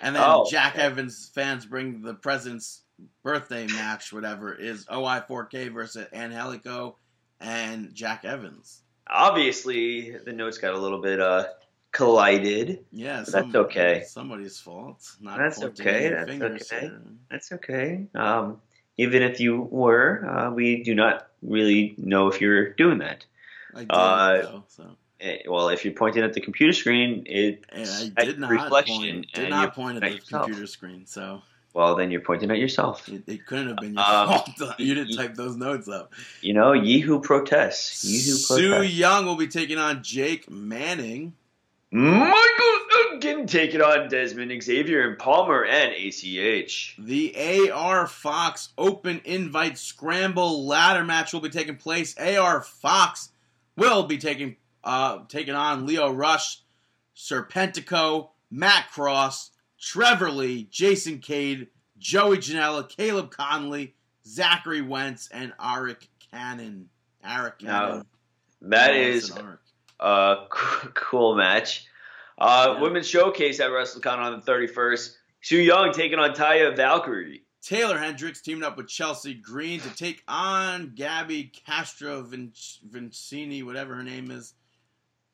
And 0.00 0.14
then 0.14 0.22
Oh, 0.24 0.46
Jack 0.48 0.74
okay. 0.74 0.84
Evans 0.84 1.28
fans 1.34 1.66
bring 1.66 2.02
the 2.02 2.14
presents 2.14 2.82
birthday 3.24 3.66
match, 3.66 4.12
whatever, 4.12 4.54
is 4.54 4.86
OI4K 4.86 5.72
versus 5.72 6.06
Angelico 6.12 6.98
and 7.40 7.92
Jack 7.92 8.24
Evans. 8.24 8.82
Obviously, 9.10 10.16
the 10.24 10.32
notes 10.32 10.58
got 10.58 10.74
a 10.74 10.78
little 10.78 11.00
bit 11.00 11.20
uh, 11.20 11.46
collided. 11.92 12.84
Yeah, 12.92 13.24
That's 13.26 13.54
okay. 13.54 14.04
Somebody's 14.06 14.58
fault. 14.58 15.04
Not 15.20 15.38
That's 15.38 15.62
okay, 15.62 16.08
that's 16.10 16.30
fingers 16.30 16.72
okay. 16.72 16.90
That's 17.30 17.52
okay. 17.52 18.06
Um, 18.14 18.60
even 18.96 19.22
if 19.22 19.40
you 19.40 19.62
were, 19.62 20.26
uh, 20.28 20.50
we 20.52 20.82
do 20.82 20.94
not 20.94 21.28
really 21.42 21.94
know 21.98 22.28
if 22.28 22.40
you're 22.40 22.70
doing 22.74 22.98
that. 22.98 23.24
I 23.74 23.80
did, 23.80 23.90
Uh, 23.90 24.42
though, 24.42 24.64
so. 24.68 24.96
Eh, 25.20 25.38
Well, 25.46 25.68
if 25.68 25.84
you're 25.84 25.94
pointing 25.94 26.22
at 26.22 26.32
the 26.32 26.40
computer 26.40 26.72
screen, 26.72 27.24
it 27.26 27.64
I 28.16 28.24
did 28.24 28.38
not 28.38 28.50
reflection, 28.50 28.96
point, 28.96 29.32
did 29.34 29.50
not 29.50 29.74
point 29.74 29.96
at 29.98 30.04
at 30.04 30.10
the 30.10 30.16
yourself. 30.16 30.44
computer 30.46 30.66
screen, 30.66 31.06
so 31.06 31.42
Well, 31.72 31.94
then 31.94 32.10
you're 32.10 32.20
pointing 32.20 32.50
at 32.50 32.58
yourself. 32.58 33.08
It, 33.08 33.22
it 33.28 33.46
couldn't 33.46 33.68
have 33.68 33.76
been 33.76 33.94
your 33.94 34.02
Um, 34.04 34.28
fault. 34.28 34.50
You 34.78 34.94
didn't 34.94 35.16
type 35.16 35.34
those 35.34 35.56
notes 35.56 35.88
up. 35.88 36.12
You 36.40 36.52
know, 36.54 36.72
ye 36.72 36.98
who 37.00 37.20
protests. 37.20 38.04
Ye 38.04 38.16
who 38.18 38.36
Sue 38.36 38.70
protests. 38.70 38.94
Young 38.94 39.26
will 39.26 39.36
be 39.36 39.46
taking 39.46 39.78
on 39.78 40.02
Jake 40.02 40.50
Manning. 40.50 41.34
Michael 41.92 42.78
Duggan 43.12 43.46
taking 43.48 43.80
on 43.82 44.08
Desmond 44.08 44.62
Xavier 44.62 45.08
and 45.08 45.18
Palmer 45.18 45.64
and 45.64 45.92
ACH. 45.92 46.94
The 46.98 47.70
AR 47.72 48.06
Fox 48.06 48.68
Open 48.78 49.20
Invite 49.24 49.76
Scramble 49.76 50.66
ladder 50.66 51.04
match 51.04 51.32
will 51.32 51.40
be 51.40 51.48
taking 51.50 51.74
place. 51.76 52.16
AR 52.16 52.62
Fox 52.62 53.30
will 53.76 54.04
be 54.04 54.18
taking 54.18 54.54
uh, 54.84 55.18
taking 55.28 55.54
on 55.54 55.84
Leo 55.86 56.10
Rush, 56.12 56.62
Serpentico, 57.16 58.28
Matt 58.50 58.90
Cross, 58.92 59.50
Trevor 59.80 60.30
Lee, 60.30 60.64
Jason 60.70 61.18
Cade, 61.18 61.68
Joey 61.98 62.38
Janela, 62.38 62.88
Caleb 62.88 63.30
Conley, 63.30 63.94
Zachary 64.26 64.82
Wentz, 64.82 65.28
and 65.32 65.52
Arik 65.58 66.08
Cannon. 66.30 66.88
Arik 67.26 67.62
Now, 67.62 67.86
Cannon. 67.88 68.06
That 68.62 68.92
No, 68.94 69.00
is 69.00 69.28
it's 69.30 69.36
an 69.36 69.44
Arik. 69.46 69.58
a 70.00 70.36
cool 70.94 71.34
match. 71.34 71.86
Uh, 72.38 72.74
Yeah. 72.74 72.80
Women's 72.80 73.08
Showcase 73.08 73.60
at 73.60 73.70
WrestleCon 73.70 74.18
on 74.18 74.32
the 74.40 74.50
31st. 74.52 75.16
Su 75.42 75.56
Yung 75.58 75.92
taking 75.92 76.18
on 76.18 76.30
Taya 76.34 76.74
Valkyrie. 76.76 77.42
Taylor 77.62 77.98
Hendricks 77.98 78.40
teaming 78.40 78.62
up 78.64 78.78
with 78.78 78.88
Chelsea 78.88 79.34
Green 79.34 79.80
to 79.80 79.94
take 79.94 80.22
on 80.26 80.92
Gabby 80.94 81.44
Castro 81.44 82.22
Vincini, 82.22 83.62
whatever 83.62 83.94
her 83.94 84.02
name 84.02 84.30
is, 84.30 84.54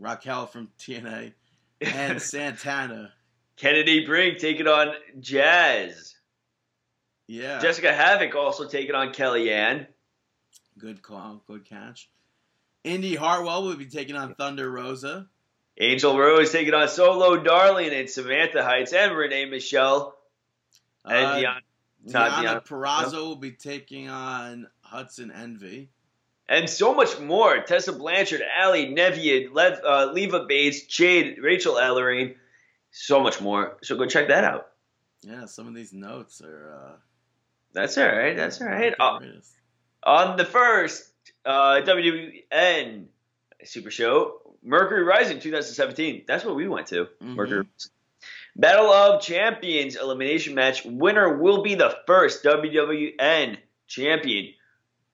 Raquel 0.00 0.46
from 0.46 0.68
TNA, 0.78 1.32
and 1.80 2.20
Santana. 2.22 3.12
Kennedy 3.56 4.04
Brink 4.04 4.38
taking 4.38 4.66
on 4.66 4.92
Jazz. 5.20 6.14
Yeah, 7.26 7.58
Jessica 7.60 7.92
Havoc 7.92 8.34
also 8.34 8.68
taking 8.68 8.94
on 8.94 9.12
Kellyanne. 9.12 9.86
good 10.78 11.02
call, 11.02 11.42
good 11.46 11.64
catch. 11.64 12.08
Indy 12.84 13.16
Hartwell 13.16 13.64
will 13.64 13.76
be 13.76 13.86
taking 13.86 14.14
on 14.14 14.34
Thunder 14.34 14.70
Rosa. 14.70 15.26
Angel 15.78 16.16
Rose 16.16 16.52
taking 16.52 16.72
on 16.72 16.88
Solo 16.88 17.36
Darling 17.42 17.90
and 17.90 18.08
Samantha 18.08 18.62
Heights 18.62 18.92
and 18.92 19.14
Renee 19.16 19.46
Michelle. 19.46 20.16
And 21.04 21.26
Uh, 21.26 21.34
Deanna, 21.34 21.60
Diana 22.12 22.60
Deanna. 22.60 22.66
Purrazzo 22.66 23.26
will 23.26 23.36
be 23.36 23.50
taking 23.52 24.08
on 24.08 24.68
Hudson 24.82 25.32
Envy. 25.32 25.88
And 26.48 26.70
so 26.70 26.94
much 26.94 27.18
more. 27.18 27.60
Tessa 27.62 27.92
Blanchard, 27.92 28.40
Ali, 28.62 28.94
Nevian, 28.94 29.52
Lev, 29.52 29.80
uh, 29.84 30.12
Leva 30.12 30.46
Bates, 30.46 30.82
Jade, 30.86 31.38
Rachel 31.42 31.74
Ellering. 31.74 32.36
So 32.98 33.20
much 33.22 33.42
more. 33.42 33.76
So 33.82 33.94
go 33.94 34.06
check 34.06 34.28
that 34.28 34.42
out. 34.42 34.68
Yeah, 35.20 35.44
some 35.44 35.68
of 35.68 35.74
these 35.74 35.92
notes 35.92 36.40
are. 36.40 36.72
Uh, 36.74 36.96
That's 37.74 37.98
all 37.98 38.06
right. 38.06 38.34
That's 38.34 38.58
all 38.62 38.68
right. 38.68 38.94
Uh, 38.98 39.20
on 40.02 40.38
the 40.38 40.46
first 40.46 41.12
uh, 41.44 41.82
WN 41.84 43.04
Super 43.64 43.90
Show, 43.90 44.40
Mercury 44.62 45.02
Rising 45.02 45.40
2017. 45.40 46.24
That's 46.26 46.42
what 46.42 46.56
we 46.56 46.68
went 46.68 46.86
to. 46.88 47.08
Mhm. 47.22 47.34
Mercury. 47.34 47.66
Battle 48.56 48.90
of 48.90 49.20
Champions 49.20 49.96
elimination 49.96 50.54
match. 50.54 50.82
Winner 50.86 51.36
will 51.36 51.62
be 51.62 51.74
the 51.74 51.94
first 52.06 52.42
WWN 52.44 53.58
champion. 53.88 54.54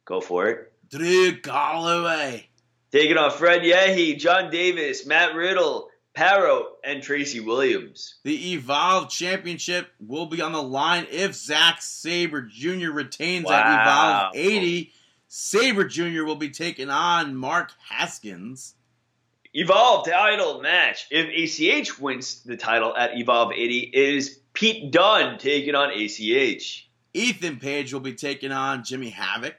Go 0.05 0.21
for 0.21 0.47
it. 0.51 0.73
Drew 0.89 1.33
Galloway. 1.33 2.47
Taking 2.93 3.17
on 3.17 3.33
Fred 3.33 3.63
Yehi, 3.63 4.17
John 4.19 4.51
Davis, 4.51 5.05
Matt 5.05 5.35
Riddle, 5.35 5.89
Paro, 6.15 6.65
and 6.85 7.03
Tracy 7.03 7.41
Williams. 7.41 8.17
The 8.25 8.53
Evolve 8.53 9.09
Championship 9.11 9.89
will 9.99 10.27
be 10.27 10.43
on 10.43 10.53
the 10.53 10.63
line 10.63 11.07
if 11.11 11.35
Zack 11.35 11.81
Sabre 11.81 12.43
Jr. 12.43 12.91
retains 12.91 13.47
Wow. 13.47 13.53
at 13.55 13.81
Evolve 13.83 14.37
80. 14.37 14.93
Sabre 15.29 15.85
Jr. 15.85 16.25
will 16.25 16.37
be 16.37 16.51
taking 16.51 16.91
on 16.91 17.35
Mark 17.35 17.73
Haskins. 17.89 18.75
Evolve 19.55 20.07
title 20.07 20.61
match. 20.61 21.07
If 21.11 21.29
ACH 21.29 21.99
wins 21.99 22.43
the 22.43 22.57
title 22.57 22.95
at 22.97 23.17
Evolve 23.19 23.53
80, 23.53 23.79
it 23.95 24.15
is 24.15 24.41
Pete 24.53 24.91
Dunne 24.91 25.39
taking 25.39 25.75
on 25.75 25.91
ACH. 25.91 26.89
Ethan 27.15 27.59
Page 27.59 27.93
will 27.93 28.01
be 28.01 28.15
taking 28.15 28.53
on 28.53 28.85
Jimmy 28.85 29.11
Havoc. 29.11 29.57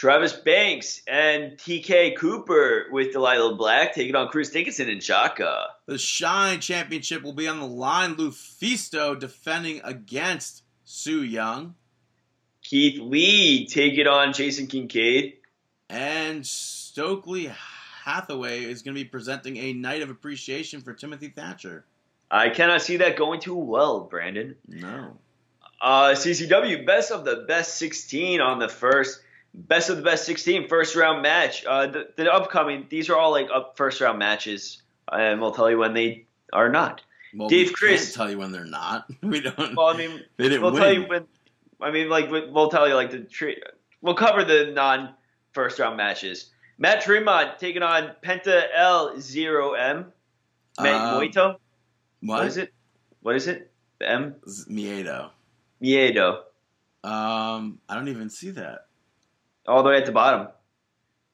Travis 0.00 0.32
Banks 0.32 1.02
and 1.06 1.58
TK 1.58 2.16
Cooper 2.16 2.86
with 2.90 3.12
Delilah 3.12 3.54
Black 3.56 3.94
taking 3.94 4.16
on 4.16 4.28
Chris 4.28 4.48
Dickinson 4.48 4.88
and 4.88 5.02
Jaka. 5.02 5.66
The 5.84 5.98
Shine 5.98 6.60
Championship 6.60 7.22
will 7.22 7.34
be 7.34 7.46
on 7.46 7.60
the 7.60 7.66
line. 7.66 8.16
Lufisto 8.16 9.20
defending 9.20 9.82
against 9.84 10.62
Su 10.84 11.22
Yung. 11.22 11.74
Keith 12.62 12.98
Lee 12.98 13.66
taking 13.66 14.00
it 14.00 14.06
on 14.06 14.32
Jason 14.32 14.68
Kincaid. 14.68 15.34
And 15.90 16.46
Stokely 16.46 17.50
Hathaway 18.02 18.64
is 18.64 18.80
going 18.80 18.94
to 18.96 19.04
be 19.04 19.06
presenting 19.06 19.58
a 19.58 19.74
night 19.74 20.00
of 20.00 20.08
appreciation 20.08 20.80
for 20.80 20.94
Timothy 20.94 21.28
Thatcher. 21.28 21.84
I 22.30 22.48
cannot 22.48 22.80
see 22.80 22.96
that 22.96 23.18
going 23.18 23.40
too 23.40 23.54
well, 23.54 24.00
Brandon. 24.00 24.56
No. 24.66 25.18
Uh, 25.78 26.12
CCW 26.12 26.86
best 26.86 27.12
of 27.12 27.26
the 27.26 27.44
best 27.46 27.76
16 27.76 28.40
on 28.40 28.60
the 28.60 28.68
first. 28.70 29.19
Best 29.52 29.90
of 29.90 29.96
the 29.96 30.02
best 30.02 30.24
16 30.26 30.68
first 30.68 30.94
round 30.94 31.22
match. 31.22 31.64
Uh, 31.64 31.86
the, 31.88 32.08
the 32.16 32.32
upcoming, 32.32 32.86
these 32.88 33.08
are 33.10 33.16
all 33.16 33.32
like 33.32 33.48
up 33.52 33.76
first 33.76 34.00
round 34.00 34.18
matches, 34.18 34.82
and 35.10 35.40
we'll 35.40 35.52
tell 35.52 35.68
you 35.70 35.76
when 35.78 35.92
they 35.92 36.24
are 36.52 36.68
not. 36.68 37.02
Well, 37.34 37.48
Dave 37.48 37.72
Crist- 37.72 38.14
tell 38.14 38.30
you 38.30 38.38
when 38.38 38.52
they're 38.52 38.64
not. 38.64 39.06
We 39.22 39.40
don't. 39.40 39.76
Well, 39.76 39.86
I 39.88 39.96
mean, 39.96 40.20
they 40.36 40.44
didn't 40.48 40.62
we'll 40.62 40.72
win. 40.72 40.82
tell 40.82 40.92
you 40.92 41.02
when. 41.08 41.26
I 41.80 41.90
mean, 41.90 42.08
like 42.08 42.30
we- 42.30 42.48
we'll 42.48 42.68
tell 42.70 42.86
you 42.88 42.94
like 42.94 43.10
the 43.10 43.20
tre- 43.20 43.60
we'll 44.02 44.14
cover 44.14 44.44
the 44.44 44.72
non 44.74 45.14
first 45.52 45.78
round 45.80 45.96
matches. 45.96 46.50
Matt 46.78 47.02
Tremont 47.02 47.58
taking 47.58 47.82
on 47.82 48.12
Penta 48.22 48.64
L 48.74 49.20
Zero 49.20 49.72
M. 49.74 50.12
Matt 50.80 50.94
Um, 50.94 51.14
Moito. 51.20 51.48
what? 52.22 52.38
What 52.38 52.46
is 52.46 52.56
it? 52.56 52.72
What 53.22 53.34
is 53.36 53.48
it? 53.48 53.70
The 53.98 54.08
M 54.10 54.34
Z- 54.48 54.70
Miedo. 54.72 55.30
Miedo. 55.82 56.38
Um, 57.02 57.80
I 57.88 57.94
don't 57.96 58.08
even 58.08 58.30
see 58.30 58.50
that. 58.52 58.86
All 59.70 59.82
the 59.82 59.88
way 59.90 59.96
at 59.96 60.06
the 60.06 60.12
bottom. 60.12 60.48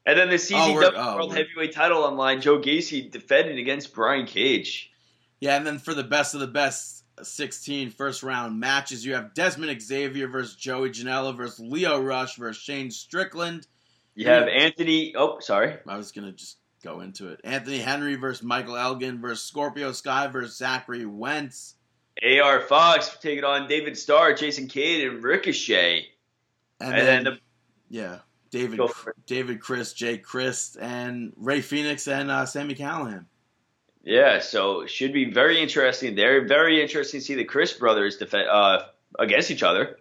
And 0.04 0.18
then 0.18 0.28
the 0.28 0.34
Oh, 0.34 0.38
CZW 0.38 0.74
we're- 0.74 0.90
oh, 0.94 1.16
World 1.16 1.34
Heavyweight 1.36 1.72
Title 1.72 2.04
online. 2.04 2.40
Joe 2.40 2.58
Gacy 2.60 3.10
defending 3.10 3.58
against 3.58 3.92
Brian 3.92 4.26
Cage. 4.26 4.92
Yeah, 5.40 5.56
and 5.56 5.66
then 5.66 5.78
for 5.78 5.94
the 5.94 6.04
best 6.04 6.34
of 6.34 6.40
the 6.40 6.46
best 6.46 7.04
16 7.22 7.90
first 7.90 8.22
round 8.22 8.60
matches, 8.60 9.04
you 9.04 9.14
have 9.14 9.34
Desmond 9.34 9.80
Xavier 9.82 10.28
versus 10.28 10.54
Joey 10.54 10.90
Janela 10.90 11.36
versus 11.36 11.58
Leo 11.60 12.00
Rush 12.00 12.36
versus 12.36 12.62
Shane 12.62 12.90
Strickland. 12.90 13.66
You 14.14 14.28
have 14.28 14.48
Anthony. 14.48 15.14
Oh, 15.16 15.38
sorry. 15.40 15.76
I 15.86 15.96
was 15.96 16.12
gonna 16.12 16.32
just 16.32 16.58
go 16.82 17.00
into 17.00 17.28
it. 17.28 17.40
Anthony 17.44 17.78
Henry 17.78 18.14
versus 18.16 18.42
Michael 18.44 18.76
Elgin 18.76 19.20
versus 19.20 19.42
Scorpio 19.42 19.92
Sky 19.92 20.26
versus 20.28 20.56
Zachary 20.56 21.04
Wentz. 21.04 21.74
AR 22.22 22.60
Fox 22.60 23.14
taking 23.20 23.44
on 23.44 23.68
David 23.68 23.98
Starr, 23.98 24.32
Jason 24.34 24.68
Cade, 24.68 25.06
and 25.08 25.22
Ricochet. 25.22 26.06
And, 26.80 26.94
And, 26.94 26.98
then, 27.06 27.24
then 27.24 27.34
the 27.34 27.40
yeah, 27.90 28.18
David 28.56 28.78
Go 28.78 28.88
for 28.88 29.10
it. 29.10 29.16
David 29.26 29.60
Crist, 29.60 29.96
Jay 29.96 30.18
Crist, 30.18 30.76
and 30.80 31.32
Ray 31.36 31.60
Phoenix 31.60 32.08
and 32.08 32.30
uh, 32.30 32.46
Sammy 32.46 32.74
Callahan. 32.74 33.26
yeah, 34.02 34.40
so 34.40 34.82
it 34.82 34.90
should 34.90 35.12
be 35.12 35.30
very 35.30 35.60
interesting 35.60 36.14
there. 36.14 36.46
Very 36.46 36.82
interesting 36.82 37.20
to 37.20 37.26
see 37.26 37.34
the 37.34 37.44
Crist 37.44 37.78
brothers 37.78 38.16
defend 38.16 38.48
uh, 38.48 38.86
against 39.18 39.50
each 39.50 39.62
other. 39.62 39.98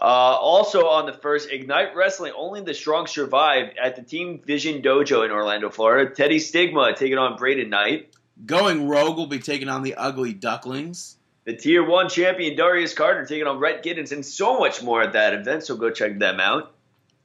Uh, 0.00 0.04
also 0.04 0.88
on 0.88 1.06
the 1.06 1.12
first 1.12 1.50
Ignite 1.52 1.94
Wrestling, 1.94 2.32
only 2.36 2.60
the 2.62 2.74
strong 2.74 3.06
survive 3.06 3.72
at 3.80 3.94
the 3.94 4.02
Team 4.02 4.40
Vision 4.44 4.82
Dojo 4.82 5.24
in 5.24 5.30
Orlando, 5.30 5.70
Florida. 5.70 6.12
Teddy 6.12 6.40
Stigma 6.40 6.94
taking 6.96 7.16
on 7.16 7.36
Braden 7.36 7.70
Knight. 7.70 8.12
Going 8.44 8.88
Rogue 8.88 9.16
will 9.16 9.28
be 9.28 9.38
taking 9.38 9.68
on 9.68 9.84
the 9.84 9.94
Ugly 9.94 10.34
Ducklings. 10.34 11.16
The 11.44 11.54
Tier 11.54 11.84
1 11.84 12.08
champion 12.08 12.56
Darius 12.56 12.94
Carter 12.94 13.24
taking 13.24 13.46
on 13.46 13.58
Rhett 13.60 13.84
Giddens 13.84 14.10
and 14.10 14.26
so 14.26 14.58
much 14.58 14.82
more 14.82 15.02
at 15.02 15.12
that 15.12 15.34
event, 15.34 15.62
so 15.62 15.76
go 15.76 15.90
check 15.90 16.18
them 16.18 16.40
out. 16.40 16.73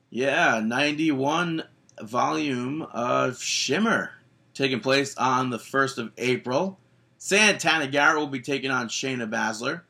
Yeah, 0.09 0.61
91 0.63 1.63
volume 2.01 2.81
of 2.81 3.41
Shimmer 3.41 4.11
taking 4.53 4.79
place 4.79 5.15
on 5.17 5.49
the 5.49 5.57
1st 5.57 5.97
of 5.99 6.11
April. 6.17 6.79
Santana 7.17 7.87
Garrett 7.87 8.17
will 8.17 8.27
be 8.27 8.39
taking 8.39 8.71
on 8.71 8.87
Shayna 8.87 9.29
Baszler. 9.29 9.81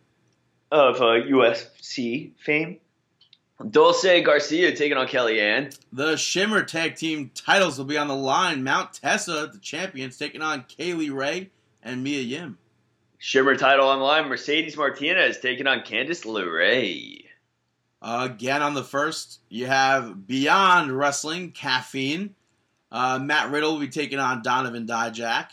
Of 0.71 0.97
uh, 0.97 1.25
UFC 1.25 2.31
fame. 2.37 2.79
Dulce 3.69 4.23
Garcia 4.23 4.75
taking 4.75 4.97
on 4.97 5.07
Kellyanne. 5.07 5.77
The 5.91 6.15
Shimmer 6.15 6.63
tag 6.63 6.95
team 6.95 7.31
titles 7.33 7.77
will 7.77 7.85
be 7.85 7.97
on 7.97 8.07
the 8.07 8.15
line. 8.15 8.63
Mount 8.63 8.93
Tessa, 8.93 9.49
the 9.51 9.59
champions, 9.59 10.17
taking 10.17 10.41
on 10.41 10.65
Kay 10.67 10.93
Lee 10.93 11.09
Ray 11.09 11.49
and 11.83 12.03
Mia 12.03 12.21
Yim. 12.21 12.57
Shimmer 13.17 13.55
title 13.55 13.87
online, 13.87 14.29
Mercedes 14.29 14.77
Martinez 14.77 15.39
taking 15.39 15.67
on 15.67 15.79
Candice 15.81 16.25
LeRae. 16.25 17.25
Uh, 18.01 18.27
again 18.31 18.61
on 18.61 18.73
the 18.73 18.83
first, 18.83 19.39
you 19.49 19.65
have 19.65 20.25
Beyond 20.25 20.97
Wrestling, 20.97 21.51
Caffeine. 21.51 22.35
Uh, 22.91 23.19
Matt 23.19 23.51
Riddle 23.51 23.73
will 23.73 23.79
be 23.79 23.89
taking 23.89 24.19
on 24.19 24.41
Donovan 24.41 24.87
Dijak. 24.87 25.47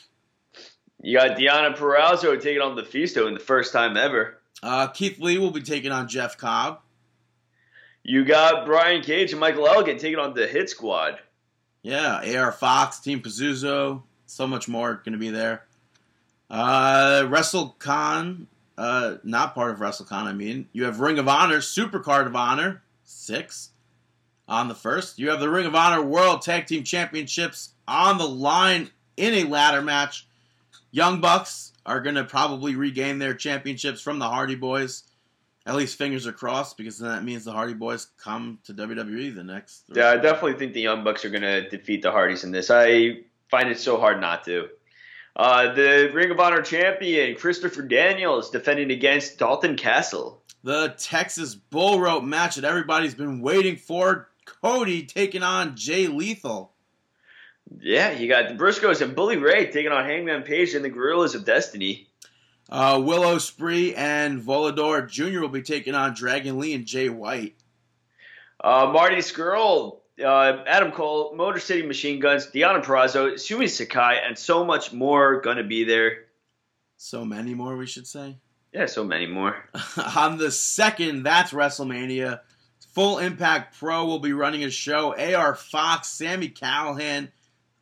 You 1.02 1.18
got 1.18 1.36
Deonna 1.36 1.77
Purrazzo 1.77 2.40
taking 2.40 2.62
on 2.62 2.77
LuFisto 2.77 3.28
in 3.28 3.35
the 3.35 3.40
first 3.40 3.73
time 3.73 3.97
ever. 3.97 4.39
Uh, 4.62 4.86
Keith 4.89 5.18
Lee 5.18 5.39
will 5.39 5.51
be 5.51 5.60
taking 5.60 5.93
on 5.93 6.09
Jeff 6.09 6.39
Cobb. 6.39 6.81
You 8.02 8.24
got 8.24 8.66
Brian 8.66 9.02
Cage 9.02 9.32
and 9.32 9.40
Michael 9.40 9.66
Elgin 9.66 9.98
taking 9.98 10.18
on 10.18 10.35
the 10.35 10.47
Hit 10.47 10.70
Squad. 10.70 11.18
Yeah, 11.82 12.39
AR 12.39 12.52
Fox, 12.52 13.01
Team 13.01 13.20
Pazuzu, 13.20 14.02
so 14.27 14.47
much 14.47 14.68
more 14.68 14.94
going 15.05 15.12
to 15.12 15.18
be 15.18 15.31
there. 15.31 15.64
Uh, 16.48 17.24
WrestleCon, 17.28 18.47
uh, 18.78 19.16
not 19.24 19.55
part 19.55 19.73
of 19.73 19.78
WrestleCon, 19.78 20.24
I 20.24 20.32
mean. 20.32 20.69
You 20.73 20.85
have 20.85 21.01
Ring 21.01 21.19
of 21.19 21.28
Honor, 21.28 21.61
Super 21.61 22.01
Card 22.01 22.27
of 22.27 22.36
Honor, 22.36 22.82
six 23.05 23.70
on 24.48 24.69
the 24.69 24.74
first. 24.74 25.19
You 25.19 25.31
have 25.31 25.40
the 25.40 25.51
Ring 25.51 25.66
of 25.66 25.74
Honor 25.74 26.03
World 26.03 26.43
Tag 26.43 26.66
Team 26.66 26.85
Championships 26.85 27.70
on 27.89 28.19
the 28.19 28.28
line 28.28 28.90
in 29.16 29.35
a 29.35 29.44
ladder 29.44 29.82
match. 29.82 30.27
Young 30.90 31.20
Bucks 31.20 31.73
are 31.85 32.01
going 32.01 32.15
to 32.16 32.24
probably 32.24 32.74
regain 32.74 33.19
their 33.19 33.35
championships 33.35 34.01
from 34.01 34.19
the 34.19 34.28
Hardy 34.28 34.55
Boys. 34.55 35.05
At 35.66 35.74
least 35.74 35.98
fingers 35.98 36.27
are 36.27 36.32
crossed 36.32 36.77
because 36.77 36.98
then 36.98 37.11
that 37.11 37.24
means 37.24 37.44
the 37.44 37.53
Hardy 37.53 37.74
Boys 37.74 38.09
come 38.19 38.59
to 38.65 38.73
WWE 38.73 39.35
the 39.35 39.43
next. 39.43 39.85
Yeah, 39.93 40.11
I 40.11 40.16
definitely 40.16 40.55
think 40.55 40.74
the 40.74 40.81
Young 40.81 41.03
Bucks 41.03 41.24
are 41.24 41.31
going 41.31 41.43
to 41.43 41.69
defeat 41.69 42.03
the 42.03 42.12
Hardys 42.12 42.44
in 42.44 42.53
this. 42.53 42.70
I 42.70 43.23
find 43.51 43.69
it 43.69 43.78
so 43.78 43.98
hard 43.98 44.20
not 44.20 44.44
to. 44.44 44.69
Uh, 45.36 45.74
the 45.74 46.10
Ring 46.14 46.30
of 46.30 46.40
Honor 46.40 46.62
champion, 46.62 47.36
Christopher 47.36 47.82
Daniels, 47.82 48.50
defending 48.50 48.90
against 48.90 49.38
Dalton 49.38 49.76
Castle. 49.76 50.42
The 50.64 50.94
Texas 50.98 51.54
Bull 51.54 52.00
Rope 52.00 52.24
match 52.24 52.56
that 52.56 52.64
everybody's 52.64 53.14
been 53.14 53.42
waiting 53.42 53.76
for. 53.76 54.30
Cody 54.62 55.04
taking 55.04 55.42
on 55.42 55.76
Jay 55.76 56.06
Lethal. 56.06 56.72
Yeah, 57.80 58.12
you 58.12 58.28
got 58.28 58.48
the 58.48 58.54
Briscoes 58.54 59.02
and 59.02 59.14
Bully 59.14 59.36
Ray 59.36 59.70
taking 59.70 59.92
on 59.92 60.04
Hangman 60.04 60.42
Page 60.42 60.74
and 60.74 60.84
the 60.84 60.88
Gorillas 60.88 61.34
of 61.34 61.44
Destiny. 61.44 62.08
Uh, 62.70 63.00
Will 63.04 63.22
Ospreay 63.22 63.94
and 63.96 64.40
Volador 64.40 65.08
Jr. 65.08 65.40
will 65.40 65.48
be 65.48 65.62
taking 65.62 65.94
on 65.94 66.14
Dragon 66.14 66.58
Lee 66.58 66.74
and 66.74 66.86
Jay 66.86 67.08
White. 67.10 67.56
Uh, 68.62 68.90
Marty 68.92 69.16
Scurll, 69.16 69.98
uh, 70.24 70.64
Adam 70.66 70.93
Cole, 70.93 71.34
Motor 71.34 71.60
City 71.60 71.82
Machine 71.86 72.20
Guns, 72.20 72.47
Deonna 72.47 72.82
Purrazzo, 72.82 73.38
Sumi 73.38 73.68
Sakai, 73.68 74.20
and 74.24 74.38
so 74.38 74.64
much 74.64 74.93
more 74.93 75.40
going 75.40 75.59
to 75.59 75.64
be 75.64 75.84
there. 75.84 76.24
So 76.97 77.24
many 77.24 77.55
more, 77.55 77.76
we 77.76 77.86
should 77.86 78.06
say. 78.06 78.38
Yeah, 78.72 78.86
so 78.86 79.05
many 79.05 79.26
more. 79.26 79.56
on 80.16 80.38
the 80.38 80.51
second, 80.51 81.22
that's 81.24 81.52
WrestleMania. 81.52 82.40
Full 82.94 83.18
Impact 83.18 83.78
Pro 83.78 84.06
will 84.06 84.18
be 84.18 84.32
running 84.32 84.64
a 84.64 84.70
show. 84.70 85.14
AR 85.14 85.55
Fox, 85.55 86.09
Sammy 86.09 86.48
Callahan, 86.48 87.30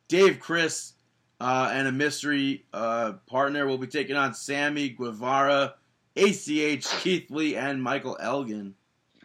Dave 0.09 0.39
Crist, 0.39 0.93
uh, 1.39 1.69
and 1.71 1.87
a 1.87 1.91
mystery 1.91 2.65
uh, 2.73 3.13
partner 3.27 3.65
will 3.65 3.77
be 3.77 3.87
taking 3.87 4.15
on 4.15 4.33
Sammy 4.33 4.89
Guevara, 4.89 5.75
ACH, 6.15 6.87
Keith 7.01 7.29
Lee, 7.29 7.55
and 7.55 7.81
Michael 7.81 8.17
Elgin. 8.19 8.75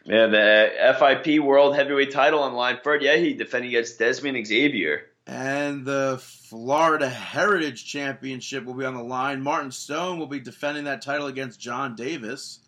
Yeah, 0.03 0.27
the 0.27 0.95
FIP 1.23 1.43
World 1.43 1.75
Heavyweight 1.75 2.11
title 2.11 2.41
on 2.41 2.53
line. 2.53 2.79
Ferd 2.83 3.01
Yehi 3.01 3.37
defending 3.37 3.69
against 3.69 3.99
Desmond 3.99 4.45
Xavier. 4.45 5.03
And 5.27 5.85
the 5.85 6.19
Florida 6.21 7.07
Heritage 7.07 7.85
Championship 7.85 8.65
will 8.65 8.73
be 8.73 8.85
on 8.85 8.95
the 8.95 9.03
line. 9.03 9.41
Martin 9.41 9.71
Stone 9.71 10.17
will 10.17 10.27
be 10.27 10.39
defending 10.39 10.85
that 10.85 11.03
title 11.03 11.27
against 11.27 11.59
John 11.59 11.95
Davis. 11.95 12.59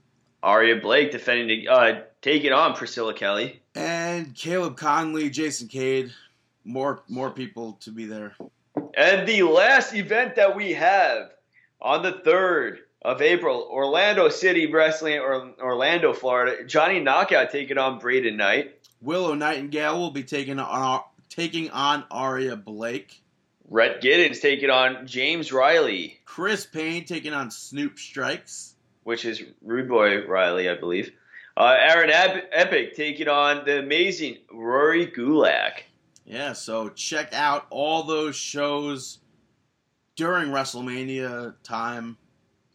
Aria 0.44 0.76
Blake 0.76 1.12
defending, 1.12 1.68
uh, 1.68 2.02
taking 2.22 2.52
on 2.52 2.76
Priscilla 2.76 3.14
Kelly. 3.14 3.62
And 3.74 4.36
Caleb 4.36 4.78
Conley, 4.78 5.30
Jason 5.30 5.68
Cade. 5.68 6.14
More, 6.66 7.04
more 7.10 7.32
people 7.32 7.74
to 7.82 7.92
be 7.92 8.06
there. 8.06 8.36
And 8.96 9.28
the 9.28 9.44
last 9.44 9.94
event 9.94 10.36
that 10.36 10.56
we 10.56 10.74
have 10.74 11.32
on 11.82 12.04
the 12.04 12.14
3rd 12.14 12.78
of 13.04 13.22
April, 13.22 13.68
Orlando 13.70 14.30
City 14.30 14.72
Wrestling, 14.72 15.20
or 15.20 15.54
Orlando, 15.62 16.14
Florida. 16.14 16.64
Johnny 16.64 17.00
Knockout 17.00 17.52
taking 17.52 17.78
on 17.78 18.00
Braden 18.00 18.38
Knight. 18.38 18.76
Willow 19.02 19.34
Nightingale 19.34 20.00
will 20.00 20.12
be 20.12 20.24
taking 20.24 20.60
on 20.60 21.02
taking 21.30 21.70
on 21.72 22.06
Aria 22.10 22.56
Blake. 22.56 23.22
Rhett 23.70 24.02
Giddens 24.02 24.40
taking 24.40 24.70
on 24.70 25.08
James 25.08 25.52
Riley. 25.52 26.20
Chris 26.26 26.66
Payne 26.66 27.06
taking 27.06 27.34
on 27.34 27.52
Snoop 27.52 27.98
Strikes. 27.98 28.76
Which 29.04 29.26
is 29.26 29.42
Rude 29.62 29.90
Boy 29.90 30.26
Riley, 30.26 30.70
I 30.70 30.76
believe. 30.76 31.12
Uh, 31.58 31.76
Aaron 31.78 32.10
Epic 32.10 32.96
taking 32.96 33.28
on 33.28 33.66
the 33.66 33.80
amazing 33.80 34.38
Rory 34.52 35.08
Gulak. 35.08 35.82
Yeah, 36.26 36.54
so 36.54 36.90
check 36.90 37.34
out 37.34 37.68
all 37.70 38.04
those 38.04 38.36
shows 38.36 39.20
during 40.16 40.50
WrestleMania 40.50 41.56
time. 41.64 42.18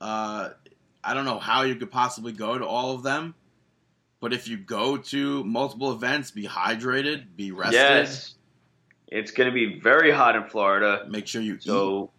Uh, 0.00 0.50
I 1.02 1.14
don't 1.14 1.24
know 1.24 1.38
how 1.38 1.62
you 1.62 1.74
could 1.76 1.90
possibly 1.90 2.32
go 2.32 2.58
to 2.58 2.66
all 2.66 2.94
of 2.94 3.02
them, 3.02 3.34
but 4.20 4.32
if 4.32 4.48
you 4.48 4.56
go 4.56 4.96
to 4.96 5.44
multiple 5.44 5.92
events, 5.92 6.30
be 6.30 6.46
hydrated, 6.46 7.24
be 7.36 7.52
rested. 7.52 7.76
Yes, 7.76 8.34
it's 9.06 9.30
going 9.30 9.48
to 9.48 9.54
be 9.54 9.80
very 9.80 10.10
hot 10.10 10.36
in 10.36 10.44
Florida. 10.44 11.06
Make 11.08 11.26
sure 11.26 11.40
you 11.40 11.58
so, 11.60 12.10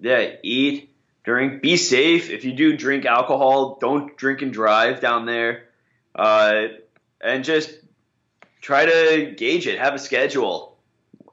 eat. 0.00 0.06
yeah, 0.06 0.30
eat, 0.42 0.94
drink, 1.24 1.62
be 1.62 1.76
safe. 1.76 2.30
If 2.30 2.44
you 2.44 2.52
do 2.52 2.76
drink 2.76 3.04
alcohol, 3.04 3.78
don't 3.80 4.16
drink 4.16 4.42
and 4.42 4.52
drive 4.52 5.00
down 5.00 5.26
there, 5.26 5.68
uh, 6.14 6.68
and 7.20 7.44
just 7.44 7.70
try 8.60 8.86
to 8.86 9.34
gauge 9.36 9.66
it. 9.66 9.78
Have 9.78 9.94
a 9.94 9.98
schedule. 9.98 10.76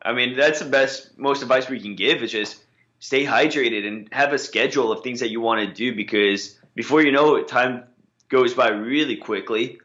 I 0.06 0.14
mean, 0.14 0.36
that's 0.36 0.60
the 0.60 0.66
best, 0.66 1.18
most 1.18 1.42
advice 1.42 1.70
we 1.70 1.80
can 1.80 1.96
give 1.96 2.22
is 2.24 2.32
just 2.32 2.63
stay 3.04 3.26
hydrated 3.26 3.86
and 3.86 4.08
have 4.14 4.32
a 4.32 4.38
schedule 4.40 4.90
of 4.90 5.04
things 5.04 5.20
that 5.20 5.30
you 5.30 5.42
want 5.42 5.60
to 5.60 5.74
do 5.74 5.94
because 5.94 6.58
before 6.74 7.02
you 7.02 7.12
know 7.12 7.36
it, 7.36 7.50
time 7.50 7.84
goes 8.30 8.54
by 8.54 8.70
really 8.70 9.18
quickly. 9.18 9.78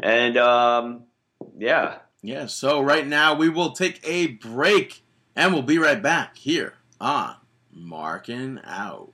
And 0.00 0.36
um, 0.36 1.02
yeah. 1.58 1.96
Yeah, 2.22 2.46
so 2.46 2.80
right 2.80 3.04
now 3.04 3.34
we 3.34 3.48
will 3.48 3.72
take 3.72 3.98
a 4.04 4.28
break 4.28 5.02
and 5.34 5.52
we'll 5.52 5.62
be 5.62 5.78
right 5.78 6.00
back 6.00 6.36
here 6.36 6.74
on 7.00 7.34
Marking 7.72 8.60
Out. 8.62 9.13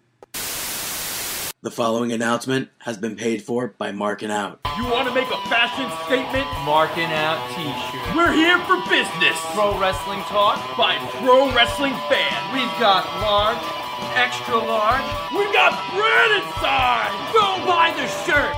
The 1.62 1.70
following 1.70 2.10
announcement 2.10 2.70
has 2.88 2.96
been 2.96 3.16
paid 3.16 3.42
for 3.42 3.74
by 3.76 3.92
Marking 3.92 4.30
Out. 4.30 4.60
You 4.78 4.88
want 4.88 5.06
to 5.08 5.14
make 5.14 5.28
a 5.28 5.36
fashion 5.52 5.92
statement? 6.08 6.48
Marking 6.64 7.12
Out 7.12 7.36
t-shirt. 7.52 8.16
We're 8.16 8.32
here 8.32 8.56
for 8.64 8.80
business. 8.88 9.36
Pro 9.52 9.76
wrestling 9.76 10.24
talk 10.32 10.56
by 10.80 10.96
pro 11.20 11.52
wrestling 11.52 11.92
fans. 12.08 12.44
We've 12.56 12.72
got 12.80 13.04
large, 13.20 13.60
extra 14.16 14.56
large. 14.56 15.04
We've 15.36 15.52
got 15.52 15.76
branded 15.92 16.48
size. 16.64 17.12
Go 17.36 17.60
buy 17.68 17.92
the 17.92 18.08
shirt. 18.24 18.56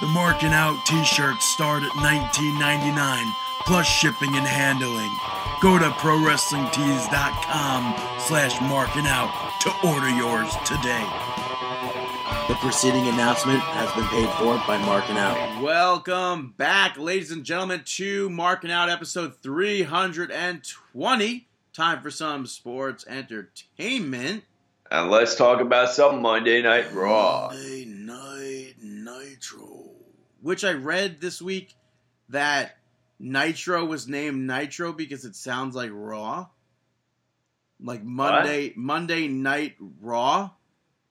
The 0.00 0.08
Marking 0.08 0.56
Out 0.56 0.80
t-shirts 0.86 1.44
start 1.44 1.82
at 1.82 1.92
$19.99 2.00 2.96
plus 3.68 3.84
shipping 3.84 4.34
and 4.34 4.46
handling. 4.46 5.12
Go 5.60 5.78
to 5.78 5.90
ProWrestlingTees.com 6.00 7.94
slash 8.20 8.58
marking 8.62 9.04
out 9.04 9.28
to 9.60 9.68
order 9.86 10.08
yours 10.08 10.48
today. 10.64 11.33
The 12.46 12.54
preceding 12.56 13.08
announcement 13.08 13.60
has 13.60 13.90
been 13.92 14.04
paid 14.08 14.28
for 14.38 14.62
by 14.66 14.76
Marking 14.76 15.16
Out. 15.16 15.62
Welcome 15.62 16.52
back, 16.58 16.98
ladies 16.98 17.30
and 17.30 17.42
gentlemen, 17.42 17.80
to 17.86 18.28
Marking 18.28 18.70
Out 18.70 18.90
episode 18.90 19.36
320. 19.42 21.48
Time 21.72 22.02
for 22.02 22.10
some 22.10 22.44
sports 22.46 23.06
entertainment. 23.08 24.44
And 24.90 25.10
let's 25.10 25.36
talk 25.36 25.62
about 25.62 25.88
some 25.88 26.20
Monday 26.20 26.60
Night 26.60 26.92
Raw. 26.92 27.48
Monday 27.50 27.86
Night 27.86 28.74
Nitro. 28.82 29.92
Which 30.42 30.64
I 30.64 30.72
read 30.72 31.22
this 31.22 31.40
week 31.40 31.72
that 32.28 32.76
Nitro 33.18 33.86
was 33.86 34.06
named 34.06 34.46
Nitro 34.46 34.92
because 34.92 35.24
it 35.24 35.34
sounds 35.34 35.74
like 35.74 35.92
Raw. 35.94 36.48
Like 37.80 38.04
Monday 38.04 38.68
What? 38.68 38.76
Monday 38.76 39.28
Night 39.28 39.76
Raw. 40.02 40.50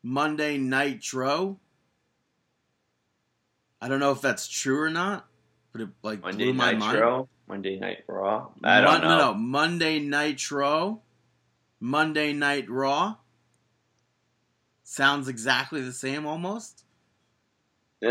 Monday 0.03 0.57
Nitro. 0.57 1.59
I 3.81 3.87
don't 3.87 3.99
know 3.99 4.11
if 4.11 4.21
that's 4.21 4.47
true 4.47 4.81
or 4.81 4.89
not, 4.89 5.25
but 5.71 5.81
it 5.81 5.89
like 6.03 6.21
Monday 6.21 6.45
blew 6.45 6.53
my 6.53 6.73
mind. 6.73 6.93
Nitro, 6.93 7.29
Monday 7.47 7.79
Night 7.79 8.03
Raw. 8.07 8.49
I 8.63 8.81
don't 8.81 8.91
Mon- 8.91 9.01
know. 9.01 9.09
No, 9.09 9.17
no, 9.17 9.33
Monday 9.33 9.99
Nitro, 9.99 11.01
Monday 11.79 12.33
Night 12.33 12.69
Raw. 12.69 13.15
Sounds 14.83 15.27
exactly 15.27 15.81
the 15.81 15.91
same 15.93 16.25
almost. 16.25 16.83
Uh, 18.03 18.07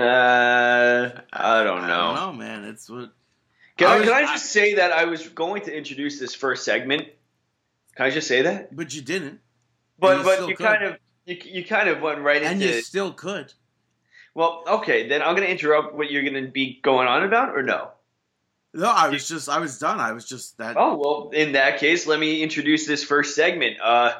I 1.33 1.65
don't 1.65 1.85
I 1.85 1.89
know. 1.89 2.15
don't 2.15 2.15
know, 2.17 2.33
man. 2.33 2.65
It's 2.65 2.89
what. 2.89 3.13
Can, 3.77 3.89
I 3.89 3.93
I, 3.93 3.97
was- 3.99 4.05
can 4.09 4.15
I 4.15 4.19
I- 4.19 4.33
just 4.33 4.47
say 4.47 4.75
that 4.75 4.93
I 4.93 5.05
was 5.05 5.29
going 5.29 5.63
to 5.63 5.77
introduce 5.77 6.19
this 6.19 6.35
first 6.35 6.65
segment? 6.65 7.09
Can 7.97 8.07
I 8.07 8.11
just 8.11 8.27
say 8.27 8.43
that? 8.43 8.75
But 8.75 8.95
you 8.95 9.03
didn't, 9.03 9.41
But 9.99 10.19
you 10.19 10.25
but 10.25 10.49
you 10.49 10.57
could. 10.57 10.67
kind 10.67 10.85
of 10.85 10.97
you, 11.27 11.37
you 11.45 11.65
kind 11.65 11.89
of 11.89 12.01
went 12.01 12.21
right 12.21 12.43
and 12.43 12.55
into. 12.55 12.67
And 12.67 12.77
you 12.77 12.83
still 12.83 13.13
could. 13.13 13.53
well, 14.35 14.65
okay, 14.67 15.09
then 15.09 15.23
I'm 15.23 15.35
going 15.35 15.47
to 15.47 15.51
interrupt 15.51 15.95
what 15.95 16.11
you're 16.11 16.23
going 16.23 16.45
to 16.45 16.51
be 16.51 16.81
going 16.83 17.09
on 17.09 17.23
about, 17.25 17.57
or 17.57 17.63
no? 17.63 17.91
No, 18.75 18.89
I 18.91 19.09
was 19.09 19.29
just, 19.29 19.49
I 19.49 19.59
was 19.59 19.79
done. 19.79 20.01
I 20.01 20.13
was 20.13 20.25
just 20.27 20.57
that. 20.59 20.77
Oh 20.79 20.97
well, 20.97 21.31
in 21.35 21.53
that 21.53 21.79
case, 21.79 22.07
let 22.07 22.19
me 22.19 22.43
introduce 22.43 22.87
this 22.87 23.05
first 23.05 23.35
segment. 23.35 23.77
Uh, 23.83 24.15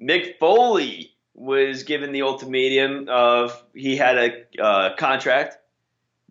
Mick 0.00 0.38
Foley 0.38 1.16
was 1.34 1.82
given 1.82 2.12
the 2.12 2.22
ultimatum 2.22 3.08
of 3.08 3.60
he 3.74 3.96
had 3.96 4.16
a 4.16 4.62
uh, 4.62 4.96
contract 4.96 5.58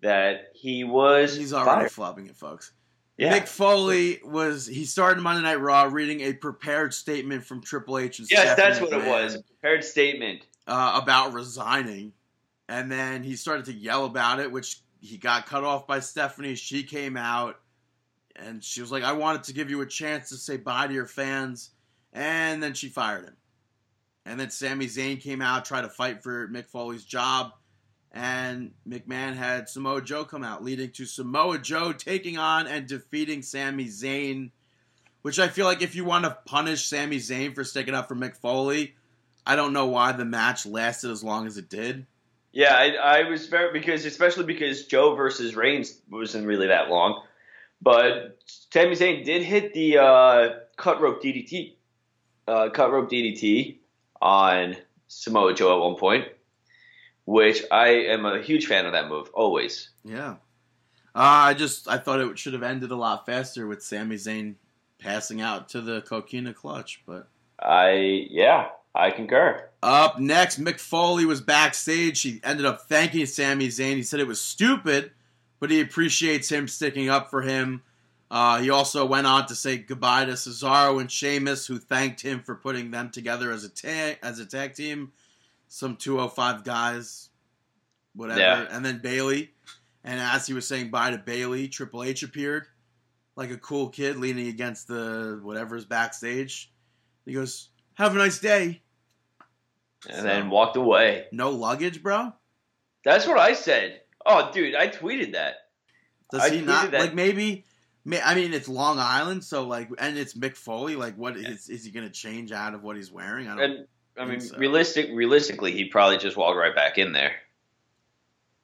that 0.02 0.52
he 0.53 0.85
was 0.85 1.35
He's 1.35 1.52
already 1.52 1.81
fired. 1.81 1.91
flopping 1.91 2.27
it, 2.27 2.38
folks. 2.38 2.72
Yeah. 3.18 3.38
Mick 3.38 3.48
Foley 3.49 4.22
was 4.23 4.65
he 4.68 4.85
started 4.85 5.22
Monday 5.22 5.41
Night 5.41 5.60
Raw 5.60 5.89
reading 5.91 6.22
a 6.22 6.34
prepared 6.34 6.94
statement 6.94 7.44
from 7.44 7.61
Triple 7.61 7.98
H 7.98 8.19
and 8.19 8.30
yes, 8.30 8.53
Stephanie 8.53 8.64
that's 8.64 8.80
what 8.80 8.94
it 8.94 9.10
was. 9.10 9.38
Statement. 9.84 10.41
uh, 10.68 10.99
about 11.02 11.34
resigning, 11.34 12.14
and 12.68 12.91
then 12.91 13.23
he 13.23 13.35
started 13.35 13.65
to 13.65 13.73
yell 13.73 14.06
about 14.06 14.39
it, 14.39 14.52
which 14.52 14.80
he 14.99 15.18
got 15.18 15.45
cut 15.45 15.64
off 15.64 15.88
by 15.88 15.99
Stephanie. 15.99 16.56
She 16.56 16.84
came 16.84 17.15
out 17.15 17.60
and 18.35 18.64
she 18.64 18.81
was 18.81 18.91
like, 18.91 19.03
"I 19.03 19.14
wanted 19.14 19.44
to 19.44 19.53
give 19.53 19.69
you 19.69 19.81
a 19.81 19.85
chance 19.85 20.30
to 20.30 20.35
say 20.35 20.57
bye 20.57 20.88
to 20.88 20.94
your 20.94 21.06
fans," 21.06 21.72
and 22.14 22.61
then 22.61 22.73
she 22.73 22.89
fired 22.89 23.26
him. 23.26 23.38
And 24.26 24.39
then 24.39 24.49
Sami 24.49 24.88
Zayn 24.88 25.22
came 25.22 25.41
out, 25.41 25.64
tried 25.65 25.84
to 25.84 25.89
fight 25.89 26.22
for 26.22 26.48
Mick 26.49 26.68
Foley's 26.68 27.06
job, 27.06 27.53
and 28.11 28.73
McMahon 28.88 29.35
had 29.35 29.69
Samoa 29.69 30.02
Joe 30.02 30.26
come 30.26 30.44
out, 30.44 30.64
leading 30.64 30.91
to 30.91 31.06
Samoa 31.06 31.60
Joe 31.60 31.94
taking 31.94 32.38
on 32.38 32.68
and 32.68 32.88
defeating 32.88 33.41
Sami 33.41 33.85
Zayn. 33.85 34.52
Which 35.23 35.39
I 35.39 35.48
feel 35.48 35.65
like 35.65 35.81
if 35.81 35.95
you 35.95 36.06
want 36.06 36.26
to 36.26 36.38
punish 36.45 36.85
Sami 36.85 37.18
Zayn 37.18 37.53
for 37.56 37.64
sticking 37.64 37.94
up 37.94 38.07
for 38.07 38.15
Mick 38.15 38.38
Foley, 38.38 38.95
I 39.48 39.56
don't 39.56 39.72
know 39.72 39.86
why 39.86 40.11
the 40.11 40.26
match 40.26 40.65
lasted 40.65 41.10
as 41.10 41.24
long 41.24 41.48
as 41.48 41.57
it 41.57 41.69
did. 41.69 42.06
Yeah, 42.52 42.76
I, 42.76 43.22
I 43.22 43.30
was 43.30 43.48
very 43.48 43.72
because 43.72 44.03
especially 44.03 44.44
because 44.44 44.88
Joe 44.88 45.15
versus 45.15 45.56
Reigns 45.56 46.02
wasn't 46.10 46.45
really 46.45 46.68
that 46.68 46.90
long, 46.90 47.24
but 47.82 48.38
Sami 48.45 48.91
Zayn 48.91 49.24
did 49.24 49.44
hit 49.44 49.74
the 49.74 49.99
uh, 49.99 50.49
cut 50.76 50.99
rope 50.99 51.24
DDT, 51.24 51.76
uh, 52.48 52.69
cut 52.72 52.91
rope 52.91 53.10
DDT 53.10 53.78
on 54.22 54.76
Samoa 55.07 55.53
Joe 55.53 55.78
at 55.78 55.82
one 55.82 55.95
point, 55.95 56.26
which 57.24 57.64
I 57.72 57.88
am 57.88 58.26
a 58.26 58.41
huge 58.41 58.65
fan 58.65 58.86
of 58.86 58.91
that 58.91 59.07
move 59.07 59.30
always. 59.34 59.91
Yeah. 60.03 60.32
Uh, 61.15 61.49
I 61.49 61.53
just 61.53 61.88
I 61.88 61.98
thought 61.98 62.19
it 62.19 62.38
should 62.38 62.53
have 62.53 62.64
ended 62.64 62.91
a 62.91 62.98
lot 62.98 63.26
faster 63.26 63.65
with 63.65 63.82
Sami 63.82 64.18
Zayn 64.18 64.56
passing 64.99 65.40
out 65.40 65.69
to 65.69 65.80
the 65.80 66.02
coquina 66.02 66.53
clutch, 66.53 67.02
but 67.06 67.30
I 67.61 68.28
yeah, 68.30 68.69
I 68.98 69.11
concur. 69.11 69.69
Up 69.84 70.19
next, 70.19 70.60
Mick 70.60 70.80
Foley 70.80 71.26
was 71.26 71.40
backstage. 71.40 72.22
He 72.22 72.40
ended 72.44 72.65
up 72.65 72.82
thanking 72.90 73.26
Sami 73.26 73.68
Zayn. 73.68 73.95
He 73.95 74.03
said 74.03 74.19
it 74.19 74.28
was 74.28 74.41
stupid, 74.41 75.11
but 75.60 75.69
he 75.69 75.82
appreciates 75.82 76.49
him 76.49 76.68
sticking 76.68 77.10
up 77.10 77.30
for 77.30 77.41
him. 77.44 77.84
Uh, 78.30 78.60
he 78.60 78.69
also 78.69 79.06
went 79.06 79.28
on 79.28 79.45
to 79.48 79.56
say 79.56 79.78
goodbye 79.78 80.26
to 80.26 80.34
Cesaro 80.34 80.99
and 80.99 81.11
Sheamus, 81.11 81.65
who 81.68 81.78
thanked 81.78 82.22
him 82.22 82.41
for 82.41 82.56
putting 82.56 82.91
them 82.91 83.10
together 83.10 83.52
as 83.52 83.64
a 83.64 83.69
tag 83.69 84.18
as 84.22 84.40
a 84.40 84.45
tag 84.45 84.74
team. 84.74 85.14
Some 85.69 85.95
205 85.95 86.64
guys, 86.64 87.30
whatever. 88.15 88.40
Yeah. 88.40 88.68
And 88.69 88.84
then 88.84 88.99
Bayley. 88.99 89.52
And 90.03 90.19
as 90.19 90.48
he 90.48 90.53
was 90.53 90.68
saying 90.68 90.90
bye 90.90 91.11
to 91.11 91.18
Bayley, 91.18 91.68
Triple 91.68 92.03
H 92.03 92.24
appeared 92.24 92.65
like 93.36 93.52
a 93.52 93.57
cool 93.57 93.90
kid 93.90 94.18
leaning 94.18 94.48
against 94.48 94.88
the 94.88 95.40
whatever's 95.44 95.86
backstage. 95.86 96.72
He 97.26 97.34
goes, 97.34 97.69
"Have 97.94 98.15
a 98.15 98.18
nice 98.18 98.40
day." 98.40 98.82
And 100.07 100.18
So- 100.18 100.24
then 100.24 100.49
walked 100.49 100.76
away. 100.78 101.28
No 101.32 101.49
luggage, 101.52 102.03
bro. 102.03 102.34
That's 103.03 103.26
what 103.28 103.40
I 103.40 103.53
said. 103.53 104.02
Oh, 104.26 104.52
dude, 104.52 104.76
I 104.76 104.90
tweeted 104.90 105.34
that. 105.34 105.56
Does 106.32 106.41
I 106.44 106.49
he 106.49 106.61
not 106.61 106.91
that. 106.91 106.99
like 106.99 107.14
maybe? 107.14 107.64
may- 108.03 108.22
I 108.22 108.36
mean, 108.36 108.53
it's 108.53 108.68
Long 108.68 108.99
Island, 108.99 109.44
so 109.44 109.64
like, 109.65 109.90
and 109.98 110.18
it's 110.18 110.34
Mick 110.34 110.57
Foley. 110.57 110.95
Like, 110.95 111.15
what 111.18 111.38
is 111.38 111.69
is 111.69 111.86
he 111.86 111.91
going 111.91 112.06
to 112.06 112.11
change 112.11 112.52
out 112.52 112.74
of 112.74 112.84
what 112.84 112.95
he's 112.98 113.11
wearing? 113.11 113.48
I 113.48 113.56
don't. 113.56 113.61
And 113.72 113.88
I 114.18 114.26
mean, 114.26 114.41
so. 114.41 114.57
realistic, 114.57 115.10
realistically, 115.14 115.72
he 115.72 115.86
probably 115.86 116.18
just 116.18 116.36
walked 116.38 116.57
right 116.57 116.76
back 116.76 116.98
in 116.98 117.14
there. 117.14 117.32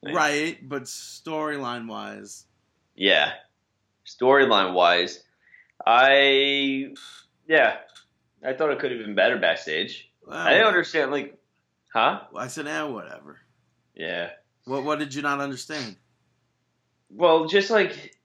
right, 0.02 0.58
but 0.68 0.82
storyline 0.84 1.88
wise, 1.88 2.44
Yeah. 2.94 3.32
Storyline 4.06 4.74
wise, 4.74 5.24
I 5.86 6.92
yeah, 7.48 7.78
I 8.44 8.52
thought 8.52 8.70
it 8.70 8.78
could 8.78 8.90
have 8.90 9.00
been 9.00 9.14
better 9.14 9.38
backstage. 9.38 10.10
Well, 10.26 10.38
I 10.38 10.52
didn't 10.52 10.68
understand, 10.68 11.10
like, 11.10 11.38
huh? 11.92 12.22
I 12.36 12.48
said, 12.48 12.66
eh, 12.66 12.82
whatever. 12.82 13.38
Yeah. 13.94 14.30
What 14.64 14.84
What 14.84 14.98
did 14.98 15.14
you 15.14 15.22
not 15.22 15.40
understand? 15.40 15.96
Well, 17.10 17.46
just 17.46 17.70
like 17.70 18.16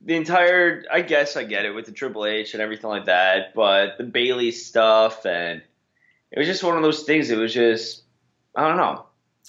the 0.00 0.14
entire, 0.14 0.84
I 0.90 1.02
guess 1.02 1.36
I 1.36 1.44
get 1.44 1.64
it 1.64 1.72
with 1.72 1.86
the 1.86 1.92
Triple 1.92 2.24
H 2.24 2.54
and 2.54 2.62
everything 2.62 2.88
like 2.88 3.06
that, 3.06 3.54
but 3.54 3.98
the 3.98 4.04
Bayley 4.04 4.52
stuff 4.52 5.26
and 5.26 5.60
it 6.30 6.38
was 6.38 6.46
just 6.46 6.62
one 6.62 6.76
of 6.76 6.82
those 6.82 7.02
things. 7.02 7.30
It 7.30 7.38
was 7.38 7.52
just, 7.52 8.02
I 8.54 8.68
don't 8.68 8.76
know. 8.76 9.06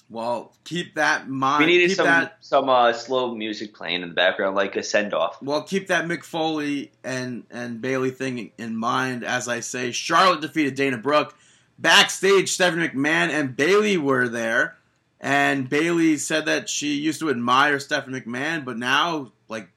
Well, 0.08 0.52
keep 0.64 0.96
that 0.96 1.26
in 1.26 1.32
mind. 1.32 1.64
We 1.64 1.70
needed 1.70 1.88
keep 1.88 1.96
some 1.98 2.06
that. 2.06 2.38
some 2.40 2.68
uh, 2.68 2.92
slow 2.92 3.34
music 3.34 3.72
playing 3.74 4.02
in 4.02 4.08
the 4.08 4.14
background, 4.14 4.56
like 4.56 4.74
a 4.74 4.82
send 4.82 5.14
off. 5.14 5.40
Well, 5.40 5.62
keep 5.62 5.86
that 5.86 6.06
Mick 6.06 6.24
Foley 6.24 6.90
and 7.04 7.44
and 7.48 7.80
Bayley 7.80 8.10
thing 8.10 8.50
in 8.58 8.76
mind. 8.76 9.22
As 9.22 9.46
I 9.46 9.60
say, 9.60 9.92
Charlotte 9.92 10.40
defeated 10.40 10.74
Dana 10.74 10.98
Brooke. 10.98 11.36
Backstage, 11.80 12.50
Stephanie 12.50 12.88
McMahon 12.88 13.30
and 13.30 13.56
Bayley 13.56 13.96
were 13.96 14.28
there, 14.28 14.76
and 15.20 15.68
Bayley 15.68 16.18
said 16.18 16.46
that 16.46 16.68
she 16.68 16.94
used 16.94 17.20
to 17.20 17.30
admire 17.30 17.78
Stephanie 17.78 18.20
McMahon, 18.20 18.64
but 18.64 18.76
now, 18.76 19.32
like 19.48 19.68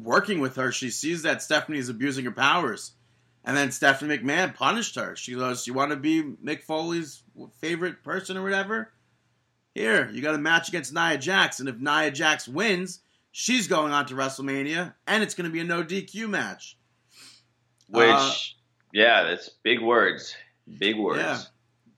working 0.00 0.40
with 0.40 0.56
her, 0.56 0.70
she 0.70 0.90
sees 0.90 1.22
that 1.22 1.42
Stephanie 1.42 1.78
is 1.78 1.88
abusing 1.88 2.24
her 2.24 2.30
powers. 2.30 2.92
And 3.44 3.56
then 3.56 3.72
Stephanie 3.72 4.16
McMahon 4.16 4.54
punished 4.54 4.94
her. 4.94 5.16
She 5.16 5.34
goes, 5.34 5.66
"You 5.66 5.74
want 5.74 5.90
to 5.90 5.96
be 5.96 6.22
Mick 6.22 6.62
Foley's 6.62 7.22
favorite 7.60 8.02
person 8.02 8.38
or 8.38 8.42
whatever? 8.42 8.90
Here, 9.74 10.08
you 10.10 10.22
got 10.22 10.34
a 10.34 10.38
match 10.38 10.68
against 10.68 10.94
Nia 10.94 11.18
Jax, 11.18 11.60
and 11.60 11.68
if 11.68 11.76
Nia 11.78 12.10
Jax 12.10 12.48
wins." 12.48 13.00
She's 13.36 13.66
going 13.66 13.92
on 13.92 14.06
to 14.06 14.14
WrestleMania, 14.14 14.94
and 15.08 15.22
it's 15.24 15.34
going 15.34 15.50
to 15.50 15.52
be 15.52 15.58
a 15.58 15.64
no 15.64 15.82
DQ 15.82 16.28
match. 16.28 16.78
Which, 17.88 18.06
Uh, 18.08 18.32
yeah, 18.92 19.24
that's 19.24 19.48
big 19.64 19.82
words. 19.82 20.36
Big 20.78 20.98
words. 20.98 21.20
Yeah. 21.20 21.40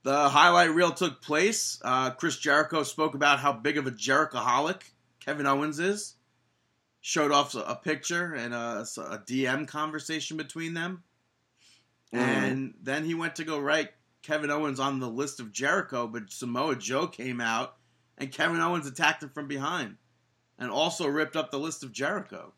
The 0.03 0.29
highlight 0.29 0.71
reel 0.71 0.91
took 0.91 1.21
place. 1.21 1.79
Uh, 1.83 2.11
Chris 2.11 2.37
Jericho 2.37 2.83
spoke 2.83 3.13
about 3.13 3.39
how 3.39 3.51
big 3.53 3.77
of 3.77 3.87
a 3.87 3.91
Jerichoholic 3.91 4.81
Kevin 5.19 5.45
Owens 5.45 5.79
is. 5.79 6.15
Showed 7.01 7.31
off 7.31 7.55
a, 7.55 7.59
a 7.59 7.75
picture 7.75 8.33
and 8.33 8.53
a, 8.53 8.79
a 8.81 9.19
DM 9.25 9.67
conversation 9.67 10.37
between 10.37 10.73
them. 10.73 11.03
Mhm. 12.13 12.19
And 12.19 12.73
then 12.81 13.05
he 13.05 13.15
went 13.15 13.35
to 13.35 13.43
go 13.43 13.59
write 13.59 13.91
Kevin 14.23 14.51
Owens 14.51 14.79
on 14.79 14.99
the 14.99 15.09
list 15.09 15.39
of 15.39 15.51
Jericho, 15.51 16.07
but 16.07 16.31
Samoa 16.31 16.75
Joe 16.75 17.07
came 17.07 17.39
out 17.41 17.75
and 18.17 18.31
Kevin 18.31 18.59
Owens 18.59 18.87
attacked 18.87 19.23
him 19.23 19.29
from 19.29 19.47
behind 19.47 19.97
and 20.57 20.71
also 20.71 21.07
ripped 21.07 21.35
up 21.35 21.51
the 21.51 21.59
list 21.59 21.83
of 21.83 21.91
Jericho. 21.91 22.53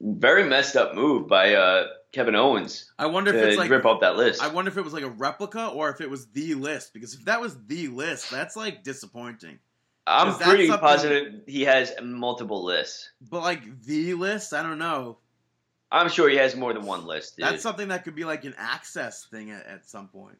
Very 0.00 0.44
messed 0.44 0.76
up 0.76 0.94
move 0.94 1.28
by 1.28 1.54
uh, 1.54 1.86
Kevin 2.12 2.34
Owens 2.34 2.90
I 2.98 3.06
wonder 3.06 3.34
if 3.34 3.42
it's 3.42 3.58
like 3.58 3.70
rip 3.70 3.84
off 3.84 4.00
that 4.00 4.16
list. 4.16 4.42
I 4.42 4.48
wonder 4.48 4.70
if 4.70 4.76
it 4.76 4.82
was 4.82 4.92
like 4.92 5.02
a 5.02 5.10
replica 5.10 5.68
or 5.68 5.90
if 5.90 6.00
it 6.00 6.08
was 6.08 6.26
the 6.28 6.54
list. 6.54 6.92
Because 6.94 7.14
if 7.14 7.24
that 7.26 7.40
was 7.40 7.56
the 7.66 7.88
list, 7.88 8.30
that's 8.30 8.56
like 8.56 8.82
disappointing. 8.82 9.58
I'm 10.06 10.34
pretty 10.38 10.68
positive 10.68 11.42
he 11.46 11.62
has 11.62 11.92
multiple 12.02 12.64
lists. 12.64 13.10
But 13.20 13.42
like 13.42 13.82
the 13.82 14.14
list, 14.14 14.54
I 14.54 14.62
don't 14.62 14.78
know. 14.78 15.18
I'm 15.90 16.08
sure 16.08 16.28
he 16.28 16.36
has 16.36 16.56
more 16.56 16.72
than 16.72 16.84
one 16.84 17.06
list. 17.06 17.36
Dude. 17.36 17.46
That's 17.46 17.62
something 17.62 17.88
that 17.88 18.04
could 18.04 18.14
be 18.14 18.24
like 18.24 18.44
an 18.44 18.54
access 18.58 19.26
thing 19.26 19.50
at, 19.50 19.66
at 19.66 19.88
some 19.88 20.08
point. 20.08 20.38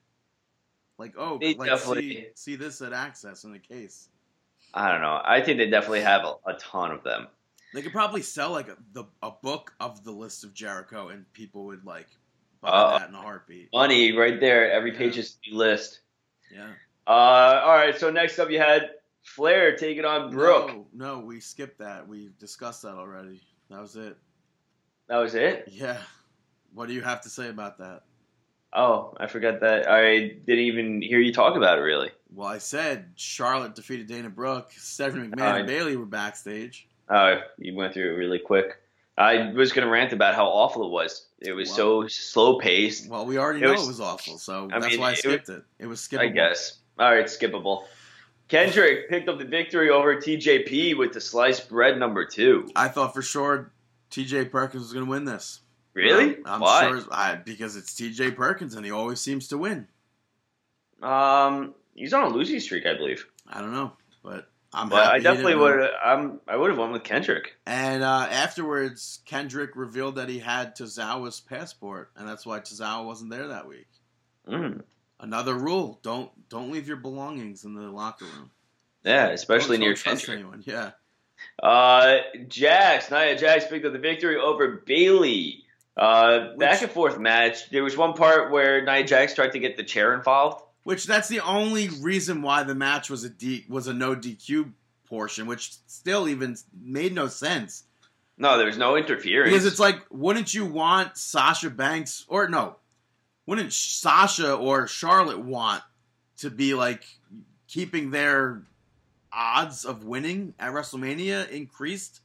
Like 0.99 1.15
oh, 1.19 1.39
They 1.39 1.55
like 1.55 1.69
definitely- 1.69 2.11
see, 2.11 2.27
see 2.35 2.57
this 2.57 2.81
at 2.81 2.93
access 2.93 3.45
in 3.45 3.53
the 3.53 3.59
case. 3.59 4.09
I 4.75 4.91
don't 4.91 5.01
know. 5.01 5.21
I 5.25 5.41
think 5.41 5.59
they 5.59 5.71
definitely 5.71 6.03
have 6.03 6.25
a, 6.25 6.35
a 6.47 6.55
ton 6.55 6.91
of 6.91 7.03
them. 7.03 7.29
They 7.75 7.83
could 7.83 7.93
probably 7.93 8.23
sell 8.23 8.51
like 8.53 8.69
a, 8.69 8.77
the 8.93 9.05
a 9.23 9.31
book 9.31 9.75
of 9.81 10.03
the 10.05 10.11
list 10.13 10.45
of 10.45 10.55
Jericho, 10.55 11.09
and 11.09 11.31
people 11.33 11.65
would 11.67 11.85
like 11.85 12.09
buy 12.61 12.69
Uh, 12.71 12.99
that 12.99 13.09
in 13.11 13.15
a 13.15 13.21
heartbeat. 13.21 13.69
Money 13.73 14.13
right 14.17 14.41
there. 14.41 14.71
Every 14.73 14.93
Yeah. 14.93 14.99
page 14.99 15.19
is 15.19 15.37
a 15.51 15.55
list. 15.55 16.01
Yeah. 16.53 16.71
Uh, 17.07 17.11
all 17.11 17.75
right. 17.75 17.99
So 17.99 18.11
next 18.11 18.39
up, 18.39 18.51
you 18.51 18.59
had 18.59 18.91
Flair 19.23 19.77
taking 19.77 20.05
on 20.05 20.31
Brooke. 20.31 20.69
No, 20.69 20.87
no, 20.95 21.19
we 21.21 21.41
skipped 21.41 21.79
that. 21.79 22.09
We 22.09 22.31
discussed 22.39 22.83
that 22.83 22.95
already. 22.95 23.43
That 23.71 23.81
was 23.81 23.97
it. 23.97 24.17
That 25.09 25.19
was 25.19 25.35
it. 25.35 25.69
Yeah. 25.71 25.99
What 26.73 26.89
do 26.89 26.95
you 26.95 27.03
have 27.03 27.21
to 27.23 27.29
say 27.29 27.49
about 27.49 27.79
that? 27.79 28.03
Oh, 28.73 29.15
I 29.19 29.27
forgot 29.27 29.61
that. 29.61 29.89
I 29.91 30.29
didn't 30.47 30.65
even 30.65 31.01
hear 31.03 31.19
you 31.21 31.33
talk 31.33 31.57
about 31.57 31.79
it. 31.79 31.83
Really. 31.83 32.11
Well, 32.35 32.49
I 32.49 32.59
said 32.59 33.13
Charlotte 33.17 33.75
defeated 33.75 34.07
Dana 34.07 34.29
Brooke. 34.29 34.73
Stephanie 34.77 35.29
McMahon 35.29 35.61
and 35.61 35.67
Bayley 35.67 35.97
were 35.97 36.05
backstage. 36.07 36.87
Oh, 37.11 37.41
you 37.59 37.75
went 37.75 37.95
through 37.95 38.13
it 38.13 38.17
really 38.17 38.39
quick. 38.39 38.77
I 39.17 39.51
was 39.53 39.73
gonna 39.73 39.89
rant 39.89 40.13
about 40.13 40.35
how 40.35 40.47
awful 40.47 40.87
it 40.87 40.91
was. 40.91 41.27
It 41.41 41.53
was 41.53 41.73
so 41.73 42.07
slow 42.07 42.59
paced. 42.59 43.09
Well, 43.09 43.27
we 43.27 43.39
already 43.39 43.61
It 43.61 43.63
know 43.65 43.73
was- 43.73 43.85
it 43.85 43.89
was 43.89 44.01
awful, 44.01 44.39
so 44.39 44.69
I 44.73 44.79
that's 44.79 44.93
mean, 44.93 45.01
why 45.01 45.11
I 45.11 45.13
it 45.13 45.19
skipped 45.19 45.49
it. 45.49 45.63
It 45.79 45.87
was 45.87 46.01
skippable. 46.01 46.21
I 46.21 46.29
guess. 46.29 46.79
All 46.99 47.11
right, 47.15 47.25
skippable. 47.27 47.85
Kendrick 48.49 49.09
picked 49.11 49.29
up 49.29 49.39
the 49.39 49.45
victory 49.45 49.91
over 49.91 50.17
TJP 50.17 50.97
with 50.97 51.13
the 51.13 51.21
sliced 51.21 51.69
bread 51.69 51.99
number 51.99 52.25
two. 52.25 52.67
I 52.75 52.89
thought 52.89 53.13
for 53.13 53.21
sure 53.23 53.73
T.J. 54.11 54.47
Perkins 54.47 54.85
was 54.85 54.93
going 54.95 55.05
to 55.05 55.11
win 55.11 55.25
this. 55.27 55.61
Really? 55.93 56.37
I'm, 56.39 56.47
I'm 56.47 56.61
Why? 56.61 56.89
sure 56.89 57.03
I, 57.11 57.35
because 57.35 57.77
it's 57.77 57.95
T.J. 57.95 58.31
Perkins 58.31 58.75
and 58.75 58.87
he 58.87 58.91
always 58.91 59.21
seems 59.21 59.49
to 59.49 59.59
win. 59.59 59.87
Um, 61.03 61.75
He's 61.95 62.13
on 62.15 62.25
a 62.25 62.29
losing 62.35 62.59
streak, 62.61 62.87
I 62.87 62.95
believe. 62.95 63.27
I 63.47 63.61
don't 63.61 63.73
know, 63.73 63.93
but 64.23 64.49
I'm. 64.73 64.91
Happy 64.91 65.17
I 65.17 65.19
definitely 65.21 65.55
would. 65.57 65.89
I'm. 66.05 66.41
I 66.47 66.57
would 66.57 66.71
have 66.71 66.79
won 66.79 66.93
with 66.93 67.05
Kendrick. 67.05 67.55
And 67.67 68.03
uh, 68.03 68.29
afterwards, 68.31 69.21
Kendrick 69.25 69.71
revealed 69.77 70.17
that 70.17 70.29
he 70.29 70.39
had 70.39 70.77
Tozawa's 70.77 71.41
passport, 71.41 72.11
and 72.17 72.29
that's 72.29 72.45
why 72.45 72.61
Tozawa 72.61 73.05
wasn't 73.07 73.31
there 73.31 73.49
that 73.49 73.67
week. 73.67 73.89
Mm. 74.47 74.83
Another 75.21 75.55
rule: 75.55 75.99
don't 76.03 76.31
don't 76.51 76.71
leave 76.71 76.87
your 76.87 76.99
belongings 76.99 77.65
in 77.65 77.75
the 77.75 77.83
locker 77.91 78.25
room, 78.27 78.51
Yeah, 79.05 79.29
especially 79.29 79.79
Don't- 79.79 79.87
near 79.87 79.95
trust 79.95 80.27
Kendrick. 80.27 80.39
anyone. 80.45 80.63
Yeah, 80.67 80.91
Uh, 81.63 82.19
Jax, 82.49 83.11
Nia 83.11 83.37
Jax 83.39 83.67
picked 83.67 83.87
up 83.87 83.93
the 83.93 83.99
victory 83.99 84.37
over 84.37 84.83
Bayley. 84.87 85.65
Uh, 85.97 86.55
back 86.57 86.81
and 86.83 86.91
forth 86.93 87.19
match. 87.19 87.71
There 87.71 87.83
was 87.83 87.97
one 87.97 88.13
part 88.15 88.53
where 88.53 88.85
Nia 88.85 89.03
Jax 89.05 89.35
tried 89.35 89.53
to 89.53 89.59
get 89.59 89.77
the 89.77 89.83
chair 89.83 90.15
involved. 90.15 90.63
Which 90.89 91.05
that's 91.05 91.29
the 91.29 91.41
only 91.41 91.91
reason 92.01 92.41
why 92.41 92.63
the 92.63 92.75
match 92.75 93.11
was 93.11 93.23
a 93.23 93.29
D, 93.29 93.67
was 93.69 93.89
a 93.89 93.93
no 93.93 94.17
DQ 94.17 94.73
portion, 95.07 95.47
which 95.47 95.75
still 95.87 96.27
even 96.27 96.57
made 96.81 97.15
no 97.15 97.29
sense. 97.29 97.85
No, 98.39 98.57
there 98.57 98.65
was 98.65 98.79
no 98.79 98.97
interference. 98.97 99.53
Because 99.53 99.67
it's 99.67 99.79
like, 99.79 100.01
wouldn't 100.09 100.55
you 100.55 100.65
want 100.65 101.19
Sasha 101.19 101.69
Banks 101.69 102.25
or 102.27 102.49
no? 102.49 102.77
Wouldn't 103.45 103.71
Sasha 103.75 104.55
or 104.55 104.87
Charlotte 104.87 105.41
want 105.41 105.83
to 106.39 106.49
be 106.49 106.73
like 106.73 107.05
keeping 107.67 108.11
their 108.11 108.63
odds 109.31 109.85
of 109.85 110.05
winning 110.05 110.55
at 110.59 110.73
WrestleMania 110.73 111.51
increased 111.51 112.23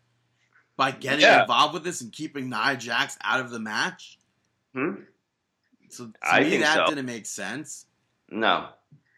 by 0.78 0.92
getting 0.92 1.20
Yeah. 1.20 1.42
involved 1.42 1.74
with 1.74 1.84
this 1.84 2.00
and 2.00 2.14
keeping 2.14 2.50
Nia 2.50 2.78
Jax 2.78 3.18
out 3.26 3.42
of 3.42 3.50
the 3.50 3.60
match? 3.60 4.20
Hmm? 4.74 5.02
So 5.90 6.06
to 6.06 6.14
I 6.24 6.46
me, 6.46 6.60
that 6.60 6.88
so. 6.88 6.96
didn't 6.96 7.08
make 7.08 7.26
sense. 7.26 7.88
No. 8.34 8.68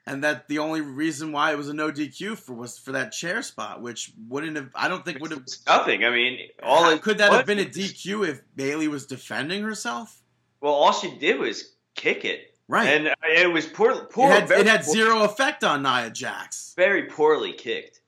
And 0.07 0.23
that 0.23 0.47
the 0.47 0.59
only 0.59 0.81
reason 0.81 1.31
why 1.31 1.51
it 1.51 1.57
was 1.57 1.67
a 1.67 1.73
no 1.73 1.91
DQ 1.91 2.37
for 2.37 2.53
was 2.53 2.77
for 2.77 2.91
that 2.91 3.11
chair 3.11 3.41
spot, 3.41 3.81
which 3.81 4.11
wouldn't 4.27 4.55
have. 4.55 4.69
I 4.75 4.87
don't 4.87 5.03
think 5.03 5.19
would 5.19 5.31
have. 5.31 5.45
Nothing. 5.65 6.03
I 6.03 6.11
mean, 6.11 6.37
all 6.61 6.83
How 6.83 6.91
it 6.91 7.01
could 7.01 7.17
that 7.17 7.31
have 7.31 7.47
been 7.47 7.57
a 7.57 7.65
DQ 7.65 8.27
if 8.27 8.41
Bayley 8.55 8.87
was 8.87 9.07
defending 9.07 9.63
herself? 9.63 10.21
Well, 10.61 10.73
all 10.73 10.91
she 10.93 11.17
did 11.17 11.39
was 11.39 11.73
kick 11.95 12.23
it, 12.23 12.53
Right. 12.67 12.87
and 12.87 13.07
uh, 13.07 13.13
it 13.23 13.51
was 13.51 13.65
poor, 13.65 14.05
poor, 14.05 14.31
it 14.31 14.41
had, 14.47 14.51
it 14.51 14.67
had 14.67 14.83
zero 14.85 15.23
effect 15.23 15.63
on 15.63 15.81
Nia 15.81 16.11
Jax. 16.11 16.73
very 16.75 17.03
poorly 17.03 17.53
kicked. 17.53 18.01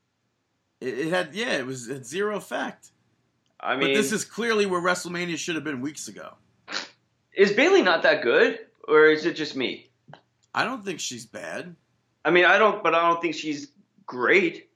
It, 0.80 0.98
it 0.98 1.08
had 1.08 1.34
yeah, 1.34 1.56
it 1.58 1.66
was 1.66 1.88
it 1.88 2.06
zero 2.06 2.36
effect. 2.36 2.92
I 3.58 3.72
mean, 3.76 3.88
but 3.88 3.94
this 3.94 4.12
is 4.12 4.24
clearly 4.24 4.66
where 4.66 4.80
WrestleMania 4.80 5.36
should 5.36 5.56
have 5.56 5.64
been 5.64 5.80
weeks 5.80 6.06
ago. 6.06 6.34
is 7.36 7.52
Bayley 7.52 7.82
not 7.82 8.04
that 8.04 8.22
good, 8.22 8.60
or 8.86 9.06
is 9.06 9.24
it 9.26 9.34
just 9.34 9.56
me? 9.56 9.87
I 10.54 10.64
don't 10.64 10.84
think 10.84 11.00
she's 11.00 11.26
bad. 11.26 11.76
I 12.24 12.30
mean, 12.30 12.44
I 12.44 12.58
don't, 12.58 12.82
but 12.82 12.94
I 12.94 13.08
don't 13.08 13.20
think 13.22 13.34
she's 13.34 13.68
great. 14.06 14.68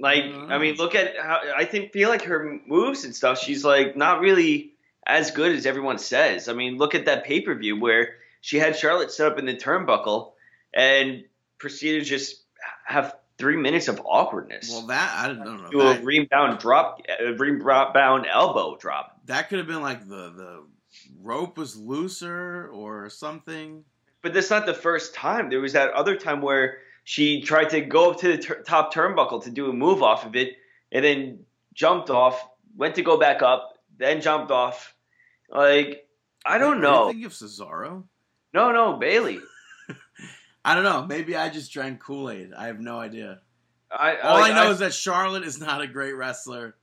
Like, 0.00 0.24
Mm. 0.24 0.50
I 0.52 0.58
mean, 0.58 0.76
look 0.76 0.94
at 0.94 1.16
how 1.18 1.40
I 1.56 1.64
think 1.64 1.92
feel 1.92 2.08
like 2.08 2.22
her 2.22 2.58
moves 2.66 3.04
and 3.04 3.14
stuff. 3.14 3.38
She's 3.40 3.64
like 3.64 3.96
not 3.96 4.20
really 4.20 4.72
as 5.06 5.30
good 5.32 5.52
as 5.52 5.66
everyone 5.66 5.98
says. 5.98 6.48
I 6.48 6.52
mean, 6.52 6.76
look 6.78 6.94
at 6.94 7.06
that 7.06 7.24
pay 7.24 7.40
per 7.40 7.54
view 7.54 7.80
where 7.80 8.16
she 8.40 8.58
had 8.58 8.76
Charlotte 8.76 9.10
set 9.10 9.32
up 9.32 9.38
in 9.38 9.46
the 9.46 9.54
turnbuckle 9.54 10.32
and 10.72 11.24
proceeded 11.58 12.04
to 12.04 12.04
just 12.04 12.36
have 12.86 13.16
three 13.38 13.56
minutes 13.56 13.88
of 13.88 14.00
awkwardness. 14.04 14.70
Well, 14.70 14.86
that 14.86 15.14
I 15.18 15.28
don't 15.28 15.40
know. 15.62 15.70
do 15.70 15.80
a 15.80 15.94
That, 15.94 16.04
rebound 16.04 16.58
drop, 16.60 17.00
a 17.18 17.32
rebound 17.32 18.26
elbow 18.30 18.76
drop. 18.76 19.20
that 19.26 19.48
could 19.48 19.58
have 19.58 19.66
been 19.66 19.82
like 19.82 20.06
the 20.08 20.30
the 20.30 20.64
rope 21.20 21.58
was 21.58 21.76
looser 21.76 22.68
or 22.68 23.10
something. 23.10 23.84
But 24.22 24.34
that's 24.34 24.50
not 24.50 24.66
the 24.66 24.74
first 24.74 25.14
time. 25.14 25.48
There 25.48 25.60
was 25.60 25.72
that 25.74 25.92
other 25.92 26.16
time 26.16 26.40
where 26.40 26.78
she 27.04 27.40
tried 27.40 27.70
to 27.70 27.80
go 27.80 28.10
up 28.10 28.20
to 28.20 28.28
the 28.28 28.38
tur 28.38 28.62
top 28.62 28.92
turnbuckle 28.92 29.44
to 29.44 29.50
do 29.50 29.70
a 29.70 29.72
move 29.72 30.02
off 30.02 30.26
of 30.26 30.36
it, 30.36 30.54
and 30.92 31.04
then 31.04 31.40
jumped 31.74 32.10
off, 32.10 32.48
went 32.76 32.96
to 32.96 33.02
go 33.02 33.18
back 33.18 33.42
up, 33.42 33.78
then 33.96 34.20
jumped 34.20 34.50
off. 34.50 34.94
Like 35.50 36.06
I 36.44 36.58
don't 36.58 36.80
know. 36.80 37.12
do 37.12 37.18
you 37.18 37.28
think 37.28 37.32
of 37.32 37.48
Cesaro? 37.48 38.04
No, 38.52 38.72
no, 38.72 38.96
Bayley. 38.96 39.40
I 40.64 40.74
don't 40.74 40.84
know. 40.84 41.06
Maybe 41.06 41.36
I 41.36 41.48
just 41.48 41.72
drank 41.72 42.00
Kool 42.00 42.30
Aid. 42.30 42.52
I 42.52 42.66
have 42.66 42.80
no 42.80 42.98
idea. 42.98 43.40
I, 43.90 44.16
All 44.16 44.40
like, 44.40 44.52
I 44.52 44.64
know 44.64 44.70
is 44.70 44.80
that 44.80 44.92
Charlotte 44.92 45.44
is 45.44 45.60
not 45.60 45.80
a 45.80 45.86
great 45.86 46.12
wrestler. 46.12 46.76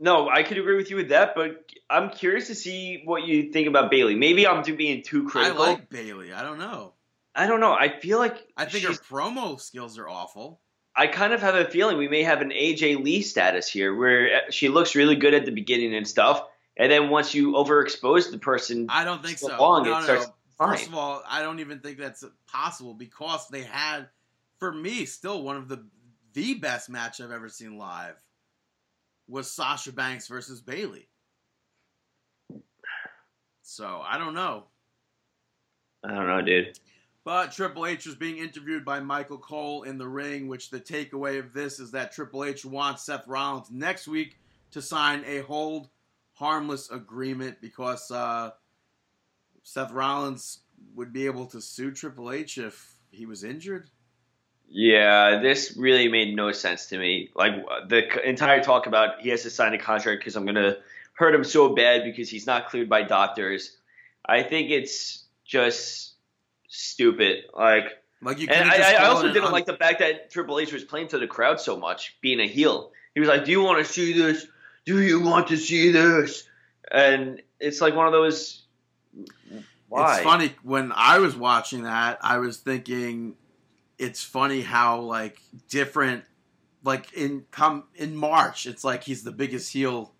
No. 0.00 0.28
I 0.28 0.42
could 0.42 0.58
agree 0.58 0.76
with 0.76 0.90
you 0.90 0.96
with 0.96 1.08
that, 1.10 1.34
but 1.34 1.64
I'm 1.90 2.10
curious 2.10 2.48
to 2.48 2.54
see 2.54 3.02
what 3.04 3.26
you 3.26 3.52
think 3.52 3.68
about 3.68 3.90
Bayley. 3.90 4.14
Maybe 4.14 4.46
I'm 4.46 4.62
being 4.76 5.02
too 5.02 5.28
critical. 5.28 5.62
I 5.62 5.68
like 5.68 5.88
Bayley. 5.88 6.32
I 6.32 6.42
don't 6.42 6.58
know. 6.58 6.94
I 7.34 7.46
don't 7.46 7.60
know. 7.60 7.72
I 7.72 7.98
feel 8.00 8.18
like 8.18 8.36
I 8.56 8.64
think 8.64 8.84
her 8.84 8.92
promo 8.92 9.60
skills 9.60 9.96
are 9.98 10.08
awful. 10.08 10.60
I 10.94 11.06
kind 11.06 11.32
of 11.32 11.40
have 11.40 11.54
a 11.54 11.64
feeling 11.64 11.96
we 11.96 12.08
may 12.08 12.24
have 12.24 12.40
an 12.40 12.50
AJ 12.50 13.04
Lee 13.04 13.22
status 13.22 13.68
here, 13.68 13.94
where 13.94 14.26
uh, 14.26 14.50
she 14.50 14.68
looks 14.68 14.96
really 14.96 15.14
good 15.14 15.32
at 15.32 15.44
the 15.44 15.52
beginning 15.52 15.94
and 15.94 16.08
stuff, 16.08 16.42
and 16.76 16.90
then 16.90 17.08
once 17.08 17.34
you 17.34 17.52
overexpose 17.52 18.32
the 18.32 18.38
person, 18.38 18.86
I 18.88 19.04
don't 19.04 19.24
think 19.24 19.38
so. 19.38 19.56
Long, 19.56 19.84
no, 19.84 19.90
it 19.90 19.94
no, 19.94 20.02
starts 20.02 20.26
no. 20.26 20.34
First 20.66 20.88
of 20.88 20.94
all, 20.96 21.22
I 21.28 21.42
don't 21.42 21.60
even 21.60 21.78
think 21.78 21.98
that's 21.98 22.24
possible 22.48 22.92
because 22.92 23.46
they 23.48 23.62
had, 23.62 24.08
for 24.58 24.72
me, 24.72 25.04
still 25.04 25.44
one 25.44 25.56
of 25.56 25.68
the 25.68 25.86
the 26.32 26.54
best 26.54 26.90
match 26.90 27.20
I've 27.20 27.30
ever 27.30 27.48
seen 27.48 27.78
live 27.78 28.16
was 29.28 29.50
Sasha 29.50 29.92
Banks 29.92 30.26
versus 30.26 30.60
Bayley. 30.60 31.08
So 33.62 34.02
I 34.04 34.18
don't 34.18 34.34
know. 34.34 34.64
I 36.02 36.14
don't 36.14 36.26
know, 36.26 36.42
dude. 36.42 36.78
But 37.24 37.52
Triple 37.52 37.84
H 37.84 38.06
was 38.06 38.14
being 38.14 38.38
interviewed 38.38 38.84
by 38.84 39.00
Michael 39.00 39.36
Cole 39.36 39.82
in 39.82 39.98
the 39.98 40.08
ring, 40.08 40.48
which 40.48 40.70
the 40.70 40.80
takeaway 40.80 41.38
of 41.38 41.52
this 41.52 41.78
is 41.78 41.90
that 41.90 42.12
Triple 42.12 42.44
H 42.44 42.64
wants 42.64 43.04
Seth 43.04 43.28
Rollins 43.28 43.70
next 43.70 44.08
week 44.08 44.38
to 44.70 44.80
sign 44.80 45.22
a 45.26 45.40
hold 45.40 45.90
harmless 46.32 46.90
agreement 46.90 47.60
because 47.60 48.10
uh, 48.10 48.52
Seth 49.62 49.92
Rollins 49.92 50.60
would 50.94 51.12
be 51.12 51.26
able 51.26 51.44
to 51.46 51.60
sue 51.60 51.90
Triple 51.90 52.32
H 52.32 52.56
if 52.56 52.96
he 53.10 53.26
was 53.26 53.44
injured. 53.44 53.90
Yeah, 54.70 55.40
this 55.40 55.76
really 55.76 56.08
made 56.08 56.36
no 56.36 56.52
sense 56.52 56.86
to 56.86 56.98
me. 56.98 57.30
Like 57.34 57.54
the 57.88 58.28
entire 58.28 58.62
talk 58.62 58.86
about 58.86 59.20
he 59.20 59.30
has 59.30 59.42
to 59.42 59.50
sign 59.50 59.72
a 59.72 59.78
contract 59.78 60.20
because 60.20 60.36
I'm 60.36 60.44
gonna 60.44 60.76
hurt 61.14 61.34
him 61.34 61.44
so 61.44 61.74
bad 61.74 62.04
because 62.04 62.28
he's 62.28 62.46
not 62.46 62.68
cleared 62.68 62.88
by 62.88 63.02
doctors. 63.02 63.76
I 64.26 64.42
think 64.42 64.70
it's 64.70 65.24
just 65.44 66.12
stupid. 66.68 67.44
Like, 67.56 67.84
Like 68.20 68.40
you 68.40 68.48
and 68.48 68.70
I, 68.70 68.92
I 68.92 69.06
also 69.06 69.28
didn't 69.28 69.44
un- 69.44 69.52
like 69.52 69.64
the 69.64 69.76
fact 69.76 70.00
that 70.00 70.30
Triple 70.30 70.58
H 70.60 70.72
was 70.72 70.84
playing 70.84 71.08
to 71.08 71.18
the 71.18 71.26
crowd 71.26 71.60
so 71.60 71.76
much, 71.78 72.18
being 72.20 72.40
a 72.40 72.46
heel. 72.46 72.92
He 73.14 73.20
was 73.20 73.28
like, 73.28 73.46
"Do 73.46 73.50
you 73.50 73.62
want 73.62 73.84
to 73.84 73.90
see 73.90 74.12
this? 74.12 74.46
Do 74.84 75.00
you 75.00 75.20
want 75.20 75.48
to 75.48 75.56
see 75.56 75.90
this?" 75.92 76.44
And 76.90 77.40
it's 77.58 77.80
like 77.80 77.94
one 77.96 78.06
of 78.06 78.12
those. 78.12 78.62
Why? 79.88 80.16
It's 80.16 80.24
funny 80.24 80.54
when 80.62 80.92
I 80.94 81.18
was 81.20 81.34
watching 81.34 81.84
that, 81.84 82.18
I 82.20 82.36
was 82.38 82.58
thinking 82.58 83.34
it's 83.98 84.22
funny 84.22 84.60
how 84.62 85.00
like 85.00 85.40
different 85.68 86.24
like 86.84 87.12
in 87.12 87.44
come 87.50 87.84
in 87.94 88.14
March, 88.16 88.66
it's 88.66 88.84
like 88.84 89.02
he's 89.04 89.24
the 89.24 89.32
biggest 89.32 89.72
heel 89.72 90.14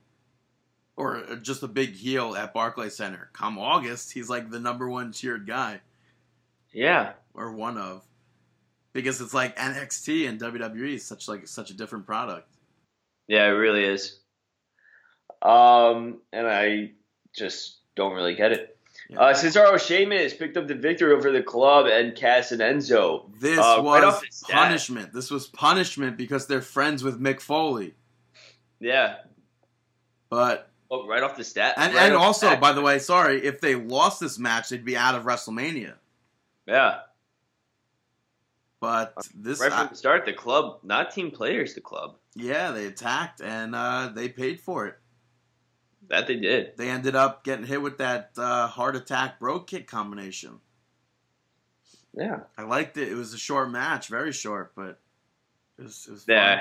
or 0.96 1.22
just 1.42 1.62
a 1.62 1.68
big 1.68 1.94
heel 1.94 2.34
at 2.36 2.52
Barclays 2.52 2.96
Center. 2.96 3.30
Come 3.32 3.58
August, 3.58 4.12
he's 4.12 4.28
like 4.28 4.50
the 4.50 4.58
number 4.58 4.88
one 4.88 5.12
cheered 5.12 5.46
guy 5.46 5.80
Yeah. 6.72 7.12
or 7.34 7.52
one 7.52 7.78
of 7.78 8.02
because 8.92 9.20
it's 9.20 9.32
like 9.34 9.56
NXT 9.56 10.28
and 10.28 10.40
WWE 10.40 10.94
is 10.94 11.04
such 11.06 11.28
like 11.28 11.46
such 11.46 11.70
a 11.70 11.74
different 11.74 12.04
product. 12.06 12.48
Yeah, 13.28 13.44
it 13.46 13.50
really 13.50 13.84
is. 13.84 14.18
Um, 15.42 16.18
and 16.32 16.46
I 16.48 16.92
just 17.36 17.78
don't 17.94 18.14
really 18.14 18.34
get 18.34 18.52
it. 18.52 18.77
Yeah. 19.10 19.20
Uh, 19.20 19.32
Cesaro 19.34 19.78
Sheamus 19.80 20.34
picked 20.34 20.56
up 20.58 20.66
the 20.68 20.74
victory 20.74 21.14
over 21.14 21.32
the 21.32 21.42
club 21.42 21.86
and 21.86 22.14
Cass 22.14 22.52
and 22.52 22.60
Enzo. 22.60 23.30
This 23.40 23.58
Uh, 23.58 23.80
was 23.82 24.20
stat. 24.30 24.54
punishment. 24.54 25.12
This 25.14 25.30
was 25.30 25.46
punishment 25.46 26.16
because 26.18 26.46
they're 26.46 26.60
friends 26.60 27.02
with 27.02 27.18
Mick 27.20 27.40
Foley. 27.40 27.94
Yeah. 28.80 29.16
But 30.28 30.70
Oh, 30.90 31.06
right 31.06 31.22
off 31.22 31.36
the 31.36 31.44
stat. 31.44 31.74
And, 31.76 31.94
right 31.94 32.04
and 32.06 32.14
also, 32.14 32.56
by 32.56 32.72
the 32.72 32.80
way, 32.82 32.98
sorry, 32.98 33.44
if 33.44 33.60
they 33.60 33.74
lost 33.74 34.20
this 34.20 34.38
match, 34.38 34.68
they'd 34.70 34.84
be 34.84 34.96
out 34.96 35.14
of 35.14 35.24
WrestleMania. 35.24 35.94
yeah, 36.66 37.00
But 38.80 39.14
this, 39.34 39.60
right 39.60 39.72
from 39.72 39.88
the 39.88 39.96
start, 39.96 40.24
the 40.24 40.32
club, 40.32 40.78
not 40.82 41.10
team 41.10 41.30
players, 41.30 41.74
the 41.74 41.80
club. 41.80 42.16
yeah, 42.34 42.70
they 42.70 42.86
attacked 42.86 43.40
and 43.42 43.74
uh, 43.74 44.10
they 44.14 44.28
paid 44.28 44.60
for 44.60 44.86
it. 44.86 44.98
That 46.08 46.26
they 46.26 46.36
did. 46.36 46.76
They 46.76 46.88
ended 46.88 47.14
up 47.14 47.44
getting 47.44 47.66
hit 47.66 47.82
with 47.82 47.98
that 47.98 48.30
uh, 48.36 48.66
heart 48.66 48.96
attack 48.96 49.38
bro 49.38 49.60
kick 49.60 49.86
combination. 49.86 50.60
Yeah. 52.14 52.40
I 52.56 52.62
liked 52.62 52.96
it. 52.96 53.08
It 53.08 53.14
was 53.14 53.34
a 53.34 53.38
short 53.38 53.70
match, 53.70 54.08
very 54.08 54.32
short, 54.32 54.72
but 54.74 54.98
it 55.78 55.82
was, 55.84 56.06
it 56.08 56.12
was 56.12 56.24
fun. 56.24 56.34
Yeah. 56.34 56.60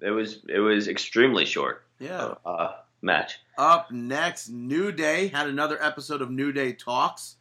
It 0.00 0.10
was 0.10 0.40
it 0.48 0.58
was 0.58 0.88
extremely 0.88 1.44
short 1.44 1.84
Yeah. 1.98 2.34
uh, 2.44 2.72
match. 3.00 3.38
Up 3.56 3.90
next, 3.90 4.48
New 4.48 4.92
Day 4.92 5.28
had 5.28 5.46
another 5.48 5.82
episode 5.82 6.20
of 6.22 6.30
New 6.30 6.52
Day 6.52 6.72
Talks, 6.72 7.36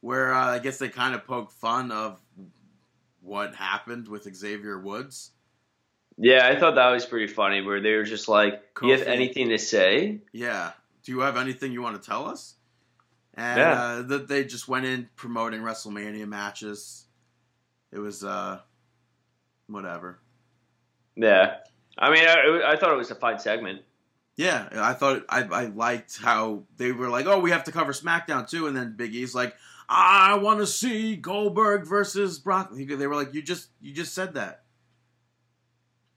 where 0.00 0.32
uh, 0.32 0.46
I 0.54 0.58
guess 0.58 0.78
they 0.78 0.88
kind 0.88 1.14
of 1.14 1.26
poked 1.26 1.52
fun 1.52 1.90
of 1.90 2.20
what 3.20 3.54
happened 3.54 4.08
with 4.08 4.32
Xavier 4.34 4.78
Woods. 4.78 5.30
Yeah, 6.22 6.46
I 6.46 6.54
thought 6.58 6.76
that 6.76 6.90
was 6.90 7.04
pretty 7.04 7.26
funny. 7.26 7.62
Where 7.62 7.80
they 7.80 7.94
were 7.94 8.04
just 8.04 8.28
like, 8.28 8.62
"Do 8.80 8.86
you 8.86 8.92
have 8.96 9.08
anything 9.08 9.48
to 9.48 9.58
say?" 9.58 10.20
Yeah. 10.32 10.70
Do 11.02 11.10
you 11.10 11.18
have 11.20 11.36
anything 11.36 11.72
you 11.72 11.82
want 11.82 12.00
to 12.00 12.08
tell 12.08 12.26
us? 12.28 12.54
And 13.34 13.58
Yeah. 13.58 13.72
uh, 13.72 14.02
that 14.02 14.28
they 14.28 14.44
just 14.44 14.68
went 14.68 14.86
in 14.86 15.08
promoting 15.16 15.62
WrestleMania 15.62 16.28
matches. 16.28 17.06
It 17.90 17.98
was 17.98 18.22
uh, 18.22 18.60
whatever. 19.66 20.20
Yeah, 21.16 21.56
I 21.98 22.10
mean, 22.10 22.24
I, 22.24 22.72
I 22.72 22.76
thought 22.76 22.92
it 22.92 22.96
was 22.96 23.10
a 23.10 23.14
fine 23.16 23.38
segment. 23.40 23.82
Yeah, 24.36 24.68
I 24.72 24.94
thought 24.94 25.24
I, 25.28 25.42
I 25.42 25.64
liked 25.66 26.18
how 26.22 26.62
they 26.76 26.92
were 26.92 27.08
like, 27.08 27.26
oh, 27.26 27.40
we 27.40 27.50
have 27.50 27.64
to 27.64 27.72
cover 27.72 27.92
SmackDown 27.92 28.48
too, 28.48 28.66
and 28.66 28.76
then 28.76 28.94
Big 28.96 29.14
E's 29.14 29.34
like, 29.34 29.54
I 29.88 30.36
want 30.38 30.60
to 30.60 30.66
see 30.66 31.16
Goldberg 31.16 31.86
versus 31.86 32.38
Brock. 32.38 32.70
They 32.72 33.06
were 33.06 33.16
like, 33.16 33.34
you 33.34 33.42
just 33.42 33.68
you 33.80 33.92
just 33.92 34.14
said 34.14 34.34
that. 34.34 34.61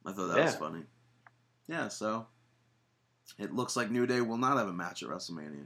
I 0.06 0.11
thought 0.11 0.34
that 0.34 0.44
was 0.45 0.56
funny. 0.56 0.84
Yeah, 1.68 1.88
so 1.88 2.27
it 3.40 3.53
looks 3.53 3.76
like 3.76 3.90
New 3.90 4.06
Day 4.06 4.22
will 4.22 4.38
not 4.38 4.57
have 4.57 4.68
a 4.68 4.73
match 4.73 5.02
at 5.03 5.10
WrestleMania. 5.10 5.65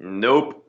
Nope, 0.00 0.66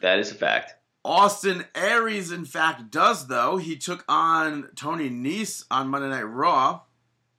that 0.00 0.18
is 0.18 0.30
a 0.30 0.34
fact. 0.34 0.74
Austin 1.04 1.64
Aries, 1.74 2.32
in 2.32 2.44
fact, 2.44 2.90
does 2.90 3.26
though. 3.26 3.56
He 3.56 3.76
took 3.76 4.04
on 4.08 4.68
Tony 4.74 5.10
Nese 5.10 5.64
on 5.70 5.88
Monday 5.88 6.08
Night 6.08 6.22
Raw. 6.22 6.80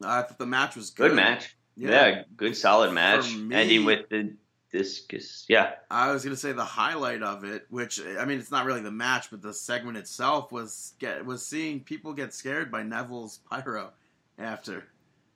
I 0.04 0.22
thought 0.22 0.38
the 0.38 0.46
match 0.46 0.76
was 0.76 0.90
good. 0.92 1.10
Good 1.10 1.16
match. 1.16 1.56
Yeah. 1.76 2.24
good 2.38 2.56
solid 2.56 2.94
match. 2.94 3.36
Me- 3.36 3.56
Ending 3.56 3.86
with 3.86 4.10
the 4.10 4.34
discus. 4.72 5.46
Yeah, 5.48 5.74
I 5.90 6.12
was 6.12 6.24
gonna 6.24 6.36
say 6.36 6.52
the 6.52 6.64
highlight 6.64 7.24
of 7.24 7.44
it, 7.44 7.66
which 7.70 8.00
I 8.20 8.26
mean, 8.26 8.40
it's 8.40 8.52
not 8.52 8.66
really 8.66 8.82
the 8.82 8.92
match, 8.92 9.30
but 9.32 9.42
the 9.42 9.54
segment 9.54 9.98
itself 9.98 10.52
was 10.52 10.94
get 11.00 11.26
was 11.26 11.46
seeing 11.46 11.80
people 11.82 12.14
get 12.14 12.34
scared 12.34 12.72
by 12.72 12.84
Neville's 12.84 13.40
pyro. 13.50 13.92
After 14.38 14.84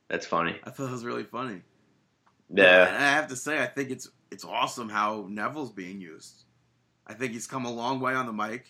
that's 0.09 0.25
funny. 0.25 0.59
I 0.63 0.69
thought 0.71 0.89
it 0.89 0.91
was 0.91 1.05
really 1.05 1.23
funny. 1.23 1.61
Yeah, 2.53 2.87
and 2.87 2.97
I 2.97 3.11
have 3.11 3.27
to 3.27 3.35
say, 3.35 3.61
I 3.61 3.67
think 3.67 3.91
it's 3.91 4.09
it's 4.31 4.43
awesome 4.43 4.89
how 4.89 5.27
Neville's 5.29 5.71
being 5.71 6.01
used. 6.01 6.43
I 7.07 7.13
think 7.13 7.33
he's 7.33 7.47
come 7.47 7.65
a 7.65 7.71
long 7.71 7.99
way 7.99 8.13
on 8.13 8.25
the 8.25 8.33
mic, 8.33 8.65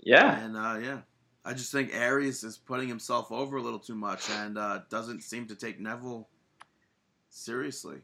yeah. 0.00 0.38
and 0.44 0.56
uh, 0.56 0.78
yeah, 0.82 0.98
I 1.44 1.52
just 1.54 1.72
think 1.72 1.90
Aries 1.94 2.44
is 2.44 2.56
putting 2.58 2.88
himself 2.88 3.30
over 3.32 3.56
a 3.56 3.62
little 3.62 3.78
too 3.78 3.94
much 3.94 4.28
and 4.30 4.56
uh, 4.58 4.80
doesn't 4.90 5.22
seem 5.22 5.46
to 5.48 5.54
take 5.54 5.80
Neville 5.80 6.28
seriously. 7.30 7.98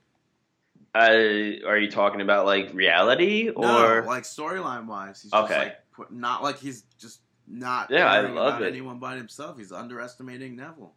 Uh, 0.94 1.66
are 1.66 1.78
you 1.78 1.90
talking 1.90 2.20
about 2.20 2.46
like 2.46 2.72
reality 2.72 3.50
or? 3.50 3.62
no, 3.62 4.02
like 4.06 4.22
storyline 4.22 4.86
wise, 4.86 5.22
he's 5.22 5.30
just 5.32 5.44
Okay. 5.44 5.58
like 5.58 5.76
put, 5.92 6.12
not 6.12 6.42
like 6.42 6.58
he's 6.58 6.82
just 6.98 7.20
not 7.46 7.90
Yeah, 7.90 8.06
I 8.10 8.20
love 8.20 8.62
it. 8.62 8.66
anyone 8.68 8.98
but 8.98 9.16
himself. 9.16 9.58
He's 9.58 9.72
underestimating 9.72 10.56
Neville. 10.56 10.94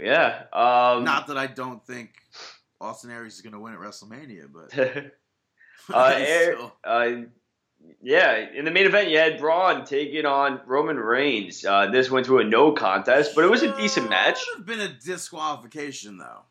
Yeah. 0.00 0.44
Um, 0.52 1.04
not 1.04 1.26
that 1.28 1.38
I 1.38 1.46
don't 1.46 1.84
think 1.86 2.10
Austin 2.80 3.10
Aries 3.10 3.34
is 3.34 3.40
going 3.40 3.52
to 3.52 3.60
win 3.60 3.72
at 3.72 3.78
WrestleMania, 3.78 4.48
but 4.52 4.78
uh, 5.94 6.12
Air- 6.16 6.56
uh, 6.84 7.10
yeah, 8.02 8.46
in 8.54 8.64
the 8.64 8.70
main 8.70 8.86
event, 8.86 9.10
you 9.10 9.18
had 9.18 9.38
Braun 9.38 9.84
taking 9.84 10.26
on 10.26 10.60
Roman 10.66 10.96
Reigns. 10.96 11.64
Uh, 11.64 11.90
this 11.90 12.10
went 12.10 12.26
to 12.26 12.38
a 12.38 12.44
no 12.44 12.72
contest, 12.72 13.32
but 13.34 13.44
it 13.44 13.50
was 13.50 13.62
a 13.62 13.76
decent 13.76 14.10
match. 14.10 14.40
Would 14.56 14.58
have 14.58 14.66
been 14.66 14.80
a 14.80 14.92
disqualification 14.92 16.18
though. 16.18 16.42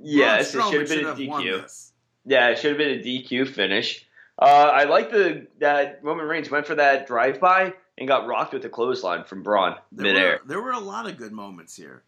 Yes, 0.00 0.54
it 0.54 0.62
should 0.62 0.80
have 0.80 0.88
been 0.88 1.06
a 1.06 1.14
DQ. 1.14 1.90
Yeah, 2.24 2.48
it 2.50 2.58
should 2.58 2.70
have 2.70 2.78
been 2.78 3.00
a 3.00 3.02
DQ 3.02 3.48
finish. 3.48 4.06
Uh, 4.40 4.44
I 4.44 4.84
like 4.84 5.10
the 5.10 5.46
that 5.60 6.00
Roman 6.02 6.26
Reigns 6.26 6.50
went 6.50 6.66
for 6.66 6.76
that 6.76 7.06
drive 7.06 7.40
by 7.40 7.74
and 7.96 8.06
got 8.06 8.26
rocked 8.26 8.52
with 8.52 8.64
a 8.64 8.68
clothesline 8.68 9.24
from 9.24 9.42
Braun 9.42 9.74
There 9.90 10.06
midair. 10.12 10.30
were, 10.42 10.48
there 10.48 10.62
were 10.62 10.70
a 10.70 10.78
lot 10.78 11.08
of 11.08 11.16
good 11.16 11.32
moments 11.32 11.74
here, 11.74 12.04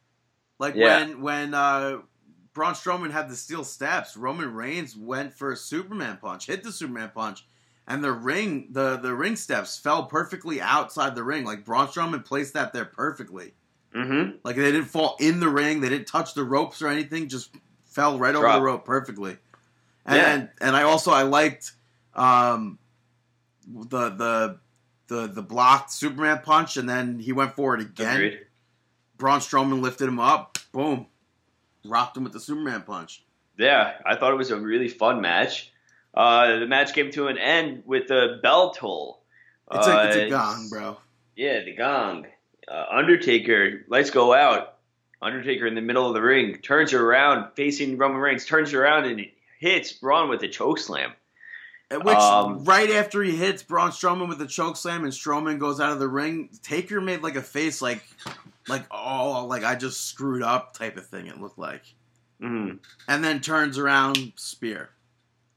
like 0.61 0.77
Yeah. 0.77 0.99
when 0.99 1.21
when 1.23 1.55
uh, 1.55 1.99
Braun 2.53 2.75
Strowman 2.75 3.11
had 3.11 3.29
the 3.29 3.35
steel 3.37 3.65
steps. 3.65 4.17
Roman 4.17 4.53
Reigns 4.55 4.97
went 4.97 5.35
for 5.35 5.51
a 5.51 5.57
Superman 5.57 6.19
punch, 6.21 6.47
hit 6.47 6.63
the 6.63 6.71
Superman 6.71 7.11
punch, 7.15 7.45
and 7.89 8.05
the 8.05 8.13
ring 8.13 8.69
the 8.71 8.97
the 8.97 9.15
ring 9.15 9.35
steps 9.35 9.79
fell 9.79 10.05
perfectly 10.05 10.61
outside 10.61 11.15
the 11.17 11.25
ring. 11.25 11.45
Like 11.45 11.65
Braun 11.65 11.89
Strowman 11.89 12.25
placed 12.25 12.55
that 12.55 12.73
there 12.73 12.85
perfectly. 12.85 13.55
Mm-hmm. 13.95 14.37
Like 14.45 14.55
they 14.57 14.71
didn't 14.71 14.85
fall 14.85 15.17
in 15.19 15.41
the 15.41 15.49
ring, 15.49 15.81
they 15.81 15.89
didn't 15.89 16.07
touch 16.07 16.35
the 16.35 16.45
ropes 16.45 16.81
or 16.83 16.89
anything, 16.89 17.29
just 17.29 17.51
fell 17.87 18.19
right 18.19 18.35
over 18.37 18.53
the 18.53 18.61
rope 18.63 18.85
perfectly. 18.85 19.37
And 20.07 20.43
Yeah. 20.61 20.67
and 20.67 20.77
I 20.77 20.83
also 20.83 21.11
I 21.11 21.23
liked 21.23 21.73
um 22.15 22.79
the 23.67 24.11
the 24.11 24.59
the 25.09 25.27
the 25.29 25.43
blocked 25.43 25.91
Superman 25.93 26.41
punch 26.45 26.77
and 26.77 26.89
then 26.89 27.19
he 27.19 27.33
went 27.33 27.55
for 27.55 27.75
it 27.75 27.81
again. 27.81 28.15
Agreed. 28.17 28.47
Braun 29.21 29.39
Strowman 29.41 29.83
lifted 29.83 30.09
him 30.09 30.19
up, 30.19 30.59
boom. 30.73 31.07
Rocked 31.85 32.17
him 32.17 32.25
with 32.25 32.33
the 32.33 32.41
Superman 32.41 32.83
punch. 32.83 33.23
Yeah, 33.59 33.93
I 34.05 34.17
thought 34.17 34.33
it 34.33 34.37
was 34.37 34.51
a 34.51 34.59
really 34.59 34.89
fun 34.89 35.21
match. 35.21 35.71
Uh, 36.15 36.59
the 36.59 36.67
match 36.67 36.95
came 36.95 37.11
to 37.13 37.29
an 37.29 37.39
end 37.39 37.85
with 37.87 38.11
a 38.11 38.41
bell 38.43 38.73
toll. 38.73 39.23
It's 39.71 39.87
a 39.87 40.07
it's 40.09 40.17
Uh, 40.17 40.21
a 40.21 40.31
gong, 40.31 40.69
bro. 40.71 40.97
Yeah, 41.37 41.61
the 41.63 41.77
gong. 41.77 42.27
Uh, 42.67 42.87
Undertaker, 42.91 43.85
lights 43.89 44.11
go 44.11 44.33
out. 44.35 44.75
Undertaker 45.23 45.67
in 45.67 45.75
the 45.75 45.81
middle 45.83 46.09
of 46.09 46.15
the 46.15 46.23
ring 46.23 46.57
turns 46.63 46.95
around, 46.95 47.53
facing 47.55 47.99
Roman 47.99 48.17
Reigns, 48.19 48.47
turns 48.47 48.73
around 48.73 49.05
and 49.05 49.27
hits 49.59 49.93
Braun 49.93 50.31
with 50.31 50.43
a 50.43 50.49
choke 50.49 50.79
slam. 50.79 51.13
At 51.91 52.05
Which 52.05 52.17
um, 52.17 52.65
right 52.65 52.91
after 52.91 53.23
he 53.23 53.37
hits 53.37 53.63
Braun 53.63 53.91
Strowman 53.91 54.29
with 54.29 54.39
the 54.39 54.47
choke 54.47 54.77
slam 54.77 55.05
and 55.05 55.13
Strowman 55.13 55.59
goes 55.59 55.79
out 55.81 55.93
of 55.93 55.99
the 55.99 56.09
ring, 56.09 56.49
Taker 56.63 57.01
made 57.01 57.21
like 57.23 57.37
a 57.37 57.43
face 57.43 57.83
like 57.83 58.03
like 58.71 58.87
oh 58.91 59.45
like 59.47 59.65
I 59.65 59.75
just 59.75 60.07
screwed 60.07 60.43
up 60.43 60.73
type 60.75 60.97
of 60.97 61.07
thing 61.07 61.27
it 61.27 61.41
looked 61.41 61.59
like. 61.59 61.83
Mm, 62.43 62.79
And 63.07 63.23
then 63.23 63.41
turns 63.41 63.77
around 63.77 64.33
spear. 64.37 64.89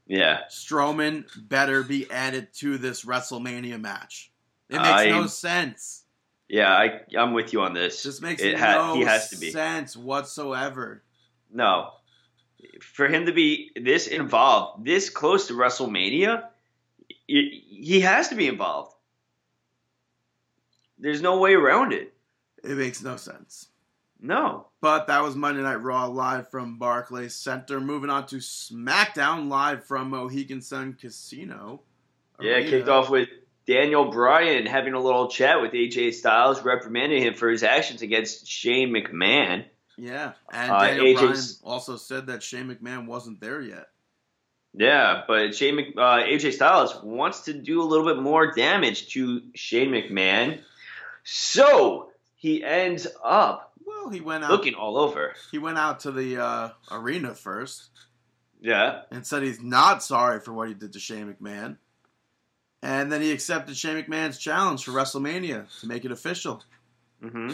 yeah, 0.05 0.41
Strowman 0.49 1.23
better 1.47 1.81
be 1.81 2.11
added 2.11 2.49
to 2.55 2.77
this 2.77 3.05
WrestleMania 3.05 3.79
match. 3.79 4.31
It 4.69 4.81
makes 4.81 5.05
no 5.09 5.27
sense. 5.27 6.03
yeah, 6.49 6.73
I, 6.73 7.01
I'm 7.17 7.31
with 7.33 7.53
you 7.53 7.61
on 7.61 7.73
this. 7.73 8.03
Just 8.03 8.21
makes 8.21 8.41
it 8.41 8.57
no 8.59 8.95
he 8.95 9.01
has 9.03 9.29
to 9.29 9.37
be. 9.37 9.51
sense 9.51 9.95
whatsoever. 9.95 11.03
No. 11.49 11.91
For 12.81 13.07
him 13.07 13.27
to 13.27 13.31
be 13.31 13.71
this 13.81 14.07
involved, 14.07 14.83
this 14.85 15.09
close 15.09 15.47
to 15.47 15.53
WrestleMania, 15.53 16.43
he 17.27 18.01
has 18.01 18.27
to 18.29 18.35
be 18.35 18.47
involved. 18.47 18.93
There's 20.97 21.21
no 21.21 21.37
way 21.39 21.53
around 21.53 21.93
it. 21.93 22.13
It 22.63 22.77
makes 22.77 23.01
no 23.03 23.17
sense. 23.17 23.67
No. 24.19 24.67
But 24.79 25.07
that 25.07 25.21
was 25.21 25.35
Monday 25.35 25.61
Night 25.61 25.81
Raw 25.81 26.05
live 26.07 26.49
from 26.49 26.77
Barclays 26.77 27.35
Center. 27.35 27.81
Moving 27.81 28.09
on 28.09 28.25
to 28.27 28.37
SmackDown 28.37 29.49
live 29.49 29.85
from 29.85 30.09
Mohegan 30.11 30.61
Sun 30.61 30.97
Casino. 30.99 31.81
Yeah, 32.39 32.53
Arena. 32.53 32.69
kicked 32.69 32.87
off 32.87 33.09
with 33.09 33.27
Daniel 33.67 34.11
Bryan 34.11 34.65
having 34.65 34.93
a 34.93 34.99
little 34.99 35.27
chat 35.27 35.61
with 35.61 35.73
AJ 35.73 36.13
Styles, 36.13 36.63
reprimanding 36.63 37.21
him 37.23 37.33
for 37.33 37.49
his 37.49 37.63
actions 37.63 38.01
against 38.01 38.47
Shane 38.47 38.93
McMahon. 38.93 39.65
Yeah, 39.97 40.33
and 40.51 40.71
Uh, 40.71 40.87
Daniel 40.87 41.13
Bryan 41.21 41.37
also 41.63 41.97
said 41.97 42.27
that 42.27 42.41
Shane 42.43 42.67
McMahon 42.73 43.05
wasn't 43.05 43.39
there 43.41 43.61
yet. 43.61 43.87
Yeah, 44.73 45.23
but 45.27 45.53
Shane 45.53 45.75
Mc, 45.75 45.93
uh, 45.97 46.23
AJ 46.23 46.53
Styles 46.53 46.95
wants 47.03 47.41
to 47.41 47.53
do 47.53 47.81
a 47.81 47.85
little 47.85 48.05
bit 48.05 48.17
more 48.21 48.53
damage 48.53 49.09
to 49.09 49.41
Shane 49.53 49.91
McMahon, 49.91 50.61
so 51.23 52.09
he 52.43 52.61
ends 52.61 53.07
up 53.23 53.71
Well, 53.85 54.09
he 54.09 54.19
went 54.19 54.43
out. 54.43 54.51
looking 54.51 54.73
all 54.75 54.97
over. 54.97 55.33
He 55.49 55.57
went 55.59 55.77
out 55.77 56.01
to 56.01 56.11
the 56.11 56.43
uh, 56.43 56.69
arena 56.91 57.33
first 57.33 57.89
Yeah, 58.59 59.03
and 59.11 59.25
said 59.25 59.43
he's 59.43 59.61
not 59.61 60.03
sorry 60.03 60.41
for 60.41 60.51
what 60.51 60.67
he 60.67 60.73
did 60.73 60.91
to 60.91 60.99
Shane 60.99 61.33
McMahon. 61.33 61.77
And 62.81 63.09
then 63.09 63.21
he 63.21 63.31
accepted 63.31 63.77
Shane 63.77 63.95
McMahon's 64.03 64.37
challenge 64.37 64.83
for 64.83 64.91
WrestleMania 64.91 65.79
to 65.79 65.87
make 65.87 66.03
it 66.03 66.11
official. 66.11 66.61
Mm-hmm. 67.23 67.51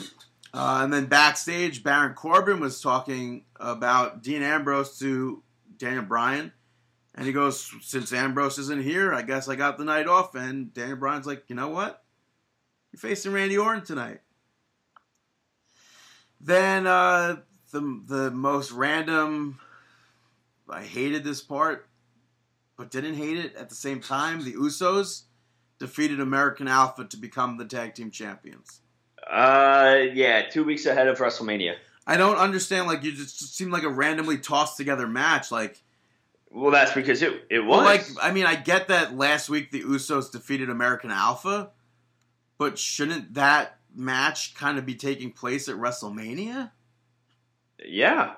Uh, 0.52 0.80
and 0.84 0.92
then 0.92 1.06
backstage, 1.06 1.84
Baron 1.84 2.16
Corbin 2.16 2.60
was 2.60 2.82
talking 2.82 3.46
about 3.60 4.24
Dean 4.24 4.42
Ambrose 4.42 4.98
to 4.98 5.44
Daniel 5.78 6.02
Bryan. 6.02 6.52
And 7.14 7.28
he 7.28 7.32
goes, 7.32 7.72
Since 7.84 8.12
Ambrose 8.12 8.58
isn't 8.58 8.82
here, 8.82 9.14
I 9.14 9.22
guess 9.22 9.48
I 9.48 9.56
got 9.56 9.78
the 9.78 9.84
night 9.84 10.08
off. 10.08 10.34
And 10.34 10.74
Daniel 10.74 10.98
Bryan's 10.98 11.28
like, 11.28 11.44
You 11.48 11.56
know 11.56 11.70
what? 11.70 12.04
You're 12.92 13.00
facing 13.00 13.32
Randy 13.34 13.56
Orton 13.60 13.84
tonight. 13.86 14.22
Then 16.42 16.88
uh, 16.88 17.38
the, 17.72 18.02
the 18.06 18.32
most 18.32 18.72
random, 18.72 19.60
I 20.70 20.84
hated 20.84 21.24
this 21.24 21.42
part, 21.42 21.88
but 22.78 22.92
didn't 22.92 23.16
hate 23.16 23.38
it 23.38 23.56
at 23.56 23.70
the 23.70 23.76
same 23.76 24.00
time. 24.00 24.44
The 24.44 24.54
Usos 24.54 25.24
defeated 25.80 26.20
American 26.20 26.68
Alpha 26.68 27.06
to 27.06 27.18
become 27.18 27.58
the 27.58 27.66
tag 27.66 27.96
team 27.96 28.12
champions. 28.12 28.82
Uh, 29.30 30.00
yeah, 30.14 30.50
two 30.50 30.64
weeks 30.64 30.86
ahead 30.86 31.08
of 31.08 31.18
WrestleMania. 31.18 31.76
I 32.08 32.18
don't 32.18 32.38
understand. 32.38 32.88
Like 32.88 33.04
you 33.04 33.12
just, 33.12 33.40
just 33.40 33.56
seem 33.56 33.70
like 33.70 33.84
a 33.84 33.90
randomly 33.90 34.38
tossed 34.38 34.78
together 34.78 35.08
match. 35.08 35.52
Like, 35.52 35.82
Well, 36.50 36.72
that's 36.72 36.94
because 36.94 37.22
it 37.22 37.46
it 37.50 37.60
was 37.60 37.78
well, 37.78 37.86
like 37.86 38.06
I 38.22 38.32
mean, 38.32 38.46
I 38.46 38.56
get 38.56 38.88
that 38.88 39.16
last 39.16 39.50
week 39.50 39.72
the 39.72 39.84
Usos 39.84 40.32
defeated 40.32 40.70
American 40.70 41.12
Alpha, 41.12 41.70
but 42.58 42.80
shouldn't 42.80 43.36
that 43.36 43.79
match 44.00 44.56
kind 44.56 44.78
of 44.78 44.86
be 44.86 44.96
taking 44.96 45.32
place 45.32 45.68
at 45.70 45.76
WrestleMania? 45.76 46.72
Yeah. 47.86 48.34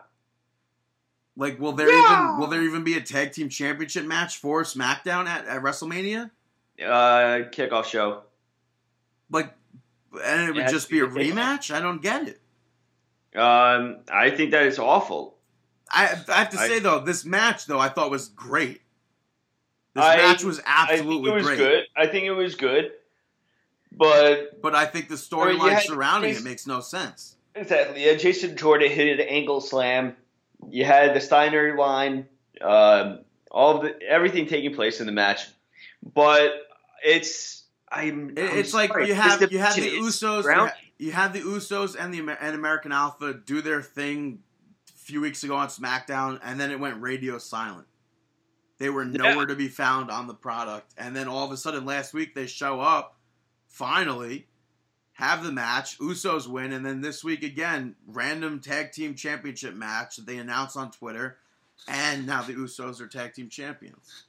Like, 1.38 1.60
will 1.60 1.72
there 1.74 1.90
Yeah. 1.90 2.24
even 2.26 2.40
will 2.40 2.48
there 2.48 2.62
even 2.64 2.84
be 2.84 2.96
a 2.98 3.02
tag 3.02 3.32
team 3.32 3.50
championship 3.50 4.06
match 4.06 4.38
for 4.38 4.64
SmackDown 4.64 5.28
at, 5.28 5.46
at 5.46 5.62
WrestleMania? 5.62 6.32
Uh, 6.80 7.48
kickoff 7.52 7.86
show. 7.86 8.24
Like, 9.30 9.54
and 10.24 10.42
it 10.44 10.48
would 10.48 10.58
Yeah, 10.58 10.72
just 10.72 10.90
be 10.90 11.00
a 11.00 11.06
it's 11.06 11.14
kickoff. 11.16 11.32
rematch? 11.34 11.74
I 11.74 11.80
don't 11.80 12.02
get 12.02 12.28
it. 12.28 12.42
Um, 13.38 14.00
I 14.12 14.30
think 14.32 14.52
that 14.52 14.64
is 14.66 14.78
awful. 14.78 15.38
I, 15.90 16.04
I 16.28 16.34
have 16.40 16.50
to 16.50 16.60
I- 16.60 16.68
say 16.68 16.80
though, 16.80 17.00
this 17.00 17.24
match 17.26 17.66
though 17.66 17.80
I 17.80 17.88
thought 17.90 18.12
was 18.12 18.28
great. 18.30 18.82
This 19.94 20.04
I- 20.04 20.18
match 20.18 20.44
was 20.44 20.60
I 20.68 20.88
think 20.88 21.00
absolutely 21.00 21.32
it 21.32 21.34
was 21.34 21.46
great. 21.46 21.58
good. 21.58 21.84
I 21.96 22.08
think 22.08 22.26
it 22.26 22.32
was 22.32 22.56
good. 22.56 22.92
But 23.92 24.62
But 24.62 24.76
I 24.76 24.86
think 24.86 25.10
the 25.10 25.16
I 25.16 25.46
mean, 25.46 25.60
storyline 25.60 25.82
surrounding 25.82 26.36
it 26.36 26.44
makes 26.44 26.66
no 26.68 26.80
sense. 26.80 27.36
exactly, 27.56 28.06
yeah, 28.06 28.16
Jason 28.16 28.56
Jordan 28.58 28.90
hit 28.90 29.20
an 29.20 29.28
angle 29.28 29.62
slam. 29.62 30.16
You 30.70 30.86
had 30.86 31.14
the 31.16 31.20
Steiner 31.22 31.76
line, 31.76 32.28
um, 32.62 33.20
all 33.50 33.78
of 33.78 33.82
the 33.84 34.02
everything 34.04 34.48
taking 34.48 34.74
place 34.74 35.00
in 35.00 35.06
the 35.08 35.12
match. 35.12 35.48
But 36.14 36.52
it's 37.04 37.64
I'm. 37.92 38.32
It- 38.38 38.52
I'm 38.52 38.58
it's 38.58 38.74
like 38.74 38.92
you 39.06 39.14
have 39.14 39.52
you 39.52 39.60
have 39.60 39.76
the 39.76 39.82
division 39.82 40.04
Usos, 40.04 40.44
you 40.44 40.50
have, 40.52 40.74
you 40.98 41.12
had 41.12 41.34
the 41.34 41.42
Usos 41.42 41.96
and 42.00 42.14
the 42.14 42.20
and 42.40 42.56
American 42.56 42.92
Alpha 42.92 43.34
do 43.34 43.62
their 43.62 43.82
thing 43.82 44.40
a 44.90 44.98
few 45.00 45.20
weeks 45.22 45.44
ago 45.44 45.56
on 45.56 45.68
SmackDown, 45.68 46.40
and 46.44 46.60
then 46.60 46.72
it 46.72 46.80
went 46.80 47.02
radio 47.02 47.38
silent. 47.38 47.88
They 48.78 48.90
were 48.90 49.04
Yeah. 49.04 49.18
nowhere 49.18 49.46
to 49.48 49.56
be 49.56 49.68
found 49.68 50.10
on 50.10 50.28
the 50.28 50.34
product, 50.34 50.94
and 50.98 51.16
then 51.16 51.28
all 51.28 51.46
of 51.46 51.52
a 51.52 51.58
sudden 51.58 51.86
last 51.86 52.14
week 52.14 52.34
they 52.36 52.46
show 52.48 52.80
up, 52.80 53.18
finally, 53.72 54.48
have 55.14 55.44
the 55.44 55.52
match, 55.52 55.98
Usos 56.00 56.48
win, 56.48 56.74
and 56.74 56.86
then 56.86 57.02
this 57.02 57.24
week 57.24 57.44
again, 57.44 57.96
random 58.08 58.60
tag 58.60 58.92
team 58.92 59.16
championship 59.16 59.74
match 59.76 60.18
that 60.18 60.26
they 60.26 60.38
announce 60.38 60.76
on 60.76 60.92
Twitter, 60.92 61.38
and 61.88 62.26
now 62.26 62.42
the 62.42 62.54
Usos 62.54 63.02
are 63.02 63.08
tag 63.08 63.34
team 63.34 63.50
champions, 63.50 64.26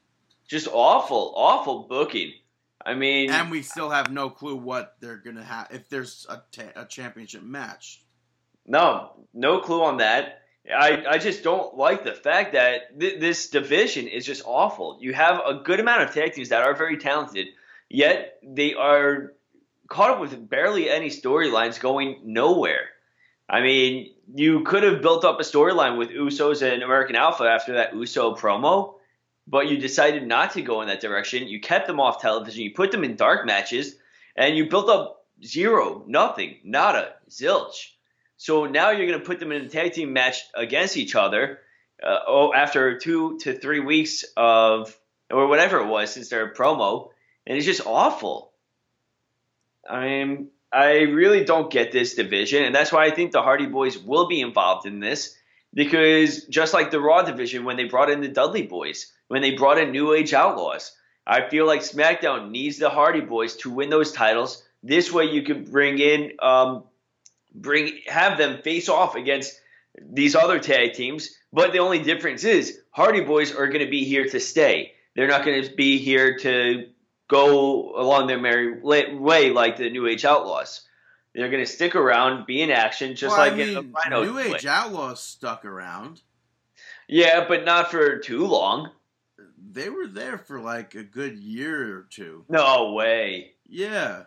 just 0.47 0.69
awful, 0.73 1.33
awful 1.37 1.85
booking. 1.85 2.33
I 2.85 2.95
mean, 2.95 3.31
and 3.31 3.51
we 3.51 3.63
still 3.63 3.91
have 3.91 4.11
no 4.11 4.29
clue 4.29 4.57
what 4.57 4.97
they're 5.01 5.17
gonna 5.17 5.45
have 5.45 5.69
if 5.71 5.89
there's 5.89 6.27
a, 6.29 6.43
ta- 6.51 6.73
a 6.83 6.85
championship 6.85 7.43
match. 7.43 8.03
No, 8.67 9.13
no 9.33 9.61
clue 9.61 9.83
on 9.83 9.99
that. 9.99 10.43
I, 10.71 11.05
I 11.09 11.19
just 11.19 11.43
don't 11.43 11.77
like 11.77 12.05
the 12.05 12.13
fact 12.13 12.53
that 12.53 12.99
th- 12.99 13.19
this 13.19 13.51
division 13.51 14.07
is 14.07 14.25
just 14.25 14.43
awful. 14.45 14.99
You 15.01 15.13
have 15.13 15.41
a 15.45 15.55
good 15.55 15.81
amount 15.81 16.03
of 16.03 16.15
tag 16.15 16.35
teams 16.35 16.51
that 16.51 16.63
are 16.63 16.75
very 16.75 16.99
talented, 16.99 17.49
yet 17.93 18.39
they 18.43 18.75
are 18.75 19.35
caught 19.89 20.11
up 20.11 20.21
with 20.21 20.49
barely 20.49 20.89
any 20.89 21.11
storylines 21.11 21.79
going 21.79 22.21
nowhere. 22.25 22.89
I 23.49 23.61
mean, 23.61 24.15
you 24.35 24.63
could 24.63 24.83
have 24.83 25.03
built 25.03 25.25
up 25.27 25.39
a 25.39 25.43
storyline 25.43 25.99
with 25.99 26.09
Usos 26.09 26.63
and 26.63 26.83
American 26.83 27.17
Alpha 27.17 27.45
after 27.45 27.75
that 27.75 27.95
Uso 27.95 28.35
promo, 28.35 28.95
but 29.47 29.69
you 29.69 29.77
decided 29.77 30.27
not 30.27 30.53
to 30.53 30.63
go 30.63 30.81
in 30.81 30.89
that 30.89 31.03
direction. 31.03 31.49
You 31.49 31.61
kept 31.61 31.87
them 31.87 32.01
off 32.01 32.23
television. 32.23 32.65
You 32.65 32.73
put 32.73 32.93
them 32.93 33.05
in 33.05 33.17
dark 33.17 33.45
matches, 33.45 33.95
and 34.37 34.57
you 34.57 34.71
built 34.71 34.89
up 34.89 35.27
zero, 35.45 36.03
nothing, 36.07 36.57
nada, 36.65 37.15
zilch. 37.29 37.89
So 38.39 38.65
now 38.65 38.91
you're 38.91 39.07
going 39.07 39.21
to 39.21 39.27
put 39.27 39.39
them 39.39 39.53
in 39.53 39.63
a 39.63 39.69
tag 39.69 39.93
team 39.93 40.15
match 40.15 40.43
against 40.55 40.97
each 40.97 41.15
other. 41.15 41.59
Uh, 42.03 42.19
oh, 42.27 42.55
after 42.55 42.99
two 42.99 43.39
to 43.41 43.53
three 43.53 43.81
weeks 43.81 44.25
of 44.37 44.97
or 45.31 45.47
whatever 45.47 45.79
it 45.81 45.87
was 45.87 46.11
since 46.11 46.31
their 46.31 46.55
promo, 46.55 47.11
and 47.47 47.57
it's 47.57 47.67
just 47.67 47.87
awful. 47.87 48.53
I 49.89 50.05
mean, 50.05 50.49
I 50.73 51.01
really 51.01 51.45
don't 51.45 51.71
get 51.71 51.93
this 51.93 52.15
division, 52.15 52.65
and 52.65 52.75
that's 52.75 52.93
why 52.93 53.05
I 53.05 53.11
think 53.11 53.33
the 53.33 53.43
Hardy 53.43 53.67
Boyz 53.67 54.03
will 54.03 54.27
be 54.27 54.41
involved 54.41 54.87
in 54.87 55.01
this 55.01 55.37
because 55.75 56.45
just 56.47 56.75
like 56.75 56.91
the 56.91 57.01
Raw 57.01 57.23
division 57.23 57.65
when 57.65 57.77
they 57.77 57.85
brought 57.85 58.11
in 58.11 58.21
the 58.21 58.29
Dudley 58.29 58.67
Boyz, 58.67 59.07
when 59.29 59.43
they 59.43 59.53
brought 59.53 59.79
in 59.79 59.91
New 59.91 60.15
Age 60.15 60.35
Outlaws, 60.35 60.93
I 61.27 61.49
feel 61.49 61.67
like 61.67 61.81
SmackDown 61.81 62.51
needs 62.51 62.79
the 62.79 62.91
Hardy 62.91 63.21
Boyz 63.21 63.59
to 63.61 63.71
win 63.71 63.91
those 63.91 64.13
titles. 64.13 64.63
This 64.83 65.13
way, 65.13 65.27
you 65.27 65.43
could 65.43 65.71
bring 65.71 65.99
in, 65.99 66.33
um, 66.41 66.85
bring 67.55 68.01
have 68.07 68.39
them 68.39 68.63
face 68.63 68.89
off 68.89 69.15
against 69.15 69.61
these 70.01 70.35
other 70.35 70.59
tag 70.59 70.95
teams. 70.95 71.31
But 71.53 71.73
the 71.73 71.79
only 71.79 72.01
difference 72.01 72.45
is 72.45 72.81
Hardy 72.91 73.21
Boyz 73.21 73.57
are 73.57 73.69
going 73.69 73.85
to 73.85 73.91
be 73.91 74.05
here 74.05 74.25
to 74.29 74.41
stay. 74.41 74.93
They're 75.15 75.29
not 75.29 75.45
going 75.45 75.63
to 75.63 75.75
be 75.75 75.99
here 75.99 76.39
to 76.39 76.87
go 77.33 77.95
along 77.97 78.27
their 78.27 78.39
merry 78.41 78.79
way 78.81 79.51
like 79.51 79.77
the 79.79 79.91
New 79.91 80.07
Age 80.07 80.25
Outlaws. 80.25 80.83
They're 81.35 81.49
going 81.49 81.65
to 81.65 81.71
stick 81.71 81.95
around, 81.97 82.47
be 82.47 82.61
in 82.61 82.71
action, 82.71 83.17
just 83.17 83.35
Well, 83.37 83.47
like 83.47 83.55
I 83.55 83.63
in 83.63 83.75
the 83.75 83.83
Rhino. 84.05 84.25
New 84.25 84.39
Age. 84.39 84.67
Outlaws 84.67 85.21
stuck 85.23 85.65
around. 85.65 86.21
Yeah, 87.09 87.47
but 87.49 87.65
not 87.65 87.91
for 87.91 88.19
too 88.19 88.47
long. 88.47 88.91
They 89.71 89.89
were 89.89 90.07
there 90.07 90.37
for 90.37 90.61
like 90.61 90.95
a 90.95 91.03
good 91.03 91.39
year 91.39 91.97
or 91.99 92.07
two. 92.11 92.45
No 92.51 92.93
way. 92.93 93.53
Yeah, 93.67 94.25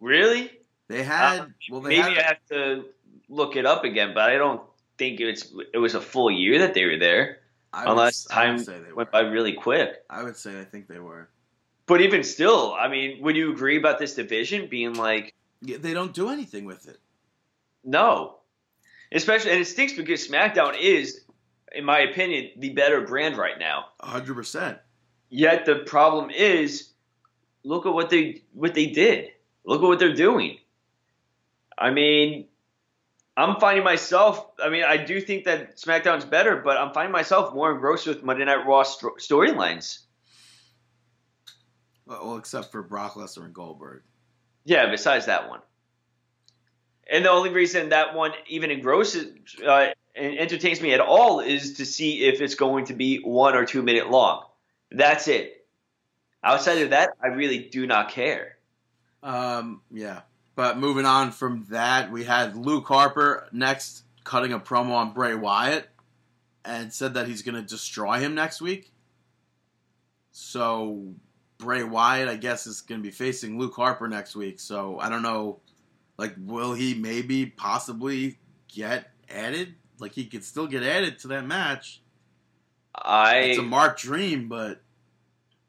Really? 0.00 0.50
they 0.88 1.04
had. 1.04 1.40
Uh, 1.40 1.46
well, 1.70 1.80
they 1.82 1.90
Maybe 1.90 2.14
had. 2.14 2.18
I 2.18 2.22
have 2.22 2.46
to 2.50 2.84
look 3.28 3.54
it 3.54 3.64
up 3.64 3.84
again, 3.84 4.12
but 4.14 4.28
I 4.30 4.36
don't 4.36 4.60
think 4.98 5.20
it's 5.20 5.52
it 5.72 5.78
was 5.78 5.94
a 5.94 6.00
full 6.00 6.30
year 6.32 6.58
that 6.60 6.74
they 6.74 6.84
were 6.84 6.98
there, 6.98 7.38
I 7.72 7.84
would, 7.84 7.92
unless 7.92 8.26
I 8.28 8.50
would 8.50 8.56
time 8.56 8.58
say 8.64 8.80
they 8.80 8.88
were. 8.88 8.96
went 8.96 9.12
by 9.12 9.20
really 9.20 9.52
quick. 9.52 10.02
I 10.10 10.24
would 10.24 10.36
say 10.36 10.58
I 10.60 10.64
think 10.64 10.88
they 10.88 10.98
were. 10.98 11.28
But 11.90 12.02
even 12.02 12.22
still, 12.22 12.72
I 12.72 12.86
mean, 12.86 13.20
would 13.20 13.34
you 13.34 13.52
agree 13.52 13.76
about 13.76 13.98
this 13.98 14.14
division 14.14 14.68
being 14.68 14.94
like 14.94 15.34
Yeah, 15.60 15.78
they 15.78 15.92
don't 15.92 16.14
do 16.14 16.28
anything 16.28 16.64
with 16.64 16.86
it. 16.88 16.98
no? 17.82 18.36
Especially, 19.10 19.50
and 19.50 19.60
it 19.60 19.64
stinks 19.64 19.94
because 19.94 20.26
SmackDown 20.28 20.78
is, 20.80 21.22
in 21.72 21.84
my 21.84 21.98
opinion, 21.98 22.50
the 22.58 22.70
better 22.70 23.00
brand 23.00 23.36
right 23.36 23.58
now. 23.58 23.86
hundred 24.00 24.34
percent. 24.34 24.78
Yet 25.30 25.66
the 25.66 25.76
problem 25.94 26.30
is, 26.30 26.90
look 27.64 27.86
at 27.86 27.92
what 27.92 28.08
they 28.08 28.44
what 28.52 28.74
they 28.74 28.86
did. 28.86 29.30
Look 29.64 29.82
at 29.82 29.86
what 29.88 29.98
they're 29.98 30.14
doing. 30.14 30.58
I 31.76 31.90
mean, 31.90 32.46
I'm 33.36 33.58
finding 33.58 33.82
myself. 33.82 34.46
I 34.62 34.68
mean, 34.68 34.84
I 34.84 34.96
do 34.96 35.20
think 35.20 35.42
that 35.46 35.76
SmackDown's 35.76 36.24
better, 36.24 36.54
but 36.56 36.76
I'm 36.76 36.92
finding 36.92 37.10
myself 37.10 37.52
more 37.52 37.72
engrossed 37.72 38.06
with 38.06 38.22
Monday 38.22 38.44
Night 38.44 38.64
Raw 38.64 38.84
sto- 38.84 39.16
storylines. 39.18 40.06
Well, 42.10 42.36
except 42.38 42.72
for 42.72 42.82
Brock 42.82 43.14
Lesnar 43.14 43.44
and 43.44 43.54
Goldberg. 43.54 44.02
Yeah, 44.64 44.90
besides 44.90 45.26
that 45.26 45.48
one. 45.48 45.60
And 47.08 47.24
the 47.24 47.30
only 47.30 47.50
reason 47.50 47.90
that 47.90 48.14
one 48.14 48.32
even 48.48 48.70
engrosses 48.70 49.32
uh, 49.64 49.86
and 50.16 50.38
entertains 50.38 50.80
me 50.80 50.92
at 50.92 51.00
all 51.00 51.40
is 51.40 51.74
to 51.74 51.86
see 51.86 52.24
if 52.24 52.40
it's 52.40 52.56
going 52.56 52.86
to 52.86 52.94
be 52.94 53.18
one 53.18 53.54
or 53.54 53.64
two 53.64 53.82
minute 53.82 54.10
long. 54.10 54.44
That's 54.90 55.28
it. 55.28 55.66
Outside 56.42 56.82
of 56.82 56.90
that, 56.90 57.10
I 57.22 57.28
really 57.28 57.58
do 57.58 57.86
not 57.86 58.10
care. 58.10 58.56
Um, 59.22 59.82
yeah. 59.92 60.22
But 60.56 60.78
moving 60.78 61.06
on 61.06 61.30
from 61.30 61.66
that, 61.70 62.10
we 62.10 62.24
had 62.24 62.56
Luke 62.56 62.86
Harper 62.86 63.48
next 63.52 64.02
cutting 64.24 64.52
a 64.52 64.58
promo 64.58 64.92
on 64.92 65.12
Bray 65.12 65.34
Wyatt 65.34 65.88
and 66.64 66.92
said 66.92 67.14
that 67.14 67.28
he's 67.28 67.42
going 67.42 67.54
to 67.54 67.62
destroy 67.62 68.18
him 68.18 68.34
next 68.34 68.60
week. 68.60 68.92
So 70.32 71.14
Bray 71.60 71.82
Wyatt, 71.82 72.28
I 72.28 72.36
guess, 72.36 72.66
is 72.66 72.80
going 72.80 73.00
to 73.00 73.02
be 73.02 73.12
facing 73.12 73.58
Luke 73.58 73.74
Harper 73.74 74.08
next 74.08 74.34
week. 74.34 74.58
So 74.58 74.98
I 74.98 75.08
don't 75.08 75.22
know, 75.22 75.60
like, 76.16 76.34
will 76.38 76.74
he 76.74 76.94
maybe 76.94 77.46
possibly 77.46 78.38
get 78.68 79.10
added? 79.28 79.74
Like, 79.98 80.12
he 80.12 80.24
could 80.24 80.44
still 80.44 80.66
get 80.66 80.82
added 80.82 81.18
to 81.20 81.28
that 81.28 81.46
match. 81.46 82.00
I 82.94 83.36
It's 83.36 83.58
a 83.58 83.62
Mark 83.62 83.98
Dream, 83.98 84.48
but 84.48 84.82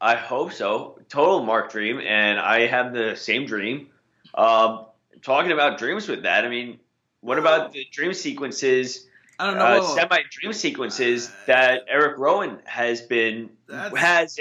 I 0.02 0.16
hope 0.16 0.52
so. 0.52 0.98
Total 1.08 1.44
Mark 1.44 1.70
dream, 1.70 2.00
and 2.00 2.40
I 2.40 2.66
have 2.66 2.92
the 2.92 3.14
same 3.14 3.46
dream. 3.46 3.88
Um, 4.34 4.86
talking 5.22 5.52
about 5.52 5.78
dreams 5.78 6.08
with 6.08 6.24
that, 6.24 6.44
I 6.44 6.48
mean, 6.48 6.80
what 7.20 7.38
about 7.38 7.70
the 7.70 7.86
dream 7.92 8.12
sequences? 8.12 9.06
I 9.38 9.46
don't 9.46 9.58
know. 9.58 9.64
uh, 9.64 9.82
semi 9.82 10.22
dream 10.28 10.52
sequences 10.52 11.30
that 11.46 11.84
Eric 11.88 12.18
Rowan 12.18 12.58
has 12.64 13.00
been 13.00 13.50
That's- 13.72 14.36
has. 14.36 14.38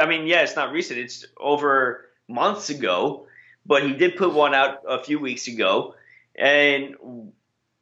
I 0.00 0.06
mean, 0.06 0.26
yeah, 0.26 0.42
it's 0.42 0.56
not 0.56 0.72
recent; 0.72 0.98
it's 0.98 1.26
over 1.38 2.06
months 2.28 2.70
ago, 2.70 3.26
but 3.66 3.82
he 3.82 3.92
did 3.92 4.16
put 4.16 4.32
one 4.32 4.54
out 4.54 4.82
a 4.88 5.02
few 5.02 5.18
weeks 5.18 5.48
ago. 5.48 5.94
And 6.34 6.96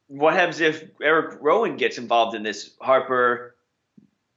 what 0.08 0.34
happens 0.34 0.60
if 0.60 0.84
Eric 1.00 1.38
Rowan 1.40 1.76
gets 1.76 1.98
involved 1.98 2.34
in 2.34 2.42
this 2.42 2.70
Harper 2.80 3.54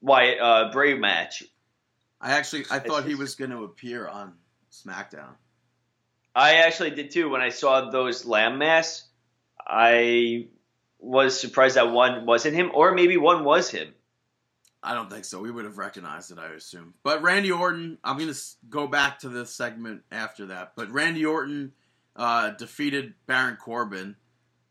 Wyatt 0.02 0.40
uh, 0.40 0.72
Bray 0.72 0.94
match? 0.94 1.44
I 2.20 2.34
actually 2.34 2.66
I 2.70 2.80
thought 2.80 3.06
he 3.06 3.16
was 3.16 3.36
going 3.36 3.52
to 3.52 3.64
appear 3.64 4.08
on 4.08 4.34
SmackDown. 4.72 5.34
I 6.36 6.56
actually 6.56 6.92
did 6.92 7.12
too 7.12 7.30
when 7.30 7.42
I 7.42 7.50
saw 7.50 7.90
those 7.90 8.26
lamb 8.26 8.58
masks. 8.60 9.08
I 9.66 10.48
was 11.00 11.40
surprised 11.40 11.76
that 11.76 11.92
one 11.92 12.26
wasn't 12.26 12.56
him, 12.56 12.72
or 12.74 12.94
maybe 12.94 13.18
one 13.18 13.44
was 13.44 13.70
him. 13.72 13.94
I 14.84 14.94
don't 14.94 15.10
think 15.10 15.26
so. 15.26 15.40
We 15.40 15.52
would 15.52 15.66
have 15.66 15.78
recognized 15.78 16.32
it, 16.32 16.40
I 16.40 16.48
assume. 16.48 16.96
But 17.04 17.22
Randy 17.22 17.52
Orton, 17.52 18.00
I'm 18.04 18.18
going 18.18 18.34
to 18.34 18.40
go 18.70 18.88
back 18.88 19.20
to 19.20 19.30
this 19.30 19.54
segment 19.54 20.02
after 20.12 20.48
that. 20.48 20.74
But 20.76 20.92
Randy 20.92 21.26
Orton 21.26 21.74
uh, 22.16 22.52
defeated 22.52 23.14
Baron 23.28 23.58
Corbin, 23.58 24.16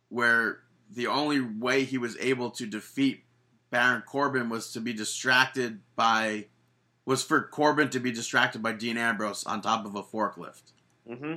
where 0.09 0.61
the 0.91 1.07
only 1.07 1.41
way 1.41 1.85
he 1.85 1.97
was 1.97 2.17
able 2.19 2.51
to 2.53 2.67
defeat 2.67 3.25
Baron 3.71 4.03
Corbin 4.03 4.49
was 4.49 4.73
to 4.73 4.81
be 4.81 4.93
distracted 4.93 5.81
by 5.95 6.47
was 7.05 7.23
for 7.23 7.43
Corbin 7.43 7.89
to 7.91 8.01
be 8.01 8.13
distracted 8.13 8.63
by 8.63 8.73
Dean 8.73 8.97
Ambrose 8.97 9.45
on 9.45 9.61
top 9.61 9.87
of 9.87 9.95
a 9.95 10.03
forklift. 10.03 10.73
hmm 11.09 11.37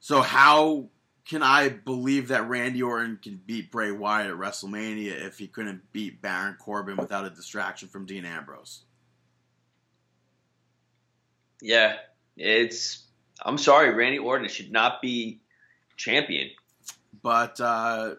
So 0.00 0.20
how 0.20 0.88
can 1.28 1.42
I 1.42 1.68
believe 1.68 2.28
that 2.28 2.48
Randy 2.48 2.82
Orton 2.82 3.18
can 3.22 3.40
beat 3.46 3.70
Bray 3.70 3.92
Wyatt 3.92 4.30
at 4.30 4.36
WrestleMania 4.36 5.24
if 5.24 5.38
he 5.38 5.46
couldn't 5.46 5.92
beat 5.92 6.20
Baron 6.20 6.56
Corbin 6.58 6.96
without 6.96 7.24
a 7.24 7.30
distraction 7.30 7.88
from 7.88 8.06
Dean 8.06 8.24
Ambrose? 8.24 8.82
Yeah, 11.60 11.96
it's. 12.36 13.04
I'm 13.44 13.58
sorry, 13.58 13.94
Randy 13.94 14.18
Orton 14.18 14.48
should 14.48 14.72
not 14.72 15.00
be 15.00 15.40
champion. 15.96 16.50
But 17.22 17.60
uh, 17.60 18.16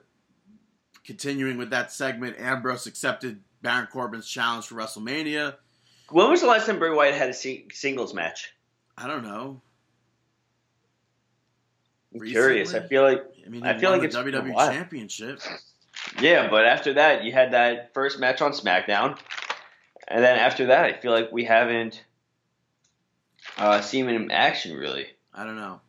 continuing 1.03 1.57
with 1.57 1.71
that 1.71 1.91
segment, 1.91 2.39
Ambrose 2.39 2.87
accepted 2.87 3.41
Baron 3.61 3.87
Corbin's 3.91 4.27
challenge 4.27 4.67
for 4.67 4.75
WrestleMania. 4.75 5.55
When 6.09 6.29
was 6.29 6.41
the 6.41 6.47
last 6.47 6.67
time 6.67 6.79
Bray 6.79 6.91
Wyatt 6.91 7.15
had 7.15 7.29
a 7.29 7.33
singles 7.33 8.13
match? 8.13 8.53
I 8.97 9.07
don't 9.07 9.23
know. 9.23 9.61
I'm 12.13 12.19
Recently? 12.19 12.31
curious. 12.31 12.73
I 12.73 12.81
feel 12.81 13.03
like 13.03 13.23
I 13.45 13.49
mean, 13.49 13.63
I 13.65 13.77
feel 13.77 13.91
like 13.91 14.01
the 14.01 14.07
it's 14.07 14.15
a 14.15 14.23
WWE 14.23 14.53
while. 14.53 14.71
Championship. 14.71 15.39
yeah, 16.21 16.49
but 16.49 16.65
after 16.65 16.93
that, 16.93 17.23
you 17.23 17.31
had 17.31 17.53
that 17.53 17.93
first 17.93 18.19
match 18.19 18.41
on 18.41 18.51
SmackDown, 18.51 19.17
and 20.07 20.23
then 20.23 20.37
after 20.37 20.67
that, 20.67 20.85
I 20.85 20.93
feel 20.93 21.11
like 21.11 21.31
we 21.31 21.43
haven't 21.45 22.03
uh, 23.57 23.81
seen 23.81 24.07
him 24.07 24.23
in 24.23 24.31
action 24.31 24.75
really. 24.77 25.07
I 25.33 25.43
don't 25.45 25.55
know. 25.55 25.81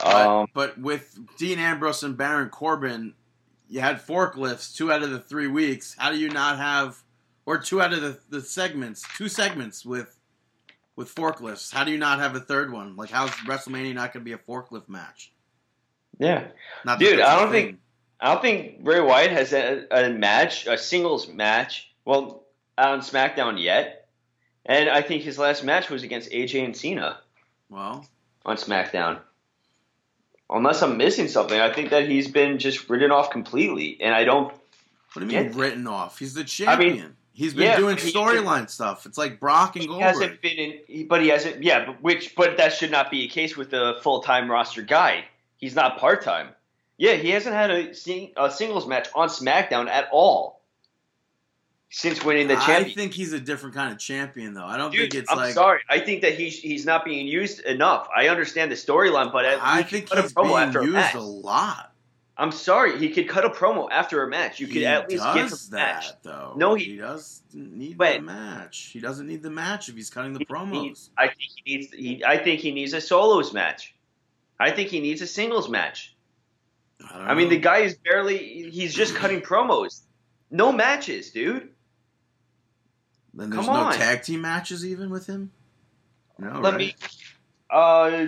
But, 0.00 0.26
Um, 0.26 0.46
but 0.54 0.78
with 0.78 1.18
Dean 1.38 1.58
Ambrose 1.58 2.02
and 2.02 2.16
Baron 2.16 2.48
Corbin, 2.48 3.14
you 3.68 3.80
had 3.80 4.04
forklifts 4.04 4.74
two 4.74 4.90
out 4.92 5.02
of 5.02 5.10
the 5.10 5.20
three 5.20 5.46
weeks. 5.46 5.94
How 5.98 6.10
do 6.10 6.18
you 6.18 6.28
not 6.28 6.58
have, 6.58 7.02
or 7.46 7.58
two 7.58 7.80
out 7.80 7.92
of 7.92 8.00
the, 8.00 8.18
the 8.28 8.40
segments, 8.40 9.04
two 9.16 9.28
segments 9.28 9.84
with 9.84 10.16
with 10.96 11.14
forklifts? 11.14 11.72
How 11.72 11.84
do 11.84 11.92
you 11.92 11.98
not 11.98 12.18
have 12.18 12.34
a 12.34 12.40
third 12.40 12.72
one? 12.72 12.96
Like, 12.96 13.10
how's 13.10 13.30
WrestleMania 13.30 13.94
not 13.94 14.12
going 14.12 14.24
to 14.24 14.28
be 14.28 14.32
a 14.32 14.38
forklift 14.38 14.88
match? 14.88 15.32
Yeah, 16.20 16.44
Not 16.84 16.98
Dude, 17.00 17.18
I 17.20 17.40
don't 17.40 17.50
thing. 17.50 17.64
think- 17.66 17.76
I 18.22 18.32
don't 18.34 18.42
think 18.42 18.84
Bray 18.84 19.00
Wyatt 19.00 19.30
has 19.30 19.52
a, 19.54 19.86
a 19.90 20.10
match, 20.10 20.66
a 20.66 20.76
singles 20.76 21.26
match, 21.26 21.90
well, 22.04 22.42
on 22.76 23.00
SmackDown 23.00 23.60
yet. 23.60 24.08
And 24.66 24.90
I 24.90 25.00
think 25.00 25.22
his 25.22 25.38
last 25.38 25.64
match 25.64 25.88
was 25.88 26.02
against 26.02 26.30
AJ 26.30 26.62
and 26.66 26.76
Cena 26.76 27.18
Well, 27.70 28.04
on 28.44 28.56
SmackDown. 28.58 29.20
Unless 30.50 30.82
I'm 30.82 30.96
missing 30.98 31.28
something, 31.28 31.58
I 31.58 31.72
think 31.72 31.90
that 31.90 32.08
he's 32.08 32.28
been 32.28 32.58
just 32.58 32.90
written 32.90 33.10
off 33.10 33.30
completely, 33.30 33.96
and 34.00 34.14
I 34.14 34.24
don't. 34.24 34.52
what 35.14 35.26
do 35.28 35.34
you 35.34 35.42
mean 35.44 35.52
written 35.56 35.86
off? 35.86 36.18
He's 36.18 36.34
the 36.34 36.42
I 36.42 36.44
champion. 36.44 36.92
mean, 36.96 37.16
He's 37.32 37.54
been 37.54 37.62
yeah, 37.62 37.76
doing 37.78 37.96
storyline 37.96 38.68
stuff. 38.68 39.06
It's 39.06 39.16
like 39.16 39.40
Brock 39.40 39.76
and 39.76 39.82
He 39.82 39.86
Goldberg. 39.88 40.06
hasn't 40.08 40.42
been 40.42 40.58
in, 40.88 41.08
but 41.08 41.22
he 41.22 41.28
hasn't. 41.28 41.62
Yeah, 41.62 41.86
but 41.86 42.02
which, 42.02 42.34
but 42.36 42.58
that 42.58 42.74
should 42.74 42.90
not 42.90 43.10
be 43.10 43.24
a 43.24 43.28
case 43.28 43.56
with 43.56 43.72
a 43.72 43.98
full 44.02 44.20
time 44.20 44.50
roster 44.50 44.82
guy. 44.82 45.24
He's 45.60 45.74
not 45.74 45.98
part 45.98 46.22
time. 46.22 46.48
Yeah, 46.96 47.14
he 47.14 47.30
hasn't 47.30 47.54
had 47.54 47.70
a, 47.70 47.94
sing, 47.94 48.32
a 48.36 48.50
singles 48.50 48.86
match 48.86 49.08
on 49.14 49.28
SmackDown 49.28 49.88
at 49.88 50.08
all 50.12 50.62
since 51.90 52.22
winning 52.24 52.46
the 52.46 52.54
championship. 52.56 52.92
I 52.92 52.94
think 52.94 53.14
he's 53.14 53.32
a 53.32 53.40
different 53.40 53.74
kind 53.74 53.92
of 53.92 53.98
champion, 53.98 54.54
though. 54.54 54.64
I 54.64 54.76
don't 54.76 54.90
Dude, 54.92 55.12
think 55.12 55.14
it's 55.22 55.30
I'm 55.30 55.38
like. 55.38 55.54
sorry. 55.54 55.80
I 55.88 55.98
think 56.00 56.22
that 56.22 56.34
he's 56.34 56.58
he's 56.58 56.84
not 56.86 57.04
being 57.04 57.26
used 57.26 57.60
enough. 57.60 58.08
I 58.14 58.28
understand 58.28 58.70
the 58.70 58.74
storyline, 58.76 59.32
but 59.32 59.44
at 59.44 59.58
I 59.62 59.82
think 59.82 60.12
a 60.12 60.22
he's 60.22 60.32
promo 60.32 60.44
being 60.44 60.56
after 60.58 60.80
a 60.80 60.84
used 60.84 60.94
match. 60.94 61.14
a 61.14 61.20
lot. 61.20 61.92
I'm 62.36 62.52
sorry. 62.52 62.98
He 62.98 63.10
could 63.10 63.28
cut 63.28 63.44
a 63.44 63.50
promo 63.50 63.88
after 63.90 64.22
a 64.22 64.28
match. 64.28 64.60
You 64.60 64.66
could 64.66 64.76
he 64.76 64.86
at 64.86 65.10
least 65.10 65.24
get 65.34 65.48
does 65.50 65.68
the 65.68 65.76
match. 65.76 66.08
that 66.08 66.22
though. 66.22 66.54
No, 66.56 66.74
he- 66.74 66.96
doesn't 66.96 67.76
need 67.76 67.98
Wait. 67.98 68.16
the 68.16 68.22
match. 68.22 68.90
He 68.92 69.00
doesn't 69.00 69.26
need 69.26 69.42
the 69.42 69.50
match 69.50 69.88
if 69.90 69.94
he's 69.96 70.08
cutting 70.10 70.32
the 70.32 70.38
He 70.38 70.44
promos. 70.46 70.70
needs- 70.82 71.10
I 71.18 71.26
think 71.28 71.38
he 71.64 71.76
needs. 71.76 71.92
He, 71.92 72.24
I 72.24 72.38
think 72.38 72.60
he 72.60 72.72
needs 72.72 72.92
a 72.94 73.00
solos 73.00 73.52
match. 73.52 73.94
I 74.60 74.70
think 74.70 74.90
he 74.90 75.00
needs 75.00 75.22
a 75.22 75.26
singles 75.26 75.70
match. 75.70 76.14
I, 77.10 77.30
I 77.30 77.34
mean, 77.34 77.44
know. 77.44 77.54
the 77.54 77.60
guy 77.60 77.78
is 77.78 77.96
barely. 77.96 78.70
He's 78.70 78.94
just 78.94 79.14
cutting 79.14 79.40
promos. 79.40 80.02
No 80.50 80.70
matches, 80.70 81.30
dude. 81.30 81.70
Then 83.32 83.48
there's 83.50 83.64
come 83.64 83.74
no 83.74 83.82
on. 83.84 83.94
tag 83.94 84.22
team 84.22 84.42
matches 84.42 84.84
even 84.84 85.08
with 85.08 85.26
him. 85.26 85.50
No, 86.38 86.60
Let 86.60 86.74
right? 86.74 86.78
me. 86.78 86.94
Uh, 87.70 88.26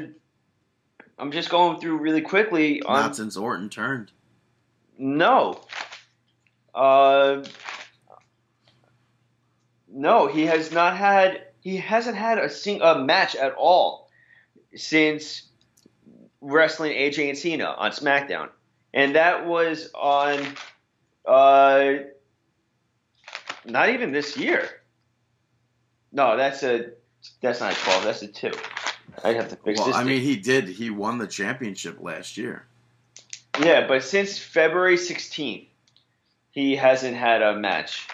I'm 1.19 1.33
just 1.33 1.51
going 1.51 1.81
through 1.81 1.99
really 1.99 2.23
quickly 2.23 2.81
on. 2.83 3.01
Not 3.01 3.17
since 3.17 3.37
Orton 3.37 3.69
turned. 3.69 4.11
No. 4.97 5.61
Uh, 6.75 7.45
no, 9.91 10.29
he 10.29 10.47
has 10.47 10.73
not 10.73 10.97
had. 10.97 11.43
He 11.61 11.77
hasn't 11.77 12.17
had 12.17 12.39
a 12.39 12.49
sing 12.49 12.81
a 12.81 12.99
match 12.99 13.37
at 13.37 13.55
all 13.55 14.09
since 14.75 15.43
wrestling 16.43 16.93
AJ 16.93 17.31
and 17.31 17.39
Cena 17.39 17.65
on 17.67 17.93
SmackDown, 17.93 18.51
and 18.93 19.17
that 19.17 19.47
was 19.47 19.91
on. 19.95 20.45
Uh, 21.25 21.95
not 23.65 23.91
even 23.91 24.13
this 24.13 24.37
year. 24.37 24.69
No, 26.13 26.37
that's 26.37 26.63
a. 26.63 26.91
That's 27.41 27.61
not 27.61 27.73
a 27.73 27.77
twelve. 27.77 28.05
That's 28.05 28.23
a 28.23 28.27
two. 28.27 28.53
I'd 29.25 29.37
have 29.37 29.49
to 29.49 29.57
fix 29.57 29.79
Well, 29.79 29.89
this. 29.89 29.97
I 29.97 30.01
thing. 30.01 30.09
mean, 30.09 30.21
he 30.23 30.37
did. 30.37 30.69
He 30.69 30.91
won 30.91 31.19
the 31.19 31.27
championship 31.27 31.99
last 32.01 32.37
year. 32.37 32.65
Yeah, 33.61 33.87
but 33.87 34.03
since 34.03 34.39
February 34.39 34.97
16th, 34.97 35.67
he 36.53 36.75
hasn't 36.77 37.17
had 37.17 37.43
a 37.43 37.55
match 37.55 38.09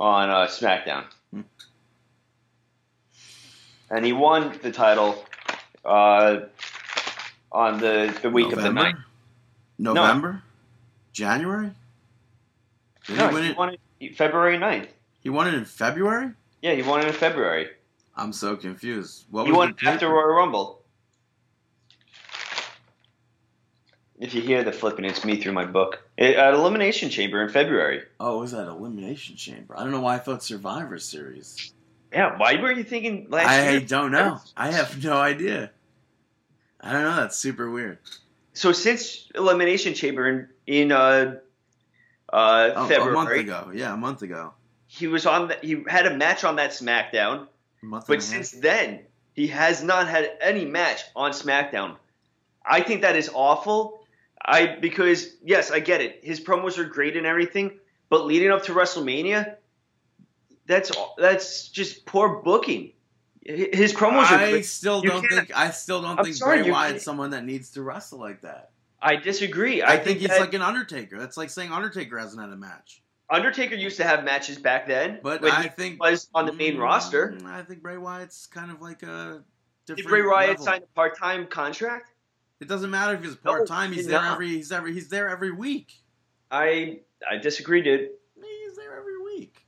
on 0.00 0.30
uh, 0.30 0.46
SmackDown. 0.48 1.04
Hmm. 1.32 1.42
And 3.90 4.04
he 4.04 4.12
won 4.12 4.58
the 4.62 4.72
title 4.72 5.24
uh, 5.84 6.40
on 7.52 7.78
the, 7.80 8.16
the 8.22 8.30
week 8.30 8.46
of 8.46 8.56
the 8.56 8.70
November? 8.70 8.82
night. 8.82 8.94
November, 9.78 10.42
January. 11.12 11.70
Did 13.06 13.16
No, 13.16 13.28
he 13.28 13.34
win 13.34 13.42
he 13.44 13.50
it? 13.50 13.56
won 13.56 13.76
it 14.00 14.16
February 14.16 14.58
9th. 14.58 14.88
He 15.20 15.30
won 15.30 15.48
it 15.48 15.54
in 15.54 15.64
February. 15.64 16.32
Yeah, 16.62 16.74
he 16.74 16.82
won 16.82 17.00
it 17.00 17.06
in 17.06 17.12
February. 17.12 17.68
I'm 18.16 18.32
so 18.32 18.56
confused. 18.56 19.24
What 19.30 19.44
he 19.46 19.52
was 19.52 19.56
won 19.58 19.76
after 19.84 20.08
Royal 20.08 20.34
Rumble. 20.34 20.82
If 24.18 24.34
you 24.34 24.42
hear 24.42 24.64
the 24.64 24.72
flipping, 24.72 25.04
it's 25.04 25.24
me 25.24 25.40
through 25.40 25.52
my 25.52 25.64
book. 25.64 26.02
It, 26.16 26.34
at 26.34 26.52
Elimination 26.54 27.08
Chamber 27.08 27.40
in 27.42 27.50
February. 27.50 28.02
Oh, 28.18 28.38
it 28.38 28.40
was 28.40 28.50
that 28.52 28.66
Elimination 28.66 29.36
Chamber? 29.36 29.78
I 29.78 29.84
don't 29.84 29.92
know 29.92 30.00
why 30.00 30.16
I 30.16 30.18
thought 30.18 30.42
Survivor 30.42 30.98
Series. 30.98 31.72
Yeah, 32.12 32.36
why 32.36 32.60
were 32.60 32.72
you 32.72 32.82
thinking 32.82 33.28
last 33.30 33.46
I 33.48 33.70
year? 33.70 33.80
I 33.80 33.84
don't 33.84 34.10
know. 34.10 34.40
I 34.56 34.72
have 34.72 35.02
no 35.04 35.12
idea. 35.18 35.70
I 36.80 36.92
don't 36.92 37.02
know. 37.04 37.16
That's 37.16 37.36
super 37.36 37.70
weird. 37.70 37.98
So 38.52 38.72
since 38.72 39.28
Elimination 39.34 39.94
Chamber 39.94 40.28
in 40.28 40.48
in 40.66 40.92
uh, 40.92 41.36
uh, 42.32 42.70
Oh, 42.74 42.88
February, 42.88 43.10
a 43.10 43.14
month 43.14 43.30
ago. 43.30 43.70
Yeah, 43.74 43.94
a 43.94 43.96
month 43.96 44.22
ago. 44.22 44.52
he 44.86 45.06
was 45.06 45.26
on. 45.26 45.48
The, 45.48 45.58
he 45.62 45.84
had 45.88 46.06
a 46.06 46.16
match 46.16 46.44
on 46.44 46.56
that 46.56 46.70
SmackDown, 46.70 47.46
A 47.82 47.86
month 47.86 48.06
but 48.06 48.22
since 48.22 48.50
then 48.52 49.00
he 49.34 49.46
has 49.48 49.82
not 49.82 50.08
had 50.08 50.30
any 50.40 50.64
match 50.64 51.02
on 51.14 51.32
SmackDown. 51.32 51.96
I 52.64 52.80
think 52.82 53.02
that 53.02 53.16
is 53.16 53.30
awful. 53.32 54.00
I 54.44 54.76
because 54.80 55.28
yes, 55.44 55.70
I 55.70 55.80
get 55.80 56.00
it. 56.00 56.20
His 56.22 56.40
promos 56.40 56.78
are 56.78 56.84
great 56.84 57.16
and 57.16 57.26
everything, 57.26 57.78
but 58.08 58.24
leading 58.26 58.50
up 58.50 58.64
to 58.64 58.72
WrestleMania, 58.72 59.56
that's 60.66 60.92
that's 61.16 61.68
just 61.68 62.04
poor 62.06 62.40
booking. 62.42 62.92
His 63.48 63.94
promos 63.94 64.30
are 64.30 64.34
I 64.34 64.60
still 64.60 65.00
don't 65.00 65.26
think 65.26 65.56
I 65.56 65.70
still 65.70 66.02
don't 66.02 66.18
I'm 66.18 66.24
think 66.24 66.36
sorry, 66.36 66.58
Bray 66.58 66.66
you 66.66 66.72
Wyatt's 66.72 67.02
someone 67.04 67.30
that 67.30 67.44
needs 67.44 67.70
to 67.72 67.82
wrestle 67.82 68.18
like 68.18 68.42
that. 68.42 68.70
I 69.00 69.16
disagree. 69.16 69.80
I, 69.80 69.92
I, 69.94 69.96
think, 69.98 70.18
he's 70.18 70.28
that 70.28 70.40
like 70.40 70.52
an 70.54 70.60
Undertaker. 70.60 71.18
That's 71.18 71.36
like 71.36 71.48
saying 71.50 71.72
Undertaker 71.72 72.18
hasn't 72.18 72.42
had 72.42 72.50
a 72.52 72.56
match. 72.56 73.02
Undertaker 73.30 73.74
used 73.74 73.96
to 73.98 74.04
have 74.04 74.24
matches 74.24 74.58
back 74.58 74.86
then, 74.86 75.20
But 75.22 75.40
when 75.42 75.52
I 75.52 75.62
he 75.62 75.68
think 75.68 76.02
was 76.02 76.28
on 76.34 76.46
the 76.46 76.52
main 76.52 76.76
Mm, 76.76 76.80
roster. 76.82 77.38
I 77.46 77.62
think 77.62 77.80
Bray 77.82 77.96
Wyatt's 77.96 78.46
kind 78.46 78.70
of 78.70 78.82
like 78.82 79.02
a 79.02 79.44
Did 79.86 79.96
different. 79.96 80.08
Bray 80.08 80.22
Wyatt 80.22 80.48
level. 80.50 80.64
sign 80.64 80.82
a 80.82 80.86
part-time 80.94 81.46
contract? 81.46 82.10
It 82.60 82.68
doesn't 82.68 82.90
matter 82.90 83.14
if 83.14 83.22
he's 83.24 83.36
part 83.36 83.66
time. 83.66 83.90
he 83.90 83.96
he's 83.96 84.06
did 84.06 84.14
there 84.14 84.22
not. 84.22 84.32
every. 84.34 84.48
He's 84.48 84.72
every. 84.72 84.92
He's 84.92 85.08
there 85.08 85.28
every 85.28 85.52
week. 85.52 85.92
I 86.50 86.98
I 87.30 87.36
disagree, 87.36 87.82
dude. 87.82 88.10
He's 88.34 88.76
there 88.76 88.98
every 88.98 89.22
week. 89.22 89.64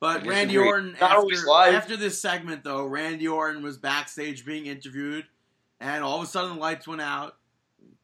But 0.00 0.26
Randy. 0.26 0.56
Orton, 0.56 0.96
after, 1.00 1.50
after 1.50 1.96
this 1.96 2.20
segment, 2.20 2.62
though, 2.62 2.86
Randy 2.86 3.26
Orton 3.26 3.62
was 3.62 3.78
backstage 3.78 4.44
being 4.44 4.66
interviewed, 4.66 5.24
and 5.80 6.04
all 6.04 6.18
of 6.18 6.22
a 6.22 6.26
sudden 6.26 6.54
the 6.54 6.60
lights 6.60 6.86
went 6.86 7.00
out. 7.00 7.36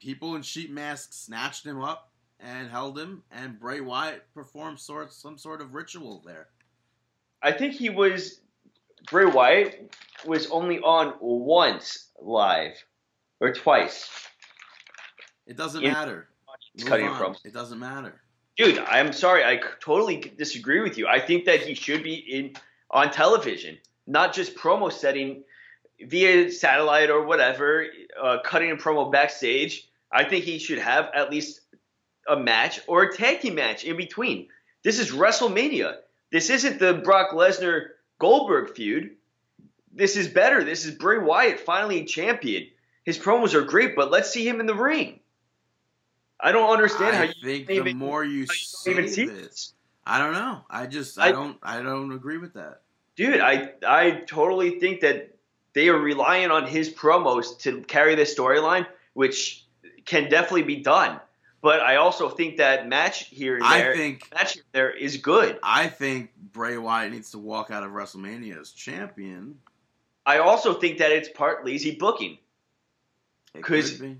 People 0.00 0.34
in 0.34 0.42
sheet 0.42 0.70
masks 0.70 1.16
snatched 1.16 1.64
him 1.64 1.80
up 1.80 2.10
and 2.40 2.68
held 2.68 2.98
him, 2.98 3.22
and 3.30 3.58
Bray 3.58 3.80
Wyatt 3.80 4.24
performed 4.34 4.80
sort 4.80 5.12
some 5.12 5.38
sort 5.38 5.60
of 5.60 5.74
ritual 5.74 6.22
there. 6.26 6.48
I 7.42 7.52
think 7.52 7.74
he 7.74 7.90
was 7.90 8.40
Bray 9.10 9.26
Wyatt 9.26 9.94
was 10.26 10.50
only 10.50 10.80
on 10.80 11.14
once 11.20 12.08
live 12.20 12.72
or 13.40 13.52
twice. 13.52 14.08
It 15.46 15.56
doesn't 15.56 15.82
In- 15.84 15.92
matter. 15.92 16.28
Cutting 16.84 17.06
promos. 17.06 17.44
It 17.44 17.52
doesn't 17.52 17.78
matter. 17.78 18.20
Dude, 18.56 18.78
I'm 18.78 19.12
sorry. 19.12 19.44
I 19.44 19.60
totally 19.80 20.32
disagree 20.36 20.80
with 20.80 20.96
you. 20.96 21.08
I 21.08 21.18
think 21.18 21.46
that 21.46 21.60
he 21.60 21.74
should 21.74 22.02
be 22.02 22.14
in 22.14 22.54
on 22.90 23.10
television, 23.10 23.78
not 24.06 24.32
just 24.32 24.54
promo 24.54 24.92
setting 24.92 25.42
via 26.00 26.50
satellite 26.50 27.10
or 27.10 27.24
whatever, 27.24 27.86
uh, 28.20 28.38
cutting 28.44 28.70
a 28.70 28.76
promo 28.76 29.10
backstage. 29.10 29.88
I 30.12 30.24
think 30.24 30.44
he 30.44 30.58
should 30.58 30.78
have 30.78 31.10
at 31.14 31.30
least 31.30 31.60
a 32.28 32.36
match 32.36 32.80
or 32.86 33.02
a 33.02 33.16
tag 33.16 33.40
team 33.40 33.56
match 33.56 33.84
in 33.84 33.96
between. 33.96 34.48
This 34.84 35.00
is 35.00 35.10
WrestleMania. 35.10 35.96
This 36.30 36.50
isn't 36.50 36.78
the 36.78 36.94
Brock 36.94 37.30
Lesnar 37.32 37.88
Goldberg 38.20 38.74
feud. 38.74 39.16
This 39.92 40.16
is 40.16 40.28
better. 40.28 40.62
This 40.62 40.84
is 40.84 40.94
Bray 40.94 41.18
Wyatt 41.18 41.60
finally 41.60 42.04
champion. 42.04 42.68
His 43.04 43.18
promos 43.18 43.54
are 43.54 43.62
great, 43.62 43.96
but 43.96 44.10
let's 44.10 44.30
see 44.30 44.46
him 44.46 44.60
in 44.60 44.66
the 44.66 44.74
ring. 44.74 45.20
I 46.40 46.52
don't 46.52 46.70
understand 46.70 47.16
I 47.16 47.18
how 47.18 47.22
you 47.24 47.32
think 47.42 47.66
the 47.66 47.74
even- 47.74 47.96
more 47.98 48.24
you 48.24 48.40
you 48.40 48.46
even 48.86 49.08
see 49.08 49.26
this, 49.26 49.42
this. 49.46 49.72
I 50.06 50.18
don't 50.18 50.32
know. 50.32 50.62
I 50.68 50.86
just 50.86 51.18
I, 51.18 51.28
I- 51.28 51.32
don't 51.32 51.58
I 51.62 51.82
don't 51.82 52.12
agree 52.12 52.38
with 52.38 52.54
that. 52.54 52.82
dude, 53.16 53.40
I 53.40 53.72
I 53.86 54.22
totally 54.26 54.78
think 54.78 55.00
that 55.00 55.36
they 55.72 55.88
are 55.88 55.98
relying 55.98 56.50
on 56.50 56.66
his 56.66 56.92
promos 56.92 57.58
to 57.60 57.80
carry 57.82 58.14
this 58.14 58.34
storyline, 58.34 58.86
which 59.14 59.66
can 60.04 60.28
definitely 60.28 60.62
be 60.62 60.76
done. 60.76 61.20
But 61.62 61.80
I 61.80 61.96
also 61.96 62.28
think 62.28 62.58
that 62.58 62.88
match 62.88 63.24
here 63.26 63.56
and 63.56 63.64
I 63.64 63.94
think 63.94 64.28
match 64.34 64.52
here 64.54 64.64
there 64.72 64.90
is 64.90 65.16
good. 65.16 65.58
I 65.62 65.86
think 65.86 66.30
Bray 66.52 66.76
Wyatt 66.76 67.10
needs 67.10 67.30
to 67.30 67.38
walk 67.38 67.70
out 67.70 67.82
of 67.82 67.92
WrestleMania 67.92 68.60
as 68.60 68.70
champion. 68.70 69.58
I 70.26 70.38
also 70.38 70.74
think 70.74 70.98
that 70.98 71.10
it's 71.10 71.28
part 71.28 71.64
lazy 71.64 71.96
booking. 71.96 72.38
Because 73.54 73.92
be. 73.92 74.18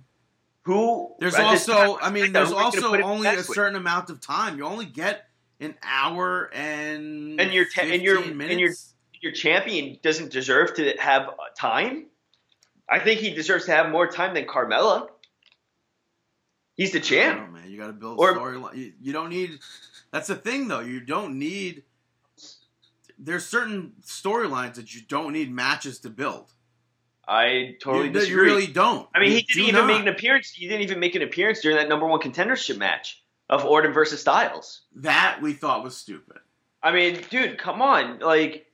Who 0.65 1.15
There's 1.21 1.35
also, 1.35 1.99
I 1.99 2.11
mean, 2.11 2.33
there's 2.33 2.49
who 2.51 2.57
are 2.57 2.71
you 2.75 2.81
gonna 2.81 2.97
also 2.97 3.03
only 3.03 3.29
a 3.29 3.43
certain 3.43 3.77
amount 3.77 4.09
of 4.11 4.21
time. 4.21 4.57
You 4.57 4.65
only 4.65 4.87
get 4.87 5.29
an 5.61 5.75
hour 5.83 6.51
and 6.55 7.39
And 7.41 7.53
your 7.53 7.67
ta- 7.67 7.83
and 7.83 8.03
your- 8.03 8.17
15 8.23 8.41
and 8.51 8.59
your- 8.61 8.73
your 9.21 9.33
champion 9.33 9.99
doesn't 10.03 10.31
deserve 10.33 10.75
to 10.75 10.95
have 10.99 11.29
uh, 11.29 11.33
time. 11.59 12.07
I 12.91 12.99
think 12.99 13.21
he 13.21 13.31
deserves 13.35 13.67
to 13.67 13.73
have 13.73 13.91
more 13.91 14.07
time 14.11 14.35
than 14.35 14.47
Carmella. 14.47 15.09
He's 16.77 16.93
the 16.93 17.01
champ. 17.01 17.41
know, 17.41 17.47
man. 17.59 17.71
You 17.71 17.79
got 17.79 17.87
to 17.89 17.93
build 17.93 18.19
Or- 18.19 18.35
storyline. 18.37 18.77
You, 18.77 18.93
you 19.01 19.13
don't 19.13 19.29
need. 19.31 19.59
That's 20.11 20.27
the 20.29 20.35
thing, 20.35 20.69
though. 20.69 20.81
You 20.81 21.01
don't 21.01 21.39
need. 21.39 21.85
There's 23.19 23.47
certain 23.47 23.93
storylines 24.03 24.75
that 24.75 24.95
you 24.95 25.03
don't 25.03 25.33
need 25.33 25.53
matches 25.53 25.99
to 26.01 26.11
build. 26.11 26.51
I 27.27 27.77
totally 27.81 28.07
you, 28.07 28.13
disagree. 28.13 28.49
you 28.49 28.55
really 28.57 28.67
don't. 28.67 29.09
I 29.15 29.21
mean, 29.21 29.31
You 29.31 29.37
he 29.37 29.43
didn't 29.43 29.69
even 29.69 29.75
not. 29.75 29.87
make 29.87 30.01
an 30.03 30.09
appearance. 30.09 30.51
He 30.51 30.67
didn't 30.69 30.83
even 30.83 31.01
make 31.01 31.15
an 31.15 31.23
appearance 31.23 31.61
during 31.61 31.77
that 31.79 31.89
number 31.89 32.07
one 32.07 32.21
contendership 32.21 32.77
match 32.79 33.23
of 33.49 33.65
Orton 33.65 33.93
versus 33.93 34.21
Styles. 34.21 34.83
That 34.97 35.39
we 35.43 35.53
thought 35.53 35.83
was 35.85 35.97
stupid. 35.97 36.39
I 36.83 36.93
mean, 36.93 37.21
dude, 37.31 37.57
come 37.59 37.81
on! 37.81 38.19
Like, 38.19 38.67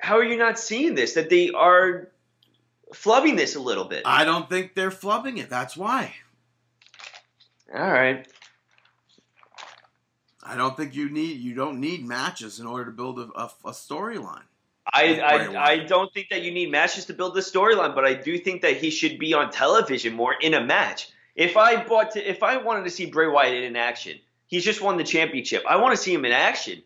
how 0.00 0.18
are 0.18 0.24
you 0.24 0.36
not 0.36 0.58
seeing 0.58 0.94
this? 0.94 1.14
That 1.14 1.30
they 1.30 1.50
are 1.50 2.08
flubbing 2.94 3.36
this 3.36 3.56
a 3.56 3.60
little 3.60 3.84
bit. 3.86 4.02
I 4.04 4.24
don't 4.24 4.48
think 4.48 4.74
they're 4.74 4.90
flubbing 4.90 5.38
it. 5.38 5.50
That's 5.50 5.76
why. 5.76 6.14
All 7.74 7.90
right. 7.90 8.26
I 10.42 10.56
don't 10.56 10.76
think 10.76 10.94
you 10.94 11.10
need. 11.10 11.38
You 11.40 11.54
don't 11.54 11.80
need 11.80 12.04
matches 12.04 12.58
in 12.60 12.66
order 12.66 12.86
to 12.86 12.90
build 12.90 13.18
a, 13.18 13.28
a, 13.36 13.50
a 13.66 13.70
storyline. 13.72 14.42
I, 14.92 15.20
I, 15.20 15.64
I 15.72 15.78
don't 15.78 16.12
think 16.12 16.28
that 16.30 16.42
you 16.42 16.50
need 16.50 16.70
matches 16.70 17.06
to 17.06 17.14
build 17.14 17.34
the 17.34 17.40
storyline, 17.40 17.94
but 17.94 18.04
I 18.04 18.14
do 18.14 18.38
think 18.38 18.62
that 18.62 18.76
he 18.76 18.90
should 18.90 19.18
be 19.18 19.34
on 19.34 19.50
television 19.50 20.14
more 20.14 20.34
in 20.40 20.54
a 20.54 20.64
match. 20.64 21.10
If 21.36 21.56
I 21.56 21.82
bought 21.84 22.12
to, 22.12 22.30
if 22.30 22.42
I 22.42 22.56
wanted 22.58 22.84
to 22.84 22.90
see 22.90 23.06
Bray 23.06 23.28
Wyatt 23.28 23.64
in 23.64 23.76
action, 23.76 24.18
he's 24.46 24.64
just 24.64 24.80
won 24.80 24.96
the 24.96 25.04
championship. 25.04 25.64
I 25.68 25.76
want 25.76 25.96
to 25.96 26.02
see 26.02 26.12
him 26.12 26.24
in 26.24 26.32
action. 26.32 26.82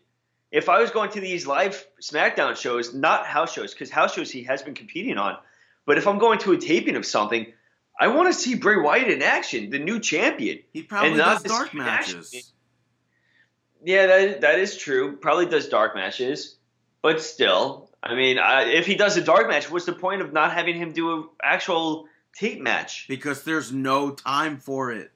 If 0.51 0.69
I 0.69 0.79
was 0.79 0.91
going 0.91 1.11
to 1.11 1.19
these 1.19 1.47
live 1.47 1.85
SmackDown 2.01 2.55
shows, 2.55 2.93
not 2.93 3.25
house 3.25 3.51
shows, 3.51 3.73
because 3.73 3.89
house 3.89 4.13
shows 4.13 4.31
he 4.31 4.43
has 4.43 4.61
been 4.61 4.75
competing 4.75 5.17
on, 5.17 5.37
but 5.85 5.97
if 5.97 6.07
I'm 6.07 6.19
going 6.19 6.39
to 6.39 6.53
a 6.53 6.57
taping 6.57 6.95
of 6.95 7.05
something, 7.05 7.51
I 7.99 8.07
want 8.07 8.31
to 8.31 8.39
see 8.39 8.55
Bray 8.55 8.77
Wyatt 8.77 9.09
in 9.09 9.21
action, 9.21 9.69
the 9.69 9.79
new 9.79 9.99
champion. 9.99 10.59
He 10.71 10.83
probably 10.83 11.09
And 11.09 11.17
not 11.17 11.43
does 11.43 11.51
dark 11.51 11.73
match. 11.73 12.13
matches. 12.13 12.51
Yeah, 13.83 14.07
that 14.07 14.41
that 14.41 14.59
is 14.59 14.77
true. 14.77 15.17
Probably 15.17 15.45
does 15.45 15.69
dark 15.69 15.95
matches, 15.95 16.55
but 17.01 17.21
still, 17.21 17.84
I 18.05 18.13
mean, 18.13 18.37
I, 18.37 18.65
if 18.65 18.85
he 18.85 18.95
does 18.95 19.17
a 19.17 19.21
dark 19.21 19.47
match, 19.47 19.69
what's 19.71 19.85
the 19.85 19.93
point 19.93 20.21
of 20.21 20.31
not 20.31 20.53
having 20.53 20.75
him 20.75 20.93
do 20.93 21.13
an 21.13 21.29
actual 21.43 22.07
tape 22.35 22.61
match? 22.61 23.07
because 23.07 23.43
there's 23.43 23.71
no 23.71 24.11
time 24.11 24.57
for 24.57 24.91
it. 24.91 25.11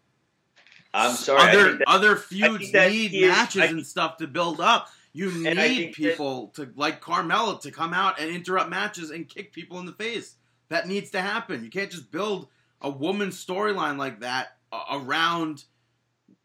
I'm 0.94 1.16
sorry. 1.16 1.50
Other 1.50 1.78
that- 1.78 1.88
other 1.88 2.16
feuds 2.16 2.74
need 2.74 3.14
is- 3.14 3.30
matches 3.30 3.62
I- 3.62 3.66
and 3.66 3.86
stuff 3.86 4.18
to 4.18 4.28
build 4.28 4.60
up. 4.60 4.90
You 5.14 5.32
need 5.32 5.56
think 5.56 5.96
that- 5.96 5.96
people 5.96 6.48
to 6.56 6.72
like 6.76 7.02
Carmella 7.02 7.62
to 7.62 7.72
come 7.72 7.94
out 7.94 8.20
and 8.20 8.30
interrupt 8.32 8.70
matches 8.70 9.12
and 9.12 9.28
kick 9.30 9.54
people 9.54 9.80
in 9.80 9.86
the 9.86 9.94
face. 9.94 10.36
That 10.70 10.88
needs 10.88 11.12
to 11.12 11.22
happen. 11.22 11.64
You 11.64 11.70
can't 11.70 11.92
just 11.92 12.12
build 12.12 12.48
a 12.82 12.90
woman's 12.90 13.44
storyline 13.44 13.98
like 13.98 14.22
that 14.22 14.58
around 14.92 15.66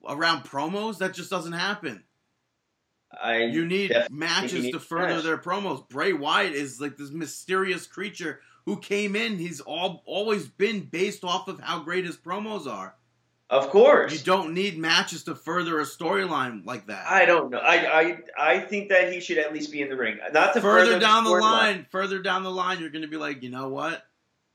around 0.07 0.45
promos. 0.45 0.99
That 0.99 1.15
just 1.15 1.31
doesn't 1.31 1.53
happen. 1.53 2.05
I 3.23 3.45
You 3.45 3.67
need 3.67 3.89
definitely 3.89 4.09
think 4.09 4.11
he 4.11 4.17
matches 4.43 4.63
needs 4.65 4.77
to 4.77 4.81
further 4.81 5.15
match. 5.15 5.23
their 5.25 5.39
promos. 5.39 5.89
Bray 5.89 6.13
Wyatt 6.13 6.53
is 6.55 6.81
like 6.81 6.97
this 6.97 7.11
mysterious 7.11 7.87
creature 7.87 8.41
who 8.67 8.79
came 8.79 9.15
in. 9.17 9.39
He's 9.39 9.61
all 9.61 10.03
always 10.07 10.47
been 10.49 10.81
based 10.81 11.25
off 11.25 11.49
of 11.49 11.61
how 11.61 11.81
great 11.81 12.05
his 12.05 12.17
promos 12.17 12.67
are. 12.67 12.95
Of 13.51 13.69
course. 13.69 14.13
You 14.13 14.19
don't 14.21 14.55
need 14.55 14.79
matches 14.79 15.25
to 15.25 15.35
further 15.35 15.79
a 15.79 15.85
storyline 15.85 16.65
like 16.65 16.87
that. 16.87 17.07
I 17.07 17.27
don't 17.27 17.51
know. 17.51 17.59
I, 17.59 18.01
I 18.01 18.19
I 18.39 18.59
think 18.61 18.89
that 18.89 19.13
he 19.13 19.21
should 19.21 19.37
at 19.39 19.53
least 19.53 19.71
be 19.71 19.83
in 19.83 19.91
the 19.91 19.97
ring. 19.97 20.19
Not 20.33 20.55
to 20.55 20.61
further 20.63 20.87
further 20.87 20.99
down 20.99 21.25
the 21.25 21.31
storyline. 21.31 21.41
line, 21.41 21.87
further 21.91 22.21
down 22.21 22.43
the 22.43 22.51
line, 22.51 22.81
you're 22.81 22.89
going 22.91 23.03
to 23.03 23.09
be 23.09 23.19
like, 23.19 23.43
you 23.43 23.51
know 23.51 23.69
what? 23.69 24.03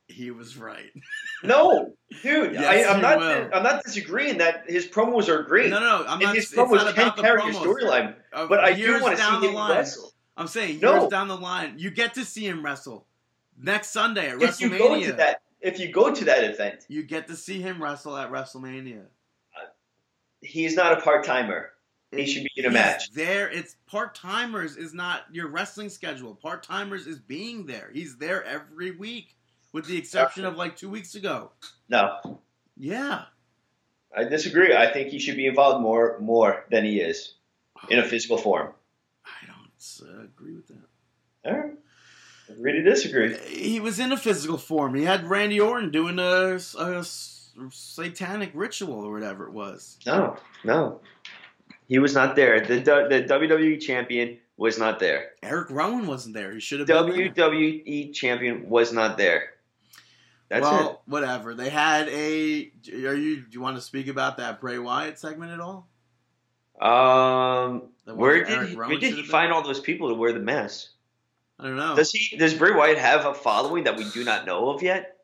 He 0.07 0.31
was 0.31 0.57
right. 0.57 0.91
No, 1.44 1.94
dude. 2.22 2.53
Yes, 2.53 2.88
I, 2.88 2.94
I'm 2.94 3.02
not. 3.02 3.20
will. 3.20 3.49
I'm 3.53 3.64
not 3.64 3.84
disagreeing 3.84 4.38
that 4.40 4.64
his 4.70 4.88
promos 4.88 5.30
are 5.30 5.44
great. 5.44 5.70
No, 5.70 5.80
no, 5.80 6.03
I'm 6.06 6.14
and 6.14 6.22
not. 6.22 6.36
his 6.36 6.52
promos 6.52 6.76
not 6.76 6.95
can 6.95 7.11
carry 7.14 7.41
promos. 7.41 7.53
storyline. 7.56 8.16
But 8.32 8.60
I 8.60 8.74
do 8.74 9.02
want 9.02 9.18
to 9.18 9.24
see 9.24 9.48
him 9.48 9.53
line. 9.53 9.72
wrestle. 9.78 10.11
I'm 10.38 10.48
saying 10.48 10.80
No. 10.80 10.99
years 11.02 11.10
down 11.10 11.28
the 11.28 11.38
line, 11.38 11.76
you 11.78 11.91
get 11.91 12.14
to 12.16 12.24
see 12.26 12.45
him 12.45 12.64
wrestle 12.64 13.06
next 13.61 13.91
Sunday 13.91 14.30
at 14.30 14.41
If 14.41 14.61
you 14.61 14.70
go 14.78 15.02
to 15.02 15.14
that, 15.14 15.41
if 15.61 15.80
you 15.80 15.91
go 15.91 16.14
to 16.14 16.26
that 16.26 16.44
event, 16.45 16.86
You 16.88 17.03
get 17.03 17.28
to 17.28 17.36
see 17.36 17.61
him 17.61 17.82
wrestle 17.84 18.16
at 18.16 18.32
WrestleMania. 18.32 19.02
Uh, 19.56 19.66
he's 20.41 20.76
not 20.76 20.94
a 20.98 21.02
part 21.02 21.26
timer. 21.26 21.72
He 22.11 22.26
should 22.26 22.44
be 22.44 22.52
in 22.56 22.66
a 22.66 22.72
match. 22.72 23.11
There, 23.11 23.49
it's 23.49 23.76
part 23.86 24.16
timers 24.16 24.78
is 24.78 24.94
not 24.95 25.24
your 25.32 25.48
wrestling 25.49 25.90
schedule. 25.90 26.34
Part 26.34 26.64
timers 26.64 27.06
is 27.06 27.20
being 27.20 27.66
there. 27.68 27.91
He's 27.94 28.18
there 28.18 28.44
every 28.45 28.91
week, 28.91 29.36
with 29.72 29.86
the 29.86 29.98
exception 29.98 30.46
of 30.46 30.56
like 30.56 30.76
two 30.76 30.90
weeks 30.90 31.16
ago. 31.16 31.52
No, 31.90 32.40
Yeah, 32.78 33.26
I 34.16 34.24
disagree. 34.24 34.76
I 34.76 34.91
think 34.91 35.10
he 35.10 35.20
should 35.20 35.36
be 35.36 35.48
involved 35.48 35.82
more 35.82 36.18
more 36.20 36.66
than 36.72 36.86
he 36.86 37.00
is 37.00 37.34
in 37.90 38.00
a 38.00 38.04
physical 38.08 38.38
form. 38.38 38.74
I 39.26 39.48
don't 39.48 40.10
uh, 40.10 40.24
agree 40.24 40.56
with 40.56 40.68
that. 40.68 40.86
All 41.46 41.58
right. 41.58 41.74
Agree 42.50 42.74
to 42.74 42.84
disagree. 42.84 43.38
He 43.38 43.80
was 43.80 44.00
in 44.00 44.12
a 44.12 44.18
physical 44.18 44.58
form. 44.58 44.96
He 44.96 45.04
had 45.04 45.24
Randy 45.26 45.60
Orton 45.60 45.91
doing 45.91 46.18
a, 46.18 46.56
a 46.80 47.06
satanic 47.72 48.52
ritual 48.54 49.06
or 49.06 49.12
whatever 49.12 49.46
it 49.46 49.54
was. 49.54 49.98
No, 50.06 50.38
no. 50.64 51.00
He 51.88 52.00
was 52.00 52.14
not 52.14 52.36
there. 52.36 52.60
The 52.62 52.80
the 52.80 53.26
WWE 53.28 53.80
champion 53.80 54.38
was 54.58 54.78
not 54.78 55.00
there. 55.00 55.32
Eric 55.41 55.70
Rowan 55.70 56.06
wasn't 56.06 56.36
there. 56.36 56.54
He 56.54 56.60
should 56.60 56.80
have 56.80 56.88
been 56.88 57.10
there. 57.10 57.50
WWE 57.50 58.14
champion 58.14 58.70
was 58.70 58.91
not 58.91 59.18
there. 59.18 59.54
That's 60.49 60.63
well, 60.63 61.01
whatever. 61.05 61.53
They 61.53 61.69
had 61.69 62.09
a. 62.09 62.71
Are 62.91 63.13
you? 63.15 63.38
Do 63.41 63.47
you 63.51 63.61
want 63.61 63.77
to 63.77 63.81
speak 63.81 64.07
about 64.07 64.38
that 64.38 64.59
Bray 64.59 64.80
Wyatt 64.80 65.19
segment 65.19 65.51
at 65.51 65.59
all? 65.59 65.88
Um, 66.81 67.84
where 68.05 68.43
did 68.43 68.69
he, 68.69 68.76
where 68.76 68.88
did 68.88 69.13
he 69.13 69.23
find 69.23 69.51
all 69.51 69.61
those 69.61 69.80
people 69.80 70.09
to 70.09 70.15
wear 70.15 70.34
the 70.34 70.39
mask? 70.39 70.88
I 71.59 71.65
don't 71.65 71.76
know. 71.76 71.95
Does 71.95 72.11
he? 72.11 72.38
Does 72.38 72.53
Bray 72.53 72.71
Wyatt 72.71 72.97
have 72.97 73.26
a 73.26 73.34
following 73.34 73.84
that 73.84 73.95
we 73.97 74.09
do 74.09 74.23
not 74.23 74.45
know 74.45 74.69
of 74.69 74.81
yet? 74.81 75.17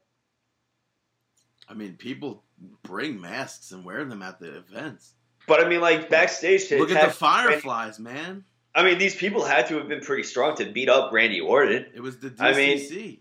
I 1.68 1.74
mean, 1.74 1.96
people 1.96 2.44
bring 2.84 3.20
masks 3.20 3.72
and 3.72 3.84
wear 3.84 4.06
them 4.06 4.22
at 4.22 4.40
the 4.40 4.58
events. 4.58 5.14
But 5.48 5.66
I 5.66 5.70
mean, 5.70 5.82
like 5.82 6.10
backstage 6.10 6.68
to 6.68 6.78
Look 6.78 6.92
at 6.92 7.08
the 7.08 7.14
Fireflies, 7.14 8.00
man. 8.00 8.44
I 8.76 8.84
mean, 8.84 8.98
these 9.00 9.16
people 9.16 9.44
had 9.46 9.68
to 9.68 9.78
have 9.78 9.88
been 9.88 10.02
pretty 10.02 10.24
strong 10.24 10.56
to 10.58 10.66
beat 10.66 10.90
up 10.90 11.12
Randy 11.14 11.40
Orton. 11.40 11.86
It 11.96 12.02
was 12.02 12.20
the 12.20 12.30
DCC. 12.30 12.42
I 12.42 12.54
mean- 12.54 13.20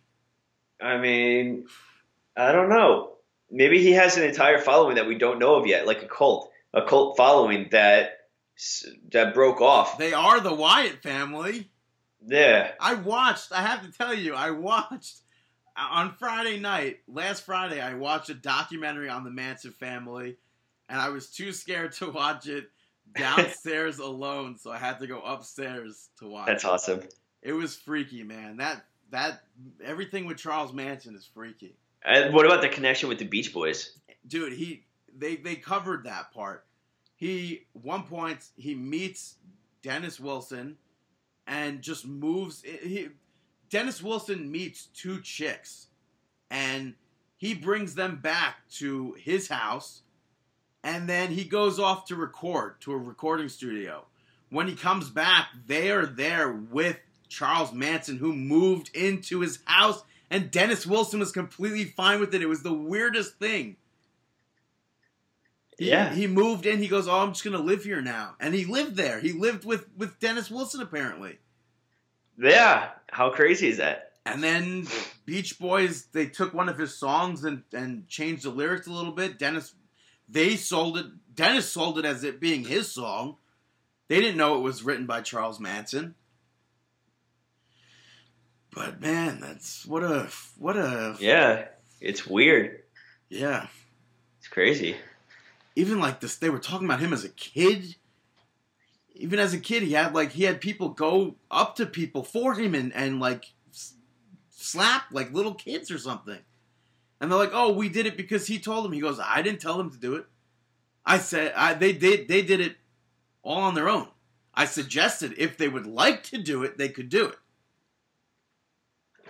I 0.81 0.98
mean, 0.98 1.66
I 2.36 2.52
don't 2.52 2.69
know. 2.69 3.12
Maybe 3.51 3.81
he 3.81 3.93
has 3.93 4.16
an 4.16 4.24
entire 4.24 4.59
following 4.59 4.97
that 4.97 5.06
we 5.06 5.16
don't 5.16 5.39
know 5.39 5.55
of 5.56 5.66
yet, 5.66 5.86
like 5.86 6.02
a 6.02 6.09
cult, 6.09 6.51
a 6.73 6.82
cult 6.82 7.16
following 7.16 7.69
that 7.70 8.19
that 9.11 9.35
broke 9.35 9.61
off. 9.61 9.98
they 9.98 10.12
are 10.12 10.40
the 10.40 10.55
Wyatt 10.55 11.02
family. 11.02 11.70
Yeah, 12.27 12.73
I 12.81 12.94
watched. 12.94 13.52
I 13.52 13.62
have 13.62 13.82
to 13.85 13.97
tell 13.97 14.15
you, 14.15 14.35
I 14.35 14.51
watched 14.51 15.19
uh, 15.77 15.89
on 15.90 16.15
Friday 16.15 16.59
night, 16.59 17.01
last 17.09 17.44
Friday, 17.44 17.81
I 17.81 17.94
watched 17.94 18.31
a 18.31 18.35
documentary 18.35 19.09
on 19.09 19.24
the 19.24 19.31
Manson 19.31 19.73
family, 19.73 20.36
and 20.89 21.01
I 21.01 21.09
was 21.11 21.31
too 21.31 21.52
scared 21.52 21.93
to 21.93 22.11
watch 22.11 22.47
it 22.47 22.70
downstairs 23.15 23.98
alone, 24.01 24.56
so 24.59 24.70
I 24.70 24.78
had 24.78 24.98
to 25.01 25.06
go 25.06 25.20
upstairs 25.20 26.09
to 26.20 26.28
watch. 26.28 26.47
That's 26.47 26.65
it. 26.65 26.69
awesome. 26.70 27.01
It 27.43 27.52
was 27.52 27.77
freaky, 27.77 28.23
man. 28.23 28.56
That 28.59 28.85
that 29.11 29.43
everything 29.85 30.27
with 30.27 30.39
Charles 30.39 30.73
Manson 30.73 31.15
is 31.15 31.28
freaky, 31.35 31.77
And 32.05 32.35
what 32.35 32.44
about 32.44 32.60
the 32.60 32.68
connection 32.68 33.09
with 33.09 33.18
the 33.18 33.24
Beach 33.24 33.52
Boys? 33.52 33.97
dude. 34.26 34.52
He 34.52 34.85
they 35.16 35.36
they 35.36 35.56
covered 35.56 36.05
that 36.05 36.32
part. 36.32 36.64
He 37.16 37.66
one 37.72 38.05
point 38.05 38.44
he 38.56 38.74
meets 38.74 39.36
Dennis 39.82 40.18
Wilson, 40.18 40.76
and 41.47 41.82
just 41.82 42.06
moves. 42.06 42.62
He 42.62 43.09
Dennis 43.70 44.02
Wilson 44.02 44.51
meets 44.51 44.86
two 44.86 45.20
chicks, 45.20 45.89
and 46.51 46.94
he 47.36 47.55
brings 47.55 47.94
them 47.94 48.16
back 48.16 48.68
to 48.76 49.14
his 49.18 49.48
house, 49.48 50.02
and 50.82 51.09
then 51.09 51.31
he 51.31 51.44
goes 51.44 51.78
off 51.78 52.06
to 52.06 52.16
record 52.16 52.81
to 52.82 52.93
a 52.93 52.97
recording 52.97 53.48
studio. 53.48 54.06
When 54.51 54.68
he 54.68 54.76
comes 54.76 55.10
back, 55.10 55.48
they 55.66 55.90
are 55.90 56.06
there 56.06 56.52
with 56.52 56.98
Charles 57.28 57.72
Manson, 57.72 58.18
who 58.18 58.32
moved 58.32 58.94
into 58.94 59.40
his 59.40 59.59
house, 59.64 60.05
and 60.31 60.51
Dennis 60.51 60.87
Wilson 60.87 61.21
was 61.21 61.33
completely 61.33 61.85
fine 61.85 62.21
with 62.21 62.35
it. 62.35 62.43
It 62.43 62.49
was 62.49 62.63
the 62.63 62.73
weirdest 62.75 63.39
thing. 63.39 63.77
He, 65.79 65.91
Yeah. 65.91 66.15
he 66.15 66.27
moved 66.27 66.67
in. 66.67 66.81
He 66.81 66.89
goes, 66.89 67.09
"Oh, 67.09 67.19
I'm 67.21 67.33
just 67.33 67.45
gonna 67.45 67.59
live 67.59 67.85
here 67.85 68.01
now," 68.01 68.37
and 68.39 68.55
he 68.55 68.65
lived 68.65 68.97
there. 68.97 69.21
He 69.21 69.33
lived 69.33 69.65
with 69.65 69.87
with 69.97 70.21
Dennis 70.21 70.51
Wilson 70.51 70.81
apparently. 70.81 71.39
Yeah, 72.39 72.91
how 73.11 73.31
crazy 73.31 73.69
is 73.69 73.79
that? 73.79 74.13
And 74.27 74.43
then 74.43 74.87
Beach 75.27 75.59
Boys, 75.59 76.07
they 76.07 76.27
took 76.27 76.55
one 76.55 76.69
of 76.69 76.79
his 76.79 76.97
songs 76.97 77.45
and, 77.45 77.63
and 77.73 78.09
changed 78.09 78.45
the 78.45 78.51
lyrics 78.51 78.87
a 78.87 78.93
little 78.93 79.13
bit. 79.13 79.39
Dennis, 79.39 79.75
they 80.29 80.57
sold 80.57 80.97
it. 80.97 81.07
Dennis 81.35 81.71
sold 81.71 81.99
it 81.99 82.05
as 82.05 82.25
it 82.25 82.41
being 82.41 82.65
his 82.65 82.91
song. 82.91 83.37
They 84.09 84.21
didn't 84.21 84.37
know 84.39 84.57
it 84.57 84.63
was 84.63 84.83
written 84.83 85.07
by 85.07 85.21
Charles 85.21 85.61
Manson. 85.61 86.15
But 88.75 89.01
man, 89.01 89.41
that's 89.41 89.87
what 89.87 90.03
a 90.03 90.29
what 90.59 90.77
a 90.77 91.17
Yeah, 91.21 91.67
it's 92.01 92.27
weird. 92.27 92.83
yeah. 93.29 93.69
It's 94.39 94.49
crazy. 94.49 94.97
Even 95.77 95.99
like 96.01 96.21
this, 96.21 96.37
they 96.37 96.51
were 96.51 96.59
talking 96.59 96.87
about 96.87 97.01
him 97.01 97.13
as 97.13 97.25
a 97.25 97.31
kid. 97.31 97.97
Even 99.15 99.39
as 99.39 99.55
a 99.55 99.59
kid, 99.59 99.83
he 99.83 99.93
had 99.93 100.15
like 100.15 100.33
he 100.33 100.43
had 100.45 100.61
people 100.61 100.91
go 100.91 101.37
up 101.51 101.77
to 101.77 101.87
people 101.87 102.23
for 102.25 102.55
him 102.55 102.75
and 102.75 102.93
and 102.95 103.21
like 103.21 103.53
slap 104.51 105.05
like 105.13 105.33
little 105.33 105.55
kids 105.55 105.91
or 105.91 105.99
something. 105.99 106.39
And 107.21 107.31
they're 107.31 107.39
like, 107.39 107.53
"Oh, 107.53 107.73
we 107.73 107.89
did 107.89 108.07
it 108.07 108.17
because 108.17 108.47
he 108.47 108.59
told 108.59 108.85
them." 108.85 108.93
He 108.93 109.01
goes, 109.01 109.21
"I 109.21 109.41
didn't 109.41 109.61
tell 109.61 109.79
them 109.79 109.91
to 109.91 109.99
do 109.99 110.17
it. 110.17 110.27
I 111.07 111.19
said 111.19 111.53
I, 111.57 111.75
they 111.75 111.93
did. 111.93 112.29
They 112.29 112.43
did 112.43 112.61
it 112.61 112.77
all 113.43 113.63
on 113.63 113.75
their 113.75 113.89
own. 113.89 114.09
I 114.53 114.67
suggested 114.67 115.35
if 115.39 115.57
they 115.57 115.69
would 115.69 115.87
like 115.87 116.23
to 116.25 116.39
do 116.39 116.65
it, 116.65 116.77
they 116.77 116.89
could 116.89 117.09
do 117.09 117.27
it." 117.27 117.39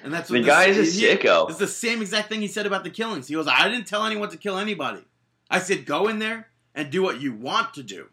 And 0.04 0.12
that's 0.12 0.28
what 0.28 0.34
The 0.36 0.40
this- 0.42 0.48
guy 0.48 0.66
is 0.66 0.76
a 0.78 1.00
he- 1.00 1.08
sicko. 1.16 1.48
It's 1.48 1.58
the 1.58 1.66
same 1.66 2.02
exact 2.02 2.28
thing 2.28 2.40
he 2.42 2.46
said 2.46 2.66
about 2.66 2.84
the 2.84 2.90
killings. 2.90 3.26
He 3.26 3.34
goes, 3.34 3.48
"I 3.48 3.68
didn't 3.68 3.86
tell 3.86 4.04
anyone 4.04 4.28
to 4.30 4.36
kill 4.36 4.58
anybody. 4.58 5.02
I 5.50 5.58
said 5.58 5.86
go 5.86 6.08
in 6.08 6.18
there 6.18 6.50
and 6.74 6.90
do 6.90 7.02
what 7.02 7.20
you 7.22 7.32
want 7.32 7.72
to 7.74 7.82
do." 7.82 8.08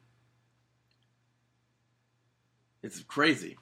It's 2.81 2.99
crazy. 3.03 3.57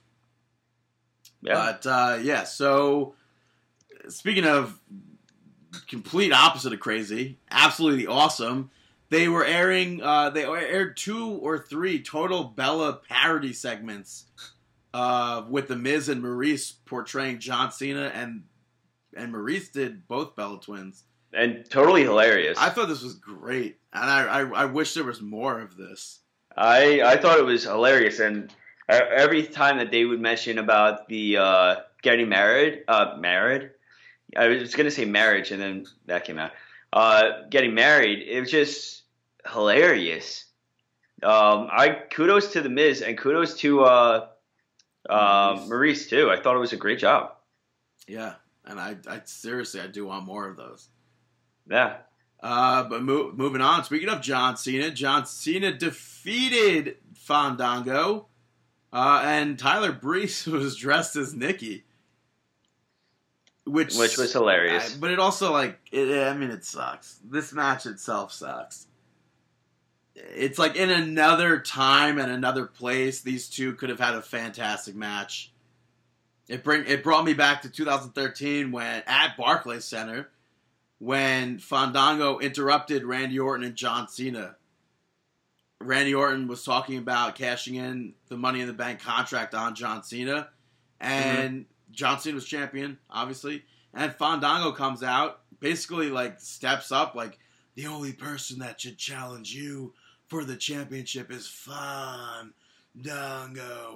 Yeah. 1.41 1.53
But 1.81 1.85
uh, 1.87 2.19
yeah, 2.21 2.43
so 2.43 3.15
speaking 4.07 4.45
of 4.45 4.79
complete 5.87 6.31
opposite 6.31 6.71
of 6.73 6.79
crazy, 6.79 7.37
absolutely 7.51 8.07
awesome. 8.07 8.69
They 9.09 9.27
were 9.27 9.43
airing. 9.43 10.03
Uh, 10.03 10.29
they 10.29 10.45
aired 10.45 10.95
two 10.97 11.29
or 11.29 11.57
three 11.57 12.01
total 12.01 12.43
Bella 12.43 12.93
parody 13.09 13.53
segments 13.53 14.25
uh, 14.93 15.43
with 15.49 15.67
the 15.67 15.75
Miz 15.75 16.09
and 16.09 16.21
Maurice 16.21 16.71
portraying 16.71 17.39
John 17.39 17.71
Cena, 17.71 18.11
and 18.13 18.43
and 19.15 19.31
Maurice 19.31 19.69
did 19.69 20.07
both 20.07 20.35
Bella 20.35 20.59
twins. 20.61 21.03
and 21.33 21.65
totally 21.69 22.03
hilarious. 22.03 22.57
I 22.59 22.69
thought 22.69 22.87
this 22.87 23.03
was 23.03 23.15
great, 23.15 23.77
and 23.93 24.03
I 24.09 24.23
I, 24.23 24.63
I 24.63 24.65
wish 24.65 24.93
there 24.93 25.03
was 25.03 25.21
more 25.21 25.59
of 25.59 25.77
this. 25.77 26.19
I 26.55 27.01
I 27.01 27.17
thought 27.17 27.39
it 27.39 27.45
was 27.45 27.63
hilarious, 27.63 28.19
and 28.19 28.53
every 28.87 29.43
time 29.43 29.77
that 29.77 29.91
they 29.91 30.05
would 30.05 30.19
mention 30.19 30.57
about 30.57 31.07
the 31.07 31.37
uh, 31.37 31.75
getting 32.01 32.29
married, 32.29 32.83
uh, 32.87 33.15
married, 33.19 33.71
I 34.35 34.47
was 34.47 34.73
gonna 34.75 34.91
say 34.91 35.05
marriage, 35.05 35.51
and 35.51 35.61
then 35.61 35.85
that 36.07 36.25
came 36.25 36.39
out. 36.39 36.51
Uh, 36.91 37.43
getting 37.51 37.75
married, 37.75 38.27
it 38.27 38.39
was 38.39 38.49
just 38.49 39.03
hilarious. 39.51 40.45
Um, 41.21 41.67
I 41.71 41.89
kudos 42.11 42.53
to 42.53 42.61
the 42.61 42.69
Miz 42.69 43.01
and 43.01 43.17
kudos 43.17 43.57
to 43.57 43.81
uh, 43.81 44.27
uh, 45.07 45.53
Maurice. 45.55 45.69
Maurice 45.69 46.09
too. 46.09 46.31
I 46.31 46.39
thought 46.41 46.55
it 46.55 46.59
was 46.59 46.73
a 46.73 46.77
great 46.77 46.99
job. 46.99 47.33
Yeah, 48.07 48.35
and 48.65 48.79
I 48.79 48.95
I 49.07 49.21
seriously 49.25 49.81
I 49.81 49.87
do 49.87 50.05
want 50.05 50.25
more 50.25 50.47
of 50.47 50.57
those. 50.57 50.89
Yeah, 51.69 51.97
Uh, 52.41 52.83
but 52.83 53.03
mo- 53.03 53.31
moving 53.35 53.61
on. 53.61 53.83
Speaking 53.83 54.09
of 54.09 54.21
John 54.21 54.57
Cena, 54.57 54.89
John 54.89 55.25
Cena 55.27 55.71
defeated 55.71 56.97
Fandango, 57.13 58.25
uh, 58.91 59.21
and 59.23 59.59
Tyler 59.59 59.91
Breeze 59.91 60.45
was 60.47 60.75
dressed 60.75 61.15
as 61.15 61.35
Nikki, 61.35 61.83
which 63.65 63.95
which 63.95 64.17
was 64.17 64.33
hilarious. 64.33 64.95
I- 64.95 64.99
but 64.99 65.11
it 65.11 65.19
also 65.19 65.51
like 65.51 65.79
it, 65.91 66.27
I 66.27 66.33
mean 66.33 66.49
it 66.49 66.65
sucks. 66.65 67.19
This 67.23 67.53
match 67.53 67.85
itself 67.85 68.31
sucks. 68.33 68.87
It's 70.35 70.59
like 70.59 70.75
in 70.75 70.89
another 70.89 71.59
time 71.59 72.19
and 72.19 72.31
another 72.31 72.65
place, 72.65 73.21
these 73.21 73.49
two 73.49 73.73
could 73.73 73.89
have 73.89 73.99
had 73.99 74.15
a 74.15 74.21
fantastic 74.21 74.95
match. 74.95 75.51
It 76.47 76.63
bring 76.63 76.85
it 76.87 77.03
brought 77.03 77.25
me 77.25 77.33
back 77.33 77.61
to 77.61 77.69
2013 77.69 78.71
when 78.71 79.03
at 79.05 79.37
Barclays 79.37 79.85
Center 79.85 80.29
when 80.97 81.59
Fandango 81.59 82.39
interrupted 82.39 83.03
Randy 83.03 83.39
Orton 83.39 83.65
and 83.65 83.75
John 83.75 84.07
Cena. 84.07 84.55
Randy 85.81 86.13
Orton 86.13 86.47
was 86.47 86.63
talking 86.63 86.97
about 86.97 87.35
cashing 87.35 87.75
in 87.75 88.13
the 88.27 88.35
Money 88.35 88.59
in 88.61 88.67
the 88.67 88.73
Bank 88.73 88.99
contract 88.99 89.55
on 89.55 89.75
John 89.75 90.03
Cena, 90.03 90.49
and 90.99 91.51
mm-hmm. 91.51 91.93
John 91.93 92.19
Cena 92.19 92.35
was 92.35 92.45
champion, 92.45 92.97
obviously. 93.09 93.63
And 93.93 94.13
Fandango 94.13 94.73
comes 94.73 95.03
out, 95.03 95.41
basically 95.59 96.09
like 96.09 96.41
steps 96.41 96.91
up, 96.91 97.15
like 97.15 97.39
the 97.75 97.87
only 97.87 98.11
person 98.11 98.59
that 98.59 98.81
should 98.81 98.97
challenge 98.97 99.53
you 99.53 99.93
for 100.29 100.45
the 100.45 100.55
championship 100.55 101.31
is 101.31 101.47
Fandango, 101.47 102.29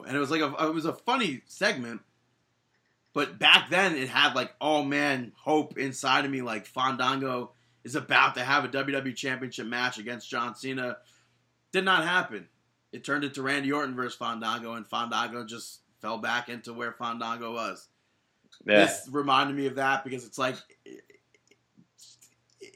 and 0.05 0.15
it 0.15 0.19
was 0.19 0.31
like 0.31 0.41
a 0.41 0.53
it 0.68 0.73
was 0.73 0.85
a 0.85 0.93
funny 0.93 1.41
segment. 1.45 2.01
But 3.14 3.38
back 3.38 3.69
then, 3.69 3.95
it 3.95 4.10
had 4.10 4.34
like, 4.35 4.51
oh 4.60 4.84
man, 4.84 5.34
hope 5.35 5.77
inside 5.77 6.26
of 6.26 6.31
me. 6.31 6.41
Like 6.41 6.65
Fandango 6.65 7.51
is 7.84 7.95
about 7.95 8.35
to 8.35 8.43
have 8.43 8.65
a 8.65 8.69
WWE 8.69 9.15
Championship 9.15 9.68
match 9.68 9.97
against 9.99 10.30
John 10.30 10.55
Cena. 10.55 10.97
Did 11.72 11.85
not 11.85 12.03
happen. 12.03 12.47
It 12.91 13.03
turned 13.03 13.23
into 13.23 13.41
Randy 13.41 13.72
Orton 13.72 13.95
versus 13.95 14.15
Fandango, 14.18 14.73
and 14.73 14.88
Fandango 14.88 15.45
just 15.45 15.81
fell 16.01 16.18
back 16.19 16.49
into 16.49 16.73
where 16.73 16.91
Fandango 16.91 17.53
was. 17.53 17.88
yeah, 18.65 18.85
This 18.85 19.10
reminded 19.11 19.55
me 19.55 19.65
of 19.65 19.76
that 19.76 20.03
because 20.03 20.26
it's 20.26 20.38
like, 20.38 20.55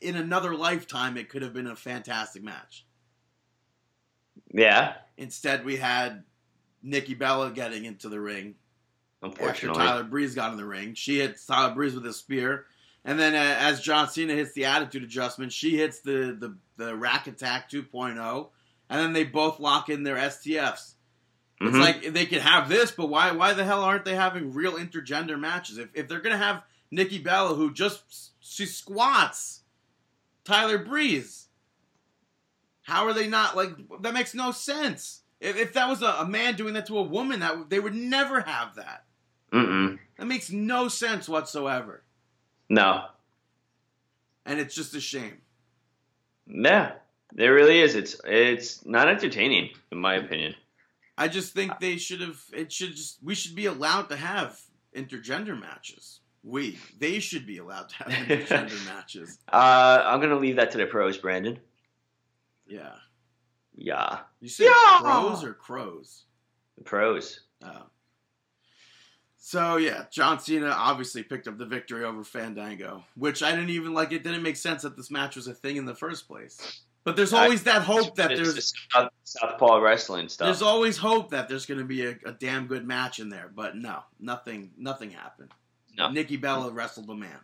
in 0.02 0.16
another 0.16 0.56
lifetime, 0.56 1.18
it 1.18 1.30
could 1.30 1.44
have 1.44 1.54
been 1.54 1.68
a 1.68 1.76
fantastic 1.76 2.42
match. 2.44 2.87
Yeah. 4.58 4.96
Instead, 5.18 5.64
we 5.66 5.78
had 5.78 6.24
Nikki 6.84 7.14
Bella 7.16 7.52
getting 7.52 7.86
into 7.86 8.10
the 8.10 8.20
ring 8.20 8.56
after 9.24 9.40
Unfortunately, 9.42 9.84
Tyler 9.84 10.04
Breeze 10.04 10.36
got 10.36 10.52
in 10.52 10.58
the 10.58 10.66
ring. 10.66 10.94
She 10.94 11.20
hits 11.20 11.46
Tyler 11.46 11.74
Breeze 11.74 11.96
with 11.96 12.06
a 12.06 12.14
spear, 12.14 12.66
and 13.04 13.18
then 13.20 13.34
uh, 13.34 13.56
as 13.60 13.82
John 13.82 14.10
Cena 14.10 14.34
hits 14.34 14.54
the 14.54 14.66
Attitude 14.66 15.04
Adjustment, 15.04 15.52
she 15.54 15.76
hits 15.78 16.02
the 16.02 16.38
the 16.40 16.56
the 16.78 16.96
Rack 16.96 17.26
Attack 17.28 17.72
2.0, 17.72 18.50
and 18.90 19.00
then 19.00 19.14
they 19.14 19.24
both 19.24 19.60
lock 19.60 19.90
in 19.90 20.04
their 20.04 20.18
STFs. 20.18 20.94
It's 21.60 21.76
Mhm. 21.76 21.80
like 21.80 22.14
they 22.14 22.28
could 22.28 22.42
have 22.42 22.70
this, 22.70 22.92
but 22.92 23.08
why 23.08 23.32
why 23.32 23.54
the 23.54 23.66
hell 23.66 23.84
aren't 23.84 24.06
they 24.06 24.14
having 24.14 24.54
real 24.54 24.74
intergender 24.74 25.40
matches? 25.40 25.80
If 25.80 25.90
if 25.96 26.08
they're 26.08 26.22
gonna 26.22 26.38
have 26.38 26.62
Nikki 26.92 27.18
Bella 27.18 27.56
who 27.56 27.74
just 27.74 28.04
she 28.40 28.68
squats 28.68 29.64
Tyler 30.46 30.78
Breeze, 30.78 31.47
how 32.88 33.06
are 33.06 33.14
they 33.14 33.28
not 33.28 33.58
like 33.58 33.72
that? 34.02 34.14
Makes 34.14 34.34
no 34.34 34.52
sense. 34.52 35.22
If, 35.42 35.58
if 35.58 35.74
that 35.74 35.90
was 35.90 36.02
a, 36.02 36.08
a 36.20 36.26
man 36.26 36.56
doing 36.56 36.74
that 36.76 36.86
to 36.88 36.98
a 36.98 37.04
woman, 37.04 37.42
that 37.42 37.70
they 37.70 37.80
would 37.80 37.94
never 37.94 38.40
have 38.40 38.76
that. 38.76 39.04
Mm-mm. 39.52 40.00
That 40.18 40.26
makes 40.26 40.50
no 40.52 40.88
sense 40.88 41.28
whatsoever, 41.28 42.04
no, 42.70 43.04
and 44.46 44.60
it's 44.60 44.74
just 44.74 44.96
a 44.96 45.02
shame. 45.02 45.42
yeah. 46.48 46.94
There 47.34 47.54
really 47.54 47.82
is. 47.82 47.94
It's 47.96 48.20
it's 48.24 48.86
not 48.86 49.10
entertaining, 49.10 49.72
in 49.92 49.98
my 50.00 50.16
opinion. 50.16 50.56
I 51.18 51.28
just 51.28 51.54
think 51.54 51.78
they 51.80 51.98
should 51.98 52.22
have. 52.22 52.42
It 52.54 52.72
should 52.72 52.96
just. 52.96 53.18
We 53.22 53.36
should 53.36 53.54
be 53.54 53.66
allowed 53.66 54.08
to 54.10 54.16
have 54.16 54.58
intergender 54.96 55.60
matches. 55.60 56.22
We. 56.42 56.80
They 57.00 57.20
should 57.20 57.46
be 57.46 57.58
allowed 57.58 57.90
to 57.90 57.96
have 57.96 58.08
intergender 58.28 58.86
matches. 58.86 59.40
Uh, 59.52 60.02
I'm 60.06 60.22
gonna 60.22 60.38
leave 60.40 60.56
that 60.56 60.72
to 60.72 60.78
the 60.78 60.86
pros, 60.86 61.18
Brandon. 61.18 61.60
Yeah. 62.68 62.94
Yeah, 63.80 64.22
You 64.42 64.50
say 64.50 64.66
Yeah. 64.66 65.00
pros 65.02 65.44
or 65.44 65.54
crows? 65.54 66.26
the 66.78 66.84
pros. 66.84 67.42
Oh. 67.64 67.84
So 69.38 69.78
yeah, 69.78 70.06
John 70.12 70.40
Cena 70.40 70.70
obviously 70.70 71.24
picked 71.24 71.48
up 71.48 71.58
the 71.58 71.66
victory 71.66 72.04
over 72.04 72.24
Fandango, 72.24 73.04
which 73.16 73.44
I 73.44 73.52
didn't 73.52 73.70
even 73.70 73.94
like. 73.94 74.12
It 74.12 74.24
didn't 74.24 74.42
make 74.44 74.56
sense 74.58 74.82
that 74.82 74.98
this 74.98 75.10
match 75.12 75.36
was 75.36 75.48
a 75.48 75.54
thing 75.54 75.78
in 75.78 75.86
the 75.86 75.96
first 75.96 76.28
place. 76.28 76.82
But 77.04 77.16
there's 77.16 77.32
always 77.34 77.64
that 77.64 77.84
hope 77.84 78.16
that 78.16 78.30
there's 78.30 78.74
South, 78.92 79.10
Southpaw 79.24 79.78
wrestling 79.78 80.28
stuff. 80.28 80.48
there's 80.48 80.62
always 80.62 80.98
hope 80.98 81.30
that 81.32 81.48
there's 81.48 81.66
going 81.66 81.80
to 81.80 81.86
be 81.86 82.06
a, 82.06 82.18
a 82.26 82.34
damn 82.34 82.68
good 82.68 82.86
match 82.86 83.20
in 83.20 83.30
there. 83.30 83.50
But 83.56 83.78
no, 83.78 84.00
nothing 84.20 84.72
nothing 84.78 85.12
happened. 85.12 85.52
No. 85.98 86.10
Nikki 86.12 86.36
Bella 86.36 86.72
wrestled 86.72 87.10
a 87.10 87.16
man. 87.16 87.40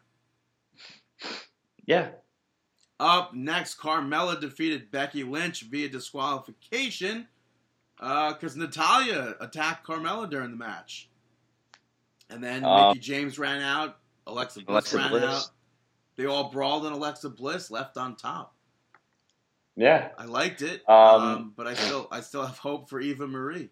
yeah, 1.86 2.10
Up 3.00 3.34
next, 3.34 3.78
Carmella 3.80 4.40
defeated 4.40 4.92
Becky 4.92 5.24
Lynch 5.24 5.62
via 5.64 5.90
disqualification 5.90 7.28
because 7.98 8.56
Natalya 8.56 9.36
attacked 9.40 9.86
Carmella 9.86 10.30
during 10.30 10.52
the 10.52 10.58
match. 10.58 11.10
And 12.30 12.44
then 12.44 12.64
Um, 12.64 12.90
Mickie 12.90 13.00
James 13.00 13.38
ran 13.38 13.62
out, 13.62 13.98
Alexa 14.28 14.62
Bliss 14.62 14.70
Alexa 14.94 14.98
ran 14.98 15.10
Bliss. 15.10 15.24
out. 15.24 15.50
They 16.16 16.26
all 16.26 16.50
brawled, 16.52 16.86
and 16.86 16.96
Alexa 16.96 17.30
Bliss 17.30 17.70
left 17.72 17.98
on 17.98 18.16
top. 18.16 18.56
yeah. 19.76 20.10
I 20.18 20.26
liked 20.26 20.62
it, 20.62 20.88
Um, 20.88 20.96
um, 20.96 21.54
but 21.58 21.68
I 21.68 21.74
still 21.74 22.08
I 22.12 22.22
still 22.22 22.46
have 22.46 22.58
hope 22.60 22.90
for 22.90 23.02
Eva 23.02 23.28
Marie. 23.28 23.70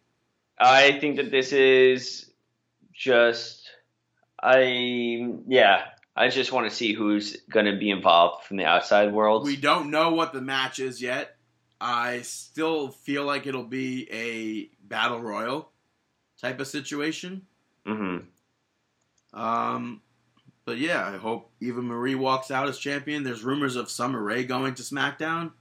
I 0.57 0.99
think 0.99 1.15
that 1.17 1.31
this 1.31 1.51
is 1.53 2.31
just, 2.93 3.69
I 4.41 5.33
yeah, 5.47 5.85
I 6.21 6.29
just 6.29 6.51
want 6.51 6.69
to 6.69 6.75
see 6.75 6.93
who's 6.93 7.35
going 7.49 7.65
to 7.65 7.77
be 7.77 7.89
involved 7.89 8.45
from 8.45 8.57
the 8.57 8.65
outside 8.65 9.11
world. 9.11 9.43
We 9.43 9.55
don't 9.55 9.89
know 9.89 10.13
what 10.13 10.33
the 10.33 10.41
match 10.41 10.77
is 10.77 11.01
yet. 11.01 11.35
I 11.79 12.21
still 12.21 12.89
feel 12.89 13.25
like 13.25 13.47
it'll 13.47 13.63
be 13.63 14.07
a 14.11 14.69
battle 14.87 15.19
royal 15.19 15.71
type 16.39 16.59
of 16.59 16.67
situation. 16.67 17.47
hmm 17.87 18.17
Um, 19.33 20.01
but 20.63 20.77
yeah, 20.77 21.07
I 21.07 21.17
hope 21.17 21.49
Eva 21.59 21.81
Marie 21.81 22.13
walks 22.13 22.51
out 22.51 22.69
as 22.69 22.77
champion. 22.77 23.23
There's 23.23 23.43
rumors 23.43 23.75
of 23.75 23.89
Summer 23.89 24.21
Rae 24.21 24.43
going 24.43 24.75
to 24.75 24.83
SmackDown. 24.83 25.53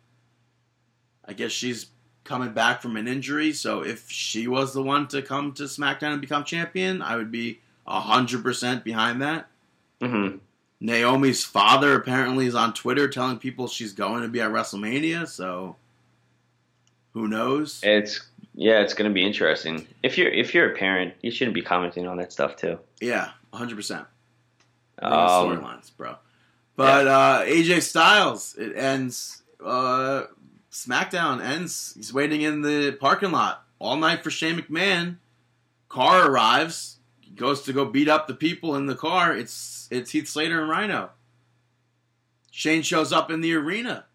I 1.24 1.32
guess 1.32 1.52
she's 1.52 1.86
coming 2.24 2.52
back 2.52 2.82
from 2.82 2.98
an 2.98 3.08
injury, 3.08 3.54
so 3.54 3.82
if 3.82 4.10
she 4.10 4.46
was 4.46 4.74
the 4.74 4.82
one 4.82 5.08
to 5.08 5.22
come 5.22 5.52
to 5.54 5.62
SmackDown 5.62 6.12
and 6.12 6.20
become 6.20 6.44
champion, 6.44 7.00
I 7.00 7.16
would 7.16 7.30
be 7.32 7.60
hundred 7.86 8.42
percent 8.42 8.84
behind 8.84 9.22
that. 9.22 9.48
hmm 10.02 10.36
Naomi's 10.80 11.44
father 11.44 11.94
apparently 11.94 12.46
is 12.46 12.54
on 12.54 12.72
Twitter 12.72 13.08
telling 13.08 13.38
people 13.38 13.68
she's 13.68 13.92
going 13.92 14.22
to 14.22 14.28
be 14.28 14.40
at 14.40 14.50
WrestleMania, 14.50 15.28
so 15.28 15.76
who 17.12 17.28
knows? 17.28 17.80
It's 17.82 18.22
yeah, 18.54 18.80
it's 18.80 18.94
going 18.94 19.10
to 19.10 19.14
be 19.14 19.24
interesting. 19.24 19.86
If 20.02 20.16
you're 20.16 20.30
if 20.30 20.54
you're 20.54 20.72
a 20.72 20.76
parent, 20.76 21.14
you 21.22 21.30
shouldn't 21.30 21.54
be 21.54 21.62
commenting 21.62 22.06
on 22.06 22.16
that 22.16 22.32
stuff 22.32 22.56
too. 22.56 22.78
Yeah, 23.00 23.30
hundred 23.52 23.76
percent. 23.76 24.06
Um, 25.00 25.12
storylines, 25.12 25.90
bro. 25.96 26.16
But 26.76 27.06
uh, 27.06 27.42
AJ 27.44 27.82
Styles, 27.82 28.54
it 28.56 28.76
ends. 28.76 29.42
Uh, 29.62 30.24
SmackDown 30.72 31.42
ends. 31.42 31.92
He's 31.96 32.12
waiting 32.12 32.42
in 32.42 32.62
the 32.62 32.92
parking 32.92 33.32
lot 33.32 33.64
all 33.78 33.96
night 33.96 34.22
for 34.22 34.30
Shane 34.30 34.58
McMahon. 34.58 35.16
Car 35.88 36.30
arrives. 36.30 36.96
Goes 37.34 37.62
to 37.62 37.72
go 37.72 37.84
beat 37.84 38.08
up 38.08 38.26
the 38.26 38.34
people 38.34 38.76
in 38.76 38.86
the 38.86 38.94
car. 38.96 39.34
It's 39.36 39.88
it's 39.90 40.10
Heath 40.10 40.28
Slater 40.28 40.60
and 40.60 40.68
Rhino. 40.70 41.10
Shane 42.50 42.82
shows 42.82 43.12
up 43.12 43.30
in 43.30 43.40
the 43.40 43.54
arena. 43.54 44.06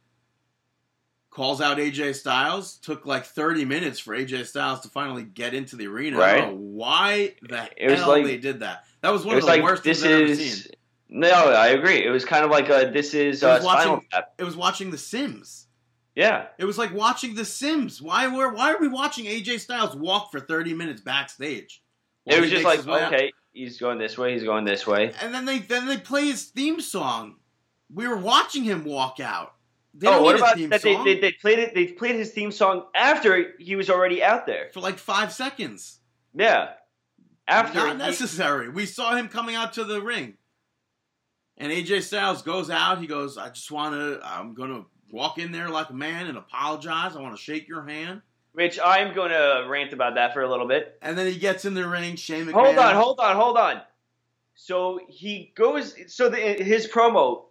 Calls 1.31 1.59
out 1.61 1.77
AJ 1.77 2.15
Styles. 2.15 2.77
Took 2.77 3.05
like 3.05 3.25
30 3.25 3.65
minutes 3.65 3.99
for 3.99 4.15
AJ 4.15 4.45
Styles 4.47 4.81
to 4.81 4.89
finally 4.89 5.23
get 5.23 5.53
into 5.53 5.75
the 5.75 5.87
arena. 5.87 6.19
I 6.19 6.33
don't 6.35 6.39
Right. 6.45 6.49
know 6.53 6.57
why 6.59 7.35
the 7.41 7.69
It 7.77 7.97
hell 7.97 8.07
like- 8.09 8.25
they 8.25 8.37
did 8.37 8.59
that. 8.61 8.85
That 9.01 9.11
was 9.11 9.25
one 9.25 9.35
was 9.35 9.43
of 9.45 9.49
the 9.49 9.55
like 9.57 9.63
worst 9.63 9.83
this 9.83 10.01
things 10.01 10.13
I've 10.13 10.21
ever 10.21 10.31
is 10.31 10.63
seen. 10.63 10.71
no, 11.09 11.29
I 11.29 11.67
agree. 11.67 12.05
It 12.05 12.09
was 12.09 12.25
kind 12.25 12.43
of 12.45 12.51
like 12.51 12.69
a 12.69 12.89
this 12.93 13.13
is 13.13 13.43
It 13.43 13.45
uh, 13.45 13.55
was 13.55 13.63
Spinal 13.63 13.93
watching- 13.95 14.09
Tap. 14.11 14.33
It 14.37 14.43
was 14.43 14.55
watching 14.55 14.91
The 14.91 14.97
Sims. 14.97 15.67
Yeah, 16.15 16.47
It 16.57 16.63
was 16.63 16.77
like 16.77 16.93
watching 16.93 17.35
The 17.35 17.43
Sims. 17.43 18.01
Why 18.01 18.27
were 18.27 18.49
why 18.53 18.73
are 18.73 18.79
we 18.79 18.87
watching 18.87 19.25
AJ 19.25 19.59
Styles 19.59 19.95
walk 19.95 20.31
for 20.31 20.39
30 20.39 20.73
minutes 20.73 21.01
backstage? 21.01 21.81
It 22.25 22.41
was 22.41 22.49
just 22.49 22.63
like 22.63 22.77
his 22.77 22.87
way 22.87 23.01
out? 23.01 23.13
okay, 23.13 23.33
he's 23.53 23.79
going 23.79 23.97
this 23.97 24.17
way, 24.17 24.33
he's 24.33 24.43
going 24.43 24.65
this 24.65 24.85
way. 24.87 25.13
And 25.21 25.33
then 25.33 25.45
they 25.45 25.59
then 25.59 25.87
they 25.87 25.97
play 25.97 26.25
his 26.25 26.45
theme 26.45 26.81
song. 26.81 27.35
We 27.93 28.07
were 28.07 28.17
watching 28.17 28.63
him 28.63 28.83
walk 28.83 29.19
out. 29.19 29.53
They 29.93 30.07
oh, 30.07 30.21
what 30.21 30.35
about 30.35 30.57
that? 30.57 30.81
They, 30.81 31.03
they, 31.03 31.19
they 31.19 31.31
played 31.31 31.59
it. 31.59 31.73
They 31.73 31.87
played 31.87 32.15
his 32.15 32.31
theme 32.31 32.51
song 32.51 32.85
after 32.93 33.53
he 33.59 33.75
was 33.75 33.89
already 33.89 34.23
out 34.23 34.45
there. 34.45 34.69
for 34.73 34.81
like 34.81 34.97
five 34.97 35.31
seconds. 35.31 35.99
Yeah, 36.33 36.71
after 37.47 37.79
Not 37.79 37.91
he- 37.93 37.97
necessary. 37.97 38.69
We 38.69 38.85
saw 38.85 39.15
him 39.15 39.27
coming 39.27 39.55
out 39.55 39.73
to 39.73 39.83
the 39.83 40.01
ring. 40.01 40.35
And 41.57 41.71
AJ 41.71 42.03
Styles 42.03 42.41
goes 42.41 42.69
out. 42.69 42.99
He 42.99 43.07
goes, 43.07 43.37
I 43.37 43.49
just 43.49 43.71
want 43.71 43.93
to, 43.93 44.19
I'm 44.23 44.53
going 44.53 44.71
to 44.71 44.85
walk 45.09 45.37
in 45.37 45.51
there 45.51 45.69
like 45.69 45.89
a 45.89 45.93
man 45.93 46.27
and 46.27 46.37
apologize. 46.37 47.15
I 47.15 47.21
want 47.21 47.35
to 47.35 47.41
shake 47.41 47.67
your 47.67 47.85
hand. 47.85 48.21
Which 48.55 48.79
I'm 48.83 49.13
going 49.13 49.31
to 49.31 49.67
rant 49.69 49.93
about 49.93 50.15
that 50.15 50.33
for 50.33 50.41
a 50.41 50.49
little 50.49 50.67
bit. 50.67 50.97
And 51.01 51.17
then 51.17 51.27
he 51.27 51.37
gets 51.37 51.65
in 51.65 51.73
the 51.73 51.87
ring. 51.87 52.15
Shane 52.15 52.45
McMahon. 52.45 52.53
Hold 52.53 52.77
on, 52.77 52.95
hold 52.95 53.19
on, 53.19 53.35
hold 53.35 53.57
on. 53.57 53.81
So 54.55 54.99
he 55.07 55.51
goes. 55.55 55.93
So 56.07 56.29
the, 56.29 56.37
his 56.37 56.87
promo 56.87 57.43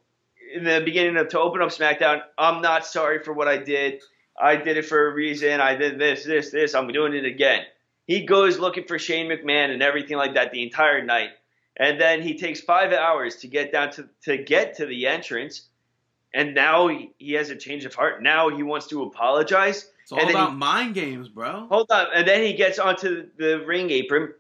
in 0.55 0.65
the 0.65 0.83
beginning 0.85 1.17
of 1.19 1.29
to 1.29 1.41
open 1.41 1.63
up 1.63 1.69
SmackDown. 1.69 2.23
I'm 2.39 2.63
not 2.63 2.87
sorry 2.87 3.23
for 3.23 3.33
what 3.33 3.47
I 3.47 3.59
did. 3.59 4.03
I 4.41 4.57
did 4.57 4.77
it 4.77 4.87
for 4.87 5.09
a 5.09 5.15
reason. 5.15 5.61
I 5.61 5.77
did 5.77 5.99
this, 5.99 6.25
this, 6.25 6.51
this. 6.51 6.75
I'm 6.75 6.89
doing 6.89 7.15
it 7.15 7.25
again. 7.25 7.63
He 8.07 8.27
goes 8.27 8.59
looking 8.59 8.85
for 8.85 8.99
Shane 8.99 9.31
McMahon 9.31 9.71
and 9.71 9.83
everything 9.83 10.17
like 10.17 10.35
that 10.35 10.51
the 10.51 10.63
entire 10.63 11.05
night, 11.05 11.31
and 11.77 12.01
then 12.01 12.21
he 12.21 12.37
takes 12.37 12.61
five 12.61 12.93
hours 12.93 13.37
to 13.37 13.49
get 13.49 13.73
down 13.73 13.91
to 13.93 14.09
to 14.25 14.37
get 14.37 14.77
to 14.77 14.87
the 14.87 15.07
entrance, 15.07 15.69
and 16.33 16.55
now 16.55 16.89
he, 16.89 17.13
he 17.19 17.33
has 17.33 17.51
a 17.51 17.57
change 17.57 17.85
of 17.85 17.95
heart. 17.95 18.23
Now 18.23 18.51
he 18.51 18.63
wants 18.63 18.89
to 18.89 19.03
apologize. 19.05 19.89
It's 20.05 20.13
all 20.13 20.21
and 20.21 20.31
about 20.31 20.51
he- 20.53 20.57
mind 20.57 20.95
games, 20.95 21.29
bro. 21.29 21.67
Hold 21.69 21.91
on. 21.91 22.07
And 22.15 22.29
then 22.29 22.43
he 22.43 22.53
gets 22.55 22.79
onto 22.79 23.29
the 23.37 23.65
ring 23.67 23.91
apron, 23.91 24.33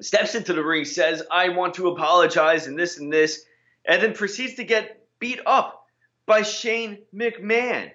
steps 0.00 0.34
into 0.34 0.52
the 0.52 0.64
ring, 0.64 0.84
says, 0.84 1.22
I 1.30 1.50
want 1.50 1.74
to 1.74 1.88
apologize 1.88 2.66
and 2.66 2.78
this 2.78 2.98
and 2.98 3.12
this, 3.12 3.44
and 3.86 4.02
then 4.02 4.12
proceeds 4.14 4.54
to 4.54 4.64
get 4.64 5.06
beat 5.18 5.40
up 5.46 5.86
by 6.26 6.42
Shane 6.42 6.98
McMahon, 7.14 7.90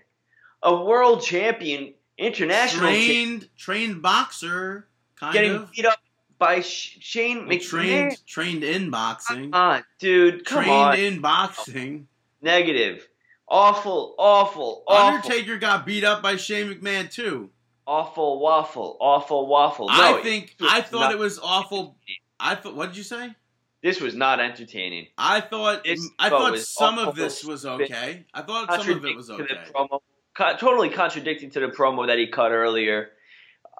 a 0.63 0.75
world 0.83 1.21
champion, 1.23 1.93
international 2.17 2.81
trained 2.91 3.49
trained 3.57 4.01
boxer, 4.01 4.87
kind 5.19 5.33
getting 5.33 5.51
of. 5.55 5.71
beat 5.71 5.85
up 5.85 5.99
by 6.37 6.61
Sh- 6.61 6.97
Shane 7.01 7.47
Well, 7.47 7.57
McMahon. 7.57 7.69
trained 7.69 8.25
trained 8.27 8.63
in 8.63 8.89
boxing. 8.89 9.51
Come 9.51 9.53
on, 9.61 9.83
dude. 9.99 10.45
Come 10.45 10.63
trained 10.63 10.71
on. 10.71 10.99
in 10.99 11.19
boxing. 11.21 12.07
Negative. 12.43 13.07
Awful, 13.53 14.15
awful, 14.17 14.83
awful. 14.87 15.15
Undertaker 15.15 15.57
got 15.57 15.85
beat 15.85 16.05
up 16.05 16.21
by 16.21 16.37
Shane 16.37 16.73
McMahon 16.73 17.11
too. 17.11 17.49
Awful 17.85 18.39
waffle, 18.39 18.97
awful 19.01 19.47
waffle. 19.47 19.89
No, 19.89 19.93
I 19.93 20.21
think 20.21 20.55
I 20.61 20.81
thought 20.81 21.11
it 21.11 21.19
was 21.19 21.37
awful. 21.37 21.97
I 22.39 22.55
thought. 22.55 22.75
What 22.75 22.87
did 22.87 22.97
you 22.97 23.03
say? 23.03 23.35
this 23.81 23.99
was 23.99 24.15
not 24.15 24.39
entertaining. 24.39 25.07
I 25.17 25.41
thought 25.41 25.83
This 25.83 26.07
I 26.19 26.29
thought 26.29 26.57
some 26.59 26.99
of 26.99 27.15
this 27.15 27.43
was 27.43 27.65
okay. 27.65 28.25
I 28.33 28.41
thought 28.41 28.71
some 28.71 28.97
of 28.97 29.05
it 29.05 29.15
was 29.15 29.27
contradicting 29.27 29.47
to 29.47 29.53
okay. 29.53 29.65
the 29.65 29.73
promo, 29.73 29.99
co- 30.33 30.57
totally 30.57 30.89
contradicting 30.89 31.49
to 31.51 31.59
the 31.59 31.67
promo 31.67 32.07
that 32.07 32.17
he 32.17 32.27
cut 32.27 32.51
earlier. 32.51 33.09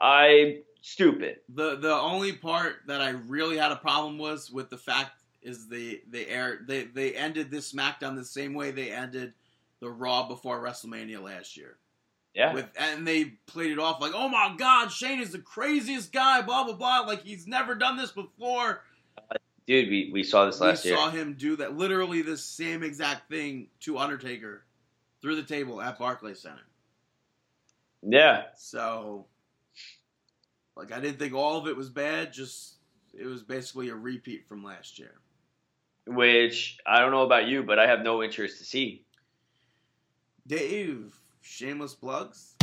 I 0.01 0.61
stupid. 0.81 1.37
The 1.49 1.77
the 1.77 1.93
only 1.93 2.33
part 2.33 2.77
that 2.87 3.01
I 3.01 3.09
really 3.09 3.57
had 3.57 3.71
a 3.71 3.77
problem 3.77 4.17
was 4.17 4.49
with 4.51 4.69
the 4.69 4.77
fact 4.77 5.11
is 5.41 5.67
they 5.67 6.01
they 6.09 6.25
air 6.25 6.59
they 6.67 6.83
they 6.83 7.13
ended 7.15 7.51
this 7.51 7.71
SmackDown 7.71 8.15
the 8.15 8.25
same 8.25 8.53
way 8.53 8.71
they 8.71 8.91
ended 8.91 9.33
the 9.81 9.89
Raw 9.89 10.27
before 10.27 10.63
WrestleMania 10.63 11.21
last 11.21 11.57
year. 11.57 11.77
Yeah, 12.33 12.53
With 12.53 12.69
and 12.79 13.05
they 13.05 13.25
played 13.45 13.71
it 13.71 13.79
off 13.79 13.99
like, 13.99 14.13
oh 14.15 14.29
my 14.29 14.55
God, 14.57 14.89
Shane 14.89 15.19
is 15.19 15.31
the 15.31 15.39
craziest 15.39 16.13
guy, 16.13 16.41
blah 16.41 16.63
blah 16.63 16.75
blah. 16.75 17.01
Like 17.01 17.23
he's 17.23 17.45
never 17.45 17.75
done 17.75 17.97
this 17.97 18.11
before. 18.11 18.83
Uh, 19.17 19.35
dude, 19.67 19.89
we, 19.89 20.11
we 20.13 20.23
saw 20.23 20.45
this 20.45 20.61
last 20.61 20.85
year. 20.85 20.93
we 20.93 20.99
saw 20.99 21.09
him 21.09 21.33
do 21.37 21.57
that, 21.57 21.75
literally 21.75 22.21
the 22.21 22.37
same 22.37 22.83
exact 22.83 23.29
thing 23.29 23.67
to 23.81 23.97
Undertaker 23.97 24.63
through 25.21 25.35
the 25.35 25.43
table 25.43 25.81
at 25.81 25.99
Barclays 25.99 26.39
Center. 26.39 26.63
Yeah, 28.01 28.45
So, 28.55 29.27
like, 30.75 30.91
I 30.91 30.99
didn't 30.99 31.19
think 31.19 31.33
all 31.33 31.57
of 31.57 31.67
it 31.67 31.75
was 31.75 31.89
bad. 31.89 32.33
Just 32.33 32.75
it 33.13 33.25
was 33.25 33.43
basically 33.43 33.89
a 33.89 33.95
repeat 33.95 34.47
from 34.47 34.63
last 34.63 34.97
year. 34.97 35.15
which 36.07 36.77
I 36.87 36.99
don't 36.99 37.11
know 37.11 37.23
about 37.23 37.47
you, 37.47 37.61
but 37.61 37.77
I 37.77 37.87
have 37.87 38.01
no 38.01 38.23
interest 38.23 38.57
to 38.59 38.63
see. 38.63 39.05
Dave, 40.47 41.19
shameless 41.41 41.93
plugs. 41.93 42.55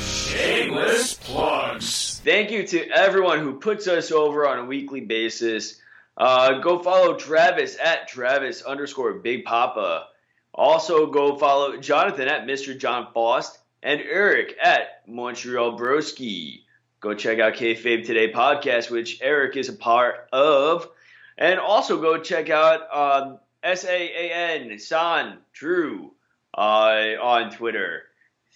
Shameless 0.00 1.14
plugs. 1.14 2.20
Thank 2.24 2.50
you 2.50 2.66
to 2.66 2.88
everyone 2.88 3.40
who 3.40 3.58
puts 3.58 3.86
us 3.86 4.10
over 4.10 4.46
on 4.48 4.58
a 4.58 4.64
weekly 4.64 5.00
basis. 5.00 5.80
Uh, 6.16 6.60
go 6.60 6.78
follow 6.78 7.14
Travis 7.14 7.76
at 7.82 8.08
Travis 8.08 8.62
underscore 8.62 9.14
Big 9.14 9.44
Papa. 9.44 10.06
Also, 10.54 11.06
go 11.06 11.36
follow 11.36 11.76
Jonathan 11.78 12.28
at 12.28 12.46
Mr. 12.46 12.78
John 12.78 13.08
Faust 13.12 13.58
and 13.82 14.00
Eric 14.00 14.56
at 14.62 15.02
Montreal 15.06 15.78
Broski. 15.78 16.60
Go 17.00 17.14
check 17.14 17.38
out 17.38 17.54
Kayfabe 17.54 18.06
Today 18.06 18.32
podcast, 18.32 18.90
which 18.90 19.20
Eric 19.22 19.56
is 19.56 19.68
a 19.68 19.74
part 19.74 20.28
of. 20.32 20.88
And 21.36 21.58
also 21.58 22.00
go 22.00 22.18
check 22.18 22.48
out 22.48 22.80
um, 22.94 23.38
S-A-A-N, 23.62 24.78
San 24.78 25.38
Drew, 25.52 26.11
on 26.60 27.50
Twitter. 27.50 28.02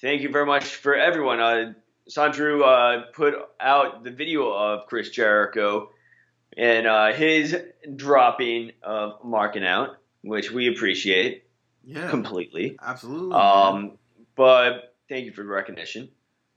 Thank 0.00 0.22
you 0.22 0.28
very 0.30 0.46
much 0.46 0.64
for 0.64 0.94
everyone. 0.94 1.40
Uh, 1.40 1.72
Sandru 2.10 2.62
uh, 2.62 3.06
put 3.12 3.34
out 3.60 4.04
the 4.04 4.10
video 4.10 4.50
of 4.52 4.86
Chris 4.86 5.10
Jericho 5.10 5.90
and 6.56 6.86
uh, 6.86 7.12
his 7.12 7.56
dropping 7.96 8.72
of 8.82 9.24
marking 9.24 9.64
out, 9.64 9.96
which 10.22 10.50
we 10.50 10.68
appreciate 10.68 11.44
Yeah, 11.84 12.08
completely. 12.08 12.78
absolutely. 12.82 13.34
Um, 13.34 13.98
but 14.36 14.94
thank 15.08 15.24
you 15.24 15.32
for 15.32 15.42
the 15.42 15.48
recognition. 15.48 16.10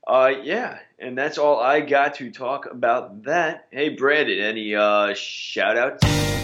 Uh, 0.06 0.32
yeah, 0.42 0.78
and 0.98 1.16
that's 1.16 1.38
all 1.38 1.60
I 1.60 1.80
got 1.80 2.14
to 2.16 2.30
talk 2.30 2.66
about 2.70 3.24
that. 3.24 3.66
Hey, 3.70 3.90
Brandon, 3.90 4.38
any 4.38 4.74
uh, 4.74 5.14
shout 5.14 5.76
outs? 5.76 6.39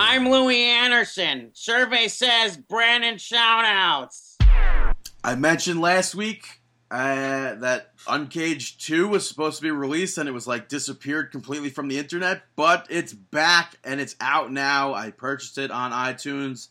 I'm 0.00 0.30
Louie 0.30 0.62
Anderson. 0.62 1.50
Survey 1.54 2.06
says 2.06 2.56
Brandon 2.56 3.16
shoutouts. 3.16 4.36
I 5.24 5.34
mentioned 5.34 5.80
last 5.80 6.14
week 6.14 6.60
uh, 6.88 7.56
that 7.56 7.94
Uncaged 8.06 8.80
2 8.86 9.08
was 9.08 9.26
supposed 9.26 9.56
to 9.56 9.62
be 9.62 9.72
released 9.72 10.16
and 10.16 10.28
it 10.28 10.32
was 10.32 10.46
like 10.46 10.68
disappeared 10.68 11.32
completely 11.32 11.68
from 11.68 11.88
the 11.88 11.98
internet, 11.98 12.42
but 12.54 12.86
it's 12.88 13.12
back 13.12 13.74
and 13.82 14.00
it's 14.00 14.14
out 14.20 14.52
now. 14.52 14.94
I 14.94 15.10
purchased 15.10 15.58
it 15.58 15.72
on 15.72 15.90
iTunes. 15.90 16.68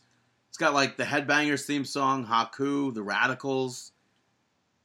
It's 0.48 0.56
got 0.56 0.72
like 0.72 0.96
the 0.96 1.04
Headbangers 1.04 1.66
theme 1.66 1.84
song, 1.84 2.24
Haku, 2.26 2.94
the 2.94 3.02
Radicals. 3.02 3.92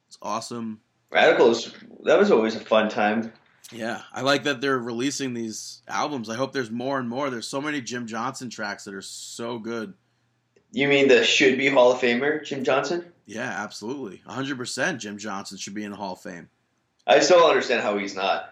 It's 0.10 0.18
awesome. 0.22 0.82
Radicals, 1.12 1.74
that 2.04 2.20
was 2.20 2.30
always 2.30 2.58
a 2.58 2.60
fun 2.60 2.90
time. 2.90 3.32
Yeah, 3.74 4.02
I 4.14 4.22
like 4.22 4.44
that 4.44 4.62
they're 4.62 4.80
releasing 4.80 5.34
these 5.34 5.82
albums. 5.88 6.30
I 6.30 6.36
hope 6.36 6.54
there's 6.54 6.72
more 6.72 7.00
and 7.00 7.10
more. 7.10 7.30
There's 7.30 7.48
so 7.48 7.62
many 7.62 7.82
Jim 7.82 8.08
Johnson 8.08 8.50
tracks 8.50 8.84
that 8.86 8.94
are 8.94 9.02
so 9.02 9.60
good. 9.60 9.94
You 10.72 10.88
mean 10.88 11.08
the 11.08 11.24
should 11.24 11.58
be 11.58 11.68
Hall 11.68 11.92
of 11.92 12.00
Famer, 12.00 12.44
Jim 12.44 12.64
Johnson? 12.64 13.06
Yeah, 13.26 13.50
absolutely. 13.50 14.22
100% 14.28 14.98
Jim 14.98 15.18
Johnson 15.18 15.58
should 15.58 15.74
be 15.74 15.84
in 15.84 15.92
the 15.92 15.98
Hall 15.98 16.14
of 16.14 16.22
Fame. 16.22 16.50
I 17.06 17.20
still 17.20 17.38
don't 17.40 17.50
understand 17.50 17.82
how 17.82 17.98
he's 17.98 18.16
not. 18.16 18.50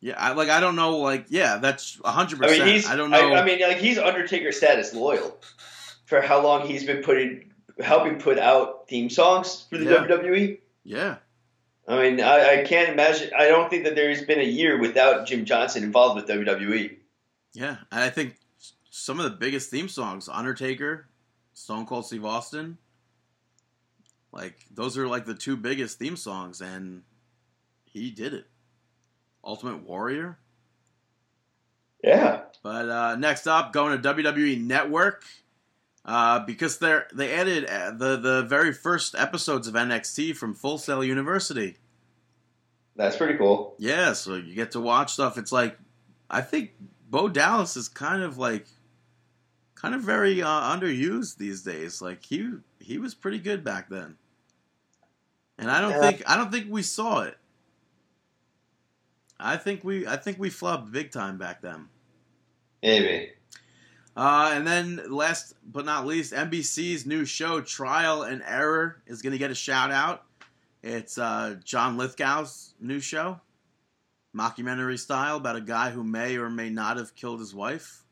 Yeah, 0.00 0.14
I 0.16 0.32
like 0.32 0.48
I 0.48 0.60
don't 0.60 0.76
know 0.76 0.98
like 0.98 1.26
yeah, 1.28 1.56
that's 1.58 1.96
100%. 1.96 2.44
I 2.44 2.50
mean, 2.50 2.66
he's. 2.68 2.88
I 2.88 2.94
don't 2.94 3.10
know. 3.10 3.34
I, 3.34 3.44
mean, 3.44 3.60
like 3.60 3.78
he's 3.78 3.98
Undertaker 3.98 4.52
status 4.52 4.94
loyal 4.94 5.36
for 6.06 6.20
how 6.20 6.40
long 6.40 6.66
he's 6.66 6.84
been 6.84 7.02
putting, 7.02 7.52
helping 7.80 8.18
put 8.18 8.38
out 8.38 8.88
theme 8.88 9.10
songs 9.10 9.66
for 9.68 9.76
the 9.76 9.84
Yeah. 9.84 10.06
WWE. 10.06 10.58
yeah. 10.84 11.16
I 11.88 12.02
mean, 12.02 12.20
I, 12.20 12.60
I 12.60 12.64
can't 12.64 12.90
imagine. 12.90 13.30
I 13.36 13.48
don't 13.48 13.70
think 13.70 13.84
that 13.84 13.94
there's 13.94 14.22
been 14.22 14.40
a 14.40 14.44
year 14.44 14.78
without 14.78 15.26
Jim 15.26 15.46
Johnson 15.46 15.82
involved 15.82 16.16
with. 16.16 16.28
WWE. 16.28 16.96
Yeah, 17.54 17.78
and 17.90 18.04
I 18.04 18.10
think 18.10 18.36
some 18.90 19.18
of 19.18 19.24
the 19.24 19.36
biggest 19.36 19.70
theme 19.70 19.88
songs, 19.88 20.28
Undertaker, 20.28 21.06
Stone 21.54 21.86
Cold 21.86 22.04
Steve 22.04 22.26
Austin, 22.26 22.76
like 24.32 24.66
those 24.70 24.98
are 24.98 25.08
like 25.08 25.24
the 25.24 25.34
two 25.34 25.56
biggest 25.56 25.98
theme 25.98 26.16
songs, 26.16 26.60
and 26.60 27.02
he 27.86 28.10
did 28.10 28.34
it. 28.34 28.46
Ultimate 29.42 29.82
Warrior. 29.82 30.38
Yeah. 32.04 32.42
But 32.62 32.88
uh, 32.88 33.16
next 33.16 33.46
up, 33.46 33.72
going 33.72 34.00
to 34.00 34.14
WWE 34.14 34.62
Network, 34.62 35.24
uh, 36.04 36.40
because 36.40 36.78
they're 36.78 37.06
they 37.14 37.32
added 37.32 37.66
uh, 37.66 37.90
the 37.90 38.16
the 38.16 38.42
very 38.42 38.72
first 38.72 39.14
episodes 39.14 39.66
of 39.68 39.74
NXT 39.74 40.36
from 40.36 40.54
Full 40.54 40.78
Sail 40.78 41.04
University. 41.04 41.76
That's 42.96 43.16
pretty 43.16 43.38
cool. 43.38 43.74
Yeah, 43.78 44.12
so 44.12 44.34
you 44.34 44.54
get 44.54 44.72
to 44.72 44.80
watch 44.80 45.12
stuff. 45.12 45.38
It's 45.38 45.52
like 45.52 45.78
I 46.30 46.40
think 46.40 46.72
Bo 47.08 47.28
Dallas 47.28 47.76
is 47.76 47.88
kind 47.88 48.22
of 48.22 48.38
like 48.38 48.66
kind 49.74 49.94
of 49.94 50.02
very 50.02 50.42
uh, 50.42 50.48
underused 50.48 51.36
these 51.36 51.62
days. 51.62 52.02
Like 52.02 52.24
he 52.24 52.50
he 52.80 52.98
was 52.98 53.14
pretty 53.14 53.38
good 53.38 53.62
back 53.62 53.88
then, 53.88 54.16
and 55.58 55.70
I 55.70 55.80
don't 55.80 55.92
Yeah. 55.92 56.00
think 56.00 56.22
I 56.28 56.36
don't 56.36 56.50
think 56.50 56.66
we 56.68 56.82
saw 56.82 57.20
it. 57.22 57.36
I 59.38 59.56
think 59.56 59.84
we 59.84 60.06
I 60.06 60.16
think 60.16 60.38
we 60.38 60.50
flubbed 60.50 60.90
big 60.90 61.12
time 61.12 61.38
back 61.38 61.60
then. 61.60 61.88
Maybe. 62.82 63.32
Uh, 64.18 64.50
and 64.52 64.66
then 64.66 65.00
last 65.08 65.54
but 65.64 65.84
not 65.84 66.04
least, 66.04 66.32
NBC's 66.32 67.06
new 67.06 67.24
show 67.24 67.60
Trial 67.60 68.24
and 68.24 68.42
Error 68.44 69.00
is 69.06 69.22
going 69.22 69.30
to 69.30 69.38
get 69.38 69.52
a 69.52 69.54
shout 69.54 69.92
out. 69.92 70.24
It's 70.82 71.18
uh, 71.18 71.54
John 71.62 71.96
Lithgow's 71.96 72.74
new 72.80 72.98
show, 72.98 73.40
mockumentary 74.36 74.98
style 74.98 75.36
about 75.36 75.54
a 75.54 75.60
guy 75.60 75.90
who 75.90 76.02
may 76.02 76.36
or 76.36 76.50
may 76.50 76.68
not 76.68 76.96
have 76.96 77.14
killed 77.14 77.38
his 77.38 77.54
wife, 77.54 78.02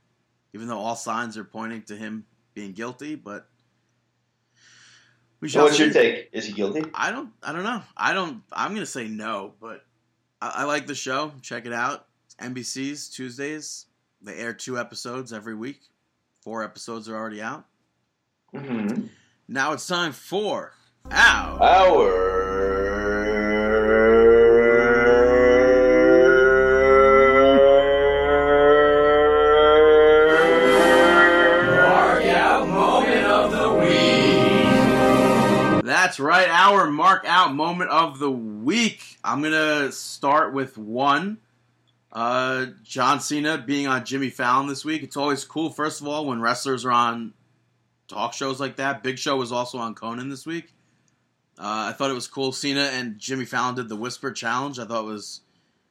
even 0.55 0.69
though 0.69 0.79
all 0.79 0.95
signs 0.95 1.37
are 1.37 1.43
pointing 1.43 1.83
to 1.83 1.97
him 1.97 2.25
being 2.55 2.71
guilty. 2.71 3.17
But 3.17 3.49
we 5.41 5.49
shall 5.49 5.65
what's 5.65 5.77
your 5.77 5.91
take? 5.91 6.29
Is 6.31 6.47
he 6.47 6.53
guilty? 6.53 6.85
I 6.95 7.11
don't. 7.11 7.31
I 7.43 7.53
don't 7.53 7.65
know. 7.65 7.83
I 7.97 8.13
don't. 8.13 8.45
I'm 8.53 8.75
gonna 8.75 8.87
say 8.87 9.09
no, 9.09 9.55
but 9.61 9.85
I, 10.41 10.53
I 10.59 10.65
like 10.67 10.87
the 10.87 10.95
show. 10.95 11.33
Check 11.43 11.67
it 11.67 11.73
out. 11.73 12.07
It's 12.27 12.37
NBC's 12.37 13.09
Tuesdays. 13.09 13.87
They 14.23 14.37
air 14.37 14.55
two 14.55 14.79
episodes 14.79 15.33
every 15.33 15.57
week. 15.57 15.81
Four 16.47 16.63
episodes 16.63 17.09
are 17.09 17.17
already 17.17 17.43
out. 17.43 17.65
Mm-hmm. 18.55 19.07
Now 19.49 19.73
it's 19.73 19.85
time 19.85 20.13
for 20.13 20.75
Ow. 21.11 21.59
Markout 31.83 32.69
moment 32.69 33.27
of 33.27 33.51
the 33.51 33.69
week. 35.81 35.85
That's 35.85 36.21
right. 36.21 36.49
Our 36.49 36.89
mark 36.89 37.25
out 37.27 37.57
moment 37.57 37.91
of 37.91 38.21
the 38.21 38.31
week. 38.31 39.19
I'm 39.25 39.43
gonna 39.43 39.91
start 39.91 40.55
with 40.55 40.79
one. 40.79 41.39
Uh, 42.17 42.69
John 42.83 43.21
Cena 43.21 43.59
being 43.59 43.87
on 43.87 44.03
Jimmy 44.07 44.31
Fallon 44.31 44.69
this 44.69 44.87
week. 44.87 45.03
It's 45.03 45.19
always 45.19 45.45
cool. 45.45 45.69
First 45.69 46.01
of 46.01 46.09
all, 46.09 46.25
when 46.25 46.41
wrestlers 46.41 46.87
are 46.87 46.91
on 46.91 47.35
talk 48.09 48.33
shows 48.33 48.59
like 48.59 48.77
that. 48.77 49.03
Big 49.03 49.19
Show 49.19 49.37
was 49.37 49.53
also 49.53 49.77
on 49.77 49.95
Conan 49.95 50.31
this 50.31 50.47
week. 50.47 50.73
Uh, 51.59 51.91
I 51.91 51.93
thought 51.93 52.11
it 52.11 52.15
was 52.15 52.27
cool. 52.27 52.53
Cena 52.53 52.85
and 52.95 53.19
Jimmy 53.19 53.45
Fallon 53.45 53.75
did 53.75 53.91
the 53.91 53.97
Whisper 53.97 54.33
Challenge. 54.33 54.79
I 54.79 54.87
thought 54.87 55.05
it 55.05 55.09
was 55.09 55.43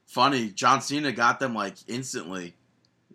funny. 0.07 0.49
John 0.49 0.81
Cena 0.81 1.11
got 1.11 1.39
them 1.39 1.53
like 1.53 1.75
instantly. 1.87 2.55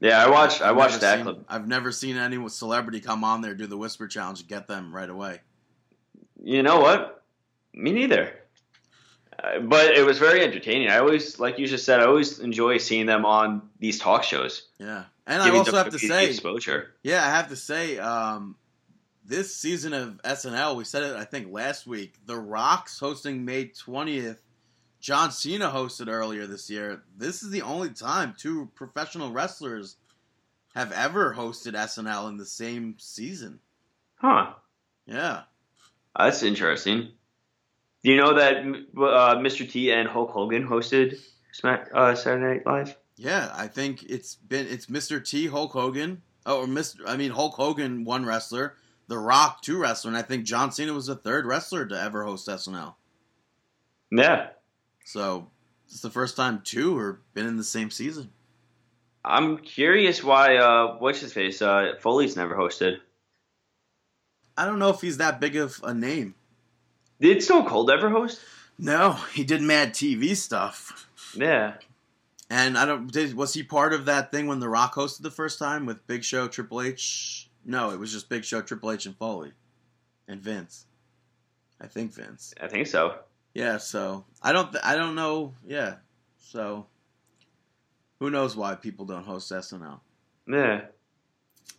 Yeah, 0.01 0.25
I 0.25 0.31
watched. 0.31 0.63
I 0.63 0.71
watched 0.71 1.01
that 1.01 1.17
seen- 1.17 1.25
clip. 1.25 1.45
I've 1.49 1.67
never 1.67 1.91
seen 1.91 2.17
any 2.17 2.49
celebrity 2.49 3.01
come 3.01 3.25
on 3.25 3.41
there 3.41 3.55
do 3.57 3.67
the 3.67 3.77
Whisper 3.77 4.07
Challenge 4.07 4.39
and 4.39 4.49
get 4.49 4.69
them 4.69 4.95
right 4.95 5.11
away. 5.11 5.41
You 6.41 6.63
know 6.63 6.79
what? 6.79 7.25
Me 7.75 7.91
neither. 7.91 8.40
Uh, 9.43 9.61
but 9.61 9.97
it 9.97 10.05
was 10.05 10.19
very 10.19 10.43
entertaining. 10.43 10.89
I 10.89 10.99
always, 10.99 11.39
like 11.39 11.59
you 11.59 11.67
just 11.67 11.85
said, 11.85 12.01
I 12.01 12.07
always 12.07 12.39
enjoy 12.41 12.79
seeing 12.79 13.07
them 13.07 13.25
on 13.25 13.63
these 13.79 13.99
talk 13.99 14.25
shows. 14.25 14.69
Yeah, 14.79 15.05
and 15.27 15.43
I 15.43 15.51
also 15.51 15.77
have 15.77 15.91
to 15.91 15.99
say, 15.99 16.29
exposure. 16.29 16.95
Yeah, 17.03 17.25
I 17.25 17.31
have 17.31 17.49
to 17.49 17.57
say, 17.57 17.99
um, 17.99 18.57
this 19.25 19.55
season 19.55 19.93
of 19.93 20.21
SNL, 20.23 20.77
we 20.77 20.85
said 20.85 21.05
it, 21.05 21.17
I 21.17 21.25
think, 21.25 21.53
last 21.53 21.87
week. 21.87 22.15
The 22.27 22.37
Rock's 22.37 22.99
hosting 22.99 23.45
May 23.45 23.67
20th. 23.67 24.39
John 25.01 25.31
Cena 25.31 25.71
hosted 25.71 26.09
earlier 26.09 26.47
this 26.47 26.69
year. 26.69 27.03
This 27.17 27.43
is 27.43 27.51
the 27.51 27.63
only 27.63 27.91
time 27.91 28.35
two 28.37 28.71
professional 28.75 29.31
wrestlers 29.31 29.97
have 30.75 30.93
ever 30.93 31.35
hosted 31.35 31.73
SNL 31.73 32.29
in 32.29 32.37
the 32.37 32.45
same 32.45 32.97
season. 32.99 33.61
Huh? 34.17 34.53
Yeah. 35.07 35.43
That's 36.19 36.43
interesting. 36.43 37.13
Do 38.03 38.11
you 38.11 38.17
know 38.17 38.35
that 38.35 38.59
uh, 38.59 39.37
Mr. 39.37 39.69
T 39.71 39.93
and 39.93 40.09
Hulk 40.09 40.31
Hogan 40.31 40.67
hosted 40.67 41.19
Smack 41.53 41.91
uh, 41.95 42.15
Saturday 42.15 42.55
Night 42.55 42.67
Live? 42.67 42.97
Yeah, 43.17 43.53
I 43.55 43.67
think 43.67 44.05
it's 44.05 44.37
been 44.37 44.67
it's 44.67 44.87
Mr. 44.87 45.23
T, 45.23 45.47
Hulk 45.47 45.73
Hogan. 45.73 46.23
Oh, 46.47 46.63
or 46.63 46.67
Mr. 46.67 47.01
I 47.07 47.17
mean 47.17 47.31
Hulk 47.33 47.55
Hogan, 47.55 48.05
one 48.05 48.25
wrestler. 48.25 48.77
The 49.09 49.19
Rock, 49.19 49.61
two 49.61 49.77
wrestler, 49.77 50.11
and 50.11 50.17
I 50.17 50.23
think 50.23 50.45
John 50.45 50.71
Cena 50.71 50.93
was 50.95 51.07
the 51.07 51.17
third 51.17 51.45
wrestler 51.45 51.85
to 51.85 52.01
ever 52.01 52.25
host 52.25 52.47
SNL. 52.49 52.95
Yeah, 54.13 54.51
So 55.05 55.51
it's 55.87 56.01
the 56.01 56.11
first 56.11 56.37
time 56.37 56.63
two 56.65 56.97
are 56.97 57.21
been 57.35 57.47
in 57.47 57.57
the 57.57 57.65
same 57.65 57.91
season. 57.91 58.31
I'm 59.25 59.59
curious 59.59 60.25
why. 60.25 60.57
Uh, 60.57 60.97
what's 60.99 61.21
his 61.21 61.33
face? 61.33 61.61
Uh, 61.61 61.95
Foley's 62.01 62.37
never 62.37 62.55
hosted. 62.57 62.99
I 64.57 64.65
don't 64.65 64.79
know 64.79 64.91
if 64.91 65.01
he's 65.01 65.19
that 65.19 65.41
big 65.41 65.57
of 65.57 65.81
a 65.83 65.93
name. 65.93 66.35
Did 67.21 67.43
Stone 67.43 67.67
Cold 67.67 67.91
ever 67.91 68.09
host? 68.09 68.41
No, 68.79 69.13
he 69.35 69.45
did 69.45 69.61
mad 69.61 69.93
TV 69.93 70.35
stuff. 70.35 71.09
Yeah. 71.37 71.75
And 72.49 72.77
I 72.77 72.87
don't 72.87 73.13
did 73.13 73.35
was 73.35 73.55
he 73.55 73.63
part 73.63 73.93
of 73.93 74.07
that 74.07 74.33
thing 74.33 74.47
when 74.47 74.59
The 74.59 74.69
Rock 74.69 74.95
hosted 74.95 75.23
the 75.23 75.31
first 75.31 75.59
time 75.59 75.87
with 75.87 76.07
Big 76.07 76.25
Show, 76.25 76.49
Triple 76.49 76.81
H? 76.83 77.49
No, 77.65 77.91
it 77.91 78.01
was 78.01 78.13
just 78.13 78.29
Big 78.29 78.45
Show, 78.45 78.63
Triple 78.63 78.91
H, 78.91 79.07
and 79.07 79.17
Foley, 79.17 79.53
and 80.27 80.41
Vince. 80.41 80.87
I 81.81 81.87
think 81.87 82.13
Vince. 82.13 82.55
I 82.61 82.67
think 82.67 82.87
so. 82.87 83.17
Yeah, 83.55 83.77
so 83.77 84.25
I 84.43 84.53
don't 84.53 84.75
I 84.83 84.97
don't 84.97 85.15
know. 85.15 85.55
Yeah, 85.65 85.97
so 86.39 86.87
who 88.19 88.31
knows 88.31 88.57
why 88.57 88.75
people 88.75 89.05
don't 89.05 89.25
host 89.25 89.53
SNL? 89.53 90.01
Yeah. 90.49 90.83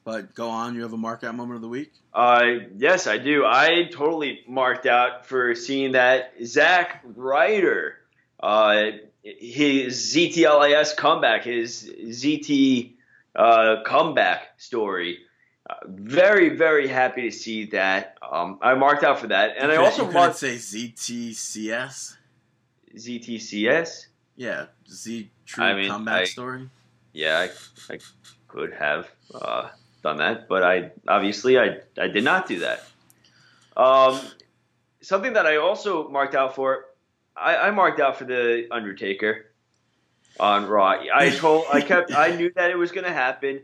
But 0.03 0.33
go 0.33 0.49
on. 0.49 0.75
You 0.75 0.81
have 0.81 0.93
a 0.93 0.97
mark 0.97 1.23
out 1.23 1.35
moment 1.35 1.55
of 1.57 1.61
the 1.61 1.67
week. 1.67 1.91
Uh, 2.13 2.43
yes, 2.77 3.05
I 3.07 3.17
do. 3.17 3.45
I 3.45 3.87
totally 3.91 4.41
marked 4.47 4.85
out 4.85 5.25
for 5.27 5.53
seeing 5.55 5.91
that 5.93 6.33
Zack 6.43 7.01
Ryder, 7.15 7.97
uh, 8.39 8.83
his 9.23 10.13
ZTLIS 10.15 10.95
comeback, 10.97 11.43
his 11.43 11.83
ZT 11.83 12.93
uh, 13.35 13.83
comeback 13.85 14.59
story. 14.59 15.19
Uh, 15.69 15.75
very, 15.87 16.49
very 16.57 16.87
happy 16.87 17.29
to 17.29 17.31
see 17.31 17.65
that. 17.67 18.17
Um, 18.29 18.57
I 18.61 18.73
marked 18.73 19.03
out 19.03 19.19
for 19.19 19.27
that, 19.27 19.55
and 19.59 19.71
You 19.71 19.77
I 19.79 19.85
also 19.85 20.09
marked 20.11 20.37
say 20.37 20.55
ZTCS. 20.55 22.15
ZTCS. 22.95 24.05
Yeah, 24.35 24.65
Z 24.89 25.29
True 25.45 25.63
I 25.63 25.75
mean, 25.75 25.89
Comeback 25.89 26.21
I- 26.21 26.25
Story. 26.25 26.69
Yeah, 27.13 27.47
I, 27.89 27.93
I 27.93 27.99
could 28.47 28.73
have 28.73 29.09
uh, 29.35 29.69
done 30.01 30.17
that, 30.17 30.47
but 30.47 30.63
I 30.63 30.91
obviously 31.07 31.59
I, 31.59 31.77
I 31.99 32.07
did 32.07 32.23
not 32.23 32.47
do 32.47 32.59
that. 32.59 32.83
Um, 33.77 34.19
something 35.01 35.33
that 35.33 35.45
I 35.45 35.57
also 35.57 36.09
marked 36.09 36.35
out 36.35 36.55
for, 36.55 36.85
I, 37.35 37.55
I 37.55 37.71
marked 37.71 37.99
out 37.99 38.17
for 38.17 38.25
the 38.25 38.67
Undertaker 38.71 39.45
on 40.39 40.65
Raw. 40.65 41.01
I 41.13 41.29
told 41.37 41.65
I 41.71 41.81
kept 41.81 42.13
I 42.13 42.35
knew 42.35 42.51
that 42.55 42.71
it 42.71 42.77
was 42.77 42.91
going 42.91 43.05
to 43.05 43.13
happen. 43.13 43.61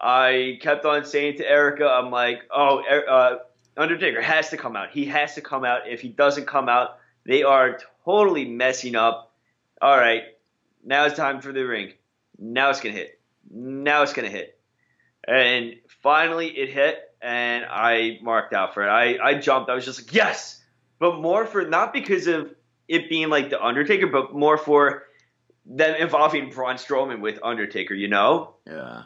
I 0.00 0.58
kept 0.60 0.84
on 0.84 1.04
saying 1.04 1.38
to 1.38 1.50
Erica, 1.50 1.88
I'm 1.88 2.10
like, 2.10 2.42
oh, 2.54 2.82
Er- 2.88 3.08
uh, 3.08 3.36
Undertaker 3.76 4.20
has 4.20 4.50
to 4.50 4.56
come 4.56 4.76
out. 4.76 4.90
He 4.90 5.06
has 5.06 5.34
to 5.34 5.40
come 5.40 5.64
out. 5.64 5.88
If 5.88 6.00
he 6.00 6.08
doesn't 6.08 6.46
come 6.46 6.68
out, 6.68 6.98
they 7.24 7.42
are 7.42 7.80
totally 8.04 8.44
messing 8.44 8.94
up. 8.94 9.32
All 9.80 9.96
right, 9.96 10.24
now 10.84 11.04
it's 11.04 11.16
time 11.16 11.40
for 11.40 11.52
the 11.52 11.62
ring. 11.62 11.92
Now 12.38 12.70
it's 12.70 12.80
gonna 12.80 12.94
hit. 12.94 13.20
Now 13.50 14.02
it's 14.02 14.12
gonna 14.12 14.28
hit. 14.28 14.57
And 15.28 15.74
finally 16.02 16.48
it 16.48 16.70
hit 16.70 16.98
and 17.20 17.64
I 17.64 18.18
marked 18.22 18.54
out 18.54 18.74
for 18.74 18.82
it. 18.82 18.88
I, 18.88 19.18
I 19.22 19.34
jumped. 19.34 19.70
I 19.70 19.74
was 19.74 19.84
just 19.84 20.00
like, 20.00 20.14
yes. 20.14 20.60
But 20.98 21.20
more 21.20 21.46
for 21.46 21.64
not 21.66 21.92
because 21.92 22.26
of 22.26 22.54
it 22.88 23.08
being 23.08 23.28
like 23.28 23.50
the 23.50 23.62
Undertaker, 23.62 24.06
but 24.06 24.34
more 24.34 24.56
for 24.56 25.04
them 25.66 25.94
involving 25.96 26.50
Braun 26.50 26.76
Strowman 26.76 27.20
with 27.20 27.38
Undertaker, 27.42 27.94
you 27.94 28.08
know? 28.08 28.54
Yeah. 28.66 29.02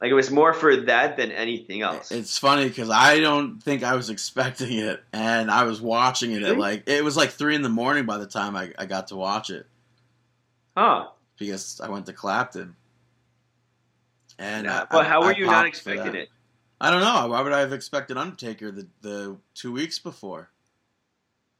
Like 0.00 0.10
it 0.10 0.14
was 0.14 0.30
more 0.30 0.52
for 0.52 0.76
that 0.76 1.16
than 1.16 1.32
anything 1.32 1.80
else. 1.80 2.12
It's 2.12 2.36
funny 2.36 2.68
because 2.68 2.90
I 2.90 3.20
don't 3.20 3.62
think 3.62 3.82
I 3.82 3.94
was 3.94 4.10
expecting 4.10 4.78
it, 4.78 5.02
and 5.12 5.50
I 5.50 5.64
was 5.64 5.80
watching 5.80 6.32
it 6.32 6.42
at 6.42 6.58
like 6.58 6.82
it 6.86 7.02
was 7.02 7.16
like 7.16 7.30
three 7.30 7.54
in 7.54 7.62
the 7.62 7.70
morning 7.70 8.04
by 8.04 8.18
the 8.18 8.26
time 8.26 8.56
I, 8.56 8.72
I 8.78 8.84
got 8.84 9.08
to 9.08 9.16
watch 9.16 9.48
it 9.48 9.66
huh. 10.76 11.08
because 11.38 11.80
I 11.82 11.88
went 11.88 12.06
to 12.06 12.12
Clapton. 12.12 12.76
And 14.38 14.66
Yeah, 14.66 14.86
but 14.90 15.06
I- 15.06 15.08
how 15.08 15.22
were 15.22 15.34
you 15.34 15.46
not 15.46 15.66
expecting 15.66 16.14
it? 16.14 16.28
I 16.80 16.90
don't 16.90 17.00
know. 17.00 17.28
Why 17.28 17.40
would 17.40 17.52
I 17.52 17.60
have 17.60 17.72
expected 17.72 18.16
Undertaker 18.18 18.70
the 18.70 18.86
the 19.00 19.36
two 19.54 19.72
weeks 19.72 19.98
before? 19.98 20.50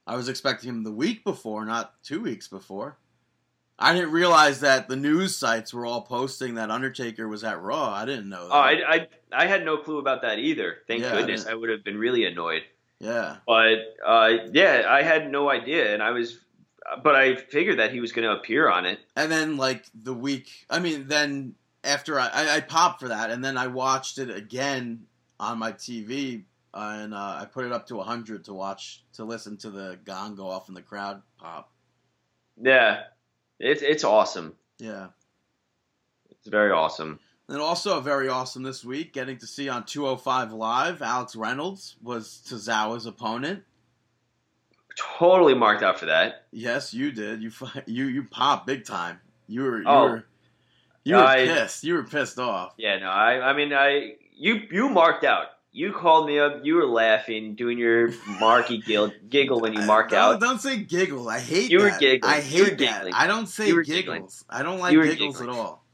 I 0.07 0.15
was 0.15 0.29
expecting 0.29 0.69
him 0.69 0.85
the 0.85 0.93
week 0.93 1.25
before, 1.25 1.65
not 1.65 2.01
two 2.03 2.21
weeks 2.21 2.47
before. 2.49 2.97
I 3.79 3.93
didn't 3.93 4.13
realize 4.13 4.61
that 4.61 4.89
the 4.89 4.97
news 4.97 5.37
sites 5.37 5.75
were 5.75 5.85
all 5.85 6.03
posting 6.03 6.55
that 6.55 6.71
Undertaker 6.71 7.29
was 7.29 7.45
at 7.45 7.61
Raw. 7.61 7.91
I 7.93 8.05
didn't 8.07 8.29
know 8.29 8.49
that. 8.49 8.55
Oh, 8.55 8.59
I, 8.59 8.95
I, 8.95 9.09
I 9.33 9.47
had 9.47 9.65
no 9.65 9.77
clue 9.79 9.99
about 9.99 10.23
that 10.23 10.39
either. 10.39 10.79
Thank 10.87 11.03
Yeah, 11.03 11.13
goodness. 11.13 11.43
didn't- 11.43 11.53
I 11.53 11.57
would 11.57 11.69
have 11.71 11.85
been 11.85 11.99
really 11.99 12.25
annoyed. 12.25 12.63
yeah. 13.01 13.37
But 13.47 13.97
uh, 14.05 14.33
yeah, 14.53 14.87
I 14.89 15.03
had 15.03 15.31
no 15.31 15.51
idea, 15.51 15.93
and 15.93 16.03
I 16.03 16.11
was, 16.13 16.39
but 17.03 17.15
I 17.17 17.35
figured 17.37 17.79
that 17.81 17.93
he 17.93 18.01
was 18.01 18.13
going 18.13 18.27
to 18.27 18.35
appear 18.35 18.69
on 18.71 18.87
it. 18.87 18.99
And 19.17 19.31
then 19.31 19.57
like 19.59 19.85
the 19.95 20.15
week, 20.15 20.49
I 20.71 20.79
mean, 20.79 21.09
then 21.09 21.55
after 21.87 22.19
I, 22.19 22.29
I, 22.29 22.57
I 22.57 22.61
popped 22.61 23.01
for 23.01 23.09
that, 23.09 23.31
and 23.31 23.45
then 23.45 23.57
I 23.57 23.67
watched 23.69 24.19
it 24.19 24.31
again 24.31 25.07
on 25.39 25.59
my 25.59 25.73
TV, 25.73 26.45
uh, 26.75 26.99
and 27.01 27.15
uh, 27.15 27.39
I 27.41 27.47
put 27.51 27.65
it 27.65 27.73
up 27.73 27.87
to 27.89 28.01
hundred 28.01 28.45
to 28.45 28.55
watch 28.55 29.05
to 29.15 29.25
listen 29.25 29.57
to 29.59 29.71
the 29.71 29.99
gong 30.05 30.35
go 30.35 30.49
off 30.49 30.69
and 30.69 30.77
the 30.77 30.83
crowd 30.83 31.23
pop. 31.39 31.73
Yeah, 32.61 33.03
it's 33.59 33.83
it's 33.83 34.05
awesome. 34.05 34.55
Yeah. 34.79 35.09
It's 36.31 36.49
very 36.49 36.71
awesome. 36.73 37.19
And 37.49 37.59
also 37.61 38.01
very 38.01 38.29
awesome 38.29 38.63
this 38.63 38.85
week, 38.85 39.13
getting 39.13 39.39
to 39.39 39.47
see 39.47 39.69
on 39.69 39.85
205 39.85 40.53
Live, 40.53 41.01
Alex 41.01 41.37
Reynolds 41.37 41.97
was 42.03 42.43
Tozawa's 42.49 43.07
opponent. 43.07 43.63
Totally 45.19 45.55
marked 45.55 45.83
out 45.83 45.99
for 45.99 46.07
that. 46.07 46.47
Yes, 46.53 46.95
you 46.95 47.13
did. 47.13 47.43
You 47.43 47.51
you 47.87 48.07
you 48.07 48.25
popped 48.25 48.67
big 48.67 48.85
time. 48.85 49.21
You 49.47 49.63
were 49.63 49.79
you 49.79 49.85
Oh. 49.87 50.03
were 50.09 50.25
you 51.07 51.17
were 51.17 51.23
I- 51.25 51.47
pissed. 51.47 51.85
You 51.85 51.95
were 51.95 52.03
pissed 52.05 52.39
off. 52.39 52.75
Yeah, 52.77 52.99
no, 52.99 53.07
I, 53.09 53.51
I 53.51 53.53
mean, 53.57 53.73
I 53.73 54.17
you 54.37 54.63
you 54.71 54.89
marked 54.89 55.25
out. 55.25 55.47
You 55.73 55.93
called 55.93 56.27
me 56.27 56.39
up. 56.39 56.61
You 56.65 56.77
were 56.77 56.87
laughing, 56.87 57.55
doing 57.55 57.77
your 57.77 58.11
marky 58.41 58.79
giggle, 58.87 59.13
giggle 59.29 59.61
when 59.61 59.75
you 59.75 59.83
mark 59.83 60.09
don't, 60.11 60.19
out. 60.37 60.41
Don't 60.41 60.59
say 60.59 60.79
giggle. 60.79 61.29
I 61.29 61.39
hate 61.39 61.71
You 61.71 61.81
were 61.81 61.91
that. 61.91 62.01
giggling. 62.01 62.33
I 62.33 62.37
were 62.37 62.43
hate 62.43 62.65
that. 62.65 62.79
giggling. 62.79 63.13
I 63.15 63.27
don't 63.27 63.47
say 63.47 63.67
giggles. 63.67 63.87
giggling. 63.87 64.29
I 64.49 64.63
don't 64.63 64.79
like 64.79 64.93
giggles 64.95 65.39
giggling. 65.39 65.51
at 65.51 65.57
all. 65.61 65.85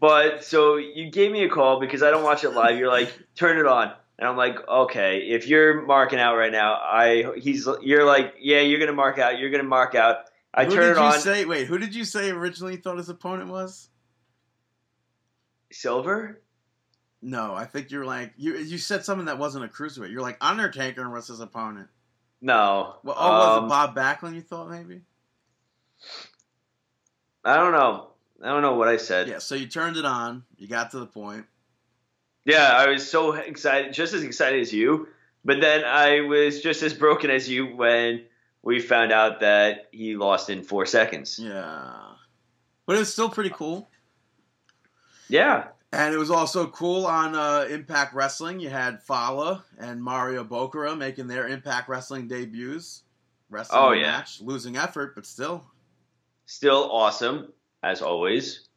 But 0.00 0.44
so 0.44 0.76
you 0.76 1.10
gave 1.10 1.32
me 1.32 1.42
a 1.44 1.48
call 1.48 1.80
because 1.80 2.02
I 2.02 2.10
don't 2.10 2.22
watch 2.22 2.44
it 2.44 2.50
live. 2.50 2.78
You're 2.78 2.90
like, 2.90 3.12
turn 3.34 3.58
it 3.58 3.66
on, 3.66 3.92
and 4.18 4.28
I'm 4.28 4.36
like, 4.36 4.56
okay. 4.68 5.18
If 5.18 5.48
you're 5.48 5.82
marking 5.82 6.20
out 6.20 6.36
right 6.36 6.52
now, 6.52 6.74
I 6.74 7.32
he's 7.36 7.66
you're 7.82 8.04
like, 8.04 8.34
yeah, 8.40 8.60
you're 8.60 8.78
gonna 8.78 8.92
mark 8.92 9.18
out. 9.18 9.38
You're 9.40 9.50
gonna 9.50 9.62
mark 9.64 9.94
out. 9.96 10.18
I 10.52 10.64
who 10.66 10.70
turn 10.76 10.80
did 10.82 10.90
it 10.92 10.96
you 11.00 11.06
on. 11.06 11.20
say? 11.20 11.44
Wait, 11.44 11.66
who 11.66 11.78
did 11.78 11.92
you 11.94 12.04
say 12.04 12.30
originally 12.30 12.76
thought 12.76 12.98
his 12.98 13.08
opponent 13.08 13.50
was? 13.50 13.88
Silver. 15.72 16.40
No, 17.22 17.54
I 17.54 17.64
think 17.64 17.90
you're 17.90 18.04
like 18.04 18.32
you. 18.36 18.56
You 18.56 18.78
said 18.78 19.04
something 19.04 19.26
that 19.26 19.38
wasn't 19.38 19.64
a 19.64 19.68
cruiserweight. 19.68 20.10
You're 20.10 20.20
like 20.22 20.36
Undertaker 20.40 21.08
was 21.08 21.28
his 21.28 21.40
opponent. 21.40 21.88
No. 22.40 22.96
Well, 23.02 23.16
oh, 23.18 23.30
was 23.30 23.58
Um, 23.58 23.64
it 23.64 23.68
Bob 23.68 23.96
Backlund? 23.96 24.34
You 24.34 24.42
thought 24.42 24.70
maybe? 24.70 25.00
I 27.44 27.56
don't 27.56 27.72
know. 27.72 28.08
I 28.42 28.48
don't 28.48 28.62
know 28.62 28.74
what 28.74 28.88
I 28.88 28.98
said. 28.98 29.28
Yeah. 29.28 29.38
So 29.38 29.54
you 29.54 29.66
turned 29.66 29.96
it 29.96 30.04
on. 30.04 30.44
You 30.58 30.68
got 30.68 30.90
to 30.90 30.98
the 30.98 31.06
point. 31.06 31.46
Yeah, 32.44 32.74
I 32.76 32.88
was 32.88 33.10
so 33.10 33.32
excited, 33.32 33.94
just 33.94 34.12
as 34.12 34.22
excited 34.22 34.60
as 34.60 34.72
you. 34.72 35.08
But 35.46 35.60
then 35.62 35.84
I 35.84 36.20
was 36.20 36.60
just 36.60 36.82
as 36.82 36.92
broken 36.92 37.30
as 37.30 37.48
you 37.48 37.74
when 37.74 38.24
we 38.62 38.80
found 38.80 39.12
out 39.12 39.40
that 39.40 39.88
he 39.92 40.16
lost 40.16 40.50
in 40.50 40.62
four 40.62 40.84
seconds. 40.84 41.38
Yeah. 41.38 41.92
But 42.86 42.96
it 42.96 42.98
was 42.98 43.12
still 43.12 43.30
pretty 43.30 43.50
cool. 43.50 43.88
Yeah. 45.34 45.64
And 45.92 46.14
it 46.14 46.18
was 46.18 46.30
also 46.30 46.68
cool 46.68 47.06
on 47.06 47.34
uh, 47.34 47.66
Impact 47.68 48.14
Wrestling. 48.14 48.60
You 48.60 48.70
had 48.70 49.02
Fallah 49.02 49.64
and 49.78 50.00
Mario 50.00 50.44
Bokara 50.44 50.96
making 50.96 51.26
their 51.26 51.48
Impact 51.48 51.88
Wrestling 51.88 52.28
debuts. 52.28 53.02
Wrestling 53.50 53.80
Oh, 53.82 53.90
yeah. 53.92 54.02
match, 54.18 54.40
losing 54.40 54.76
effort, 54.76 55.16
but 55.16 55.26
still, 55.26 55.64
Still 56.46 56.88
awesome, 56.92 57.52
as 57.82 58.00
always. 58.00 58.68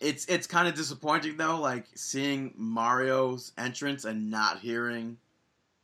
it's 0.00 0.24
it's 0.26 0.46
kind 0.46 0.68
of 0.68 0.74
disappointing 0.74 1.36
though, 1.36 1.58
like 1.60 1.86
seeing 1.96 2.52
Mario's 2.56 3.50
entrance 3.58 4.04
and 4.04 4.30
not 4.30 4.60
hearing 4.60 5.16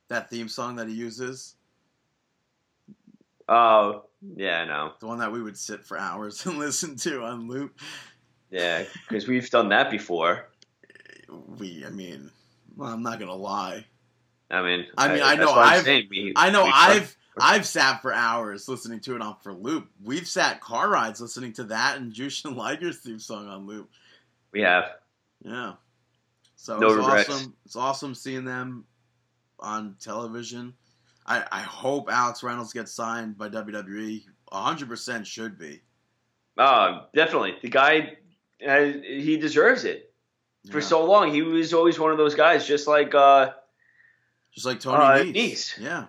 that 0.08 0.30
theme 0.30 0.48
song 0.48 0.76
that 0.76 0.86
he 0.88 0.94
uses, 0.94 1.56
Oh, 3.48 4.04
yeah, 4.36 4.60
I 4.60 4.64
know. 4.64 4.92
the 5.00 5.06
one 5.06 5.18
that 5.18 5.32
we 5.32 5.42
would 5.42 5.56
sit 5.58 5.84
for 5.84 5.98
hours 5.98 6.44
and 6.46 6.58
listen 6.58 6.96
to 6.98 7.22
on 7.24 7.48
loop. 7.48 7.78
Yeah, 8.54 8.84
because 9.08 9.26
we've 9.26 9.48
done 9.50 9.68
that 9.70 9.90
before. 9.90 10.48
We, 11.58 11.84
I 11.84 11.90
mean, 11.90 12.30
well, 12.76 12.90
I'm 12.92 13.02
not 13.02 13.18
gonna 13.18 13.34
lie. 13.34 13.84
I 14.50 14.62
mean, 14.62 14.86
I 14.96 15.08
mean, 15.12 15.22
I 15.22 15.34
that's 15.36 15.40
know 15.50 15.54
I've- 15.54 16.08
We, 16.10 16.32
I 16.36 16.50
know 16.50 16.64
I've 16.64 17.16
I've 17.40 17.66
sat 17.66 18.00
for 18.00 18.12
hours 18.12 18.68
listening 18.68 19.00
to 19.00 19.16
it 19.16 19.22
on 19.22 19.36
for 19.42 19.52
loop. 19.52 19.88
We've 20.04 20.28
sat 20.28 20.60
car 20.60 20.88
rides 20.88 21.20
listening 21.20 21.52
to 21.54 21.64
that 21.64 21.96
and 21.98 22.12
Jushin 22.12 22.54
Liger's 22.54 22.98
theme 22.98 23.18
song 23.18 23.48
on 23.48 23.66
loop. 23.66 23.90
we 24.52 24.60
have. 24.60 24.84
Yeah. 25.44 25.72
So 26.54 26.78
No 26.78 26.86
it's 26.86 26.96
regrets. 26.96 27.28
awesome. 27.30 27.54
It's 27.66 27.76
awesome 27.76 28.14
seeing 28.14 28.44
them 28.44 28.84
on 29.58 29.96
television. 30.00 30.74
I, 31.26 31.44
I 31.50 31.60
hope 31.60 32.08
Alex 32.08 32.42
Reynolds 32.44 32.72
gets 32.72 32.92
signed 32.92 33.36
by 33.36 33.48
WWE. 33.48 34.22
hundred 34.52 34.88
percent 34.88 35.26
should 35.26 35.58
be. 35.58 35.80
Uh, 36.56 37.00
definitely. 37.16 37.54
The 37.62 37.68
guy, 37.68 38.16
uh, 38.66 38.84
he 39.02 39.36
deserves 39.36 39.84
it. 39.84 40.12
For 40.70 40.78
Yeah. 40.78 40.84
so 40.84 41.04
long, 41.04 41.32
he 41.32 41.42
was 41.42 41.74
always 41.74 41.98
one 41.98 42.10
of 42.10 42.16
those 42.18 42.34
guys, 42.34 42.66
just 42.66 42.86
like. 42.86 43.14
Uh, 43.14 43.52
just 44.52 44.66
like 44.66 44.80
Tony 44.80 45.32
uh. 45.32 45.76
Yeah. 45.80 46.06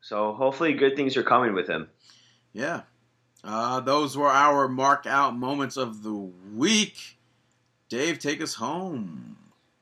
so 0.00 0.32
hopefully, 0.32 0.74
good 0.74 0.96
things 0.96 1.16
are 1.16 1.22
coming 1.22 1.54
with 1.54 1.68
him. 1.68 1.88
Yeah. 2.52 2.82
Uh, 3.42 3.80
those 3.80 4.16
were 4.16 4.30
our 4.30 4.68
mark 4.68 5.06
out 5.06 5.36
moments 5.36 5.76
of 5.76 6.02
the 6.02 6.14
week. 6.14 7.18
Dave, 7.88 8.18
take 8.18 8.40
us 8.40 8.54
home. 8.54 9.36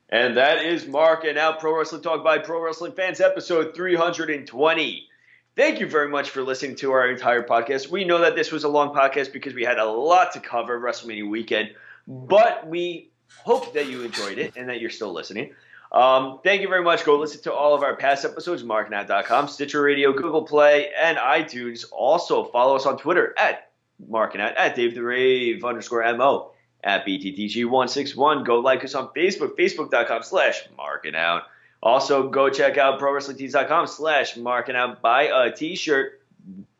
And 0.09 0.35
that 0.37 0.63
is 0.65 0.85
Markin' 0.85 1.37
Out 1.37 1.59
Pro 1.59 1.77
Wrestling 1.77 2.01
Talk 2.01 2.23
by 2.23 2.37
Pro 2.39 2.61
Wrestling 2.61 2.91
Fans, 2.91 3.21
episode 3.21 3.73
320. 3.73 5.07
Thank 5.55 5.79
you 5.79 5.87
very 5.87 6.09
much 6.09 6.31
for 6.31 6.41
listening 6.41 6.75
to 6.77 6.91
our 6.91 7.09
entire 7.09 7.43
podcast. 7.43 7.89
We 7.89 8.05
know 8.05 8.19
that 8.19 8.35
this 8.35 8.51
was 8.51 8.63
a 8.63 8.69
long 8.69 8.93
podcast 8.93 9.31
because 9.31 9.53
we 9.53 9.63
had 9.63 9.77
a 9.77 9.85
lot 9.85 10.33
to 10.33 10.39
cover 10.39 10.79
WrestleMania 10.79 11.29
weekend, 11.29 11.75
but 12.07 12.67
we 12.67 13.11
hope 13.43 13.73
that 13.73 13.87
you 13.87 14.01
enjoyed 14.01 14.39
it 14.39 14.55
and 14.55 14.67
that 14.69 14.81
you're 14.81 14.89
still 14.89 15.13
listening. 15.13 15.53
Um, 15.91 16.39
thank 16.43 16.63
you 16.63 16.67
very 16.67 16.83
much. 16.83 17.05
Go 17.05 17.19
listen 17.19 17.41
to 17.43 17.53
all 17.53 17.75
of 17.75 17.83
our 17.83 17.95
past 17.95 18.25
episodes, 18.25 18.63
markingout.com, 18.63 19.47
Stitcher 19.47 19.83
Radio, 19.83 20.11
Google 20.11 20.41
Play, 20.41 20.91
and 20.99 21.19
iTunes. 21.19 21.85
Also, 21.91 22.45
follow 22.45 22.75
us 22.75 22.87
on 22.87 22.97
Twitter 22.97 23.35
at 23.37 23.69
markingout, 24.09 24.55
at 24.57 24.75
Dave 24.75 24.95
the 24.95 25.03
Rave 25.03 25.63
underscore 25.63 26.01
MO, 26.17 26.51
at 26.83 27.05
BTTG161. 27.05 28.43
Go 28.43 28.59
like 28.59 28.83
us 28.83 28.95
on 28.95 29.09
Facebook, 29.09 29.55
facebook.com 29.55 30.23
slash 30.23 30.63
markingout. 30.79 31.43
Also, 31.83 32.29
go 32.29 32.49
check 32.49 32.77
out 32.77 32.97
ProWrestlingTees.com 32.99 33.87
slash 33.87 34.37
marking 34.37 34.75
out. 34.77 35.01
Buy 35.01 35.23
a 35.23 35.51
t-shirt, 35.51 36.21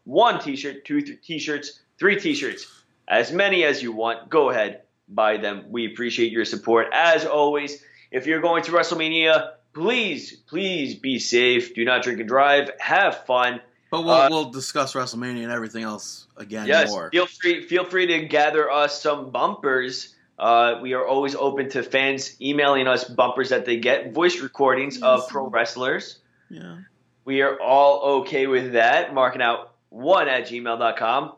one 0.05 0.39
t-shirt, 0.39 0.85
two 0.85 1.01
th- 1.01 1.21
t-shirts, 1.21 1.81
three 1.99 2.17
t-shirts, 2.17 2.65
as 3.07 3.31
many 3.33 3.65
as 3.65 3.83
you 3.83 3.91
want. 3.91 4.29
Go 4.29 4.49
ahead, 4.49 4.83
buy 5.09 5.35
them. 5.37 5.65
We 5.69 5.87
appreciate 5.91 6.31
your 6.31 6.45
support. 6.45 6.87
As 6.93 7.25
always, 7.25 7.83
if 8.11 8.25
you're 8.27 8.39
going 8.39 8.63
to 8.63 8.71
WrestleMania, 8.71 9.51
please, 9.73 10.37
please 10.47 10.95
be 10.95 11.19
safe. 11.19 11.75
Do 11.75 11.83
not 11.83 12.03
drink 12.03 12.21
and 12.21 12.29
drive. 12.29 12.71
Have 12.79 13.25
fun. 13.25 13.59
But 13.91 14.05
we'll, 14.05 14.13
Uh, 14.13 14.29
we'll 14.29 14.49
discuss 14.51 14.93
WrestleMania 14.93 15.43
and 15.43 15.51
everything 15.51 15.83
else 15.83 16.27
again 16.37 16.65
Yes, 16.65 16.89
more. 16.89 17.09
feel 17.11 17.27
free 17.27 17.67
feel 17.67 17.83
free 17.83 18.07
to 18.07 18.19
gather 18.25 18.71
us 18.71 19.01
some 19.01 19.31
bumpers. 19.31 20.12
Uh, 20.39 20.79
we 20.81 20.93
are 20.93 21.05
always 21.05 21.35
open 21.35 21.69
to 21.69 21.83
fans 21.83 22.35
emailing 22.41 22.87
us 22.87 23.03
bumpers 23.03 23.49
that 23.49 23.65
they 23.65 23.77
get, 23.77 24.13
voice 24.13 24.39
recordings 24.41 25.01
of 25.01 25.27
pro 25.29 25.47
wrestlers. 25.47 26.19
Yeah. 26.49 26.77
We 27.25 27.41
are 27.41 27.59
all 27.61 28.21
okay 28.21 28.47
with 28.47 28.73
that. 28.73 29.13
Marking 29.13 29.41
out 29.41 29.73
one 29.89 30.27
at 30.27 30.47
gmail.com. 30.47 31.33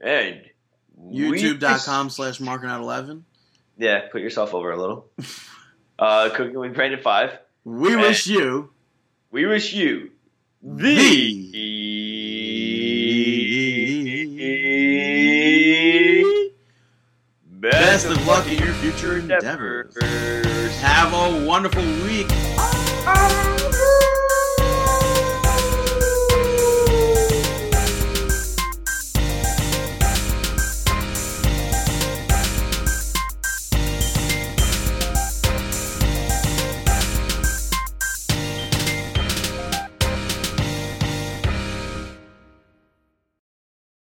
And 0.00 0.42
YouTube.com 1.02 2.10
slash 2.10 2.40
marking 2.40 2.68
out 2.70 2.80
11. 2.80 3.24
Yeah, 3.78 4.08
put 4.10 4.22
yourself 4.22 4.54
over 4.54 4.70
a 4.70 4.76
little. 4.78 5.06
uh, 5.98 6.30
Cooking 6.34 6.58
with 6.58 6.74
Brandon 6.74 7.00
5. 7.00 7.38
We 7.64 7.92
And- 7.92 8.00
wish 8.02 8.26
you 8.26 8.70
We 9.30 9.44
wish 9.46 9.72
you 9.74 10.12
the 10.62 10.86
best 17.70 18.06
of 18.06 18.26
luck 18.26 18.46
in 18.46 18.58
your 18.58 18.74
future 18.74 19.18
endeavors. 19.18 19.96
endeavors. 19.96 20.80
Have 20.80 21.12
a 21.12 21.46
wonderful 21.46 21.82
week. 22.04 22.26